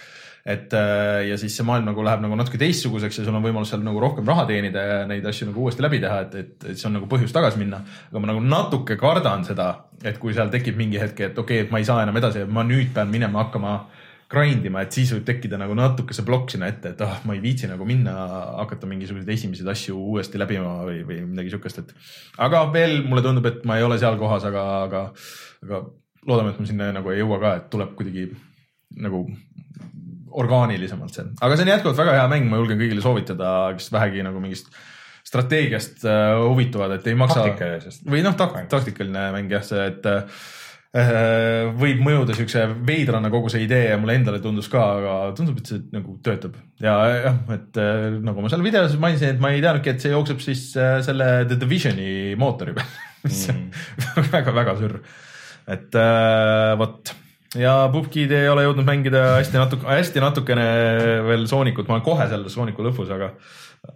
Et 0.45 0.74
äh, 0.74 1.28
ja 1.30 1.38
siis 1.38 1.56
see 1.57 1.66
maailm 1.68 1.90
nagu 1.90 2.03
läheb 2.06 2.24
nagu 2.24 2.38
natuke 2.40 2.60
teistsuguseks 2.61 3.20
ja 3.20 3.28
sul 3.28 3.36
on 3.36 3.44
võimalus 3.44 3.74
seal 3.74 3.84
nagu 3.86 3.99
rohkem 4.02 4.28
raha 4.28 4.45
teenida 4.49 4.84
ja 4.86 4.98
neid 5.10 5.26
asju 5.28 5.49
nagu 5.49 5.66
uuesti 5.66 5.84
läbi 5.84 5.99
teha, 6.03 6.22
et, 6.26 6.36
et, 6.40 6.68
et 6.72 6.80
see 6.80 6.88
on 6.90 6.95
nagu 6.99 7.10
põhjus 7.11 7.36
tagasi 7.36 7.60
minna. 7.61 7.82
aga 8.10 8.24
ma 8.24 8.32
nagu 8.32 8.44
natuke 8.44 8.98
kardan 8.99 9.44
seda, 9.48 9.72
et 10.03 10.20
kui 10.22 10.34
seal 10.36 10.52
tekib 10.53 10.80
mingi 10.80 11.02
hetk, 11.02 11.20
et 11.28 11.38
okei 11.38 11.61
okay,, 11.61 11.68
et 11.68 11.74
ma 11.74 11.82
ei 11.82 11.88
saa 11.88 12.03
enam 12.06 12.18
edasi, 12.22 12.45
ma 12.48 12.64
nüüd 12.68 12.94
pean 12.95 13.11
minema 13.11 13.44
hakkama 13.45 13.80
grind 14.30 14.66
ima, 14.70 14.84
et 14.86 14.94
siis 14.94 15.10
võib 15.16 15.24
tekkida 15.26 15.57
nagu 15.57 15.74
natuke 15.78 16.14
see 16.14 16.26
plokk 16.26 16.53
sinna 16.53 16.70
ette, 16.70 16.94
et 16.94 16.99
ah 17.02 17.16
oh,, 17.16 17.22
ma 17.26 17.34
ei 17.34 17.41
viitsi 17.41 17.70
nagu 17.70 17.86
minna, 17.90 18.14
hakata 18.60 18.90
mingisuguseid 18.90 19.32
esimesi 19.34 19.66
asju 19.74 19.98
uuesti 19.98 20.38
läbima 20.41 20.84
või, 20.86 20.99
või 21.07 21.24
midagi 21.26 21.56
siukest, 21.56 21.82
et. 21.82 21.95
aga 22.45 22.61
veel 22.74 22.99
mulle 23.10 23.26
tundub, 23.26 23.49
et 23.49 23.66
ma 23.66 23.80
ei 23.80 23.88
ole 23.88 23.98
seal 24.02 24.20
kohas, 24.22 24.45
aga, 24.45 24.66
aga, 24.84 25.02
aga 25.66 25.82
loodame, 26.30 26.53
et 26.53 26.61
ma 26.61 26.70
sinna 26.70 26.91
nagu 26.99 27.10
ei 27.10 27.24
jõua 27.24 27.41
ka, 27.41 27.56
et 27.57 27.72
tuleb 27.74 27.95
kuidagi 27.98 28.28
nagu 29.02 29.24
orgaanilisemalt 30.31 31.15
see, 31.15 31.27
aga 31.41 31.57
see 31.57 31.68
on 31.68 31.73
jätkuvalt 31.73 31.99
väga 32.03 32.15
hea 32.19 32.30
mäng, 32.31 32.47
ma 32.51 32.61
julgen 32.61 32.80
kõigile 32.81 33.03
soovitada, 33.03 33.51
kes 33.77 33.91
vähegi 33.95 34.26
nagu 34.26 34.41
mingist 34.43 34.72
strateegiast 35.30 36.06
äh, 36.07 36.38
huvituvad, 36.41 36.95
et 36.97 37.10
ei 37.10 37.18
maksa. 37.19 37.43
Või 38.10 38.23
noh 38.26 38.38
tak,, 38.39 38.56
taktikaline 38.72 39.30
mäng 39.35 39.51
jah, 39.53 39.65
see, 39.65 39.84
et 39.91 40.07
äh, 40.10 40.47
võib 41.77 42.01
mõjuda 42.01 42.34
siukse 42.34 42.64
veidrana 42.88 43.30
kogu 43.30 43.51
see 43.53 43.61
idee 43.68 43.91
ja 43.91 43.99
mulle 44.01 44.15
endale 44.18 44.39
tundus 44.41 44.72
ka, 44.73 44.81
aga 44.97 45.18
tundub, 45.38 45.60
et 45.61 45.69
see 45.69 45.84
nagu 45.93 46.15
töötab 46.26 46.56
ja 46.81 46.95
jah, 47.14 47.38
et 47.53 47.77
äh, 47.77 48.07
nagu 48.26 48.41
ma 48.41 48.49
seal 48.49 48.65
videos 48.65 48.95
mainisin, 49.01 49.35
et 49.35 49.43
ma 49.43 49.53
ei 49.53 49.61
teadnudki, 49.61 49.93
et 49.93 50.01
see 50.01 50.15
jookseb 50.15 50.41
siis 50.41 50.65
äh, 50.81 50.97
selle 51.06 51.30
The 51.45 51.60
Divisioni 51.61 52.10
mootori 52.41 52.73
peal, 52.77 52.89
mis 53.27 53.45
on 53.53 53.68
väga-väga 54.34 54.77
sürr. 54.81 54.97
et 55.69 55.99
äh, 56.01 56.73
vot 56.81 57.14
ja 57.57 57.73
Pupkid 57.93 58.31
ei 58.35 58.49
ole 58.49 58.67
jõudnud 58.67 58.85
mängida 58.85 59.23
hästi 59.39 59.57
natuke, 59.57 59.89
hästi 59.89 60.21
natukene 60.21 60.69
veel 61.26 61.47
Soonikut, 61.49 61.88
ma 61.89 61.97
olen 61.97 62.05
kohe 62.05 62.30
seal 62.30 62.45
Sooniku 62.51 62.85
lõpus, 62.85 63.09
aga, 63.15 63.31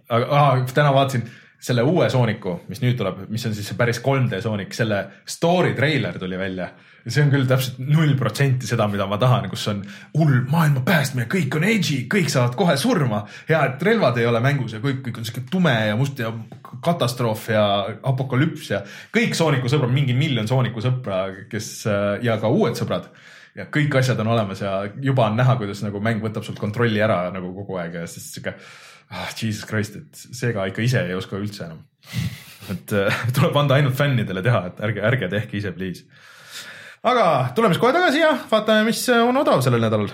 aga 0.08 0.40
ah, 0.40 0.62
täna 0.74 0.94
vaatasin 0.94 1.26
selle 1.64 1.84
uue 1.86 2.08
Sooniku, 2.12 2.58
mis 2.68 2.82
nüüd 2.82 2.96
tuleb, 2.98 3.22
mis 3.32 3.44
on 3.48 3.54
siis 3.56 3.70
päris 3.78 4.00
3D 4.04 4.42
Soonik, 4.44 4.74
selle 4.76 4.98
story 5.28 5.72
treiler 5.76 6.18
tuli 6.20 6.38
välja. 6.38 6.68
ja 7.04 7.12
see 7.12 7.20
on 7.20 7.30
küll 7.32 7.44
täpselt 7.44 7.78
null 7.84 8.14
protsenti 8.16 8.68
seda, 8.68 8.86
mida 8.88 9.04
ma 9.08 9.18
tahan, 9.20 9.50
kus 9.52 9.66
on 9.68 9.82
hull 10.16 10.38
maailma 10.48 10.80
päästmine, 10.84 11.26
kõik 11.28 11.56
on 11.56 11.66
edgy, 11.68 11.98
kõik 12.10 12.30
saavad 12.32 12.56
kohe 12.56 12.76
surma. 12.80 13.22
hea, 13.48 13.60
et 13.70 13.82
relvad 13.86 14.18
ei 14.20 14.26
ole 14.26 14.40
mängus 14.44 14.76
ja 14.76 14.80
kõik, 14.82 15.02
kõik 15.06 15.20
on 15.20 15.28
siuke 15.28 15.44
tume 15.50 15.74
ja 15.88 15.96
must 16.00 16.18
ja 16.20 16.32
katastroof 16.84 17.48
ja 17.52 17.64
apokalüps 18.02 18.70
ja 18.70 18.82
kõik 19.14 19.36
Sooniku 19.36 19.72
sõbrad, 19.72 19.92
mingi 19.94 20.16
miljon 20.16 20.48
Sooniku 20.48 20.84
sõpra, 20.84 21.28
kes 21.48 21.70
ja 22.24 22.40
ka 22.40 22.52
uued 22.52 22.76
sõbrad 22.76 23.12
ja 23.54 23.66
kõik 23.70 23.94
asjad 24.00 24.18
on 24.24 24.32
olemas 24.34 24.62
ja 24.64 24.72
juba 25.02 25.28
on 25.28 25.38
näha, 25.38 25.56
kuidas 25.60 25.82
nagu 25.84 26.00
mäng 26.02 26.22
võtab 26.24 26.46
sult 26.46 26.58
kontrolli 26.62 27.02
ära 27.02 27.28
nagu 27.34 27.52
kogu 27.54 27.78
aeg 27.78 28.00
ja 28.00 28.06
siis 28.10 28.26
sihuke 28.34 28.56
ah, 28.56 29.30
jesus 29.30 29.64
christ, 29.68 30.00
et 30.00 30.26
seega 30.34 30.66
ikka 30.70 30.82
ise 30.84 31.04
ei 31.06 31.14
oska 31.14 31.38
üldse 31.38 31.68
enam. 31.68 31.84
et 32.74 32.94
äh, 32.98 33.24
tuleb 33.36 33.56
anda 33.62 33.78
ainult 33.78 33.96
fännidele 33.98 34.42
teha, 34.42 34.66
et 34.70 34.84
ärge, 34.88 35.04
ärge 35.12 35.30
tehke 35.36 35.58
ise, 35.60 35.72
please. 35.76 36.06
aga 37.06 37.54
tuleme 37.54 37.74
siis 37.74 37.82
kohe 37.82 37.94
tagasi 37.94 38.24
ja 38.24 38.34
vaatame, 38.50 38.88
mis 38.90 39.06
on 39.14 39.42
odav 39.44 39.62
sellel 39.64 39.84
nädalal. 39.86 40.12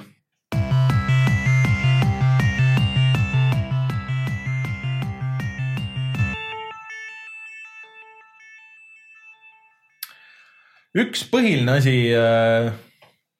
üks 11.01 11.23
põhiline 11.31 11.77
asi, 11.79 11.93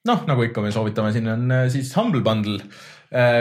noh, 0.09 0.25
nagu 0.29 0.47
ikka 0.47 0.65
me 0.65 0.73
soovitame, 0.75 1.13
siin 1.15 1.29
on 1.29 1.47
äh, 1.55 1.69
siis 1.73 1.93
Humble 1.99 2.23
Bundle, 2.25 2.63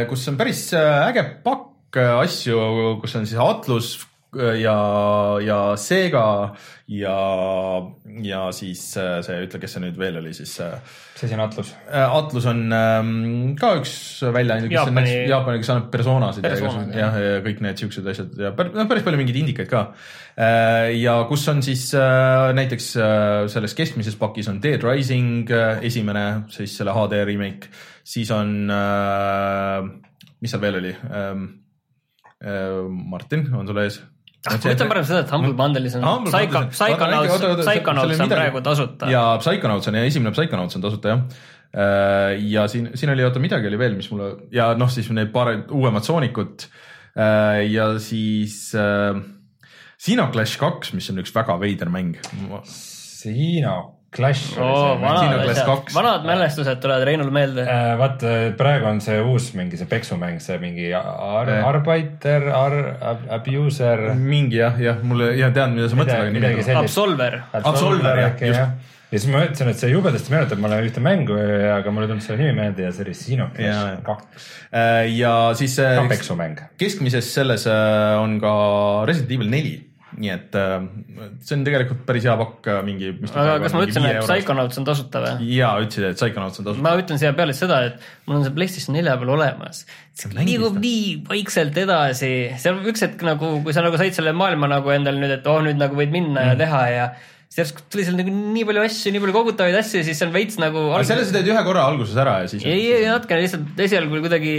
kus 0.10 0.23
on 0.31 0.38
päris 0.40 0.64
äh, 0.73 1.10
äge 1.11 1.22
pakk 1.45 1.98
äh, 2.02 2.15
asju, 2.23 2.57
kus 3.03 3.14
on 3.19 3.27
siis 3.30 3.40
Atlus 3.44 3.91
äh, 4.02 4.09
ja, 4.38 4.73
ja 5.41 5.57
Sega 5.81 6.23
ja, 6.93 7.14
ja 8.22 8.41
siis 8.53 8.84
äh, 9.01 9.19
see, 9.26 9.38
ütle, 9.47 9.60
kes 9.61 9.73
see 9.73 9.81
nüüd 9.81 9.95
veel 9.97 10.19
oli 10.19 10.34
siis 10.38 10.51
äh, 10.61 10.76
mis 11.15 11.23
asi 11.26 11.34
on 11.34 11.41
Atlus? 11.41 11.72
Atlus 11.89 12.45
on 12.51 12.60
ähm, 12.76 13.14
ka 13.60 13.72
üks 13.80 13.93
väljaandja, 14.35 14.69
kes 14.69 14.84
on 14.84 14.99
Jaapani- 14.99 15.30
Jaapani, 15.31 15.61
kes 15.64 15.72
annab 15.73 15.88
persoonasid 15.93 16.45
ja, 16.45 16.51
Personad, 16.53 16.91
igasugused- 16.91 16.99
jah, 17.01 17.18
ja 17.26 17.39
kõik 17.47 17.64
need 17.65 17.81
siuksed 17.81 18.10
asjad 18.14 18.38
ja 18.45 18.51
päris, 18.57 18.76
noh, 18.77 18.89
päris 18.91 19.07
palju 19.07 19.22
mingeid 19.22 19.39
indikaid 19.41 19.72
ka. 19.72 19.81
ja 20.95 21.15
kus 21.31 21.47
on 21.51 21.64
siis 21.65 21.88
äh, 21.97 22.49
näiteks 22.57 22.91
äh, 23.01 23.47
selles 23.51 23.73
keskmises 23.77 24.15
pakis 24.22 24.47
on 24.51 24.61
Dead 24.61 24.85
Rising 24.85 25.49
äh, 25.51 25.81
esimene, 25.89 26.27
siis 26.53 26.77
selle 26.77 26.93
HD 26.95 27.23
remake, 27.27 27.73
siis 28.06 28.30
on 28.35 28.69
äh,, 28.69 29.89
mis 30.39 30.53
seal 30.53 30.61
veel 30.68 30.80
oli 30.84 30.93
ähm,? 31.10 31.49
Martin, 32.39 33.49
on 33.51 33.68
sul 33.68 33.81
ees? 33.84 33.97
Ma 34.48 34.57
ütlen 34.74 34.91
parem 34.91 35.07
seda, 35.07 35.24
et 35.26 35.32
Humble 35.34 35.56
Bundle'is 35.57 35.95
on 35.99 36.28
Psycho, 36.28 36.66
Psychonauts 36.72 37.64
Psychonauts 37.64 38.24
on 38.24 38.32
praegu 38.32 38.61
tasuta. 38.66 39.10
ja 39.11 39.24
Psychonauts 39.41 39.91
on 39.91 39.99
ja 39.99 40.06
esimene 40.07 40.32
Psychonauts 40.36 40.80
on 40.80 40.86
tasuta 40.86 41.16
jah. 41.16 41.26
ja 42.40 42.68
siin, 42.72 42.91
siin 42.95 43.11
oli, 43.14 43.26
oota 43.28 43.41
midagi 43.44 43.68
oli 43.68 43.82
veel, 43.82 43.98
mis 43.99 44.07
mulle 44.14 44.32
ja 44.56 44.72
noh, 44.80 44.90
siis 44.91 45.11
need 45.11 45.34
paar 45.36 45.52
uuemat 45.68 46.07
Soonikut 46.07 46.70
ja 47.70 47.91
siis 47.99 48.72
äh, 48.80 49.20
Xenoclash 49.99 50.60
kaks, 50.61 50.94
mis 50.95 51.10
on 51.11 51.20
üks 51.20 51.34
väga 51.36 51.57
veider 51.60 51.90
mäng. 51.91 52.16
Sino 52.64 53.99
Clash 54.15 54.56
oli 54.57 54.65
oo, 54.65 54.95
see 54.98 55.19
Xenoblade 55.19 55.52
asjad 55.53 55.68
kaks., 55.69 55.94
vanad 55.95 56.23
mälestused 56.26 56.80
tulevad 56.81 57.03
Reinul 57.06 57.30
meelde. 57.34 57.61
Äh, 57.69 57.94
vaat 57.99 58.23
äh, 58.26 58.38
praegu 58.57 58.88
on 58.90 59.02
see 59.06 59.19
uus 59.22 59.52
mingi 59.57 59.77
see 59.77 59.86
peksumäng, 59.90 60.40
see 60.41 60.57
mingi 60.61 60.90
ar 60.98 61.49
Eh. 61.53 61.64
arbeiter, 61.69 62.48
ar-, 62.49 62.94
abuser. 63.38 64.02
mingi 64.18 64.57
jah, 64.64 64.80
jah, 64.81 65.02
mulle 65.06 65.34
ja 65.38 65.52
tean, 65.53 65.76
mida 65.77 65.90
sa 65.90 65.95
mõtled, 65.99 66.15
aga 66.23 66.34
midagi 66.34 66.57
nimi. 66.61 66.64
sellist. 66.72 66.90
Absolver, 66.98 67.41
Absolver, 67.53 68.23
jah, 68.23 68.40
just. 68.41 68.60
ja 69.11 69.18
siis 69.19 69.27
ma 69.34 69.44
ütlesin, 69.45 69.69
et 69.73 69.80
see 69.81 69.90
jubedasti 69.94 70.34
meenutab 70.34 70.60
mulle 70.61 70.81
ühte 70.86 71.02
mängu, 71.06 71.38
aga 71.76 71.91
mul 71.94 72.06
ei 72.06 72.11
tulnud 72.11 72.26
selle 72.26 72.41
nimi 72.44 72.53
meelde 72.61 72.84
ja 72.86 72.91
see 72.94 73.06
oli 73.07 73.14
Sino 73.18 73.48
Clash 73.56 74.02
kaks, 74.06 74.49
ja 75.18 75.36
siis 75.57 75.77
ka 75.81 75.91
äh, 76.03 76.10
peksumäng. 76.11 76.60
keskmises 76.81 77.30
selles 77.34 77.65
äh, 77.69 78.18
on 78.22 78.40
ka 78.41 78.53
Resident 79.10 79.31
Evil 79.38 79.49
neli, 79.53 79.76
nii 80.18 80.31
et 80.34 80.57
äh, 80.57 80.76
see 81.45 81.57
on 81.57 81.65
tegelikult 81.68 82.02
päris 82.07 82.26
hea 82.26 82.36
pakk 82.40 82.69
äh, 82.73 82.81
mingi. 82.88 83.14
aga 83.30 83.57
kas 83.64 83.76
ma 83.76 83.86
ütlesin, 83.86 84.07
et 84.10 84.22
Psychonauts 84.26 84.81
on 84.81 84.88
tasuta 84.90 85.23
või? 85.26 85.49
jaa, 85.53 85.72
ütlesid, 85.86 86.10
et 86.10 86.19
Psychonauts 86.19 86.61
on 86.61 86.69
tasuta. 86.72 86.86
ma 86.88 86.95
ütlen 86.98 87.22
siia 87.22 87.34
peale 87.38 87.56
seda, 87.57 87.81
et 87.91 88.10
mul 88.26 88.40
on 88.40 88.48
see 88.48 88.56
PlayStation 88.57 88.98
nelja 88.98 89.18
peal 89.22 89.34
olemas. 89.38 89.86
mängid 90.34 90.49
liigub 90.49 90.80
nii 90.81 91.03
vaikselt 91.30 91.77
edasi, 91.86 92.34
seal 92.61 92.81
üks 92.90 93.06
hetk 93.06 93.22
nagu, 93.27 93.60
kui 93.65 93.76
sa 93.76 93.86
nagu 93.86 94.02
said 94.02 94.18
selle 94.18 94.34
maailma 94.36 94.72
nagu 94.72 94.95
endale 94.95 95.22
nüüd, 95.22 95.38
et 95.40 95.52
oh 95.52 95.61
nüüd 95.65 95.80
nagu 95.80 95.98
võid 95.99 96.14
minna 96.15 96.40
Mm. 96.40 96.48
ja 96.48 96.56
teha 96.60 96.81
ja 96.94 97.06
siis 97.49 97.64
järsku 97.64 97.86
tuli 97.91 98.06
seal 98.06 98.18
nagu 98.19 98.34
nii 98.34 98.65
palju 98.69 98.84
asju, 98.86 99.14
nii 99.14 99.23
palju 99.23 99.36
kogutavaid 99.36 99.77
asju 99.80 100.02
ja 100.02 100.07
siis 100.07 100.19
see 100.22 100.27
on 100.27 100.36
veits 100.36 100.60
nagu. 100.61 100.86
aga 100.94 101.06
selle 101.07 101.26
sa 101.26 101.36
teed 101.36 101.49
ühe 101.52 101.64
korra 101.65 101.88
alguses 101.90 102.18
ära 102.22 102.40
ja 102.44 102.52
siis. 102.52 102.65
ei, 102.65 102.91
ei 102.99 103.07
natukene 103.10 103.45
lihtsalt 103.45 103.84
esialgu 103.88 104.22
kuidagi 104.26 104.53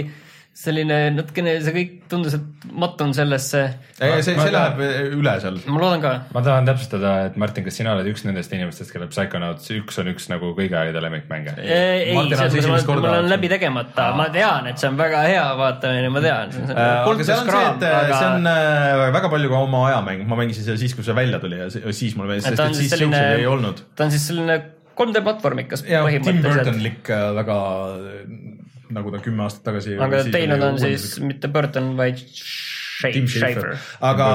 selline 0.51 0.95
natukene 1.15 1.53
see 1.63 1.71
kõik 1.73 1.91
tundus, 2.11 2.33
et 2.35 2.65
mattun 2.75 3.13
sellesse. 3.15 3.61
see, 3.95 4.17
see 4.21 4.33
Ma- 4.35 4.47
läheb 4.51 4.81
üle 5.15 5.33
seal. 5.39 5.59
ma 5.71 5.79
loodan 5.79 6.01
ka. 6.03 6.11
ma 6.35 6.43
tahan 6.43 6.67
täpsustada, 6.67 7.13
et 7.29 7.37
Martin, 7.39 7.63
kas 7.63 7.79
sina 7.79 7.93
oled 7.95 8.09
üks 8.11 8.25
nendest 8.27 8.51
inimestest, 8.55 8.91
kellel 8.91 9.07
Psychonauts 9.13 9.71
üks 9.77 10.01
on 10.03 10.11
üks 10.11 10.27
nagu 10.31 10.51
kõigi 10.57 10.75
aegade 10.75 11.03
lemmikmänge? 11.05 11.55
ei, 11.63 12.11
korda 12.83 13.07
mul 13.07 13.17
on 13.21 13.31
läbi 13.31 13.51
tegemata, 13.53 14.09
ma 14.17 14.27
tean, 14.33 14.67
et 14.73 14.81
see 14.81 14.91
on 14.91 14.99
väga 14.99 15.23
hea 15.29 15.47
vaatamine, 15.61 16.11
ma 16.11 16.25
tean. 16.27 16.51
Äh, 16.67 16.83
aga 16.99 17.29
seal 17.31 17.41
on 17.45 17.51
see, 17.55 17.63
et 17.71 17.87
äh, 17.87 18.11
see 18.11 18.29
on 18.35 18.51
äh, 18.51 19.07
väga 19.15 19.31
palju 19.31 19.53
ka 19.55 19.63
oma 19.69 19.85
ajamäng, 19.87 20.27
ma 20.27 20.41
mängisin 20.43 20.67
seda 20.67 20.77
siis, 20.81 20.97
kui 20.97 21.07
see 21.07 21.15
välja 21.15 21.39
tuli 21.43 21.63
ja 21.63 21.71
se- 21.71 21.85
siis 21.95 22.19
mulle 22.19 22.35
meeldis, 22.35 22.51
sest 22.51 22.67
et 22.67 22.81
siis 22.83 22.91
siukseid 22.99 23.39
ei 23.39 23.47
olnud. 23.49 23.85
ta 23.95 24.09
on 24.09 24.11
siis 24.13 24.27
selline 24.33 24.59
3D 24.99 25.23
platvormikas 25.23 25.85
ja 25.87 26.03
Tim 26.03 26.09
põhimõtteliselt. 26.09 26.67
Burtonlik 26.67 27.09
äh, 27.15 27.29
väga 27.39 27.57
nagu 28.95 29.13
ta 29.13 29.21
kümme 29.23 29.45
aastat 29.47 29.65
tagasi. 29.69 29.97
aga 30.01 30.23
teinud 30.33 30.67
on 30.67 30.79
siis 30.81 31.15
mitte 31.23 31.51
Burton, 31.51 31.93
vaid 31.99 32.21
Tim 33.01 33.25
Schafer. 33.25 33.77
Aga 34.05 34.25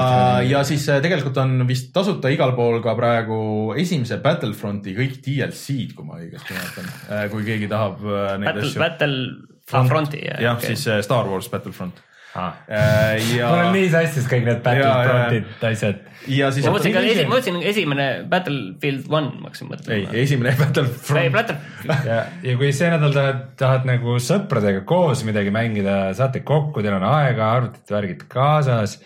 ja 0.43 0.63
siis 0.67 0.83
äh, 0.91 0.99
tegelikult 1.03 1.37
on 1.39 1.61
vist 1.69 1.93
tasuta 1.95 2.31
igal 2.33 2.51
pool 2.57 2.81
ka 2.83 2.95
praegu 2.99 3.37
esimese 3.79 4.19
Battlefronti 4.23 4.95
kõik 4.97 5.21
DLC-d, 5.23 5.93
kui 5.95 6.07
ma 6.07 6.19
õigesti 6.19 6.57
mäletan, 6.57 6.89
kui 7.31 7.45
keegi 7.47 7.69
tahab 7.71 8.03
äh, 8.03 8.33
neid 8.41 8.49
Battle, 8.51 8.67
asju. 8.67 8.83
Battle, 8.83 9.21
Fronti. 9.67 10.21
jah, 10.23 10.59
siis 10.63 10.85
äh, 10.87 11.01
Star 11.03 11.27
Wars 11.27 11.49
Battlefront. 11.51 12.03
Ah. 12.37 12.53
ja 12.69 13.47
mul 13.49 13.63
on 13.65 13.71
nii 13.73 13.87
sassis 13.89 14.27
kõik 14.29 14.43
need. 14.45 14.59
Battlefrontid 14.61 15.63
asjad. 15.71 16.03
ja 16.29 16.51
siis 16.53 16.65
ma 16.67 16.73
mõtlesin 16.75 16.93
ka, 16.93 17.01
Division- 17.01 17.29
ma 17.29 17.35
mõtlesin 17.35 17.57
esimene 17.71 18.05
Battlefield 18.29 19.07
One, 19.09 19.31
ma 19.41 19.49
hakkasin 19.49 19.67
ei, 19.67 19.71
mõtlema. 19.73 20.13
esimene 20.21 20.51
ei, 20.53 20.59
Battlefront, 20.59 21.31
Battlefield, 21.33 22.05
ja, 22.11 22.19
ja 22.45 22.55
kui 22.61 22.69
see 22.77 22.91
nädal 22.93 23.15
tahad, 23.15 23.41
tahad 23.57 23.87
nagu 23.89 24.17
sõpradega 24.21 24.83
koos 24.85 25.23
midagi 25.25 25.53
mängida, 25.55 25.97
saate 26.17 26.43
kokku, 26.45 26.83
teil 26.85 26.99
on 26.99 27.07
aega, 27.09 27.49
arvutid, 27.57 27.89
värgid 27.97 28.27
kaasas, 28.29 28.99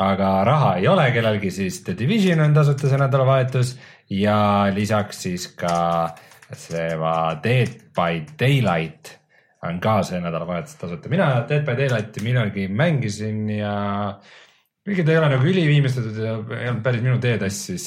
aga 0.00 0.32
raha 0.48 0.72
ei 0.80 0.88
ole 0.88 1.10
kellelgi, 1.12 1.50
siis 1.52 1.82
The 1.84 1.94
Division 1.98 2.40
on 2.40 2.54
tasuta 2.56 2.88
see 2.88 2.98
nädalavahetus 3.04 3.74
ja 4.16 4.40
lisaks 4.74 5.20
siis 5.26 5.48
ka 5.58 6.14
see 6.56 6.94
va- 6.98 7.36
Dead 7.44 7.76
by 7.94 8.22
Daylight 8.40 9.18
on 9.68 9.80
ka 9.82 10.00
see 10.06 10.20
nädalavahetus 10.22 10.78
tasuta. 10.80 11.10
mina 11.12 11.32
Dead 11.48 11.66
by 11.66 11.76
Daylighti 11.78 12.22
millalgi 12.24 12.68
mängisin 12.68 13.42
ja 13.58 13.74
kuigi 14.86 15.04
ta 15.04 15.12
ei 15.12 15.20
ole 15.20 15.28
nagu 15.34 15.46
üliviimistletud 15.50 16.16
ja 16.16 16.32
ei 16.56 16.70
olnud 16.70 16.82
päris 16.84 17.04
minu 17.04 17.18
teetass, 17.22 17.66
siis, 17.68 17.86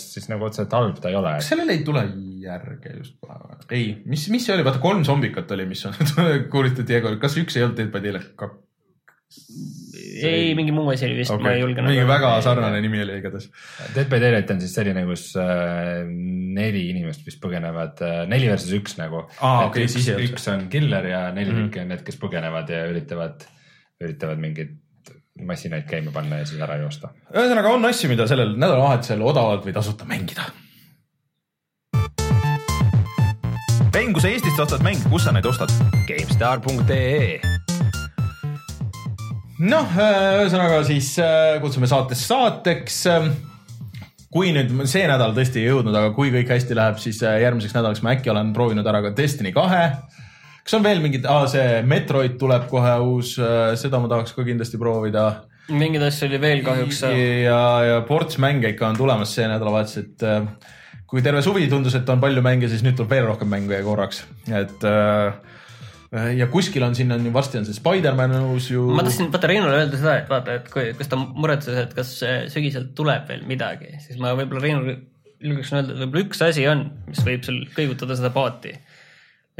siis 0.00 0.26
nagu 0.32 0.48
otseselt 0.48 0.74
halb 0.74 0.98
ta 1.00 1.12
ei 1.12 1.18
ole. 1.18 1.36
kas 1.38 1.52
sellele 1.54 1.78
ei 1.78 1.84
tule 1.86 2.04
järge 2.42 2.96
just 2.98 3.16
kohe? 3.22 3.58
ei, 3.70 3.86
mis, 4.10 4.26
mis 4.34 4.46
see 4.46 4.56
oli, 4.56 4.66
vaata 4.66 4.82
kolm 4.82 5.06
zombikat 5.06 5.54
oli, 5.54 5.68
mis 5.70 5.86
on, 5.88 5.96
kuulutati 6.52 7.00
kas 7.22 7.38
üks 7.40 7.58
ei 7.58 7.66
olnud 7.66 7.78
Dead 7.78 7.94
by 7.94 8.02
Daylight 8.04 8.34
kaks? 8.40 8.60
Ei 10.24 10.54
mingi 10.54 10.72
muu 10.74 10.88
asi 10.92 11.06
oli 11.08 11.16
vist 11.22 11.32
okay., 11.34 11.42
ma 11.42 11.52
ei 11.56 11.60
julge. 11.62 11.80
nagu- 11.82 11.90
mingi 11.94 12.06
väga 12.08 12.30
sarnane 12.44 12.80
nimi 12.84 13.00
oli 13.02 13.16
igatahes. 13.18 13.48
Dead 13.94 14.08
by 14.10 14.20
Daylight 14.22 14.50
on 14.54 14.60
siis 14.62 14.74
selline, 14.76 15.02
kus 15.08 15.24
äh, 15.40 16.04
neli 16.54 16.84
inimest 16.92 17.24
vist 17.26 17.40
põgenevad 17.42 18.02
äh,, 18.04 18.22
neli 18.30 18.48
versus 18.52 18.72
üks 18.78 18.96
nagu. 19.00 19.24
Aa, 19.40 19.66
okei, 19.68 19.88
üks, 19.88 19.98
see. 20.06 20.16
üks 20.28 20.48
on 20.52 20.68
killer 20.72 21.06
ja 21.10 21.24
neli 21.34 21.50
Mhm. 21.52 21.64
tükki 21.64 21.82
on 21.82 21.88
need, 21.94 22.04
kes 22.06 22.16
põgenevad 22.22 22.70
ja 22.70 22.84
üritavad, 22.92 23.46
üritavad 24.02 24.38
mingeid 24.42 24.76
masinaid 25.44 25.88
käima 25.90 26.12
panna 26.14 26.38
ja 26.42 26.46
siis 26.46 26.60
ära 26.62 26.76
joosta. 26.78 27.10
ühesõnaga 27.34 27.72
on 27.74 27.84
asju, 27.90 28.08
mida 28.12 28.26
sellel 28.30 28.54
nädalavahetusel 28.54 29.22
odavalt 29.22 29.64
või 29.66 29.74
tasuta 29.74 30.04
mängida. 30.06 30.46
Rein, 33.94 34.12
kui 34.12 34.20
sa 34.22 34.28
Eestist 34.28 34.58
ostad 34.58 34.82
mänge, 34.82 35.06
kus 35.10 35.22
sa 35.26 35.32
neid 35.34 35.46
ostad? 35.46 35.70
GameStar.ee 36.08 37.53
noh, 39.62 39.94
ühesõnaga 39.94 40.82
siis 40.88 41.12
äh, 41.22 41.60
kutsume 41.62 41.90
saates 41.90 42.26
saateks. 42.28 43.04
kui 44.34 44.50
nüüd 44.50 44.72
see 44.90 45.06
nädal 45.06 45.30
tõesti 45.36 45.62
ei 45.62 45.68
jõudnud, 45.68 45.94
aga 45.94 46.10
kui 46.16 46.32
kõik 46.34 46.50
hästi 46.50 46.74
läheb, 46.74 46.98
siis 46.98 47.22
äh, 47.22 47.38
järgmiseks 47.44 47.76
nädalaks 47.76 48.02
ma 48.02 48.16
äkki 48.16 48.32
olen 48.32 48.52
proovinud 48.56 48.86
ära 48.86 49.02
ka 49.04 49.14
Destiny 49.16 49.52
kahe. 49.54 49.88
kas 50.64 50.78
on 50.78 50.82
veel 50.82 51.02
mingid, 51.04 51.26
see 51.52 51.82
Metroid 51.86 52.38
tuleb 52.40 52.68
kohe 52.70 52.94
uus, 53.04 53.34
seda 53.78 54.00
ma 54.00 54.08
tahaks 54.08 54.32
ka 54.32 54.46
kindlasti 54.46 54.80
proovida 54.80 55.26
mingeid 55.72 56.04
asju 56.04 56.28
oli 56.28 56.40
veel 56.40 56.62
kahjuks. 56.64 57.02
ja, 57.44 57.60
ja 57.88 58.00
ports 58.08 58.38
mänge 58.42 58.74
ikka 58.74 58.90
on 58.90 58.98
tulemas 58.98 59.32
see 59.36 59.46
nädalavahetus, 59.48 59.96
et 60.02 60.24
äh, 60.28 60.72
kui 61.08 61.22
terve 61.24 61.42
suvi 61.44 61.66
tundus, 61.70 61.96
et 61.96 62.08
on 62.12 62.20
palju 62.20 62.42
mänge, 62.44 62.68
siis 62.68 62.84
nüüd 62.84 62.98
tuleb 62.98 63.14
veel 63.16 63.28
rohkem 63.30 63.48
mänge 63.52 63.80
korraks, 63.86 64.24
et 64.50 64.88
äh, 64.88 65.53
ja 66.14 66.46
kuskil 66.50 66.84
on 66.86 66.94
siin 66.94 67.12
on 67.14 67.26
ju 67.26 67.32
varsti 67.34 67.58
on 67.60 67.66
see 67.66 67.76
Spider-man 67.76 68.36
uus 68.52 68.70
ju. 68.70 68.86
ma 68.94 69.04
tahtsin 69.06 69.32
vaata 69.34 69.50
Reinule 69.50 69.80
öelda 69.80 69.98
seda, 69.98 70.16
et 70.22 70.30
vaata, 70.30 70.58
et 70.60 70.70
kui, 70.72 70.86
kas 70.98 71.10
ta 71.10 71.18
muretses, 71.18 71.80
et 71.86 71.94
kas 71.96 72.14
äh, 72.26 72.40
sügisel 72.52 72.90
tuleb 72.96 73.26
veel 73.30 73.44
midagi, 73.48 73.94
siis 74.04 74.20
ma 74.22 74.34
võib-olla 74.38 74.62
Reinule 74.64 74.98
julgeksin 75.44 75.80
öelda, 75.80 75.94
et 75.94 76.02
võib-olla 76.04 76.26
üks 76.26 76.44
asi 76.46 76.66
on, 76.70 76.84
mis 77.08 77.22
võib 77.26 77.46
sul 77.46 77.62
kõigutada 77.74 78.18
seda 78.18 78.30
paati. 78.34 78.76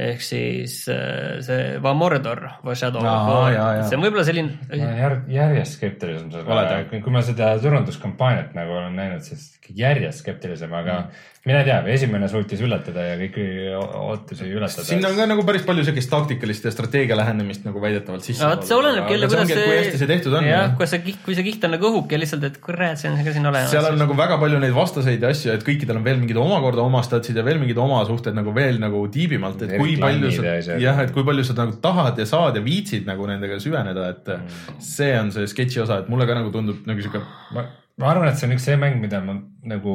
ehk 0.05 0.23
siis 0.27 0.81
äh, 0.91 1.41
see 1.47 1.77
Va 1.83 1.93
Mordor, 1.95 2.41
Va 2.67 2.75
Shadow 2.75 3.03
of 3.03 3.29
War 3.31 3.85
see 3.87 3.99
on 3.99 4.07
võib-olla 4.07 4.25
selline 4.27 4.81
jär, 4.81 5.21
järjest 5.31 5.79
skeptilisem 5.79 6.33
selle 6.33 6.51
Oled, 6.51 6.71
peale 6.91 7.03
kui 7.05 7.15
ma 7.15 7.23
seda 7.23 7.53
turunduskampaaniat 7.63 8.57
nagu 8.59 8.79
olen 8.79 8.99
näinud, 8.99 9.27
siis 9.27 9.53
järjest 9.71 10.25
skeptilisem, 10.25 10.75
aga 10.75 11.05
mm. 11.05 11.23
Mine 11.45 11.61
tea, 11.67 11.77
esimene 11.93 12.29
suutis 12.33 12.61
üllatada 12.65 13.03
ja 13.05 13.17
kõiki 13.21 13.43
ootusi 13.77 14.47
ületada. 14.49 14.85
siin 14.87 15.05
on 15.05 15.17
ka 15.19 15.27
nagu 15.29 15.43
päris 15.45 15.65
palju 15.67 15.83
siukest 15.85 16.09
taktikalist 16.13 16.65
ja 16.65 16.73
strateegia 16.73 17.19
lähenemist 17.19 17.67
nagu 17.67 17.83
väidetavalt 17.83 18.25
sisse. 18.25 18.47
vot, 18.49 18.65
see 18.65 18.77
olenebki 18.79 19.13
jälle, 19.17 19.29
kuidas 19.29 19.51
see. 19.53 19.67
kui 19.67 19.77
hästi 19.77 20.01
see 20.01 20.09
tehtud 20.09 20.37
on. 20.39 20.49
jah, 20.49 20.71
kui 20.79 20.89
see 20.89 21.03
kiht, 21.05 21.19
kui 21.27 21.37
see 21.37 21.45
kiht 21.45 21.67
on 21.69 21.75
nagu 21.77 21.91
õhuke 21.91 22.21
lihtsalt, 22.23 22.47
et 22.49 22.57
kurat, 22.65 22.97
see 23.01 23.11
on 23.13 23.21
ka 23.21 23.35
siin 23.37 23.51
olemas. 23.51 23.75
seal 23.75 23.91
on 23.91 24.01
nagu 24.01 24.17
väga 24.17 24.39
palju 24.41 24.63
neid 24.65 24.73
vastaseid 24.77 25.27
ja 25.27 25.33
asju, 25.37 25.53
et 25.53 25.67
kõikidel 25.69 26.01
on 26.01 26.07
veel 26.09 26.23
mingid 26.23 26.41
omakorda 26.41 26.85
oma 26.85 27.05
statsid 27.05 27.37
ja 27.37 27.45
veel 27.45 27.61
mingid 27.61 27.81
oma 27.85 28.01
suhted 28.09 28.37
nagu 28.37 28.55
veel 28.57 28.81
nagu 28.81 29.05
tiibimalt, 29.13 29.67
et 29.69 29.77
kui 29.81 29.99
palju 30.01 30.33
sa 30.39 30.79
jah, 30.81 31.03
et 31.05 31.13
kui 31.13 31.27
palju 31.29 31.45
sa 31.45 31.59
nagu 31.61 31.77
tahad 31.85 32.19
ja 32.25 32.29
saad 32.31 32.57
ja 32.57 32.65
viitsid 32.65 33.05
nagu 33.11 33.29
nendega 33.29 33.61
süveneda, 33.61 34.09
et 34.15 34.33
Mm. 34.35 34.81
see 34.81 35.13
on 35.19 35.31
see 35.33 35.47
sketši 35.51 35.81
osa, 35.83 35.99
et 36.03 36.09
mulle 36.09 36.27
ka 36.27 36.35
nagu 36.37 36.51
tundub 36.53 36.87
nagu 36.89 37.01
sihuke 37.03 37.21
ma, 37.55 37.65
ma 38.01 38.09
arvan, 38.11 38.29
et 38.29 38.39
see 38.41 38.49
on 38.49 38.55
üks 38.57 38.65
see 38.67 38.77
mäng, 38.81 38.97
mida 39.03 39.21
ma 39.25 39.37
nagu 39.69 39.95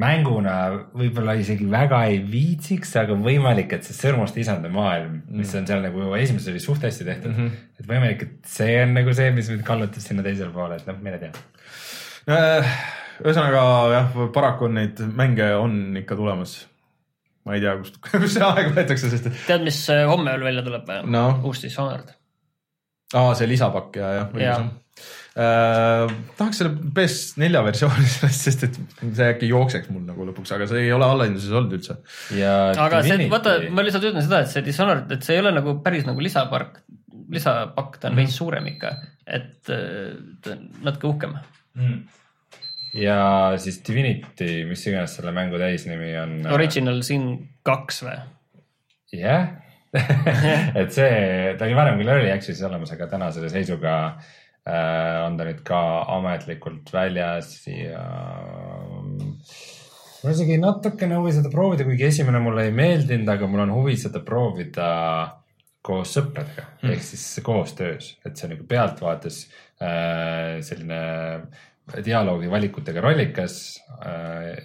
mänguna 0.00 0.54
võib-olla 0.96 1.36
isegi 1.40 1.66
väga 1.70 2.02
ei 2.10 2.18
viitsiks, 2.28 2.92
aga 3.00 3.16
võimalik, 3.20 3.72
et 3.76 3.86
see 3.86 3.96
sõrmuste 3.96 4.42
isanda 4.42 4.68
maailm, 4.72 5.22
mis 5.38 5.54
on 5.56 5.68
seal 5.68 5.80
nagu 5.84 6.10
esimeses 6.18 6.50
oli 6.52 6.60
suht 6.62 6.84
hästi 6.84 7.06
tehtud 7.06 7.32
mm, 7.32 7.38
-hmm. 7.38 7.80
et 7.80 7.88
võimalik, 7.88 8.26
et 8.26 8.52
see 8.56 8.76
on 8.82 8.92
nagu 8.98 9.14
see, 9.16 9.30
mis 9.36 9.48
mind 9.52 9.64
kallutab 9.66 10.04
sinna 10.04 10.24
teisele 10.26 10.52
poole, 10.52 10.76
et 10.76 10.88
noh, 10.90 11.00
mine 11.02 11.20
tea. 11.22 11.32
Äh, 12.28 12.76
ühesõnaga 13.24 13.66
jah, 13.94 14.16
paraku 14.34 14.68
on 14.68 14.80
neid 14.80 15.00
mänge 15.16 15.48
on 15.56 15.96
ikka 16.02 16.18
tulemas. 16.18 16.58
ma 17.46 17.54
ei 17.54 17.64
tea, 17.64 17.76
kust, 17.80 18.00
kust 18.10 18.36
see 18.36 18.44
aeg 18.44 18.72
võetakse, 18.76 19.12
sest 19.12 19.30
tead, 19.46 19.64
mis 19.64 19.80
äh, 19.94 20.04
homme 20.10 20.34
veel 20.34 20.50
välja 20.50 20.66
tuleb? 20.66 20.92
No. 21.08 21.28
uus 21.42 21.62
Dishonored. 21.64 22.12
aa, 23.14 23.32
see 23.38 23.48
lisapakk 23.48 23.96
ja, 24.02 24.12
jah, 24.20 24.66
on. 25.36 26.12
tahaks 26.38 26.60
selle 26.62 26.72
PS4 26.96 27.60
versiooni 27.66 28.06
sellest, 28.16 28.46
sest 28.48 28.62
et 28.64 28.78
see 29.18 29.26
äkki 29.34 29.50
jookseks 29.50 29.90
mul 29.92 30.06
nagu 30.08 30.24
lõpuks, 30.30 30.52
aga 30.56 30.68
see 30.70 30.86
ei 30.86 30.92
ole 30.96 31.04
allahinduses 31.04 31.52
olnud 31.52 31.74
üldse. 31.76 31.98
ja 32.38 32.54
aga 32.72 33.02
see, 33.02 33.10
Divinity- 33.18 33.32
vaata, 33.34 33.56
ma 33.70 33.84
lihtsalt 33.84 34.06
ütlen 34.10 34.24
seda, 34.24 34.40
et 34.46 34.52
see 34.54 34.64
Dishonored, 34.66 35.10
et 35.12 35.26
see 35.26 35.36
ei 35.36 35.42
ole 35.44 35.52
nagu 35.58 35.76
päris 35.84 36.06
nagu 36.08 36.24
lisapark, 36.24 36.80
lisapakk, 37.32 37.98
ta 38.00 38.08
on 38.08 38.14
Mhm. 38.16 38.22
veits 38.22 38.36
suurem 38.40 38.66
ikka, 38.72 38.94
et 39.26 39.68
äh, 39.74 40.14
ta 40.42 40.54
on 40.56 40.64
natuke 40.86 41.10
uhkem. 41.10 41.36
ja 42.96 43.18
siis 43.60 43.82
Divinity, 43.84 44.64
mis 44.70 44.86
iganes 44.88 45.18
selle 45.18 45.32
mängu 45.36 45.58
täisnimi 45.60 46.14
on. 46.22 46.38
Original 46.54 47.02
Sin 47.04 47.28
kaks 47.66 48.02
või? 48.06 48.16
jah, 49.16 49.50
et 50.80 50.90
see, 50.92 51.54
ta 51.58 51.64
oli 51.68 51.76
varem 51.76 52.00
küll 52.00 52.10
early 52.12 52.32
access'is 52.32 52.64
olemas, 52.66 52.90
aga 52.92 53.06
tänase 53.12 53.46
seisuga 53.52 53.92
äh, 54.06 54.34
on 54.66 55.36
ta 55.38 55.46
nüüd 55.46 55.60
ka 55.66 55.80
ametlikult 56.16 56.90
väljas 56.94 57.52
ja 57.70 58.02
mul 60.26 60.32
isegi 60.32 60.56
natukene 60.58 61.20
huvi 61.20 61.34
seda 61.36 61.52
proovida, 61.52 61.86
kuigi 61.86 62.08
esimene 62.08 62.40
mulle 62.42 62.66
ei 62.66 62.74
meeldinud, 62.74 63.28
aga 63.30 63.46
mul 63.50 63.62
on 63.66 63.74
huvi 63.76 63.94
seda 64.00 64.22
proovida 64.26 64.88
koos 65.86 66.16
sõpradega 66.16 66.64
mm. 66.80 66.92
ehk 66.94 67.04
siis 67.06 67.44
koostöös, 67.46 68.16
et 68.26 68.34
see 68.34 68.48
on 68.48 68.56
nagu 68.56 68.66
pealtvaates 68.68 69.42
äh, 69.78 70.56
selline 70.66 71.00
dialoogi 72.02 72.50
valikutega 72.50 73.04
rollikas 73.04 73.60
äh, 74.00 74.56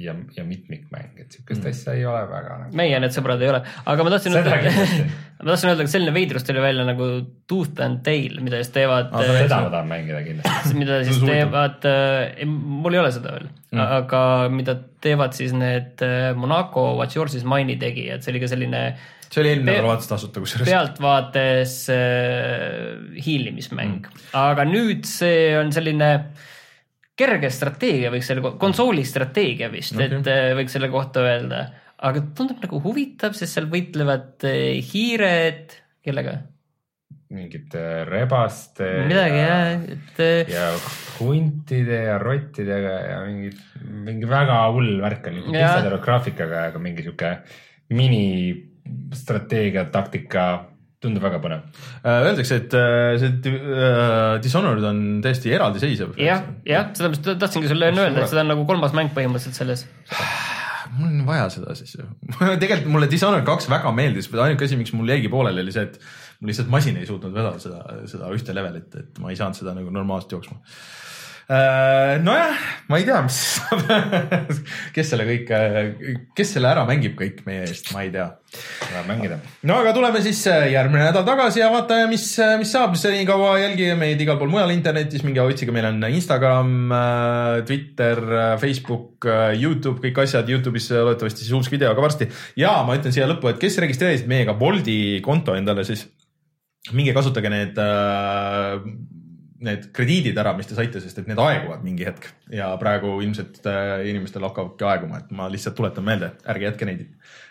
ja, 0.00 0.14
ja 0.36 0.44
mitmikmäng, 0.44 1.12
et 1.20 1.34
sihukest 1.34 1.60
mm. 1.60 1.68
asja 1.70 1.94
ei 1.98 2.04
ole 2.08 2.22
väga 2.30 2.54
nagu. 2.62 2.76
meie 2.78 2.98
need 3.02 3.12
sõbrad 3.12 3.42
ei 3.44 3.50
ole, 3.52 3.60
aga 3.92 4.06
ma 4.06 4.12
tahtsin 4.14 4.36
öelda 4.38 4.56
ma 5.42 5.50
tahtsin 5.50 5.72
öelda, 5.72 5.84
et 5.84 5.92
selline 5.92 6.14
veidrus 6.14 6.46
tuli 6.48 6.62
välja 6.64 6.86
nagu 6.88 7.08
Tooth 7.50 7.84
and 7.84 8.00
Tail, 8.06 8.38
mida 8.44 8.62
siis 8.62 8.72
teevad 8.72 9.12
äh, 9.12 9.32
seda 9.42 9.58
ma 9.66 9.72
tahan 9.74 9.90
mängida 9.90 10.22
kindlasti. 10.24 10.76
mida 10.80 11.02
siis 11.04 11.20
teevad, 11.20 11.88
mul 12.48 12.96
ei 12.96 13.02
ole 13.02 13.10
seda 13.12 13.34
veel 13.36 13.50
mm., 13.50 13.82
aga 14.00 14.22
mida 14.54 14.76
teevad 15.04 15.36
siis 15.36 15.52
need 15.56 16.04
äh, 16.06 16.30
Monaco 16.38 16.94
What's 16.96 17.18
Yours 17.18 17.36
is 17.36 17.44
Mine'i 17.44 17.76
tegijad, 17.80 18.24
see 18.24 18.32
oli 18.32 18.40
ka 18.44 18.48
selline 18.52 18.86
see 19.28 19.42
oli 19.42 19.52
eelmine 19.54 19.76
nädal 19.76 19.90
vaates 19.90 20.08
tasuta 20.08 20.40
kusjuures. 20.40 20.72
pealtvaates 20.72 21.76
äh, 21.92 23.20
hiilimismäng 23.26 24.00
mm., 24.00 24.24
aga 24.40 24.64
nüüd 24.68 25.04
see 25.08 25.52
on 25.60 25.72
selline 25.76 26.14
kerge 27.18 27.50
strateegia, 27.52 28.12
võiks 28.12 28.30
selle, 28.30 28.54
konsooli 28.60 29.04
strateegia 29.06 29.68
vist 29.72 29.96
okay., 29.96 30.08
et 30.08 30.30
äh, 30.32 30.52
võiks 30.58 30.74
selle 30.76 30.88
kohta 30.92 31.24
öelda, 31.26 31.66
aga 32.02 32.22
tundub 32.36 32.62
nagu 32.64 32.80
huvitav, 32.84 33.36
sest 33.36 33.58
seal 33.58 33.68
võitlevad 33.72 34.48
äh, 34.48 34.80
hiired, 34.92 35.76
kellega? 36.04 36.40
mingite 37.32 38.04
rebaste. 38.04 38.84
midagi 39.08 39.38
jah, 39.38 39.84
et 39.94 40.18
äh, 40.20 40.50
ja 40.52 40.66
huntide 41.16 42.02
ja 42.10 42.18
rottidega 42.20 42.96
ja 43.06 43.20
mingi, 43.24 43.52
mingi 44.08 44.28
väga 44.28 44.58
hull 44.74 45.00
värk 45.00 45.30
on, 45.30 45.38
Jaa. 45.48 45.78
pixel 45.78 45.96
graafikaga, 46.04 46.66
aga 46.68 46.82
mingi 46.82 47.06
sihuke 47.06 47.30
ministrateegia, 47.92 49.86
taktika, 49.94 50.44
tundub 51.02 51.24
väga 51.24 51.40
põnev. 51.42 51.66
Öeldakse, 52.06 52.58
et 52.62 52.74
äh, 52.78 53.18
see 53.20 53.52
äh, 53.52 54.38
Dishonored 54.44 54.86
on 54.86 55.04
täiesti 55.24 55.52
eraldiseisev. 55.54 56.16
jah, 56.20 56.44
jah, 56.68 56.90
seda 56.96 57.12
ma 57.12 57.36
tahtsingi 57.42 57.70
sulle 57.70 57.92
enne 57.92 58.06
öelda, 58.06 58.24
et 58.24 58.32
seda 58.32 58.44
on 58.44 58.52
nagu 58.54 58.66
kolmas 58.68 58.94
mäng 58.96 59.12
põhimõtteliselt 59.16 59.58
selles. 59.58 59.86
mul 60.96 61.08
on 61.08 61.22
vaja 61.28 61.48
seda 61.52 61.76
siis 61.78 61.96
ju. 61.98 62.08
tegelikult 62.62 62.90
mulle 62.94 63.10
Dishonored 63.10 63.46
kaks 63.48 63.70
väga 63.72 63.94
meeldis, 63.96 64.30
ainuke 64.32 64.68
asi, 64.68 64.78
miks 64.80 64.94
mul 64.96 65.10
jäigi 65.10 65.30
pooleli, 65.32 65.64
oli 65.64 65.74
see, 65.74 65.88
et 65.88 65.98
mul 66.40 66.52
lihtsalt 66.52 66.72
masin 66.72 66.98
ei 67.00 67.08
suutnud 67.08 67.34
vedada 67.34 67.62
seda, 67.62 67.82
seda 68.10 68.30
ühte 68.34 68.54
levelit, 68.56 68.98
et 68.98 69.22
ma 69.22 69.32
ei 69.32 69.38
saanud 69.38 69.58
seda 69.58 69.74
nagu 69.78 69.94
normaalselt 69.94 70.36
jooksma. 70.38 70.58
nojah, 72.22 72.60
ma 72.88 72.98
ei 73.00 73.04
tea, 73.04 73.18
mis, 73.24 73.38
kes 74.94 75.10
selle 75.12 75.26
kõik, 75.28 75.50
kes 76.36 76.54
selle 76.56 76.70
ära 76.70 76.84
mängib 76.88 77.16
kõik 77.18 77.42
meie 77.48 77.66
eest, 77.66 77.90
ma 77.92 78.04
ei 78.06 78.12
tea. 78.14 78.28
Tuleb 78.52 79.06
mängida. 79.08 79.38
no 79.68 79.78
aga 79.80 79.94
tuleme 79.96 80.20
siis 80.24 80.42
äh, 80.50 80.66
järgmine 80.74 81.06
nädal 81.06 81.24
tagasi 81.24 81.62
ja 81.62 81.70
vaatame, 81.72 82.10
mis, 82.10 82.26
mis 82.60 82.72
saab, 82.74 82.98
senikaua 83.00 83.54
jälgige 83.62 83.94
meid 83.98 84.20
igal 84.20 84.36
pool 84.40 84.52
mujal 84.52 84.74
internetis, 84.74 85.24
minge 85.24 85.40
otsige, 85.40 85.72
meil 85.72 85.88
on 85.88 86.02
Instagram, 86.10 86.92
Twitter, 87.68 88.20
Facebook, 88.60 89.28
Youtube, 89.56 90.02
kõik 90.04 90.24
asjad. 90.26 90.50
Youtube'is 90.52 90.90
loodetavasti 90.92 91.46
siis 91.46 91.54
uus 91.56 91.70
video 91.72 91.94
ka 91.96 92.04
varsti. 92.04 92.28
ja 92.60 92.74
ma 92.86 92.98
ütlen 92.98 93.14
siia 93.14 93.30
lõppu, 93.30 93.52
et 93.52 93.62
kes 93.62 93.80
registreerisid 93.82 94.28
meiega 94.30 94.56
Boldi 94.58 95.22
konto 95.24 95.56
endale, 95.56 95.86
siis 95.88 96.04
minge 96.90 97.14
kasutage 97.14 97.50
need 97.52 97.78
äh, 97.78 98.82
need 99.66 99.88
krediidid 99.94 100.38
ära, 100.38 100.54
mis 100.58 100.68
te 100.68 100.76
saite, 100.78 101.00
sest 101.02 101.22
et 101.22 101.30
need 101.30 101.40
aeguvad 101.40 101.84
mingi 101.86 102.06
hetk 102.06 102.28
ja 102.52 102.70
praegu 102.80 103.16
ilmselt 103.24 103.62
äh, 103.70 104.02
inimestel 104.10 104.44
hakkavadki 104.48 104.86
aeguma, 104.88 105.22
et 105.22 105.32
ma 105.36 105.48
lihtsalt 105.52 105.76
tuletan 105.78 106.06
meelde, 106.06 106.34
ärge 106.48 106.68
jätke 106.68 106.88
neid 106.88 107.06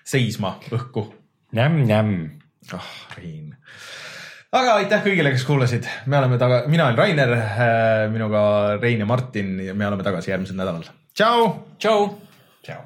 seisma 0.07 0.57
õhku 0.71 1.07
Njämm-njämm. 1.51 2.29
oh, 2.73 2.91
Rein. 3.17 3.55
aga 4.55 4.77
aitäh 4.79 5.03
kõigile, 5.03 5.33
kes 5.35 5.43
kuulasid, 5.47 5.89
me 6.07 6.19
oleme 6.21 6.39
taga, 6.39 6.63
mina 6.71 6.88
olen 6.88 6.99
Rainer, 6.99 7.35
minuga 8.13 8.43
Rein 8.79 9.03
ja 9.03 9.09
Martin 9.09 9.57
ja 9.65 9.75
me 9.75 9.88
oleme 9.88 10.03
tagasi 10.07 10.31
järgmisel 10.31 10.59
nädalal. 10.59 10.88
tšau. 11.13 11.51
tšau. 11.77 12.07
tšau. 12.63 12.81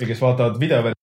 Ja 0.00 0.06
kes 0.06 0.20
vaatavad 0.20 0.60
video. 0.60 0.97